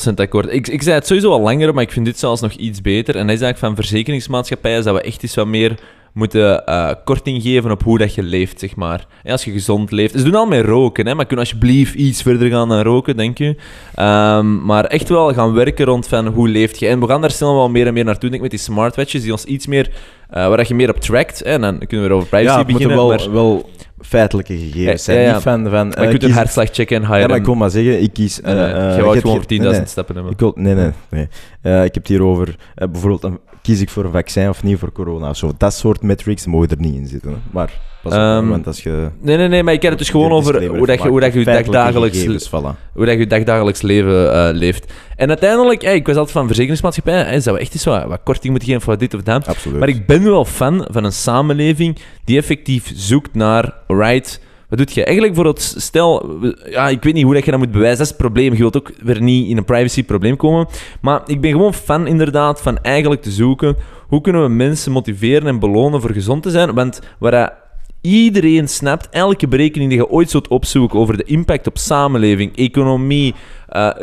100% 0.10 0.14
akkoord. 0.16 0.54
Ik, 0.54 0.68
ik 0.68 0.82
zei 0.82 0.96
het 0.96 1.08
sowieso 1.08 1.32
al 1.32 1.42
langer, 1.42 1.74
maar 1.74 1.84
ik 1.84 1.92
vind 1.92 2.06
dit 2.06 2.20
zelfs 2.20 2.42
nog 2.42 2.52
iets 2.52 2.82
beter. 2.82 3.16
En 3.16 3.28
dat 3.28 3.36
is 3.36 3.42
eigenlijk 3.42 3.58
van 3.58 3.86
verzekeringsmaatschappijen 3.86 4.78
is 4.78 4.84
dat 4.84 4.96
we 4.96 5.02
echt 5.02 5.24
eens 5.24 5.36
wat 5.36 5.48
meer 5.48 5.80
moeten 6.14 6.66
eh, 6.66 6.92
korting 7.06 7.42
geven 7.42 7.72
op 7.72 7.84
hoe 7.84 7.98
dat 7.98 8.16
je 8.16 8.24
leeft, 8.24 8.60
zeg 8.60 8.76
maar. 8.76 9.06
En 9.24 9.32
als 9.32 9.44
je 9.46 9.52
gezond 9.52 9.92
leeft. 9.92 10.14
Ze 10.18 10.24
doen 10.24 10.36
al 10.36 10.46
met 10.46 10.66
roken, 10.66 11.08
hè, 11.08 11.16
maar 11.16 11.26
kunnen 11.26 11.46
alsjeblieft 11.46 11.94
iets 11.94 12.22
verder 12.22 12.50
gaan 12.50 12.70
dan 12.70 12.82
roken, 12.82 13.18
denk 13.18 13.38
je. 13.38 13.56
Ehm, 13.96 14.66
maar 14.66 14.86
echt 14.86 15.10
wel 15.10 15.34
gaan 15.34 15.54
werken 15.54 15.86
rond 15.86 16.08
van 16.08 16.28
hoe 16.28 16.48
leeft 16.50 16.80
je. 16.80 16.88
En 16.88 17.00
we 17.00 17.08
gaan 17.08 17.22
daar 17.22 17.32
snel 17.32 17.56
wel 17.56 17.70
meer 17.70 17.88
en 17.88 17.94
meer 17.94 18.04
naartoe, 18.06 18.30
denk 18.30 18.34
ik, 18.36 18.42
met 18.42 18.52
die 18.52 18.60
smartwatches, 18.60 19.22
die 19.22 19.32
ons 19.32 19.44
iets 19.46 19.68
meer, 19.68 19.90
eh, 20.30 20.48
waar 20.48 20.68
je 20.68 20.76
meer 20.76 20.90
op 20.90 21.00
trackt. 21.00 21.40
Hè, 21.40 21.46
en 21.52 21.62
dan 21.62 21.78
kunnen 21.78 22.02
we 22.02 22.08
weer 22.08 22.12
over 22.12 22.28
privacy 22.30 22.58
ja, 22.60 22.66
beginnen. 22.66 22.96
wel, 22.96 23.08
maar, 23.08 23.32
wel 23.32 23.70
feitelijke 24.00 24.58
gegevens 24.58 24.84
Ja, 24.86 24.98
zijn. 24.98 25.18
ja, 25.20 25.24
ja. 25.28 25.34
Niet 25.34 25.42
van, 25.42 25.64
van 25.70 25.88
maar 25.88 25.98
eh, 25.98 26.04
je 26.04 26.10
kunt 26.10 26.22
een 26.24 26.28
kies- 26.28 26.38
hartslag 26.38 26.70
checken 26.72 26.96
en 27.04 27.20
Ja, 27.20 27.28
maar 27.28 27.38
ik 27.38 27.46
wil 27.46 27.56
maar 27.56 27.70
zeggen, 27.70 28.02
ik 28.02 28.14
kies... 28.14 28.42
eh 28.42 28.54
Nee, 28.54 28.56
nee, 28.56 28.74
eh, 28.74 28.96
je 28.96 29.02
wou 29.02 29.10
hebt 29.14 29.22
gewoon 29.22 29.22
hier- 29.22 29.36
voor 29.36 29.46
10.000 29.46 29.70
nee, 29.72 29.80
nee. 29.80 29.86
stappen 29.88 30.16
hebben. 30.16 30.34
Ik 30.34 30.40
wil, 30.40 30.52
nee, 30.56 30.74
nee. 30.76 30.92
nee. 31.10 31.28
Eh, 31.62 31.78
ik 31.84 31.94
heb 31.94 32.04
het 32.04 32.08
hier 32.08 32.24
over, 32.24 32.56
eh, 32.76 32.88
bijvoorbeeld, 32.88 33.24
een- 33.24 33.40
kies 33.62 33.82
ik 33.82 33.90
voor 33.90 34.06
een 34.06 34.12
vaccin 34.12 34.50
of 34.50 34.64
niet 34.64 34.80
voor 34.80 34.92
corona 34.92 35.34
zo. 35.34 35.52
Dat 35.58 35.74
soort 35.74 36.02
metrics 36.02 36.46
mogen 36.46 36.70
er 36.70 36.80
niet 36.80 36.96
in 36.96 37.08
zitten. 37.08 37.42
Maar 37.52 37.80
pas 38.02 38.14
op, 38.14 38.20
Ehm, 38.20 38.48
want 38.48 38.68
als 38.68 38.84
je... 38.84 39.10
Nee, 39.20 39.38
nee, 39.38 39.48
nee, 39.48 39.64
maar 39.64 39.74
ik 39.74 39.82
heb 39.82 39.92
het 39.92 40.00
dus 40.00 40.10
gewoon 40.10 40.32
over 40.32 40.68
hoe 40.68 40.86
dat 40.86 41.02
je, 41.02 41.10
hoe 41.10 41.20
dat 41.20 41.34
je, 41.34 41.44
dagdagelijks, 41.44 42.18
Gegevens, 42.18 42.50
voilà. 42.50 42.94
hoe 42.94 43.06
dat 43.06 43.18
je 43.18 43.28
dagdagelijks 43.28 43.82
leven 43.82 44.34
eh, 44.34 44.54
leeft. 44.54 44.94
En 45.16 45.28
uiteindelijk, 45.28 45.82
hey, 45.82 45.96
ik 45.96 46.06
was 46.06 46.16
altijd 46.16 46.38
van 46.38 46.46
verzekeringsmaatschappij, 46.46 47.24
hey, 47.24 47.40
zou 47.40 47.60
echt 47.60 47.74
eens 47.74 47.84
wat, 47.84 48.06
wat 48.06 48.20
korting 48.24 48.50
moeten 48.50 48.70
geven 48.70 48.84
voor 48.84 48.98
dit 48.98 49.14
of 49.14 49.22
dat. 49.22 49.48
Absoluut. 49.48 49.80
Maar 49.80 49.90
ik 49.90 50.06
ben 50.06 50.24
wel 50.24 50.46
fan 50.46 50.88
van 50.92 51.04
een 51.04 51.12
samenleving 51.12 51.98
die 52.26 52.38
effectief 52.38 52.92
zoekt 52.96 53.34
naar, 53.34 53.74
right, 53.88 54.42
wat 54.72 54.80
doet 54.80 54.94
je? 54.94 55.04
Eigenlijk 55.04 55.36
voor 55.36 55.46
het 55.46 55.76
stel, 55.78 56.38
ja, 56.70 56.90
ik 56.90 57.04
weet 57.04 57.14
niet 57.14 57.24
hoe 57.24 57.34
dat 57.34 57.46
je 57.46 57.52
dat 57.52 57.60
moet 57.60 57.72
bewijzen, 57.72 57.98
dat 57.98 58.06
is 58.06 58.12
het 58.14 58.22
probleem. 58.22 58.54
Je 58.54 58.60
wilt 58.60 58.78
ook 58.78 58.92
weer 59.04 59.22
niet 59.22 59.50
in 59.50 59.58
een 59.58 59.66
privacy-probleem 59.66 60.36
komen. 60.36 60.68
Maar 61.02 61.22
ik 61.26 61.42
ben 61.42 61.52
gewoon 61.52 61.74
fan 61.74 62.08
inderdaad 62.08 62.62
van 62.62 62.78
eigenlijk 62.78 63.22
te 63.22 63.32
zoeken, 63.32 63.76
hoe 64.08 64.22
kunnen 64.22 64.42
we 64.42 64.50
mensen 64.50 64.92
motiveren 64.92 65.48
en 65.48 65.60
belonen 65.60 66.02
voor 66.02 66.12
gezond 66.12 66.44
te 66.44 66.50
zijn? 66.50 66.74
Want 66.74 67.02
waar 67.20 67.32
dat 67.32 67.54
iedereen 68.02 68.68
snapt, 68.68 69.08
elke 69.10 69.48
berekening 69.48 69.90
die 69.90 70.00
je 70.00 70.10
ooit 70.10 70.30
zult 70.30 70.48
opzoeken 70.48 71.00
over 71.00 71.18
de 71.18 71.24
impact 71.24 71.68
op 71.68 71.78
samenleving, 71.78 72.58
economie, 72.58 73.34
eh, 73.68 73.88
eh, 73.88 73.94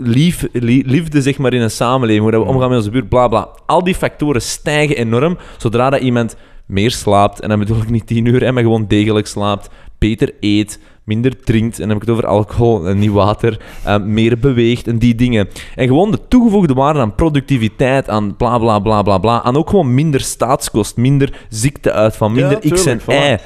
lief, 0.00 0.46
lie- 0.52 0.84
liefde 0.86 1.22
zeg 1.22 1.38
maar 1.38 1.52
in 1.52 1.60
een 1.60 1.70
samenleving, 1.70 2.22
hoe 2.22 2.32
dat 2.32 2.42
we 2.42 2.48
omgaan 2.48 2.68
met 2.68 2.78
onze 2.78 2.90
buurt, 2.90 3.08
bla 3.08 3.28
bla. 3.28 3.48
Al 3.66 3.84
die 3.84 3.94
factoren 3.94 4.42
stijgen 4.42 4.96
enorm 4.96 5.38
zodra 5.58 5.90
dat 5.90 6.00
iemand 6.00 6.36
meer 6.70 6.90
slaapt, 6.90 7.40
en 7.40 7.48
dan 7.48 7.58
bedoel 7.58 7.82
ik 7.82 7.90
niet 7.90 8.06
tien 8.06 8.24
uur, 8.24 8.40
hè, 8.40 8.52
maar 8.52 8.62
gewoon 8.62 8.86
degelijk 8.86 9.26
slaapt, 9.26 9.68
beter 9.98 10.32
eet, 10.40 10.78
minder 11.04 11.42
drinkt, 11.44 11.74
en 11.74 11.80
dan 11.80 11.88
heb 11.88 12.02
ik 12.02 12.08
het 12.08 12.16
over 12.16 12.26
alcohol 12.26 12.86
en 12.86 12.98
niet 12.98 13.10
water, 13.10 13.60
eh, 13.84 13.98
meer 13.98 14.38
beweegt 14.38 14.86
en 14.86 14.98
die 14.98 15.14
dingen. 15.14 15.48
En 15.74 15.86
gewoon 15.86 16.10
de 16.10 16.28
toegevoegde 16.28 16.74
waarde 16.74 17.00
aan 17.00 17.14
productiviteit, 17.14 18.08
aan 18.08 18.36
bla 18.36 18.58
bla 18.58 18.78
bla 18.78 19.02
bla 19.02 19.18
bla, 19.18 19.42
aan 19.42 19.56
ook 19.56 19.70
gewoon 19.70 19.94
minder 19.94 20.20
staatskost, 20.20 20.96
minder 20.96 21.46
ziekteuitval, 21.48 22.30
minder 22.30 22.58
Ja, 22.60 22.74
x 22.74 22.86
en 22.86 22.98
tuurlijk, 22.98 23.40
voilà. 23.40 23.44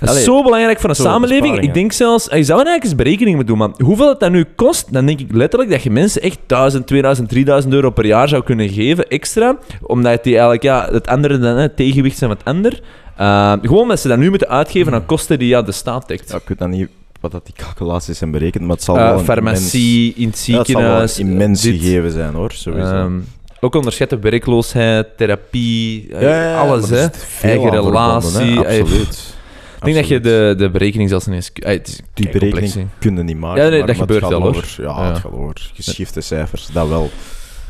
Dat 0.00 0.08
is 0.08 0.14
Allee, 0.14 0.24
zo 0.24 0.42
belangrijk 0.42 0.80
voor 0.80 0.88
een 0.88 0.96
zo, 0.96 1.02
samenleving. 1.02 1.60
Ik 1.60 1.74
denk 1.74 1.92
zelfs, 1.92 2.24
je 2.24 2.30
zou 2.30 2.60
er 2.60 2.66
eigenlijk 2.66 2.84
eens 2.84 2.94
berekening 2.94 3.36
moeten 3.36 3.56
doen, 3.56 3.66
maar 3.68 3.86
hoeveel 3.86 4.08
het 4.08 4.20
dat 4.20 4.30
nu 4.30 4.44
kost, 4.56 4.92
dan 4.92 5.06
denk 5.06 5.20
ik 5.20 5.32
letterlijk 5.32 5.70
dat 5.70 5.82
je 5.82 5.90
mensen 5.90 6.22
echt 6.22 6.38
1000, 6.46 6.86
2000, 6.86 7.28
3000 7.28 7.74
euro 7.74 7.90
per 7.90 8.06
jaar 8.06 8.28
zou 8.28 8.42
kunnen 8.42 8.68
geven 8.68 9.08
extra, 9.08 9.58
omdat 9.82 10.24
die 10.24 10.32
eigenlijk, 10.32 10.62
ja, 10.62 10.88
het 10.92 11.06
andere 11.06 11.38
dan 11.38 11.56
het 11.56 11.76
tegenwicht 11.76 12.18
zijn 12.18 12.30
wat 12.30 12.44
ander. 12.44 12.80
Uh, 13.20 13.52
gewoon 13.62 13.88
dat 13.88 14.00
ze 14.00 14.08
dat 14.08 14.18
nu 14.18 14.28
moeten 14.30 14.48
uitgeven 14.48 14.94
aan 14.94 15.06
kosten 15.06 15.38
die 15.38 15.48
ja, 15.48 15.62
de 15.62 15.72
staat 15.72 16.08
dekt. 16.08 16.30
Ja, 16.30 16.36
ik 16.36 16.48
weet 16.48 16.58
dan 16.58 16.70
niet 16.70 16.88
wat 17.20 17.30
dat 17.30 17.44
die 17.44 17.54
calculaties 17.54 18.18
zijn 18.18 18.30
berekend, 18.30 18.64
maar 18.64 18.76
het 18.76 18.84
zal 18.84 18.96
Uh, 18.96 19.02
wel 19.02 19.18
een 19.18 19.24
farmacie, 19.24 20.14
in 20.16 20.28
het 20.28 20.46
immens, 20.46 20.46
ja, 20.46 20.58
het 20.58 20.66
zal 20.66 20.80
wel 20.80 21.08
ziekenhuis. 21.08 21.18
een 21.18 21.26
immens 21.26 21.62
dit. 21.62 21.80
gegeven 21.80 22.10
zijn, 22.10 22.34
hoor. 22.34 22.52
Sowieso. 22.52 22.94
Ehm, 22.94 23.18
ook 23.60 23.74
onderschatten 23.74 24.20
werkloosheid, 24.20 25.06
therapie, 25.16 26.08
eh, 26.12 26.22
Ja, 26.22 26.28
ja, 26.28 26.42
ja, 26.50 26.58
alles, 26.60 26.90
hè. 26.90 27.06
Eigen 27.42 27.72
hè. 27.72 27.80
relatie, 27.80 28.64
eh, 28.64 28.80
Absoluut. 28.80 29.38
Ik 29.80 29.84
denk 29.86 29.96
dat 29.96 30.08
je 30.08 30.20
de, 30.20 30.54
de 30.58 30.70
berekening 30.70 31.08
zelfs 31.08 31.26
niet 31.26 31.50
eens... 31.64 32.00
Die 32.14 32.28
berekening 32.30 32.88
kunnen 32.98 33.24
niet 33.24 33.36
maken. 33.38 33.62
Ja, 33.62 33.68
nee, 33.68 33.78
maar- 33.78 33.86
dat 33.86 33.96
maar 33.96 34.06
gebeurt 34.06 34.28
wel, 34.30 34.40
hoor. 34.40 34.48
over- 34.48 34.74
Ja, 34.82 34.88
Ja. 35.02 35.08
het 35.08 35.18
gaat 35.18 35.32
over 35.32 35.70
geschifte 35.74 36.20
cijfers, 36.20 36.66
dat 36.72 36.88
wel. 36.88 37.10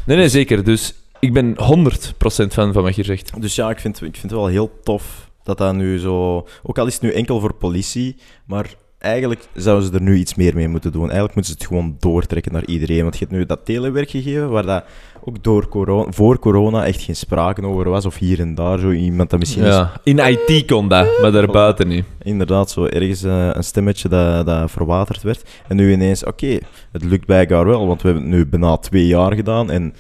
Nee, 0.07 0.17
nee, 0.17 0.29
zeker. 0.29 0.65
Dus 0.65 0.95
ik 1.21 1.33
ben 1.33 1.55
100% 1.59 2.53
fan 2.53 2.73
van 2.73 2.83
wat 2.83 2.97
je 2.97 3.03
zegt. 3.03 3.41
Dus 3.41 3.55
ja, 3.55 3.71
ik 3.71 3.79
vind, 3.81 3.97
ik 3.97 4.03
vind 4.17 4.23
het 4.23 4.33
wel 4.33 4.47
heel 4.47 4.71
tof 4.83 5.31
dat 5.43 5.59
dat 5.59 5.75
nu 5.75 5.99
zo... 5.99 6.47
Ook 6.63 6.79
al 6.79 6.87
is 6.87 6.93
het 6.95 7.03
nu 7.03 7.13
enkel 7.13 7.41
voor 7.41 7.55
politie, 7.55 8.17
maar 8.47 8.75
eigenlijk 8.99 9.41
zouden 9.55 9.87
ze 9.89 9.93
er 9.95 10.03
nu 10.03 10.17
iets 10.17 10.35
meer 10.35 10.55
mee 10.55 10.69
moeten 10.69 10.93
doen. 10.93 11.03
Eigenlijk 11.11 11.35
moeten 11.35 11.53
ze 11.53 11.59
het 11.59 11.69
gewoon 11.69 11.97
doortrekken 11.99 12.53
naar 12.53 12.65
iedereen. 12.67 13.03
Want 13.03 13.19
je 13.19 13.25
hebt 13.25 13.37
nu 13.37 13.47
dat 13.47 13.65
telewerk 13.65 14.11
gegeven, 14.11 14.51
waar 14.51 14.67
dat 14.67 14.85
ook 15.25 15.43
door 15.45 15.69
corona, 15.69 16.13
voor 16.13 16.39
corona 16.39 16.87
echt 16.87 17.01
geen 17.03 17.17
sprake 17.17 17.63
over 17.63 17.91
was. 17.91 18.07
Of 18.07 18.17
hier 18.17 18.41
en 18.41 18.55
daar 18.55 18.79
zo 18.79 18.91
iemand 18.91 19.31
dat 19.31 19.39
misschien 19.39 19.65
Ja. 19.65 20.01
In 20.05 20.19
IT 20.19 20.67
kon 20.67 20.89
dat, 20.89 21.21
maar 21.21 21.33
daarbuiten 21.33 21.89
niet. 21.89 22.05
inderdaad 22.23 22.71
zo 22.71 22.85
ergens 22.85 23.23
eh, 23.23 23.51
een 23.53 23.65
stemmetje 23.65 24.09
dat, 24.09 24.47
dat 24.47 24.71
verwaterd 24.71 25.23
werd. 25.23 25.49
En 25.69 25.77
nu 25.77 25.93
ineens, 25.93 26.25
oké, 26.25 26.59
het 26.93 27.05
lukt 27.05 27.27
blijkbaar 27.27 27.67
wel, 27.67 27.87
want 27.87 28.03
we 28.03 28.09
hebben 28.09 28.27
het 28.27 28.37
nu 28.37 28.47
bijna 28.47 28.77
twee 28.77 29.07
jaar 29.07 29.35
gedaan. 29.35 29.71
En 29.71 29.95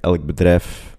elk 0.00 0.24
bedrijf 0.24 0.96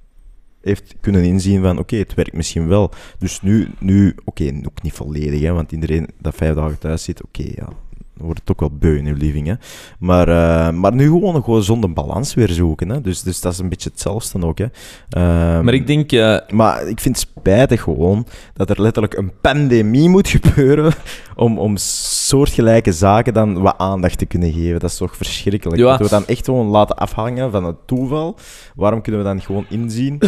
heeft 0.62 0.96
kunnen 1.00 1.24
inzien 1.24 1.62
van, 1.62 1.80
oké, 1.80 1.96
het 1.96 2.14
werkt 2.14 2.34
misschien 2.34 2.68
wel. 2.68 2.92
Dus 3.18 3.42
nu, 3.42 3.70
nu 3.80 4.16
oké, 4.24 4.52
ook 4.68 4.82
niet 4.82 4.94
volledig, 4.94 5.42
hè, 5.42 5.52
want 5.52 5.72
iedereen 5.72 6.08
dat 6.20 6.36
vijf 6.36 6.56
dagen 6.56 6.80
thuis 6.80 7.04
zit, 7.04 7.24
oké, 7.24 7.44
ja, 7.56 7.68
wordt 8.14 8.40
het 8.40 8.52
ook 8.52 8.60
wel 8.60 8.72
beu 8.80 8.98
in 8.98 9.06
uw 9.06 9.16
living. 9.18 9.48
Hè. 9.48 9.54
Maar, 10.00 10.28
eh, 10.28 10.74
maar 10.74 10.94
nu 10.94 11.06
gewoon 11.06 11.36
een 11.36 11.44
gezonde 11.44 11.88
balans 11.88 12.34
weer 12.34 12.50
zoeken. 12.50 12.90
Hè. 12.90 13.02
Dus, 13.02 13.22
dus 13.22 13.42
dat 13.42 13.54
is 13.54 13.60
een 13.60 13.70
beetje 13.70 13.90
hetzelfde 13.90 14.46
ook. 14.46 14.58
Hè. 14.58 14.66
Ehm, 15.10 15.64
Maar 15.64 15.74
ik 15.74 15.88
denk... 15.88 16.12
eh, 16.12 16.38
maar 16.50 16.88
ik 16.88 17.00
vind 17.00 17.20
het 17.20 17.28
spijtig 17.38 17.82
gewoon 17.82 18.26
dat 18.54 18.70
er 18.70 18.82
letterlijk 18.82 19.18
een 19.18 19.32
pandemie 19.42 20.10
moet 20.10 20.28
gebeuren 20.28 20.94
om, 21.36 21.60
om 21.60 21.78
soortgelijke 21.78 22.92
zaken 22.92 23.34
dan 23.34 23.62
wat 23.62 23.76
aandacht 23.78 24.18
te 24.18 24.26
kunnen 24.26 24.52
geven. 24.54 24.80
Dat 24.80 24.90
is 24.90 24.98
toch 24.98 25.16
verschrikkelijk. 25.16 25.80
Ja. 25.80 25.88
Moeten 25.88 26.06
we 26.06 26.12
dan 26.12 26.26
echt 26.28 26.46
gewoon 26.46 26.68
laten 26.68 26.96
afhangen 26.96 27.52
van 27.52 27.64
het 27.64 27.76
toeval? 27.86 28.36
Waarom 28.76 29.02
kunnen 29.02 29.22
we 29.22 29.28
dan 29.28 29.42
gewoon 29.42 29.66
inzien? 29.70 30.20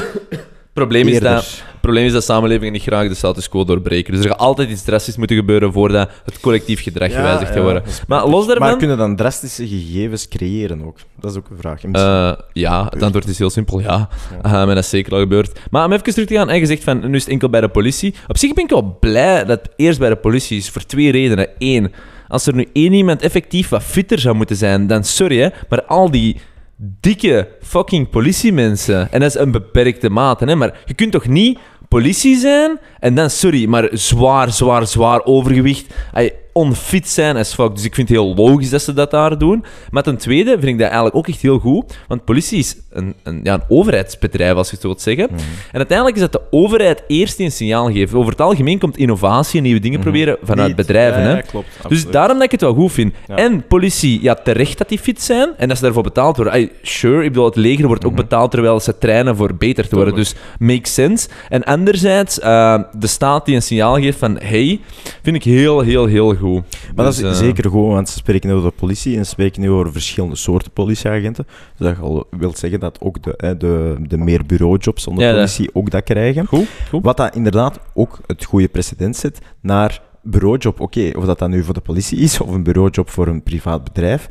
Probleem 0.74 1.08
is 1.08 1.20
dat... 1.20 1.62
Het 1.84 1.92
probleem 1.92 2.06
is 2.06 2.12
dat 2.12 2.24
samenlevingen 2.24 2.74
niet 2.74 2.82
graag 2.82 3.08
de 3.08 3.14
status 3.14 3.50
quo 3.50 3.64
doorbreken. 3.64 4.14
Dus 4.14 4.24
er 4.24 4.30
gaat 4.30 4.40
altijd 4.40 4.70
iets 4.70 4.84
drastisch 4.84 5.18
moeten 5.18 5.36
gebeuren 5.36 5.74
voordat 5.74 6.10
het 6.26 6.40
collectief 6.40 6.84
gedrag 6.84 7.12
gewijzigd 7.12 7.52
gaat 7.52 7.62
worden. 7.62 7.84
Maar 8.08 8.28
los 8.28 8.48
daarvan... 8.48 8.68
Maar 8.68 8.78
kunnen 8.78 8.98
dan 8.98 9.16
drastische 9.16 9.68
gegevens 9.68 10.28
creëren 10.28 10.86
ook? 10.86 10.98
Dat 11.20 11.32
is 11.32 11.38
ook 11.38 11.50
een 11.50 11.58
vraag. 11.58 11.84
Eh, 11.84 12.44
ja, 12.54 12.88
het 12.90 13.04
antwoord 13.04 13.28
is 13.28 13.38
heel 13.38 13.50
simpel, 13.50 13.80
ja. 13.80 14.10
Ja. 14.44 14.62
En 14.62 14.68
dat 14.68 14.78
is 14.78 14.90
zeker 14.90 15.14
al 15.14 15.20
gebeurd. 15.20 15.60
Maar 15.72 15.86
om 15.86 15.92
even 15.92 16.04
terug 16.04 16.28
te 16.28 16.36
gaan, 16.36 16.50
en 16.50 16.60
gezegd 16.60 16.84
van, 16.84 17.10
nu 17.10 17.16
is 17.16 17.24
het 17.24 17.32
enkel 17.32 17.50
bij 17.50 17.62
de 17.62 17.70
politie. 17.70 18.16
Op 18.28 18.38
zich 18.38 18.54
ben 18.54 18.64
ik 18.64 18.70
wel 18.70 18.98
blij 19.00 19.46
dat 19.46 19.62
het 19.62 19.72
eerst 19.76 20.00
bij 20.00 20.10
de 20.10 20.16
politie 20.16 20.58
is, 20.58 20.70
voor 20.70 20.86
twee 20.86 21.12
redenen. 21.12 21.48
Eén, 21.58 21.92
als 22.28 22.48
er 22.48 22.56
nu 22.56 22.68
één 22.74 22.94
iemand 22.94 23.22
effectief 23.22 23.70
wat 23.70 23.84
fitter 23.84 24.20
zou 24.20 24.36
moeten 24.36 24.56
zijn, 24.56 24.88
dan 24.88 25.04
sorry 25.04 25.40
hè, 25.40 25.50
maar 25.70 25.84
al 25.84 26.12
die 26.12 26.38
dikke 26.76 27.48
fucking 27.62 28.10
politiemensen, 28.10 29.12
en 29.12 29.20
dat 29.20 29.30
is 29.30 29.42
een 29.42 29.52
beperkte 29.52 30.10
mate, 30.10 30.46
hè, 30.46 30.56
maar 30.56 30.82
je 30.86 30.94
kunt 30.94 31.12
toch 31.12 31.28
niet 31.28 31.60
politie 31.88 32.38
zijn 32.38 32.80
en 33.04 33.16
dan, 33.16 33.30
sorry, 33.30 33.66
maar 33.68 33.90
zwaar, 33.92 34.52
zwaar, 34.52 34.88
zwaar 34.88 35.24
overgewicht, 35.26 35.86
ay, 36.14 36.34
onfit 36.54 37.10
zijn 37.10 37.38
as 37.38 37.54
fuck. 37.54 37.76
Dus 37.76 37.86
ik 37.86 37.96
vind 37.96 38.10
het 38.10 38.18
heel 38.18 38.36
logisch 38.36 38.70
dat 38.70 38.82
ze 38.82 38.94
dat 38.94 39.12
daar 39.12 39.38
doen. 39.38 39.64
Maar 39.92 40.04
ten 40.04 40.18
tweede 40.18 40.50
vind 40.52 40.64
ik 40.66 40.78
dat 40.78 40.86
eigenlijk 40.88 41.16
ook 41.16 41.28
echt 41.28 41.42
heel 41.42 41.60
goed, 41.60 41.98
want 42.08 42.26
politie 42.26 42.58
is 42.60 42.76
een, 42.92 43.14
een, 43.24 43.40
ja, 43.44 43.54
een 43.54 43.64
overheidsbedrijf, 43.68 44.54
als 44.56 44.68
je 44.68 44.74
het 44.74 44.82
zo 44.82 44.88
wilt 44.88 45.02
zeggen. 45.02 45.28
Mhm. 45.32 45.42
En 45.72 45.78
uiteindelijk 45.78 46.16
is 46.18 46.22
dat 46.24 46.32
de 46.32 46.42
overheid 46.52 47.04
eerst 47.08 47.38
die 47.38 47.46
een 47.46 47.52
signaal 47.52 47.92
geeft. 47.92 48.14
Over 48.14 48.32
het 48.32 48.42
algemeen 48.42 48.80
komt 48.80 48.98
innovatie 48.98 49.58
en 49.58 49.64
nieuwe 49.64 49.80
dingen 49.80 50.00
proberen 50.00 50.38
vanuit 50.44 50.68
Niet- 50.68 50.76
bedrijven. 50.76 51.20
Mhm. 51.20 51.28
Ja, 51.30 51.34
hè. 51.36 51.40
ja, 51.42 51.46
klopt. 51.46 51.68
Dus 51.76 51.84
absoluut. 51.84 52.12
daarom 52.14 52.36
dat 52.36 52.46
ik 52.46 52.52
het 52.52 52.62
wel 52.62 52.74
goed 52.74 52.92
vind. 52.92 53.14
Ja. 53.28 53.36
En 53.36 53.68
politie, 53.68 54.22
ja, 54.22 54.34
terecht 54.36 54.78
dat 54.78 54.90
die 54.90 55.00
fit 55.00 55.22
zijn 55.22 55.50
en 55.58 55.68
dat 55.68 55.78
ze 55.78 55.84
daarvoor 55.84 56.04
betaald 56.04 56.36
worden. 56.36 56.54
Ay, 56.54 56.72
sure, 56.82 57.24
ik 57.24 57.30
bedoel, 57.30 57.46
het 57.46 57.56
leger 57.56 57.88
wordt 57.88 58.06
ook 58.06 58.12
Mhm. 58.12 58.22
betaald 58.22 58.52
terwijl 58.52 58.80
ze 58.80 58.98
trainen 58.98 59.36
voor 59.36 59.56
beter 59.56 59.88
te 59.88 59.96
worden. 59.96 60.16
Dus 60.16 60.36
makes 60.60 60.94
sense. 60.94 61.28
En 61.50 61.64
anderzijds, 61.64 62.40
eh, 62.40 62.80
de 62.98 63.08
staat 63.08 63.46
die 63.46 63.56
een 63.56 63.62
signaal 63.62 63.96
geeft 64.00 64.18
van 64.18 64.38
hey, 64.44 64.80
vind 65.22 65.36
ik 65.36 65.44
heel, 65.44 65.80
heel, 65.80 66.06
heel 66.06 66.36
goed. 66.36 66.62
Maar 66.96 67.06
dat 67.06 67.16
Dus, 67.16 67.18
is 67.18 67.32
eh, 67.32 67.46
zeker 67.46 67.70
goed, 67.70 67.88
want 67.88 68.10
ze 68.10 68.18
spreken 68.18 68.50
nu 68.50 68.56
over 68.56 68.70
de 68.70 68.76
politie 68.76 69.18
en 69.18 69.24
ze 69.26 69.30
spreken 69.32 69.62
nu 69.62 69.70
over 69.70 69.92
verschillende 69.92 70.36
soorten 70.36 70.72
politieagenten. 70.72 71.48
Dus 71.78 71.96
dat 71.98 72.26
wil 72.30 72.52
zeggen 72.56 72.80
dat 72.80 72.98
ook 73.02 73.24
de, 73.24 73.56
de, 73.58 73.96
de 74.08 74.18
meer 74.18 74.46
bureaujobs 74.46 75.08
onder 75.08 75.24
Ja, 75.24 75.30
dat- 75.30 75.38
politie 75.40 75.70
ook 75.74 75.90
dat 75.90 76.04
krijgen. 76.04 76.46
Goed, 76.46 76.68
goed. 76.90 77.04
Wat 77.04 77.18
dat 77.18 77.36
inderdaad 77.36 77.80
ook 77.94 78.20
het 78.28 78.44
goede 78.46 78.68
precedent 78.68 79.16
zet 79.16 79.40
naar 79.62 80.02
bureaujob. 80.22 80.80
Oké, 80.80 81.12
of 81.18 81.26
dat 81.26 81.40
dan 81.40 81.50
nu 81.50 81.64
voor 81.64 81.74
de 81.74 81.82
politie 81.82 82.18
is 82.18 82.42
of 82.42 82.50
een 82.50 82.64
bureaujob 82.64 83.10
voor 83.10 83.28
een 83.28 83.44
privaat 83.44 83.84
bedrijf. 83.84 84.28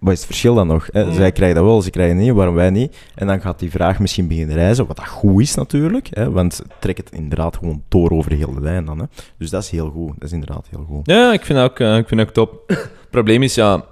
Wat 0.00 0.12
is 0.12 0.18
het 0.18 0.26
verschil 0.26 0.54
dan 0.54 0.66
nog? 0.66 0.88
Hè? 0.92 1.04
Mm. 1.04 1.14
Zij 1.14 1.32
krijgen 1.32 1.56
dat 1.56 1.64
wel, 1.64 1.82
ze 1.82 1.90
krijgen 1.90 2.16
het 2.16 2.24
niet, 2.24 2.34
waarom 2.34 2.54
wij 2.54 2.70
niet? 2.70 2.96
En 3.14 3.26
dan 3.26 3.40
gaat 3.40 3.58
die 3.58 3.70
vraag 3.70 3.98
misschien 3.98 4.28
beginnen 4.28 4.56
reizen, 4.56 4.86
wat 4.86 4.96
dat 4.96 5.08
goed 5.08 5.42
is 5.42 5.54
natuurlijk, 5.54 6.08
hè? 6.10 6.30
want 6.30 6.62
trek 6.78 6.96
het 6.96 7.10
inderdaad 7.12 7.56
gewoon 7.56 7.82
door 7.88 8.10
over 8.10 8.32
heel 8.32 8.54
de 8.54 8.60
lijn 8.60 8.84
dan. 8.84 8.98
Hè? 8.98 9.04
Dus 9.38 9.50
dat 9.50 9.62
is 9.62 9.70
heel 9.70 9.90
goed, 9.90 10.12
dat 10.14 10.28
is 10.28 10.32
inderdaad 10.32 10.66
heel 10.70 10.86
goed. 10.88 11.06
Ja, 11.06 11.32
ik 11.32 11.44
vind 11.44 11.58
dat 11.58 11.70
ook, 11.70 11.78
eh, 11.78 11.96
ik 11.96 12.08
vind 12.08 12.20
dat 12.20 12.28
ook 12.28 12.34
top. 12.34 12.62
Het 12.66 13.10
probleem 13.10 13.42
is, 13.42 13.54
ja, 13.54 13.84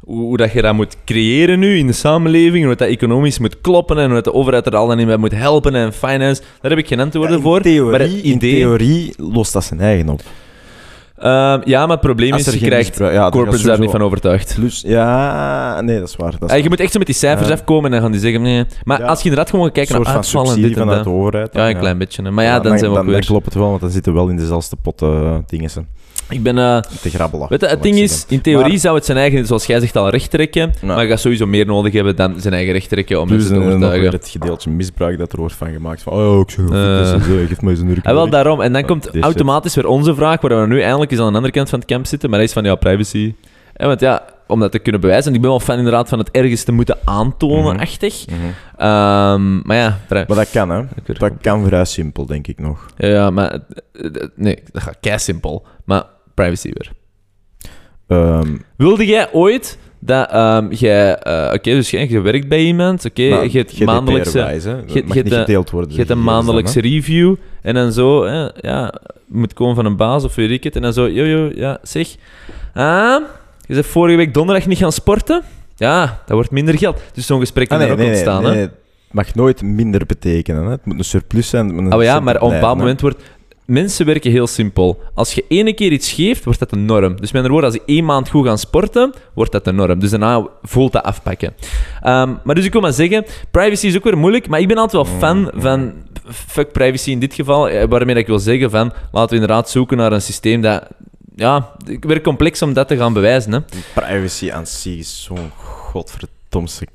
hoe, 0.00 0.20
hoe 0.20 0.36
dat 0.36 0.52
je 0.52 0.62
dat 0.62 0.74
moet 0.74 0.96
creëren 1.04 1.58
nu 1.58 1.78
in 1.78 1.86
de 1.86 1.92
samenleving, 1.92 2.64
hoe 2.64 2.74
dat 2.74 2.88
economisch 2.88 3.38
moet 3.38 3.60
kloppen 3.60 3.98
en 3.98 4.04
hoe 4.04 4.14
dat 4.14 4.24
de 4.24 4.32
overheid 4.32 4.66
er 4.66 4.76
al 4.76 4.86
dan 4.86 4.98
in 4.98 5.06
bij 5.06 5.16
moet 5.16 5.34
helpen 5.34 5.74
en 5.74 5.92
finance, 5.92 6.42
daar 6.60 6.70
heb 6.70 6.80
ik 6.80 6.86
geen 6.86 7.00
antwoorden 7.00 7.36
in 7.36 7.42
voor. 7.42 7.60
Theorie, 7.60 7.90
maar 7.90 8.00
in 8.00 8.26
idee, 8.26 8.54
theorie 8.54 9.14
lost 9.16 9.52
dat 9.52 9.64
zijn 9.64 9.80
eigen 9.80 10.08
op. 10.08 10.22
Ehm, 11.16 11.60
ja, 11.64 11.80
maar 11.80 11.96
het 11.96 12.00
probleem 12.00 12.34
is, 12.34 12.44
je 12.44 12.58
krijgt 12.58 12.98
ja, 12.98 13.28
corporates 13.28 13.62
daar 13.62 13.78
niet 13.78 13.90
van 13.90 14.02
overtuigd. 14.02 14.54
Plus, 14.54 14.82
ja, 14.86 15.80
nee, 15.80 15.98
dat 15.98 16.08
is 16.08 16.16
waar. 16.16 16.30
Dat 16.38 16.50
is 16.50 16.56
Eh, 16.56 16.62
je 16.62 16.68
moet 16.68 16.80
echt 16.80 16.92
zo 16.92 16.98
met 16.98 17.06
die 17.06 17.16
cijfers 17.16 17.48
Ja. 17.48 17.54
afkomen 17.54 17.84
en 17.84 17.90
dan 17.90 18.00
gaan 18.00 18.10
die 18.10 18.20
zeggen 18.20 18.42
nee. 18.42 18.64
Maar 18.84 19.04
als 19.04 19.18
je 19.18 19.28
inderdaad 19.28 19.50
gewoon 19.50 19.70
een 19.74 19.86
naar 19.88 20.06
uitvallen 20.06 20.62
dit 20.62 20.76
en 20.76 20.86
dat. 20.86 21.04
Ja, 21.52 21.66
een 21.66 21.72
dan, 21.72 21.80
klein 21.80 21.98
beetje. 21.98 22.30
Maar 22.30 22.44
ja, 22.44 22.60
dan, 22.60 22.78
zijn 22.78 22.90
we 22.90 22.98
ook 22.98 23.04
dan, 23.04 23.06
weer... 23.06 23.24
klopt 23.24 23.44
het 23.44 23.54
wel, 23.54 23.68
want 23.68 23.80
dan 23.80 23.90
zitten 23.90 24.12
we 24.12 24.18
wel 24.18 24.28
in 24.28 24.36
dezelfde 24.36 24.76
pot 24.82 25.02
eh 25.02 25.36
dingen 25.46 25.70
Ik 26.28 26.42
ben... 26.42 26.58
eh, 26.58 26.78
te 27.02 27.10
grabbelen. 27.10 27.46
Weet 27.48 27.60
je, 27.60 27.66
het 27.66 27.82
ding 27.82 27.96
is, 27.98 28.24
in 28.28 28.40
theorie 28.40 28.68
Maar- 28.70 28.78
zou 28.78 28.94
het 28.94 29.04
zijn 29.04 29.18
eigen, 29.18 29.46
zoals 29.46 29.66
jij 29.66 29.80
zegt, 29.80 29.96
al 29.96 30.08
recht 30.08 30.30
trekken. 30.30 30.72
Maar 30.82 31.02
je 31.02 31.08
gaat 31.08 31.20
sowieso 31.20 31.46
meer 31.46 31.66
nodig 31.66 31.92
hebben 31.92 32.16
dan 32.16 32.34
zijn 32.40 32.54
eigen 32.54 32.72
recht 32.72 32.88
trekken 32.88 33.20
om 33.20 33.28
Dus 33.28 33.36
mensen 33.36 33.60
te 33.60 33.66
overtuigen. 33.66 34.10
het 34.10 34.28
gedeeltje 34.28 34.70
misbruik 34.70 35.18
dat 35.18 35.32
er 35.32 35.38
wordt 35.38 35.54
van 35.54 35.72
gemaakt. 35.72 36.02
Van, 36.02 36.12
oh, 36.12 36.40
ik 36.40 36.50
zeg, 36.50 36.64
Eh. 36.70 37.12
uh, 37.14 37.48
geef 37.48 37.60
mij 37.60 37.74
zo'n 37.74 37.98
En 38.02 38.14
wel 38.14 38.28
daarom. 38.30 38.60
En 38.60 38.72
dan 38.72 38.84
komt 38.84 39.18
automatisch 39.20 39.74
weer 39.74 39.86
onze 39.86 40.14
vraag, 40.14 40.40
waar 40.40 40.60
we 40.60 40.66
nu 40.66 40.80
eindelijk 40.80 41.10
eens 41.10 41.20
aan 41.20 41.28
de 41.30 41.34
andere 41.36 41.52
kant 41.54 41.68
van 41.68 41.78
het 41.78 41.88
camp 41.88 42.06
zitten. 42.06 42.30
Maar 42.30 42.38
dat 42.38 42.48
is 42.48 42.54
van, 42.54 42.64
ja, 42.64 42.74
privacy. 42.74 43.34
En 43.72 43.86
want 43.86 44.00
ja, 44.00 44.22
om 44.52 44.60
dat 44.60 44.72
te 44.72 44.78
kunnen 44.78 45.00
bewijzen. 45.00 45.28
En 45.30 45.34
ik 45.34 45.40
ben 45.40 45.50
wel 45.50 45.60
fan 45.60 45.76
inderdaad 45.78 46.08
van 46.08 46.18
het 46.18 46.30
ergens 46.30 46.64
te 46.64 46.72
moeten 46.72 46.98
aantonen, 47.04 47.72
Mhm. 47.72 47.82
achtig. 47.82 48.24
Mhm. 48.26 48.36
Ehm, 48.76 49.60
maar 49.66 49.76
ja, 49.76 49.98
Maar 50.08 50.26
dat 50.26 50.50
kan, 50.50 50.70
hè. 50.70 50.82
Dat 51.18 51.32
kan 51.40 51.66
vrij 51.66 51.84
simpel, 51.84 52.26
denk 52.26 52.46
ik 52.46 52.58
nog. 52.58 52.86
ja, 52.96 53.30
maar... 53.30 53.50
eh, 53.92 54.04
eh, 54.04 54.28
Nee, 54.34 54.58
dat 54.72 54.82
gaat 54.82 54.96
kei 55.00 55.18
simpel. 55.18 55.66
Maar 55.84 56.04
privacy 56.34 56.70
weer. 56.72 56.92
Ehm, 58.08 58.56
Wilde 58.76 59.06
jij 59.06 59.32
ooit 59.32 59.78
dat 59.98 60.30
ehm, 60.30 60.66
jij... 60.72 61.16
eh, 61.18 61.54
Oké, 61.54 61.70
dus 61.70 61.90
jij, 61.90 62.08
je 62.08 62.20
werkt 62.20 62.48
bij 62.48 62.62
iemand. 62.64 63.04
Oké, 63.04 63.22
je 63.22 63.50
hebt 63.58 63.84
maandelijkse... 63.84 64.38
Je- 64.38 65.02
mag 65.06 65.16
je 65.16 65.22
niet 65.22 65.32
hebt, 65.32 65.34
gedeeld 65.44 65.70
worden. 65.70 65.90
Je 65.90 65.96
hebt 65.96 66.08
de 66.08 66.14
een 66.14 66.24
dan, 66.24 66.34
maandelijkse 66.34 66.80
review 66.80 67.34
en 67.62 67.74
dan 67.74 67.92
zo, 67.92 68.24
hè, 68.24 68.48
ja, 68.60 68.94
moet 69.26 69.52
komen 69.52 69.74
van 69.74 69.84
een 69.84 69.96
baas 69.96 70.24
of 70.24 70.34
weet 70.34 70.50
ik 70.50 70.64
het. 70.64 70.76
En 70.76 70.82
dan 70.82 70.92
zo, 70.92 71.08
yo, 71.08 71.24
yo, 71.24 71.50
ja, 71.54 71.78
zeg, 71.82 72.08
ah, 72.74 73.22
je 73.66 73.74
bent 73.74 73.86
vorige 73.86 74.16
week 74.16 74.34
donderdag 74.34 74.66
niet 74.66 74.78
gaan 74.78 74.92
sporten? 74.92 75.42
Ja, 75.76 76.04
dat 76.26 76.34
wordt 76.34 76.50
minder 76.50 76.78
geld. 76.78 77.02
Dus 77.14 77.26
zo'n 77.26 77.40
gesprek 77.40 77.68
kan 77.68 77.78
Ah, 77.78 77.84
er 77.84 77.92
ook 77.92 77.98
nee, 77.98 78.08
ontstaan, 78.08 78.42
nee, 78.42 78.56
hè. 78.56 78.66
mag 79.10 79.34
nooit 79.34 79.62
minder 79.62 80.06
betekenen. 80.06 80.64
Hè. 80.64 80.70
Het 80.70 80.84
moet 80.84 80.98
een 80.98 81.04
surplus 81.04 81.48
zijn. 81.48 81.66
het 81.66 81.74
moet 81.74 81.84
een 81.86 81.94
Oh 81.98 82.02
ja, 82.02 82.20
maar 82.20 82.40
op 82.40 82.48
een 82.48 82.54
bepaald 82.54 82.78
moment 82.78 83.00
wordt... 83.00 83.22
Mensen 83.66 84.06
werken 84.06 84.30
heel 84.30 84.46
simpel. 84.46 85.00
Als 85.14 85.32
je 85.32 85.44
ene 85.48 85.72
keer 85.72 85.92
iets 85.92 86.12
geeft, 86.12 86.44
wordt 86.44 86.58
dat 86.58 86.70
de 86.70 86.76
norm. 86.76 87.10
Dus 87.20 87.32
met 87.32 87.34
andere 87.34 87.48
woorden, 87.52 87.70
als 87.70 87.78
ik 87.78 87.82
één 87.86 88.04
maand 88.04 88.28
goed 88.28 88.46
ga 88.46 88.56
sporten, 88.56 89.12
wordt 89.34 89.52
dat 89.52 89.64
de 89.64 89.72
norm. 89.72 89.98
Dus 89.98 90.10
daarna 90.10 90.46
voelt 90.62 90.92
dat 90.92 91.02
afpakken. 91.02 91.54
Ehm, 92.02 92.34
maar 92.44 92.54
dus 92.54 92.64
ik 92.64 92.72
wil 92.72 92.80
maar 92.80 92.92
zeggen, 92.92 93.24
privacy 93.50 93.86
is 93.86 93.96
ook 93.96 94.04
weer 94.04 94.18
moeilijk, 94.18 94.48
maar 94.48 94.60
ik 94.60 94.68
ben 94.68 94.76
altijd 94.76 95.02
wel 95.08 95.18
fan 95.18 95.38
Mm. 95.38 95.60
van 95.60 95.92
fuck 96.30 96.72
privacy 96.72 97.10
in 97.10 97.18
dit 97.18 97.34
geval, 97.34 97.68
eh, 97.68 97.88
waarmee 97.88 98.14
dat 98.14 98.22
ik 98.22 98.26
wil 98.28 98.38
zeggen 98.38 98.70
van 98.70 98.92
laten 99.12 99.28
we 99.28 99.34
inderdaad 99.42 99.70
zoeken 99.70 99.96
naar 99.96 100.12
een 100.12 100.22
systeem 100.22 100.60
dat 100.60 100.82
ja, 101.34 101.72
weer 102.00 102.20
complex 102.20 102.62
om 102.62 102.72
dat 102.72 102.88
te 102.88 102.96
gaan 102.96 103.12
bewijzen. 103.12 103.52
Hè. 103.52 103.60
Privacy 103.94 104.52
aan 104.52 104.66
zich 104.66 104.98
is 104.98 105.22
zo'n 105.22 105.50
godverdomse 105.56 106.86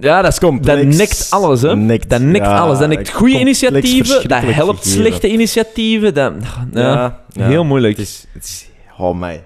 Ja, 0.00 0.22
dat, 0.22 0.32
is, 0.32 0.38
complex. 0.38 0.84
dat 0.84 0.96
nekt 0.96 1.26
alles. 1.30 1.62
Hè. 1.62 1.76
Nekt, 1.76 2.10
dat 2.10 2.20
nekt 2.20 2.44
ja, 2.44 2.58
alles. 2.58 2.78
Dat 2.78 2.88
nekt 2.88 3.10
goede 3.10 3.38
initiatieven, 3.38 4.28
dat 4.28 4.42
helpt 4.42 4.78
gegeven. 4.78 5.00
slechte 5.02 5.28
initiatieven. 5.28 6.14
Dat, 6.14 6.34
ja, 6.72 7.20
ja. 7.28 7.46
heel 7.46 7.64
moeilijk. 7.64 7.96
Het 7.96 8.06
is, 8.06 8.26
het 8.32 8.44
is, 8.44 8.68
oh 8.98 9.18
mij. 9.18 9.44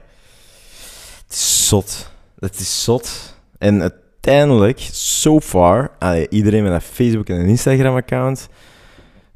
Het 1.27 1.35
is 1.35 1.69
zot. 1.69 2.11
Het 2.39 2.59
is 2.59 2.85
zot. 2.85 3.35
En 3.59 3.81
uiteindelijk, 3.81 4.89
so 4.93 5.41
far, 5.41 5.91
allee, 5.99 6.27
iedereen 6.29 6.63
met 6.63 6.73
een 6.73 6.81
Facebook 6.81 7.29
en 7.29 7.37
een 7.37 7.49
Instagram-account, 7.49 8.49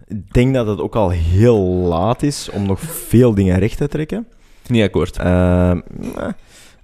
ik 0.07 0.33
denk 0.33 0.55
dat 0.55 0.67
het 0.67 0.81
ook 0.81 0.97
al 0.97 1.11
heel 1.11 1.59
laat 1.65 2.23
is 2.23 2.49
om 2.53 2.67
nog 2.67 2.81
veel 2.81 3.35
dingen 3.35 3.59
recht 3.59 3.77
te 3.77 3.89
trekken. 3.89 4.27
Niet 4.71 4.83
akkoord. 4.83 5.17
Ehm, 5.17 5.81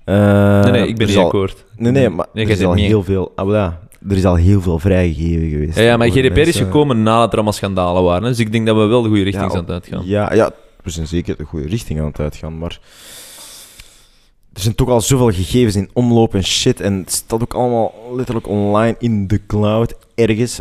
eh, 0.05 0.61
nee, 0.63 0.73
nee, 0.73 0.89
ik 0.89 0.97
ben 0.97 1.07
niet 1.07 1.17
al- 1.17 1.25
akkoord. 1.25 1.65
Nee, 1.77 1.93
nee, 1.93 2.09
maar 2.09 2.27
Nee, 2.33 2.45
er 2.45 2.51
is 2.51 2.65
al 2.65 2.75
niet- 2.75 2.87
heel 2.87 3.03
veel... 3.03 3.33
Ah, 3.37 3.51
ja, 3.51 3.81
er 4.09 4.17
is 4.17 4.25
al 4.25 4.35
heel 4.35 4.61
veel 4.61 4.79
vrijgegeven 4.79 5.49
geweest. 5.49 5.77
Ja, 5.77 5.83
ja, 5.83 5.97
maar 5.97 6.09
GDPR 6.11 6.39
is 6.39 6.57
gekomen 6.57 7.03
nadat 7.03 7.29
er 7.29 7.35
allemaal 7.35 7.53
schandalen 7.53 8.03
waren. 8.03 8.23
hè. 8.23 8.29
Dus 8.29 8.39
ik 8.39 8.53
denk 8.53 8.67
dat 8.67 8.77
we 8.77 8.85
wel 8.85 9.03
de 9.03 9.09
goede 9.09 9.23
richting 9.23 9.51
zijn 9.51 9.65
aan 9.67 9.73
het 9.73 9.83
uitgaan. 9.85 10.07
Ja, 10.07 10.35
ja, 10.35 10.51
we 10.83 10.91
zijn 10.91 11.07
zeker 11.07 11.37
de 11.37 11.45
goede 11.45 11.67
richting 11.69 12.01
aan 12.01 12.07
het 12.07 12.21
uitgaan, 12.21 12.59
maar... 12.59 12.81
Er 14.53 14.63
zijn 14.63 14.75
toch 14.75 14.89
al 14.89 15.01
zoveel 15.01 15.31
gegevens 15.31 15.77
in 15.77 15.91
omloop 15.93 16.35
en 16.35 16.45
shit. 16.45 16.81
En 16.81 16.95
het 16.99 17.13
staat 17.13 17.43
ook 17.43 17.55
allemaal 17.55 17.95
letterlijk 18.15 18.49
online 18.49 18.95
in 18.99 19.27
de 19.27 19.41
cloud 19.47 19.95
ergens. 20.15 20.61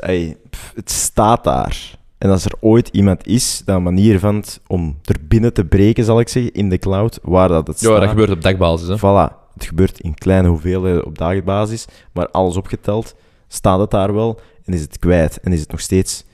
Pff, 0.50 0.72
het 0.76 0.92
staat 0.92 1.44
daar. 1.44 1.98
En 2.18 2.30
als 2.30 2.46
er 2.46 2.54
ooit 2.60 2.88
iemand 2.88 3.28
is 3.28 3.62
dat 3.66 3.76
een 3.76 3.84
manier 3.84 4.20
vindt 4.20 4.62
om 4.68 4.98
er 5.04 5.16
binnen 5.28 5.54
te 5.54 5.66
breken, 5.66 6.04
zal 6.04 6.20
ik 6.20 6.30
zeggen, 6.30 6.54
in 6.54 6.70
de 6.70 6.78
cloud, 6.78 7.20
waar 7.24 7.48
dat 7.48 7.68
het 7.68 7.80
Ja, 7.80 7.88
staat... 7.88 8.00
dat 8.00 8.10
gebeurt 8.10 8.30
op 8.30 8.42
dagbasis. 8.42 8.88
Hè. 8.88 8.98
Voilà. 8.98 9.44
Het 9.54 9.66
gebeurt 9.66 10.00
in 10.00 10.14
kleine 10.14 10.48
hoeveelheden 10.48 11.06
op 11.06 11.18
dagbasis, 11.18 11.86
maar 12.12 12.30
alles 12.30 12.56
opgeteld 12.56 13.16
staat 13.48 13.80
het 13.80 13.92
daar 13.92 14.14
wel 14.14 14.40
en 14.64 14.74
is 14.74 14.82
het 14.82 15.00
kwijt. 15.00 15.40
En 15.40 15.54
is 15.54 15.60
het 15.60 15.72
nog 15.72 15.80
steeds 15.80 16.26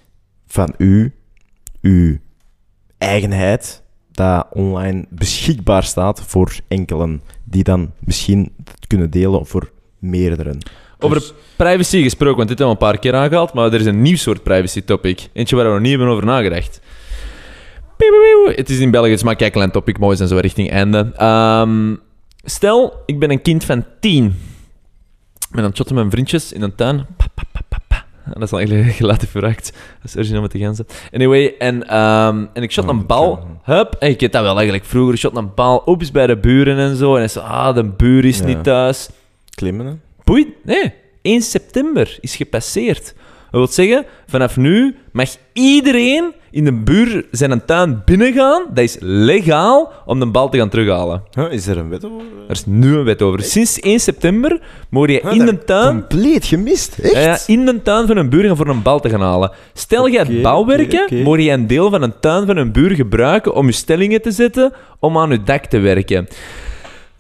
van 0.48 0.74
u, 0.78 1.14
uw 1.82 2.18
eigenheid, 2.98 3.84
dat 4.12 4.48
online 4.54 5.06
beschikbaar 5.10 5.84
staat 5.84 6.22
voor 6.22 6.60
enkelen, 6.68 7.22
die 7.44 7.64
dan 7.64 7.92
misschien 8.00 8.54
het 8.64 8.88
kunnen 8.88 9.10
delen 9.10 9.46
voor 9.46 9.72
meerderen. 10.00 10.58
Over 11.02 11.18
Dus- 11.18 11.34
privacy 11.56 12.02
gesproken, 12.04 12.38
want 12.38 12.50
dit 12.50 12.58
hebben 12.58 12.78
we 12.78 12.84
een 12.86 12.92
paar 12.92 13.00
keer 13.02 13.16
aangehaald, 13.16 13.54
maar 13.54 13.74
er 13.74 13.80
is 13.80 13.86
een 13.86 14.02
nieuw 14.02 14.16
soort 14.16 14.44
privacy 14.44 14.82
topic. 14.82 15.30
Eentje 15.34 15.56
waar 15.56 15.66
we 15.66 15.72
nog 15.72 15.80
niet 15.82 15.90
hebben 15.90 16.08
over 16.08 16.26
nagedacht. 16.26 16.80
Het 18.56 18.70
is 18.70 18.80
in 18.80 18.92
België, 18.92 19.10
het 19.10 19.18
is 19.18 19.24
maar 19.26 19.42
een 19.42 19.52
klein 19.52 19.72
topic, 19.72 20.00
mooi 20.00 20.16
zijn 20.16 20.30
zo 20.30 20.38
richting 20.38 20.72
einde. 20.72 21.12
Ehm, 21.16 21.96
stel, 22.44 23.04
ik 23.06 23.20
ben 23.20 23.32
een 23.32 23.42
kind 23.42 23.64
van 23.64 23.86
tien. 24.00 24.36
Aan 25.52 25.64
het 25.64 25.76
shotten 25.76 25.96
met 25.96 26.04
mijn 26.04 26.10
vriendjes 26.12 26.52
in 26.54 26.62
een 26.62 26.76
tuin. 26.76 27.06
Pa. 27.18 27.26
Dat 28.34 28.42
is 28.44 28.52
al 28.52 28.58
eigenlijk 28.60 28.92
gelaten 29.02 29.28
verraakt. 29.28 29.72
Dat 30.02 30.10
is 30.10 30.16
origineel 30.16 30.42
met 30.42 30.52
de 30.52 30.60
ganzen. 30.60 30.86
Anyway, 31.14 31.56
en, 31.60 31.88
ehm, 31.88 32.46
en 32.54 32.64
ik 32.64 32.72
shot 32.72 32.84
Oh, 32.86 32.90
een 32.90 33.06
bal. 33.06 33.46
Hup, 33.64 33.96
en 34.00 34.10
ik 34.10 34.20
weet 34.20 34.32
dat 34.32 34.42
wel 34.42 34.56
eigenlijk 34.56 34.86
vroeger. 34.86 35.14
Ik 35.14 35.20
shot 35.20 35.38
een 35.38 35.54
bal, 35.56 35.84
oeps, 35.86 36.12
bij 36.12 36.28
de 36.28 36.38
buren 36.38 36.78
en 36.78 36.96
zo. 36.96 37.14
En 37.14 37.20
hij 37.20 37.28
zei, 37.28 37.46
ah, 37.46 37.76
de 37.76 37.84
buur 37.84 38.26
is 38.26 38.38
Ja. 38.38 38.46
niet 38.46 38.64
thuis. 38.64 39.10
Klimmen, 39.50 39.86
hè? 39.86 39.94
Boei, 40.32 40.56
nee. 40.64 40.94
1 41.22 41.42
september 41.42 42.18
is 42.22 42.36
gepasseerd. 42.36 43.04
Dat 43.52 43.60
wil 43.60 43.68
zeggen, 43.68 44.06
vanaf 44.28 44.58
nu 44.58 44.96
mag 45.12 45.30
iedereen 45.54 46.34
in 46.52 46.64
de 46.64 46.74
buur 46.74 47.26
zijn 47.32 47.52
een 47.52 47.66
tuin 47.66 48.02
binnengaan. 48.06 48.66
Dat 48.74 48.84
is 48.84 48.98
legaal 49.00 49.92
om 50.06 50.20
de 50.20 50.26
bal 50.26 50.50
te 50.50 50.58
gaan 50.58 50.70
terughalen. 50.70 51.24
Huh, 51.32 51.52
is 51.52 51.68
er 51.68 51.78
een 51.78 51.90
wet 51.90 52.06
over? 52.06 52.26
Er 52.48 52.52
is 52.52 52.66
nu 52.66 52.96
een 52.96 53.04
wet 53.04 53.22
over. 53.22 53.42
Sinds 53.44 53.80
1 53.80 54.00
september 54.00 54.62
mogen 54.90 55.14
je 55.14 55.20
Huh, 55.24 55.34
in 55.34 55.46
de 55.46 55.64
tuin... 55.64 56.06
Compleet 56.08 56.46
gemist, 56.46 56.98
echt? 57.00 57.14
Ja, 57.14 57.54
in 57.54 57.66
de 57.66 57.82
tuin 57.82 58.08
van 58.08 58.18
een 58.18 58.30
buur 58.30 58.44
gaan 58.44 58.58
voor 58.58 58.68
een 58.68 58.82
bal 58.82 59.00
te 59.00 59.10
gaan 59.10 59.22
halen. 59.22 59.52
Stel 59.74 60.08
je 60.08 60.20
het 60.20 60.42
bouwwerken, 60.42 61.04
oké. 61.04 61.16
mogen 61.16 61.44
je 61.44 61.52
een 61.52 61.68
deel 61.68 61.90
van 61.90 62.02
een 62.02 62.20
tuin 62.20 62.46
van 62.46 62.58
een 62.58 62.72
buur 62.72 62.92
gebruiken 62.92 63.54
om 63.54 63.66
je 63.66 63.72
stellingen 63.72 64.22
te 64.22 64.32
zetten 64.32 64.74
om 65.00 65.18
aan 65.18 65.30
je 65.30 65.44
dak 65.44 65.66
te 65.66 65.80
werken. 65.80 66.28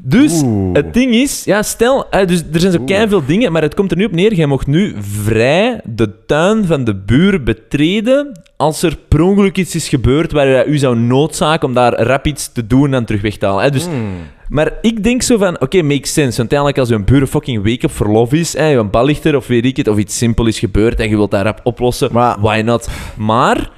Dus 0.03 0.41
Oeh. 0.43 0.69
het 0.73 0.93
ding 0.93 1.13
is, 1.13 1.43
ja, 1.43 1.61
stel, 1.63 2.07
dus 2.25 2.43
er 2.53 2.59
zijn 2.59 2.71
zo 2.71 2.79
veel 3.07 3.25
dingen, 3.25 3.51
maar 3.51 3.61
het 3.61 3.73
komt 3.73 3.91
er 3.91 3.97
nu 3.97 4.05
op 4.05 4.11
neer. 4.11 4.33
Jij 4.33 4.45
mocht 4.45 4.67
nu 4.67 4.95
vrij 4.99 5.81
de 5.83 6.25
tuin 6.25 6.65
van 6.65 6.83
de 6.83 6.95
buur 6.95 7.43
betreden 7.43 8.41
als 8.57 8.83
er 8.83 8.97
per 9.07 9.21
ongeluk 9.21 9.57
iets 9.57 9.75
is 9.75 9.89
gebeurd 9.89 10.31
waar 10.31 10.47
je 10.47 10.65
u 10.65 10.77
zou 10.77 10.97
noodzaken 10.97 11.67
om 11.67 11.73
daar 11.73 12.01
rap 12.01 12.25
iets 12.27 12.51
te 12.51 12.67
doen 12.67 12.93
en 12.93 13.05
terug 13.05 13.21
weg 13.21 13.37
te 13.37 13.45
halen. 13.45 13.63
hè. 13.63 13.69
Dus 13.69 13.85
Hmm. 13.85 14.13
maar 14.47 14.71
ik 14.81 15.03
denk 15.03 15.21
zo 15.21 15.37
van, 15.37 15.61
oké, 15.61 15.81
makes 15.81 16.13
sense. 16.13 16.37
Want 16.37 16.53
uiteindelijk 16.53 16.77
als 16.77 16.89
een 16.89 17.05
buur 17.05 17.21
een 17.21 17.27
fucking 17.27 17.63
week 17.63 17.83
op 17.83 17.91
verlof 17.91 18.33
is, 18.33 18.57
hè, 18.57 18.77
een 18.77 18.89
bal 18.89 19.05
ligt 19.05 19.25
er 19.25 19.35
of 19.35 19.47
weet 19.47 19.65
ik 19.65 19.77
het, 19.77 19.87
of 19.87 19.97
iets 19.97 20.17
simpel 20.17 20.47
is 20.47 20.59
gebeurd 20.59 20.99
en 20.99 21.09
je 21.09 21.15
wilt 21.15 21.31
dat 21.31 21.41
rap 21.43 21.59
oplossen, 21.63 22.09
Maar- 22.11 22.39
why 22.39 22.61
not? 22.65 22.89
Maar 23.17 23.69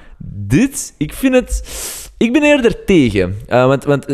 dit, 0.46 0.94
ik 0.98 1.12
vind 1.12 1.34
het... 1.34 1.62
Ik 2.16 2.32
ben 2.32 2.42
eerder 2.42 2.84
tegen. 2.84 3.34
Uh, 3.48 3.66
want, 3.66 3.84
want 3.84 4.08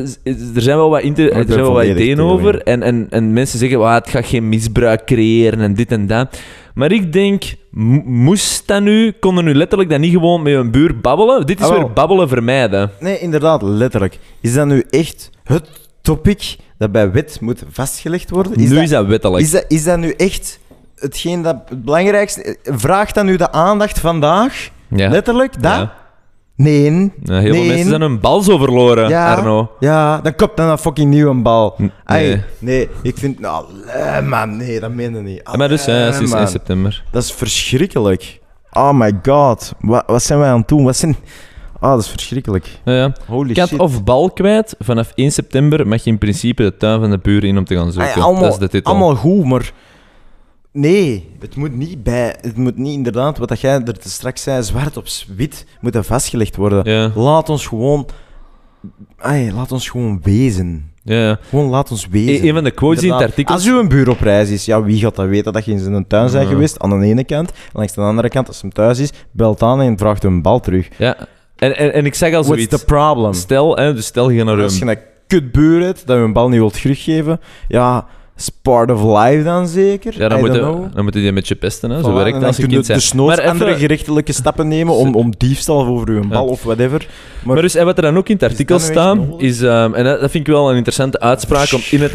er 0.55 0.63
zijn 0.63 0.77
wel 0.77 0.91
wat, 0.91 1.01
inter- 1.03 1.33
er 1.33 1.45
zijn 1.47 1.61
wel 1.61 1.73
wat 1.73 1.85
ideeën 1.85 2.21
over. 2.21 2.63
En, 2.63 2.83
en, 2.83 3.07
en 3.11 3.33
mensen 3.33 3.59
zeggen, 3.59 3.79
"Wauw, 3.79 3.95
het 3.95 4.09
gaat 4.11 4.27
geen 4.27 4.49
misbruik 4.49 5.05
creëren 5.07 5.61
en 5.61 5.75
dit 5.75 5.93
en 5.93 6.07
dat. 6.07 6.41
Maar 6.75 6.93
ik 6.93 7.13
denk, 7.13 7.43
mo- 7.71 8.03
moest 8.05 8.67
dat 8.67 8.83
nu, 8.83 9.13
konden 9.21 9.45
nu 9.45 9.55
letterlijk 9.55 9.91
dat 9.91 9.99
niet 10.01 10.13
gewoon 10.13 10.43
met 10.43 10.55
een 10.55 10.71
buur 10.71 11.01
babbelen? 11.01 11.47
Dit 11.47 11.61
is 11.61 11.67
Ah, 11.67 11.77
weer 11.77 11.93
babbelen 11.93 12.29
vermijden. 12.29 12.91
Nee, 13.01 13.19
inderdaad, 13.19 13.63
letterlijk. 13.63 14.19
Is 14.41 14.55
dat 14.55 14.67
nu 14.67 14.85
echt 14.91 15.31
het 15.45 15.69
topic 16.03 16.57
dat 16.79 16.93
bij 16.93 17.11
wet 17.13 17.39
moet 17.41 17.63
vastgelegd 17.71 18.31
worden? 18.31 18.55
Is 18.55 18.69
nu 18.69 18.75
dat, 18.75 18.83
is 18.85 18.91
dat 18.91 19.07
wettelijk. 19.07 19.43
is, 19.43 19.51
dat, 19.51 19.65
is 19.69 19.85
dat 19.85 19.99
nu 19.99 20.11
echt 20.17 20.59
hetgeen 20.97 21.43
dat 21.43 21.57
het 21.69 21.85
belangrijkste... 21.85 22.57
Vraagt 22.63 23.15
dat 23.15 23.25
nu 23.25 23.37
de 23.37 23.53
aandacht 23.53 23.99
vandaag? 23.99 24.69
ja. 24.89 25.09
Letterlijk? 25.11 25.53
Dat? 25.63 25.63
Ja. 25.73 25.99
Nee. 26.63 27.13
Ja, 27.23 27.39
heel 27.39 27.53
veel 27.53 27.61
Nee. 27.63 27.67
mensen 27.69 27.89
zijn 27.89 28.01
hun 28.01 28.21
bal 28.21 28.41
zo 28.41 28.59
verloren, 28.59 29.09
Ja. 29.09 29.35
Arno. 29.35 29.71
Ja, 29.79 30.21
dan 30.21 30.35
kopt 30.35 30.57
dan 30.57 30.69
een 30.69 30.79
fucking 30.79 31.11
nieuwe 31.11 31.35
bal. 31.35 31.77
Ai, 32.05 32.27
nee. 32.29 32.43
nee, 32.59 32.89
ik 33.03 33.17
vind... 33.19 33.41
Nou, 33.41 33.65
man, 34.29 34.57
nee, 34.57 34.81
dat 34.81 34.93
meen 34.93 35.15
je 35.15 35.21
niet. 35.21 35.57
Maar 35.57 35.69
dus, 35.69 35.85
ja. 35.85 36.13
1 36.13 36.49
september. 36.49 37.05
Dat 37.11 37.23
is 37.23 37.33
verschrikkelijk. 37.33 38.41
Oh 38.73 38.93
my 38.93 39.13
god. 39.23 39.73
Wat, 39.81 40.03
wat 40.07 40.23
zijn 40.23 40.39
wij 40.39 40.49
aan 40.49 40.59
het 40.59 40.69
doen? 40.69 40.85
Wat 40.85 40.97
zijn... 40.97 41.17
Ah, 41.81 41.91
dat 41.91 42.01
is 42.01 42.09
verschrikkelijk. 42.09 42.69
Ja, 42.85 42.93
ja. 42.93 43.13
Holy 43.27 43.53
Kat 43.55 43.69
shit. 43.69 43.79
of 43.79 44.05
bal 44.05 44.31
kwijt, 44.31 44.75
vanaf 44.79 45.13
1 45.15 45.33
september 45.33 45.87
mag 45.87 46.05
je 46.05 46.11
in 46.11 46.19
principe 46.19 46.63
de 46.63 46.77
tuin 46.77 47.01
van 47.01 47.11
de 47.11 47.19
buren 47.19 47.49
in 47.49 47.59
om 47.59 47.65
te 47.65 47.75
gaan 47.77 47.93
zoeken. 47.93 48.23
allemaal, 48.23 48.43
dat 48.43 48.53
is 48.53 48.59
de 48.59 48.69
titel. 48.69 48.91
allemaal 48.93 49.15
goed, 49.15 49.45
maar... 49.45 49.73
Nee, 50.73 51.29
het 51.41 51.57
moet 51.57 51.77
niet 51.77 52.03
bij... 52.03 52.35
Het 52.41 52.57
moet 52.57 52.77
niet 52.77 52.95
inderdaad, 52.95 53.39
wat 53.39 53.49
dat 53.49 53.61
jij 53.61 53.73
er 53.85 53.99
te 53.99 54.11
straks 54.11 54.43
zei, 54.43 54.63
zwart 54.63 54.97
op 54.97 55.05
wit, 55.37 55.67
moet 55.81 55.93
dat 55.93 56.07
vastgelegd 56.07 56.57
worden. 56.57 56.93
Ja, 56.93 57.11
Laat 57.15 57.49
ons 57.49 57.67
gewoon... 57.67 58.09
Ai, 59.19 59.53
laat 59.53 59.73
ons 59.73 59.89
gewoon 59.89 60.21
wezen. 60.23 60.93
ja, 61.03 61.17
ja. 61.27 61.39
Gewoon 61.49 61.69
laat 61.69 61.91
ons 61.91 62.09
wezen. 62.09 62.45
E- 62.45 62.49
een 62.49 62.55
van 62.55 62.65
de 62.65 62.71
quotes 62.71 63.03
in 63.03 63.13
het 63.13 63.23
artikel... 63.23 63.55
Als 63.55 63.67
u 63.67 63.79
een 63.79 63.89
buur 63.89 64.09
op 64.09 64.21
reis 64.21 64.51
is, 64.51 64.65
ja, 64.65 64.83
wie 64.83 64.99
gaat 65.01 65.17
dat 65.17 65.27
weten 65.29 65.53
dat 65.53 65.65
je 65.65 65.73
in 65.73 65.79
zijn 65.79 66.07
tuin 66.07 66.31
bent 66.31 66.43
Ja. 66.45 66.49
geweest? 66.51 66.79
Aan 66.79 67.01
de 67.01 67.07
ene 67.07 67.25
kant. 67.25 67.51
En 67.51 67.57
langs 67.73 67.93
de 67.93 68.01
andere 68.01 68.29
kant, 68.29 68.49
als 68.49 68.61
hij 68.61 68.71
thuis 68.71 68.99
is, 68.99 69.11
belt 69.31 69.63
aan 69.63 69.81
en 69.81 69.99
vraagt 69.99 70.23
hem 70.23 70.33
een 70.33 70.43
bal 70.43 70.61
terug. 70.61 70.89
Ja. 70.99 71.17
En, 71.57 71.77
en, 71.77 71.93
en 71.93 72.07
ik 72.07 72.15
zeg 72.15 72.29
al 72.35 72.43
What's 72.43 72.49
zoiets. 72.63 72.79
the 72.79 72.85
problem? 72.85 73.33
Stel, 73.33 73.77
hè, 73.77 73.95
dus 73.95 74.07
stel 74.07 74.31
je 74.31 74.45
naar 74.45 74.63
Als 74.63 74.79
je 74.79 74.83
een... 74.85 74.89
een 74.91 74.99
kutbuur 75.27 75.83
hebt, 75.85 76.07
dat 76.07 76.17
je 76.17 76.23
een 76.23 76.33
bal 76.33 76.49
niet 76.49 76.59
wilt 76.59 76.81
teruggeven, 76.81 77.41
ja, 77.69 78.07
is 78.41 78.49
part 78.63 78.91
of 78.91 79.03
life 79.03 79.43
dan 79.43 79.69
zeker? 79.69 80.15
Ja, 80.19 80.29
dan 80.29 80.39
I 80.39 80.41
moet, 80.41 80.51
don't 80.53 80.65
je, 80.67 80.73
know. 80.73 80.95
dan 80.95 81.05
moet 81.05 81.15
je 81.15 81.21
die 81.21 81.33
met 81.33 81.49
je 81.49 81.55
pesten, 81.55 81.91
hè. 81.91 82.03
zo 82.03 82.11
Voilà, 82.11 82.15
werkt 82.15 82.27
en 82.27 82.33
dat 82.33 82.41
dan 82.41 82.49
als 82.49 82.57
je 82.57 82.67
kind 82.67 82.87
desnoods 82.87 83.29
Maar 83.37 83.39
even- 83.39 83.51
andere 83.51 83.75
gerechtelijke 83.79 84.33
stappen 84.33 84.69
nemen 84.69 84.95
om, 84.95 85.15
om 85.15 85.33
diefstal 85.39 85.87
over 85.87 86.09
uw 86.09 86.29
bal 86.29 86.45
Ja. 86.45 86.51
of 86.51 86.63
whatever. 86.63 87.07
Maar, 87.43 87.55
Maar 87.55 87.63
dus, 87.63 87.75
en 87.75 87.85
wat 87.85 87.97
er 87.97 88.03
dan 88.03 88.17
ook 88.17 88.29
in 88.29 88.35
het 88.35 88.43
artikel 88.43 88.79
dat 88.79 88.89
echt 88.89 88.99
staat, 88.99 89.19
is... 89.37 89.63
ehm, 89.63 89.95
en 89.95 90.05
dat 90.05 90.21
dat 90.21 90.31
vind 90.31 90.47
ik 90.47 90.53
wel 90.53 90.71
een 90.71 90.77
interessante 90.77 91.21
uitspraak 91.21 91.73
om 91.73 91.81
in 91.91 92.01
het 92.03 92.13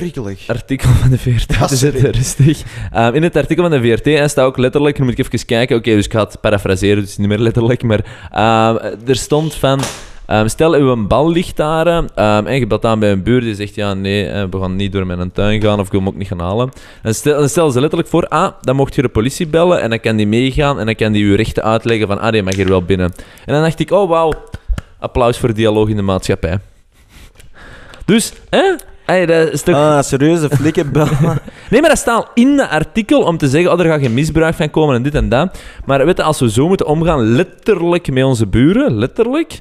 artikel 0.48 0.90
van 0.90 1.10
de 1.10 1.18
VRT 1.18 1.56
Ja, 1.60 1.66
te 1.76 1.76
zetten, 1.76 2.12
rustig. 2.12 2.62
Ehm, 2.92 3.14
in 3.14 3.24
het 3.24 3.36
artikel 3.36 3.70
van 3.70 3.82
de 3.82 3.88
VRT 3.88 4.06
hè, 4.06 4.28
staat 4.28 4.46
ook 4.46 4.58
letterlijk, 4.58 5.00
nu 5.00 5.06
moet 5.06 5.20
ik 5.20 5.26
even 5.26 5.46
kijken, 5.46 5.78
oké, 5.78 5.96
dus 5.96 6.06
ik 6.06 6.12
ga 6.14 6.20
het 6.24 6.38
parafraseren, 6.42 7.04
dus 7.04 7.18
niet 7.18 7.28
meer 7.28 7.40
letterlijk, 7.40 7.84
maar 7.84 8.06
ehm, 8.32 8.94
er 9.08 9.16
stond 9.16 9.54
van... 9.56 9.80
ehm, 10.28 10.48
stel, 10.48 10.74
uw 10.74 11.08
bal 11.08 11.32
ligt 11.32 11.58
daar 11.58 11.88
ehm, 11.88 12.46
en 12.46 12.60
je 12.60 12.68
belt 12.68 12.86
aan 12.86 13.00
bij 13.00 13.12
een 13.12 13.24
buur 13.24 13.42
die 13.42 13.56
zegt, 13.56 13.76
ja, 13.76 13.94
nee, 13.94 14.28
eh, 14.28 14.44
we 14.50 14.60
gaan 14.60 14.76
niet 14.76 14.92
door 14.92 15.06
mijn 15.06 15.32
tuin 15.32 15.62
gaan 15.62 15.80
of 15.80 15.86
ik 15.86 15.92
wil 15.92 16.00
hem 16.00 16.10
ook 16.10 16.16
niet 16.16 16.28
gaan 16.28 16.40
halen. 16.40 16.70
En 17.02 17.16
stel, 17.16 17.40
dan 17.40 17.50
stellen 17.50 17.72
ze 17.72 17.80
letterlijk 17.80 18.10
voor, 18.10 18.28
ah, 18.28 18.52
dan 18.62 18.76
mocht 18.76 18.96
je 18.96 19.02
de 19.02 19.10
politie 19.10 19.48
bellen 19.48 19.82
en 19.82 19.90
dan 19.90 20.00
kan 20.00 20.16
die 20.16 20.28
meegaan 20.28 20.80
en 20.80 20.86
dan 20.86 20.96
kan 20.96 21.12
die 21.12 21.26
je 21.26 21.36
rechten 21.36 21.64
uitleggen 21.64 22.08
van, 22.08 22.20
ah, 22.20 22.32
die 22.32 22.44
mag 22.44 22.56
hier 22.56 22.68
wel 22.68 22.84
binnen. 22.84 23.14
En 23.46 23.54
dan 23.54 23.62
dacht 23.62 23.80
ik, 23.80 23.92
oh, 23.92 24.10
wauw, 24.10 24.34
applaus 25.00 25.38
voor 25.38 25.54
dialoog 25.54 25.90
in 25.90 25.96
de 25.96 26.02
maatschappij. 26.02 26.60
Dus, 28.06 28.34
hè? 28.50 28.76
Hey, 29.06 29.26
dat 29.26 29.52
is 29.52 29.62
toch... 29.62 29.76
Ah, 29.76 30.02
serieuze 30.02 30.50
flikken 30.50 30.92
bellen. 30.92 31.18
Nee, 31.70 31.82
maar 31.82 31.90
dat 31.90 32.00
staat 32.00 32.30
in 32.34 32.58
dat 32.58 32.70
artikel 32.70 33.22
om 33.22 33.38
te 33.38 33.48
zeggen, 33.48 33.72
oh, 33.72 33.80
er 33.80 33.86
gaat 33.86 34.02
geen 34.02 34.14
misbruik 34.14 34.56
van 34.56 34.70
komen 34.70 34.96
en 34.96 35.04
dit 35.04 35.16
en 35.16 35.30
dat. 35.30 35.60
Maar 35.86 36.06
weet 36.06 36.18
je, 36.18 36.24
als 36.24 36.40
we 36.40 36.50
zo 36.50 36.68
moeten 36.68 36.86
omgaan, 36.86 37.36
letterlijk 37.36 38.12
met 38.12 38.24
onze 38.24 38.48
buren, 38.48 38.98
letterlijk... 38.98 39.60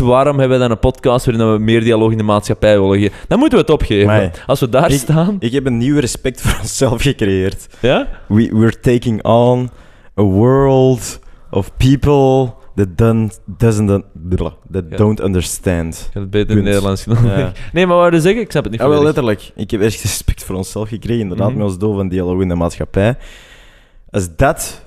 Waarom 0.00 0.38
hebben 0.38 0.58
we 0.58 0.62
dan 0.62 0.70
een 0.70 0.78
podcast 0.78 1.26
waarin 1.26 1.52
we 1.52 1.58
meer 1.58 1.80
dialoog 1.80 2.10
in 2.10 2.16
de 2.18 2.22
maatschappij 2.24 2.80
willen 2.80 2.98
geven? 2.98 3.16
Dan 3.28 3.38
moeten 3.38 3.58
we 3.58 3.64
het 3.64 3.72
opgeven. 3.74 4.32
Als 4.46 4.60
we 4.60 4.68
daar 4.68 4.90
Ik- 4.90 4.98
staan... 4.98 5.36
Ik 5.38 5.52
heb 5.52 5.66
een 5.66 5.78
nieuw 5.78 5.98
respect 5.98 6.40
voor 6.40 6.58
onszelf 6.60 7.02
gecreëerd. 7.02 7.66
Ja? 7.80 8.08
We, 8.28 8.48
we're 8.52 8.80
taking 8.80 9.24
on 9.24 9.70
a 10.18 10.22
world 10.22 11.18
of 11.50 11.70
people 11.76 12.52
that 12.74 12.86
don't, 12.98 13.40
doesn't, 13.46 14.04
blah, 14.12 14.52
that 14.72 14.84
Ja. 14.90 14.96
don't 14.96 15.20
understand. 15.20 16.06
Ik 16.08 16.14
het 16.20 16.30
beter 16.30 16.56
in 16.56 16.62
Punt. 16.62 16.74
het 16.74 16.84
Nederlands. 17.04 17.04
Ja. 17.38 17.52
Nee, 17.72 17.86
maar 17.86 17.96
wat 17.96 18.10
wil 18.10 18.20
zeggen? 18.20 18.42
Ik 18.42 18.50
snap 18.50 18.62
het 18.62 18.72
niet 18.72 18.80
Ja, 18.80 18.88
wel 18.88 18.96
volledig. 18.98 19.22
letterlijk. 19.24 19.52
Ik 19.64 19.70
heb 19.70 19.80
echt 19.80 20.02
respect 20.02 20.44
voor 20.44 20.56
onszelf 20.56 20.88
gekregen, 20.88 21.20
inderdaad, 21.22 21.48
Mhm. 21.48 21.56
met 21.58 21.66
ons 21.66 21.78
doel 21.78 21.94
van 21.94 22.08
dialoog 22.08 22.40
in 22.40 22.48
de 22.48 22.54
maatschappij. 22.54 23.16
Als 24.10 24.36
dat 24.36 24.84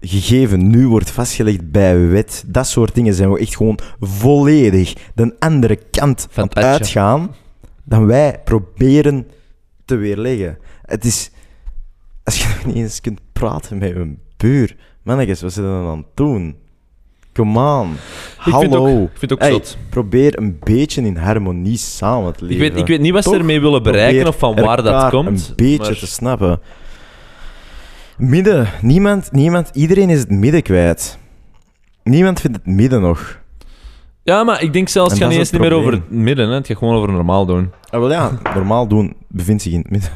gegeven 0.00 0.70
nu 0.70 0.88
wordt 0.88 1.10
vastgelegd 1.10 1.70
bij 1.70 2.08
wet, 2.08 2.44
dat 2.46 2.66
soort 2.66 2.94
dingen 2.94 3.14
zijn 3.14 3.32
we 3.32 3.38
echt 3.38 3.56
gewoon 3.56 3.78
volledig 4.00 4.92
de 5.14 5.34
andere 5.38 5.76
kant 5.90 6.26
Van 6.30 6.42
aan 6.42 6.48
het 6.48 6.58
uitgaan 6.58 7.34
dan 7.84 8.06
wij 8.06 8.40
proberen 8.44 9.28
te 9.84 9.94
weerleggen. 9.96 10.58
Het 10.82 11.04
is... 11.04 11.30
Als 12.24 12.42
je 12.42 12.48
nog 12.48 12.64
niet 12.74 12.76
eens 12.76 13.00
kunt 13.00 13.20
praten 13.32 13.78
met 13.78 13.96
een 13.96 14.18
buur, 14.36 14.76
mannetjes, 15.02 15.40
wat 15.42 15.52
zijn 15.52 15.66
we 15.66 15.72
dan 15.72 15.86
aan 15.90 15.96
het 15.98 16.06
doen? 16.14 16.56
Come 17.32 17.78
on. 17.80 17.92
Ik 17.92 17.98
vind 18.42 18.52
Hallo. 18.52 18.86
ook- 19.02 19.10
Ik 19.10 19.18
vind 19.18 19.30
het 19.30 19.32
ook 19.32 19.40
Hey. 19.48 19.62
Probeer 19.90 20.38
een 20.38 20.58
beetje 20.64 21.02
in 21.02 21.16
harmonie 21.16 21.76
samen 21.76 22.32
te 22.36 22.44
Ik 22.44 22.50
leven. 22.50 22.68
weet, 22.70 22.76
ik 22.80 22.86
weet 22.86 23.00
niet 23.00 23.12
wat 23.12 23.24
ze 23.24 23.34
ermee 23.34 23.60
willen 23.60 23.82
bereiken 23.82 24.26
of 24.26 24.38
van 24.38 24.54
waar 24.54 24.82
dat 24.82 25.10
komt. 25.10 25.26
een 25.48 25.54
beetje 25.56 25.78
maar- 25.90 25.98
te 25.98 26.06
snappen. 26.06 26.60
Midden. 28.18 28.68
Niemand, 28.82 29.32
niemand, 29.32 29.70
iedereen 29.72 30.10
is 30.10 30.18
het 30.18 30.30
midden 30.30 30.62
kwijt. 30.62 31.18
Niemand 32.02 32.40
vindt 32.40 32.56
het 32.56 32.66
midden 32.66 33.00
nog. 33.00 33.38
Ja, 34.22 34.44
maar 34.44 34.62
ik 34.62 34.72
denk 34.72 34.88
zelfs, 34.88 35.12
En 35.12 35.16
het 35.16 35.22
gaat 35.22 35.32
dat 35.32 35.38
niet 35.38 35.46
is 35.46 35.52
eens 35.52 35.60
niet 35.60 35.70
meer 35.70 35.78
over 35.78 35.90
probleem. 35.98 36.18
het 36.18 36.24
midden. 36.26 36.48
Hè. 36.48 36.54
Het 36.54 36.66
gaat 36.66 36.76
gewoon 36.76 36.94
over 36.96 37.12
normaal 37.12 37.46
doen. 37.46 37.72
Ah, 37.90 38.00
wel 38.00 38.10
ja, 38.10 38.38
normaal 38.54 38.86
doen 38.88 39.16
bevindt 39.28 39.62
zich 39.62 39.72
in 39.72 39.78
het 39.78 39.90
midden. 39.90 40.10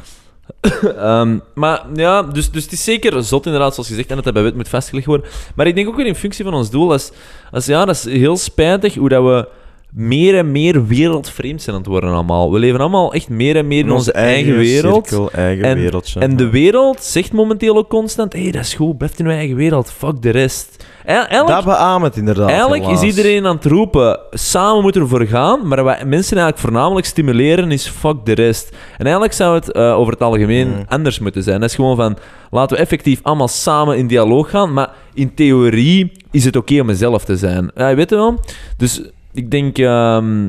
Ehm, 0.97 1.37
maar 1.53 1.85
ja, 1.93 2.23
dus, 2.23 2.51
dus 2.51 2.63
het 2.63 2.71
is 2.71 2.83
zeker 2.83 3.23
zot 3.23 3.45
inderdaad, 3.45 3.73
zoals 3.73 3.89
gezegd, 3.89 4.09
en 4.09 4.15
dat 4.15 4.23
dat 4.23 4.33
bij 4.33 4.43
wet 4.43 4.55
moet 4.55 4.69
vastgelegd 4.69 5.05
worden. 5.07 5.27
Maar 5.55 5.67
ik 5.67 5.75
denk 5.75 5.87
ook 5.87 5.95
weer 5.95 6.05
in 6.05 6.15
functie 6.15 6.43
van 6.45 6.53
ons 6.53 6.69
doel, 6.69 6.91
als, 6.91 7.11
als 7.51 7.65
ja, 7.65 7.85
dat 7.85 7.95
is 7.95 8.03
heel 8.03 8.37
spijtig 8.37 8.95
hoe 8.95 9.09
dat 9.09 9.23
we 9.23 9.47
meer 9.91 10.37
en 10.37 10.51
meer 10.51 10.85
wereldvreemd 10.87 11.61
zijn 11.61 11.75
aan 11.75 11.81
het 11.81 11.89
worden 11.91 12.09
allemaal. 12.13 12.51
We 12.51 12.59
leven 12.59 12.79
allemaal 12.79 13.13
echt 13.13 13.29
meer 13.29 13.55
en 13.55 13.67
meer 13.67 13.79
in 13.79 13.91
onze 13.91 14.11
eigen, 14.11 14.57
wereld. 14.57 15.07
Cirkel, 15.07 15.31
eigen 15.31 15.63
En- 15.65 15.77
wereldje. 15.77 16.19
En 16.19 16.35
de 16.35 16.49
wereld 16.49 17.03
zegt 17.03 17.33
momenteel 17.33 17.77
ook 17.77 17.89
constant, 17.89 18.33
hé, 18.33 18.41
hey, 18.41 18.51
dat 18.51 18.61
is 18.61 18.73
goed, 18.73 18.97
blijf 18.97 19.19
in 19.19 19.25
uw 19.25 19.31
eigen 19.31 19.55
wereld, 19.55 19.91
fuck 19.91 20.21
de 20.21 20.29
rest. 20.29 20.85
Eigenlijk, 21.05 21.47
Dat 21.47 21.65
beaam 21.65 22.03
het 22.03 22.17
inderdaad. 22.17 22.49
Eigenlijk 22.49 22.83
helaas. 22.83 23.01
is 23.01 23.09
iedereen 23.09 23.45
aan 23.45 23.55
het 23.55 23.65
roepen, 23.65 24.19
samen 24.31 24.81
moeten 24.81 25.01
we 25.01 25.07
ervoor 25.09 25.27
gaan, 25.27 25.67
maar 25.67 25.83
wat 25.83 25.95
mensen 26.05 26.37
eigenlijk 26.37 26.57
voornamelijk 26.57 27.05
stimuleren 27.05 27.71
is 27.71 27.87
fuck 27.87 28.25
de 28.25 28.33
rest. 28.33 28.69
En 28.97 29.03
eigenlijk 29.03 29.33
zou 29.33 29.55
het 29.55 29.71
eh, 29.71 29.97
over 29.97 30.13
het 30.13 30.21
algemeen 30.21 30.67
Mm. 30.67 30.83
anders 30.87 31.19
moeten 31.19 31.43
zijn. 31.43 31.59
Dat 31.59 31.69
is 31.69 31.75
gewoon 31.75 31.95
van, 31.95 32.17
laten 32.51 32.75
we 32.75 32.81
effectief 32.81 33.19
allemaal 33.23 33.47
samen 33.47 33.97
in 33.97 34.07
dialoog 34.07 34.49
gaan, 34.49 34.73
maar 34.73 34.89
in 35.13 35.33
theorie 35.33 36.11
is 36.31 36.45
het 36.45 36.55
oké 36.55 36.79
om 36.79 36.85
mezelf 36.85 37.25
te 37.25 37.37
zijn. 37.37 37.71
Ja, 37.75 37.89
je 37.89 37.95
weet 37.95 38.09
het 38.09 38.19
wel? 38.19 38.39
Dus 38.77 39.01
ik 39.33 39.51
denk... 39.51 39.77
ehm, 39.77 40.45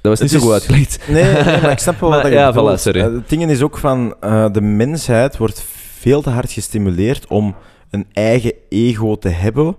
dat 0.00 0.18
was 0.18 0.20
niet 0.20 0.30
Het 0.30 0.40
zo 0.42 0.46
goed 0.46 0.56
is- 0.56 0.68
uitgelegd. 0.68 0.98
Nee, 1.08 1.24
nee, 1.44 1.60
maar 1.60 1.70
ik 1.70 1.78
snap 1.78 2.00
wel 2.00 2.10
Maar 2.10 2.22
wat 2.22 2.30
je 2.30 2.36
ja, 2.38 2.52
bedoelt. 2.52 2.78
voilà, 2.78 2.82
sorry. 2.82 3.00
Eh, 3.00 3.12
Het 3.12 3.28
ding 3.28 3.50
is 3.50 3.62
ook 3.62 3.78
van, 3.78 4.14
eh, 4.20 4.52
de 4.52 4.60
mensheid 4.60 5.36
wordt 5.36 5.64
veel 5.98 6.22
te 6.22 6.30
hard 6.30 6.52
gestimuleerd 6.52 7.26
om 7.26 7.54
een 7.90 8.06
eigen 8.12 8.52
ego 8.68 9.16
te 9.16 9.28
hebben, 9.28 9.76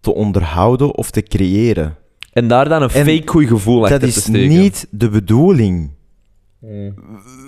te 0.00 0.14
onderhouden 0.14 0.94
of 0.94 1.10
te 1.10 1.22
creëren. 1.22 1.96
En 2.32 2.48
daar 2.48 2.68
dan 2.68 2.82
een 2.82 2.90
En 2.90 3.04
fake 3.06 3.28
goed 3.30 3.46
gevoel 3.46 3.82
achter 3.82 4.00
Dat 4.00 4.10
te 4.12 4.16
is 4.16 4.22
steken. 4.22 4.48
niet 4.48 4.86
de 4.90 5.08
bedoeling. 5.08 5.90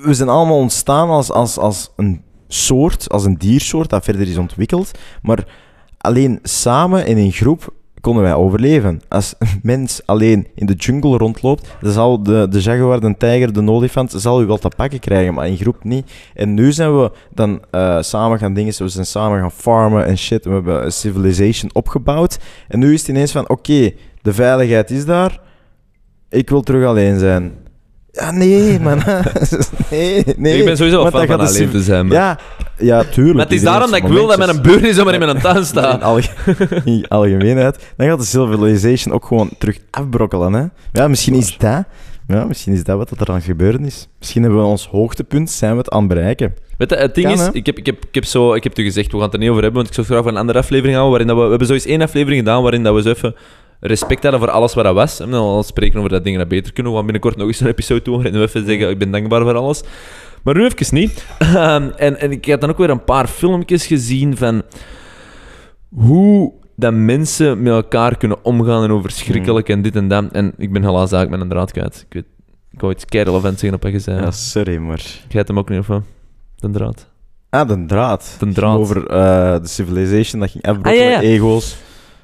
We 0.03 0.15
zijn 0.15 0.29
allemaal 0.29 0.59
ontstaan 0.59 1.09
als, 1.09 1.31
als, 1.31 1.59
als 1.59 1.93
een 1.97 2.23
soort, 2.49 3.09
als 3.09 3.25
een 3.25 3.39
diersoort 3.39 3.91
dat 3.91 4.05
verder 4.05 4.29
is 4.29 4.37
ontwikkeld. 4.37 4.91
Maar 5.23 5.47
alleen 5.99 6.39
samen 6.43 7.07
in 7.07 7.17
een 7.19 7.33
groep 7.33 7.73
konden 8.05 8.23
wij 8.23 8.35
overleven. 8.35 9.01
Als 9.09 9.35
een 9.39 9.61
mens 9.63 10.01
alleen 10.05 10.47
in 10.55 10.67
de 10.67 10.73
jungle 10.73 11.17
rondloopt, 11.17 11.69
dan 11.81 11.93
zal 11.93 12.23
de, 12.23 12.47
de 12.51 12.61
jaguar, 12.61 13.01
de 13.01 13.15
tijger, 13.19 13.53
de 13.53 13.71
olifant, 13.71 14.13
zal 14.17 14.43
u 14.43 14.47
wel 14.47 14.57
te 14.59 14.69
pakken 14.77 14.99
krijgen, 14.99 15.35
maar 15.35 15.49
in 15.49 15.57
groep 15.57 15.85
niet. 15.85 16.11
En 16.35 16.55
nu 16.55 16.73
zijn 16.73 16.99
we 17.01 17.11
dan 17.35 17.61
eh, 17.71 18.01
samen 18.01 18.39
gaan 18.39 18.55
dingen, 18.55 18.75
we 18.79 18.89
zijn 18.89 19.07
samen 19.07 19.41
gaan 19.41 19.51
farmen 19.53 20.07
en 20.07 20.19
shit. 20.19 20.45
We 20.45 20.51
hebben 20.51 20.85
een 20.85 20.93
civilization 20.93 21.71
opgebouwd. 21.75 22.39
En 22.69 22.79
nu 22.79 22.93
is 22.93 23.01
het 23.01 23.09
ineens 23.09 23.33
van, 23.33 23.49
oké, 23.49 23.91
de 24.23 24.33
veiligheid 24.33 24.91
is 24.91 25.05
daar. 25.05 25.41
Ik 26.29 26.51
wil 26.51 26.61
terug 26.63 26.87
alleen 26.87 27.19
zijn. 27.19 27.53
Ja, 28.13 28.31
nee, 28.31 28.81
man. 28.81 28.99
nee, 29.91 30.25
nee. 30.37 30.59
ik 30.59 30.65
ben 30.65 30.77
sowieso 30.77 31.03
fan 31.03 31.11
dan 31.13 31.27
van 31.27 31.47
alleen 31.47 31.71
te 31.71 31.83
zijn. 31.83 32.07
maar- 32.07 32.17
Ja, 32.17 32.39
ja, 32.85 33.05
tuurlijk. 33.05 33.35
Maar 33.37 33.45
het 33.45 33.55
is 33.55 33.63
daarom 33.63 33.91
dat 33.91 33.99
ik 33.99 34.07
wil 34.07 34.27
dat 34.27 34.39
mijn 34.39 34.63
buur 34.63 34.85
is 34.85 34.97
zomaar 34.97 35.15
in 35.15 35.21
mijn 35.21 35.41
tuin 35.41 35.43
Maar 35.55 35.57
in, 35.57 35.65
staat. 35.65 36.03
alge- 36.03 36.81
in 36.85 37.09
algemeenheid, 37.09 37.93
dan 37.97 38.07
gaat 38.09 38.19
de 38.19 38.25
civilization 38.25 39.15
ook 39.15 39.25
gewoon 39.25 39.51
terug 39.59 39.79
afbrokkelen. 39.91 40.53
Hè? 40.53 40.65
Ja, 40.93 41.09
misschien 41.09 41.35
is 41.35 41.59
dat, 41.59 41.85
ja, 42.29 42.45
misschien 42.45 42.73
is 42.73 42.85
dat 42.85 42.97
wat 42.97 43.11
er 43.11 43.29
aan 43.29 43.35
het 43.35 43.45
gebeuren 43.45 43.85
is. 43.85 44.09
Misschien 44.19 44.43
hebben 44.43 44.61
we 44.61 44.67
ons 44.67 44.87
hoogtepunt, 44.87 45.51
zijn 45.51 45.73
we 45.73 45.79
het 45.79 45.91
aan 45.91 45.99
het 45.99 46.09
bereiken. 46.09 46.55
Weet 46.79 46.91
je, 46.91 46.97
het 46.97 47.15
ding 47.15 47.27
Kan, 47.27 47.35
is, 47.39 47.49
ik 47.53 47.67
heb, 47.67 47.79
ik, 47.79 47.87
heb, 47.87 48.05
ik 48.09 48.15
heb 48.15 48.25
zo, 48.25 48.55
ik 48.55 48.65
heb 48.65 48.79
u 48.79 48.83
gezegd, 48.85 49.07
we 49.07 49.17
gaan 49.17 49.25
het 49.25 49.33
er 49.33 49.39
niet 49.39 49.51
over 49.51 49.63
hebben, 49.63 49.81
want 49.83 49.89
ik 49.89 49.95
zou 50.05 50.07
graag 50.07 50.23
van 50.23 50.33
een 50.33 50.41
andere 50.41 50.59
aflevering 50.59 50.97
houden, 50.97 51.11
waarin 51.11 51.29
dat 51.29 51.37
we, 51.37 51.43
we 51.43 51.49
hebben 51.49 51.67
zo 51.69 51.75
eens 51.75 51.87
één 51.87 52.03
aflevering 52.03 52.39
gedaan, 52.45 52.63
waarin 52.63 52.83
dat 52.83 52.95
we 52.95 53.03
zo 53.03 53.09
even 53.09 53.35
respect 53.81 54.23
hadden 54.23 54.41
voor 54.41 54.51
alles 54.51 54.75
wat 54.75 54.85
dat 54.85 54.95
was. 54.95 55.21
En 55.21 55.31
dan 55.31 55.41
al 55.41 55.63
spreken 55.63 55.99
over 55.99 56.11
dat 56.11 56.25
dingen 56.25 56.39
dat 56.39 56.49
beter 56.49 56.73
kunnen. 56.73 56.93
We 56.93 56.99
gaan 56.99 57.07
binnenkort 57.07 57.37
nog 57.37 57.47
eens 57.47 57.61
een 57.61 57.67
episode 57.67 58.03
doen, 58.03 58.15
waarin 58.15 58.33
we 58.33 58.41
even 58.41 58.67
zeggen, 58.67 58.91
ik 58.91 58.99
ben 58.99 59.11
dankbaar 59.11 59.43
voor 59.43 59.55
alles. 59.55 59.83
Maar 60.45 60.55
nu 60.55 60.65
even 60.65 60.95
niet. 60.95 61.27
Ehm, 61.39 61.91
en, 61.97 62.21
en 62.21 62.31
ik 62.31 62.45
heb 62.45 62.61
dan 62.61 62.71
ook 62.71 62.79
weer 62.79 62.91
een 62.91 63.05
paar 63.05 63.27
filmpjes 63.27 63.87
gezien 63.87 64.37
van 64.37 64.63
hoe 65.95 66.53
dat 66.77 66.95
mensen 66.95 67.63
met 67.63 67.73
elkaar 67.73 68.17
kunnen 68.17 68.45
omgaan 68.45 68.85
en 68.85 68.91
over 68.91 69.11
schrikkelijk 69.11 69.69
en 69.69 69.83
dit 69.83 69.97
en 69.97 70.09
dat. 70.09 70.25
En 70.33 70.53
ik 70.57 70.73
ben 70.73 70.83
helaas 70.83 71.13
eigenlijk 71.13 71.31
met 71.31 71.41
een 71.41 71.49
draad 71.49 71.73
kwijt. 71.73 72.05
Ik 72.09 72.13
weet, 72.15 72.25
ik 72.71 72.81
wou 72.81 72.93
iets 72.93 73.05
kei 73.05 73.25
relevant 73.25 73.59
zeggen 73.59 73.79
op 73.79 73.83
wat 73.83 73.93
je 73.93 73.99
zei. 73.99 74.21
Ja, 74.21 74.31
sorry, 74.31 74.77
maar... 74.77 74.99
Jij 74.99 75.25
hebt 75.29 75.49
hem 75.49 75.59
ook 75.59 75.69
niet, 75.69 75.79
of 75.79 75.87
wat? 75.87 76.03
De 76.57 76.71
draad. 76.71 77.09
Ah, 77.51 77.69
de 77.69 77.85
draad. 77.87 78.37
De 78.39 78.49
draad. 78.53 78.79
Over 78.79 79.07
eh, 79.07 79.61
de 79.61 79.69
civilization, 79.69 80.41
dat 80.41 80.51
ging 80.51 80.65
afbrokkelen, 80.65 81.07
Ah, 81.07 81.13
ja, 81.13 81.21
ja. 81.21 81.29
ego's. 81.29 81.77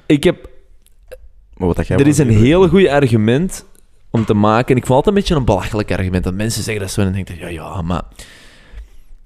Ik 0.05 0.23
heb, 0.23 0.49
Maar 1.53 1.67
wat 1.67 1.75
dat 1.75 1.87
jij 1.87 1.97
er 1.97 2.07
is 2.07 2.17
een 2.17 2.29
heel 2.29 2.67
goed 2.67 2.87
argument 2.87 3.65
om 4.11 4.25
te 4.25 4.33
maken. 4.33 4.75
En 4.75 4.81
ik 4.81 4.85
vond 4.85 4.99
het 4.99 5.07
een 5.07 5.13
beetje 5.13 5.35
een 5.35 5.45
belachelijk 5.45 5.91
argument. 5.91 6.23
Dat 6.23 6.33
mensen 6.33 6.63
zeggen 6.63 6.83
dat 6.83 6.91
zo 6.91 6.99
en 7.01 7.05
dan 7.05 7.15
denk 7.15 7.29
ik, 7.29 7.39
ja, 7.39 7.47
ja, 7.47 7.81
maar... 7.81 8.01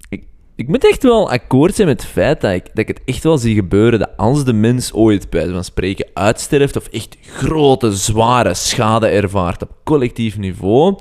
Ik, 0.08 0.24
ik 0.56 0.68
moet 0.68 0.86
echt 0.86 1.02
wel 1.02 1.30
akkoord 1.30 1.74
zijn 1.74 1.88
met 1.88 2.02
het 2.02 2.10
feit 2.10 2.40
dat 2.40 2.52
ik, 2.52 2.64
dat 2.64 2.78
ik 2.78 2.88
het 2.88 3.00
echt 3.04 3.22
wel 3.22 3.38
zie 3.38 3.54
gebeuren 3.54 3.98
dat 3.98 4.10
als 4.16 4.44
de 4.44 4.52
mens 4.52 4.92
ooit, 4.92 5.30
bij 5.30 5.48
van 5.48 5.64
spreken, 5.64 6.06
uitsterft 6.14 6.76
of 6.76 6.86
echt 6.86 7.16
grote, 7.36 7.92
zware 7.92 8.54
schade 8.54 9.06
ervaart 9.06 9.62
op 9.62 9.70
collectief 9.84 10.38
niveau, 10.38 10.98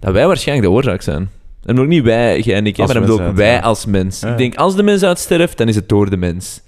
dat 0.00 0.12
wij 0.12 0.26
waarschijnlijk 0.26 0.68
de 0.68 0.74
oorzaak 0.74 1.02
zijn. 1.02 1.30
En 1.64 1.80
ook 1.80 1.86
niet 1.86 2.02
wij, 2.02 2.40
jij 2.40 2.56
en 2.56 2.66
ik, 2.66 2.76
maar 2.76 2.86
dan 2.86 3.02
mensheid, 3.02 3.36
wij 3.36 3.52
ja. 3.52 3.60
als 3.60 3.86
mens. 3.86 4.20
Ja. 4.20 4.30
Ik 4.30 4.38
denk, 4.38 4.54
als 4.54 4.76
de 4.76 4.82
mens 4.82 5.02
uitsterft, 5.02 5.58
dan 5.58 5.68
is 5.68 5.74
het 5.74 5.88
door 5.88 6.10
de 6.10 6.16
mens. 6.16 6.60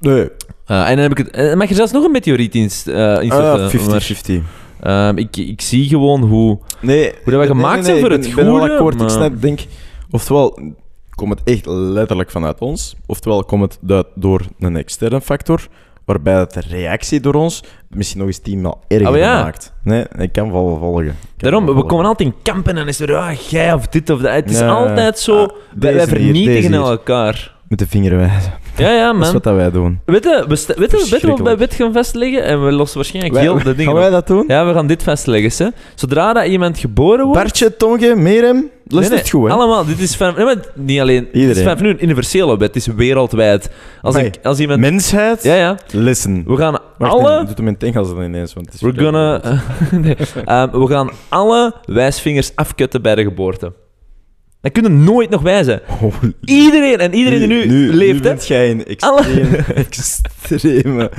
Nee. 0.00 0.28
Eh, 0.66 0.88
en 0.88 0.94
dan 0.94 0.98
heb 0.98 1.10
ik 1.10 1.18
het... 1.18 1.30
eh, 1.30 1.54
mag 1.54 1.68
er 1.68 1.74
zelfs 1.74 1.92
nog 1.92 2.04
een 2.04 2.10
meteoriet 2.10 2.54
in, 2.54 2.70
uh, 2.86 3.22
in 3.22 3.30
Ah, 3.32 3.68
zetten, 3.68 4.42
50-50. 4.42 4.44
Ehm, 4.80 5.16
ik, 5.16 5.36
ik 5.36 5.60
zie 5.60 5.88
gewoon 5.88 6.20
hoe... 6.22 6.58
Nee, 6.80 7.12
Hoe 7.24 7.32
dat 7.32 7.40
we 7.40 7.46
gemaakt 7.46 7.84
zijn 7.84 8.00
voor 8.00 8.10
het 8.10 8.32
goede, 8.32 8.72
akkoord. 8.72 8.96
maar- 8.96 9.04
Ik 9.06 9.12
snap, 9.12 9.40
denk, 9.42 9.60
oftewel 10.10 10.58
komt 11.14 11.38
het 11.38 11.48
echt 11.48 11.66
letterlijk 11.66 12.30
vanuit 12.30 12.58
ons, 12.60 12.96
oftewel 13.06 13.44
komt 13.44 13.78
het 13.88 14.04
door 14.14 14.40
een 14.58 14.76
externe 14.76 15.20
factor, 15.20 15.66
waarbij 16.04 16.46
de 16.46 16.60
reactie 16.68 17.20
door 17.20 17.34
ons 17.34 17.62
misschien 17.88 18.18
nog 18.18 18.26
eens 18.28 18.38
tienmaal 18.38 18.80
erger 18.88 19.08
Oh, 19.08 19.16
ja. 19.16 19.42
maakt. 19.42 19.72
Nee, 19.82 20.06
ik 20.18 20.32
kan 20.32 20.52
wel 20.52 20.76
volgen. 20.80 21.04
Kan 21.06 21.16
Daarom, 21.36 21.66
we 21.66 21.84
komen 21.84 22.04
altijd 22.06 22.28
in 22.28 22.34
kampen 22.42 22.76
en 22.76 22.88
is 22.88 23.00
er, 23.00 23.14
ah, 23.16 23.32
jij 23.32 23.72
of 23.72 23.86
dit 23.86 24.10
of 24.10 24.20
dat. 24.20 24.32
Het 24.32 24.50
is 24.50 24.58
Ja, 24.58 24.68
altijd 24.68 25.18
zo, 25.18 25.42
ah, 25.42 25.50
wij, 25.78 25.94
wij 25.94 26.06
vernietigen 26.06 26.74
elkaar. 26.74 27.56
Met 27.68 27.78
de 27.78 27.86
vinger 27.86 28.16
wijzen. 28.16 28.52
Ja, 28.78 28.90
ja, 28.92 29.06
Dat 29.06 29.14
is 29.14 29.20
man. 29.20 29.32
wat 29.32 29.42
dat 29.42 29.54
wij 29.54 29.70
doen. 29.70 30.00
Weet 30.04 30.24
je, 30.24 30.44
we, 30.48 30.56
sta- 30.56 30.74
weet 30.76 30.90
je, 30.90 31.06
weet 31.10 31.20
je 31.20 31.26
wat 31.26 31.38
we 31.38 31.56
bij 31.56 31.68
gaan 31.70 31.92
vastleggen? 31.92 32.44
En 32.44 32.64
we 32.64 32.72
lossen 32.72 32.96
waarschijnlijk 32.96 33.34
Wij- 33.34 33.42
heel 33.42 33.56
de 33.58 33.62
dingen 33.62 33.84
gaan 33.84 33.92
op. 33.92 33.98
wij 33.98 34.10
dat 34.10 34.26
doen? 34.26 34.44
Ja, 34.46 34.66
we 34.66 34.72
gaan 34.72 34.86
dit 34.86 35.02
vastleggen, 35.02 35.64
hè. 35.66 35.70
Zodra 35.94 36.32
dat 36.32 36.46
iemand 36.46 36.78
geboren 36.78 37.24
wordt... 37.24 37.40
Bartje, 37.40 37.76
Tonge, 37.76 38.14
Merem, 38.16 38.56
Nee, 38.56 38.70
lust 38.98 39.10
nee, 39.10 39.18
het 39.18 39.30
goed, 39.30 39.48
hè? 39.48 39.54
Allemaal, 39.54 39.84
dit 39.84 40.00
is 40.00 40.16
van... 40.16 40.34
nee, 40.36 40.44
maar 40.44 40.56
niet 40.74 41.00
alleen... 41.00 41.24
Dit 41.24 41.34
is 41.34 41.40
Iedereen. 41.48 41.76
van 41.76 41.82
nu 41.86 41.90
een 41.90 42.02
universele 42.04 42.56
wet, 42.56 42.74
het 42.74 42.76
is 42.76 42.86
wereldwijd. 42.86 43.70
Als, 44.02 44.14
Nee. 44.14 44.24
een, 44.24 44.32
als 44.42 44.58
iemand... 44.58 44.80
Mensheid, 44.80 45.42
Ja, 45.42 45.54
ja. 45.54 45.76
listen. 45.90 46.44
We 46.46 46.56
gaan 46.56 46.78
Wacht, 46.98 47.12
alle... 47.12 47.44
nee, 47.44 47.54
doe 47.54 47.66
het 47.68 47.82
Engels 47.82 48.08
dan 48.08 48.22
ineens, 48.22 48.54
want 48.54 48.66
het 48.66 48.74
is... 48.74 48.80
We're 48.80 49.00
gonna, 49.04 49.40
nee. 50.02 50.16
Ehm, 50.44 50.70
we 50.78 50.86
gaan 50.86 51.10
alle 51.28 51.74
wijsvingers 51.84 52.52
afkutten 52.54 53.02
bij 53.02 53.14
de 53.14 53.22
geboorte. 53.22 53.72
Dan 54.60 54.70
kunnen 54.72 55.04
nooit 55.04 55.30
nog 55.30 55.42
wijzen. 55.42 55.80
Holy 55.86 56.32
Iedereen, 56.44 56.98
en 56.98 57.14
iedereen 57.14 57.38
die 57.38 57.48
nu, 57.48 57.92
leeft, 57.94 58.12
nu 58.12 58.20
bent 58.20 58.46
jij 58.46 58.70
een 58.70 58.84
Alle- 58.98 59.22
extreme, 59.74 61.10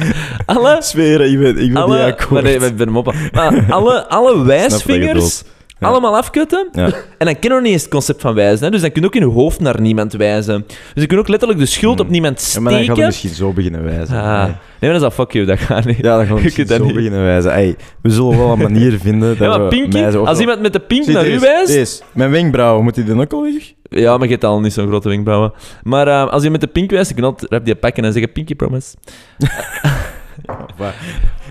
Alle, 0.45 0.77
sferen. 0.79 1.31
Ik 1.31 1.39
ben, 1.39 1.47
ik 1.49 1.55
ben 1.55 1.67
niet 1.67 1.75
alle, 1.75 2.03
akkoord. 2.03 2.29
maar 2.29 2.43
nee, 2.43 2.55
ik 2.55 2.75
ben 2.77 2.87
hem 2.87 2.97
op. 2.97 3.13
Maar 3.31 3.65
alle, 3.69 4.07
alle 4.07 4.43
wijsvingers 4.45 5.43
Allemaal 5.79 6.17
afkutten. 6.17 6.67
Ja. 6.71 6.85
En 7.17 7.25
dan 7.25 7.33
kun 7.33 7.37
je 7.41 7.49
nog 7.49 7.61
niet 7.61 7.71
eens 7.71 7.81
het 7.81 7.91
concept 7.91 8.21
van 8.21 8.33
wijzen. 8.33 8.65
Hè? 8.65 8.71
Dus 8.71 8.81
dan 8.81 8.91
kun 8.91 9.01
je 9.01 9.07
ook 9.07 9.15
in 9.15 9.21
je 9.21 9.33
hoofd 9.33 9.59
naar 9.59 9.81
niemand 9.81 10.13
wijzen. 10.13 10.65
Dus 10.67 10.77
je 11.03 11.05
kunt 11.05 11.19
ook 11.19 11.27
letterlijk 11.27 11.59
de 11.59 11.65
schuld 11.65 11.99
op 11.99 12.09
niemand 12.09 12.37
Hmm. 12.39 12.53
Ja, 12.53 12.59
maar 12.59 12.71
dan 12.71 12.79
gaat 12.79 12.95
steken. 12.95 13.03
het 13.13 13.23
misschien 13.23 13.45
zo 13.45 13.53
beginnen 13.53 13.83
wijzen. 13.83 14.15
Ah. 14.17 14.43
Nee. 14.43 14.43
Nee, 14.79 14.91
maar 14.91 14.99
dat 14.99 15.11
is 15.11 15.17
al 15.17 15.25
fuck 15.25 15.31
you, 15.31 15.45
dat 15.45 15.59
gaat 15.59 15.85
niet. 15.85 15.97
Ja, 15.97 16.17
dan 16.17 16.25
gaan 16.25 16.35
we 16.35 16.41
Je 16.41 16.41
kunt 16.41 16.43
misschien 16.43 16.67
dat 16.67 16.77
zo 16.77 16.83
niet. 16.83 16.93
beginnen 16.93 17.23
wijzen. 17.23 17.51
Ey, 17.51 17.75
we 18.01 18.09
zullen 18.09 18.37
wel 18.37 18.51
een 18.51 18.59
manier 18.59 18.99
vinden 19.03 19.29
dat 19.29 19.37
Ja, 19.37 19.57
maar 19.57 19.69
we 19.69 19.87
wijzen 19.89 20.25
als 20.25 20.39
iemand 20.39 20.61
met 20.61 20.73
de 20.73 20.79
pink 20.79 21.05
naar 21.05 21.27
u 21.27 21.39
wijst... 21.39 21.73
deze. 21.73 22.01
Mijn 22.11 22.31
wenkbrauwen, 22.31 22.83
moet 22.83 22.95
hij 22.95 23.05
dan 23.05 23.21
ook 23.21 23.33
al 23.33 23.41
weg? 23.41 23.73
Ja, 23.89 24.17
maar 24.17 24.25
je 24.25 24.31
hebt 24.31 24.43
al 24.43 24.59
niet 24.59 24.73
zo'n 24.73 24.87
grote 24.87 25.09
wenkbrauwen. 25.09 25.53
Maar 25.83 26.07
eh, 26.07 26.27
als 26.31 26.43
je 26.43 26.49
met 26.49 26.61
de 26.61 26.67
pink 26.67 26.91
wijst, 26.91 27.07
je 27.07 27.13
kunt 27.13 27.25
altijd 27.25 27.51
rap 27.51 27.65
die 27.65 27.75
pakken 27.75 28.03
en 28.05 28.13
zeggen 28.13 28.31
Pinky 28.31 28.55
Promise. 28.55 28.95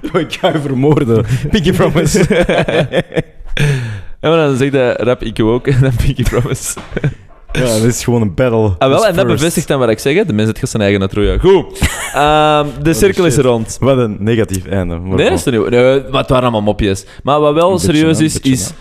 Ik 0.12 0.32
ga 0.32 0.52
je 0.52 0.58
vermoorden. 0.60 1.24
Pinky 1.50 1.72
promise. 1.72 2.26
En 4.20 4.30
dan 4.30 4.56
zegt 4.56 4.72
hij 4.72 4.92
rap 4.92 5.22
ik 5.22 5.40
ook 5.40 5.66
en 5.72 5.80
dan 5.80 5.92
Pinky 5.96 6.22
Promise. 6.22 6.78
ja, 7.52 7.60
dat 7.60 7.82
is 7.82 8.04
gewoon 8.04 8.22
een 8.22 8.34
battle. 8.34 8.74
Ah, 8.78 8.88
wel, 8.88 9.06
en 9.06 9.14
dat 9.14 9.26
bevestigt 9.26 9.68
dan 9.68 9.78
wat 9.78 9.88
ik 9.88 9.98
zeg. 9.98 10.14
hè. 10.14 10.24
De 10.24 10.32
mens 10.32 10.50
heeft 10.52 10.70
zijn 10.70 10.82
eigen 10.82 11.00
uitroeien. 11.00 11.40
Goed. 11.40 11.78
Ehm, 12.14 12.66
de 12.82 12.94
cirkel 13.02 13.26
is 13.26 13.36
rond. 13.36 13.76
Wat 13.80 13.98
een 13.98 14.16
negatief 14.20 14.66
einde. 14.66 14.96
Maar 14.98 15.16
Nee, 15.16 15.28
dat 15.28 15.38
is 15.38 15.46
er 15.46 15.52
niet. 15.52 15.70
Nee, 15.70 16.02
maar 16.10 16.20
het 16.20 16.28
waren 16.28 16.42
allemaal 16.42 16.62
mopjes. 16.62 17.06
Maar 17.22 17.40
wat 17.40 17.54
wel 17.54 17.70
beetje, 17.70 17.86
serieus 17.86 18.20
is, 18.20 18.32
beetje, 18.34 18.50
is... 18.50 18.72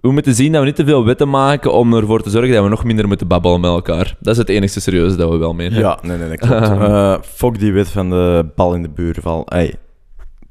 We 0.00 0.12
moeten 0.12 0.34
zien 0.34 0.52
dat 0.52 0.60
we 0.60 0.66
niet 0.66 0.76
te 0.76 0.84
veel 0.84 1.04
wetten 1.04 1.28
maken 1.30 1.72
om 1.72 1.94
ervoor 1.94 2.22
te 2.22 2.30
zorgen 2.30 2.52
dat 2.54 2.62
we 2.62 2.68
nog 2.68 2.84
minder 2.84 3.08
moeten 3.08 3.26
babbelen 3.28 3.60
met 3.60 3.70
elkaar. 3.70 4.16
Dat 4.20 4.32
is 4.32 4.38
het 4.38 4.48
enige 4.48 4.80
serieuze 4.80 5.16
dat 5.16 5.30
we 5.30 5.36
wel 5.36 5.54
menen. 5.54 5.78
Ja, 5.78 5.98
nee, 6.02 6.16
nee, 6.16 6.28
dat 6.28 6.38
klopt. 6.38 6.68
Eh 6.80 7.14
fok 7.34 7.58
die 7.58 7.72
wet 7.72 7.88
van 7.88 8.10
de 8.10 8.46
bal 8.54 8.74
in 8.74 8.82
de 8.82 8.88
buurval. 8.88 9.46
Ey, 9.46 9.74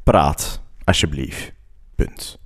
praat, 0.03 0.61
alsjeblieft. 0.83 1.51
Punt. 1.95 2.39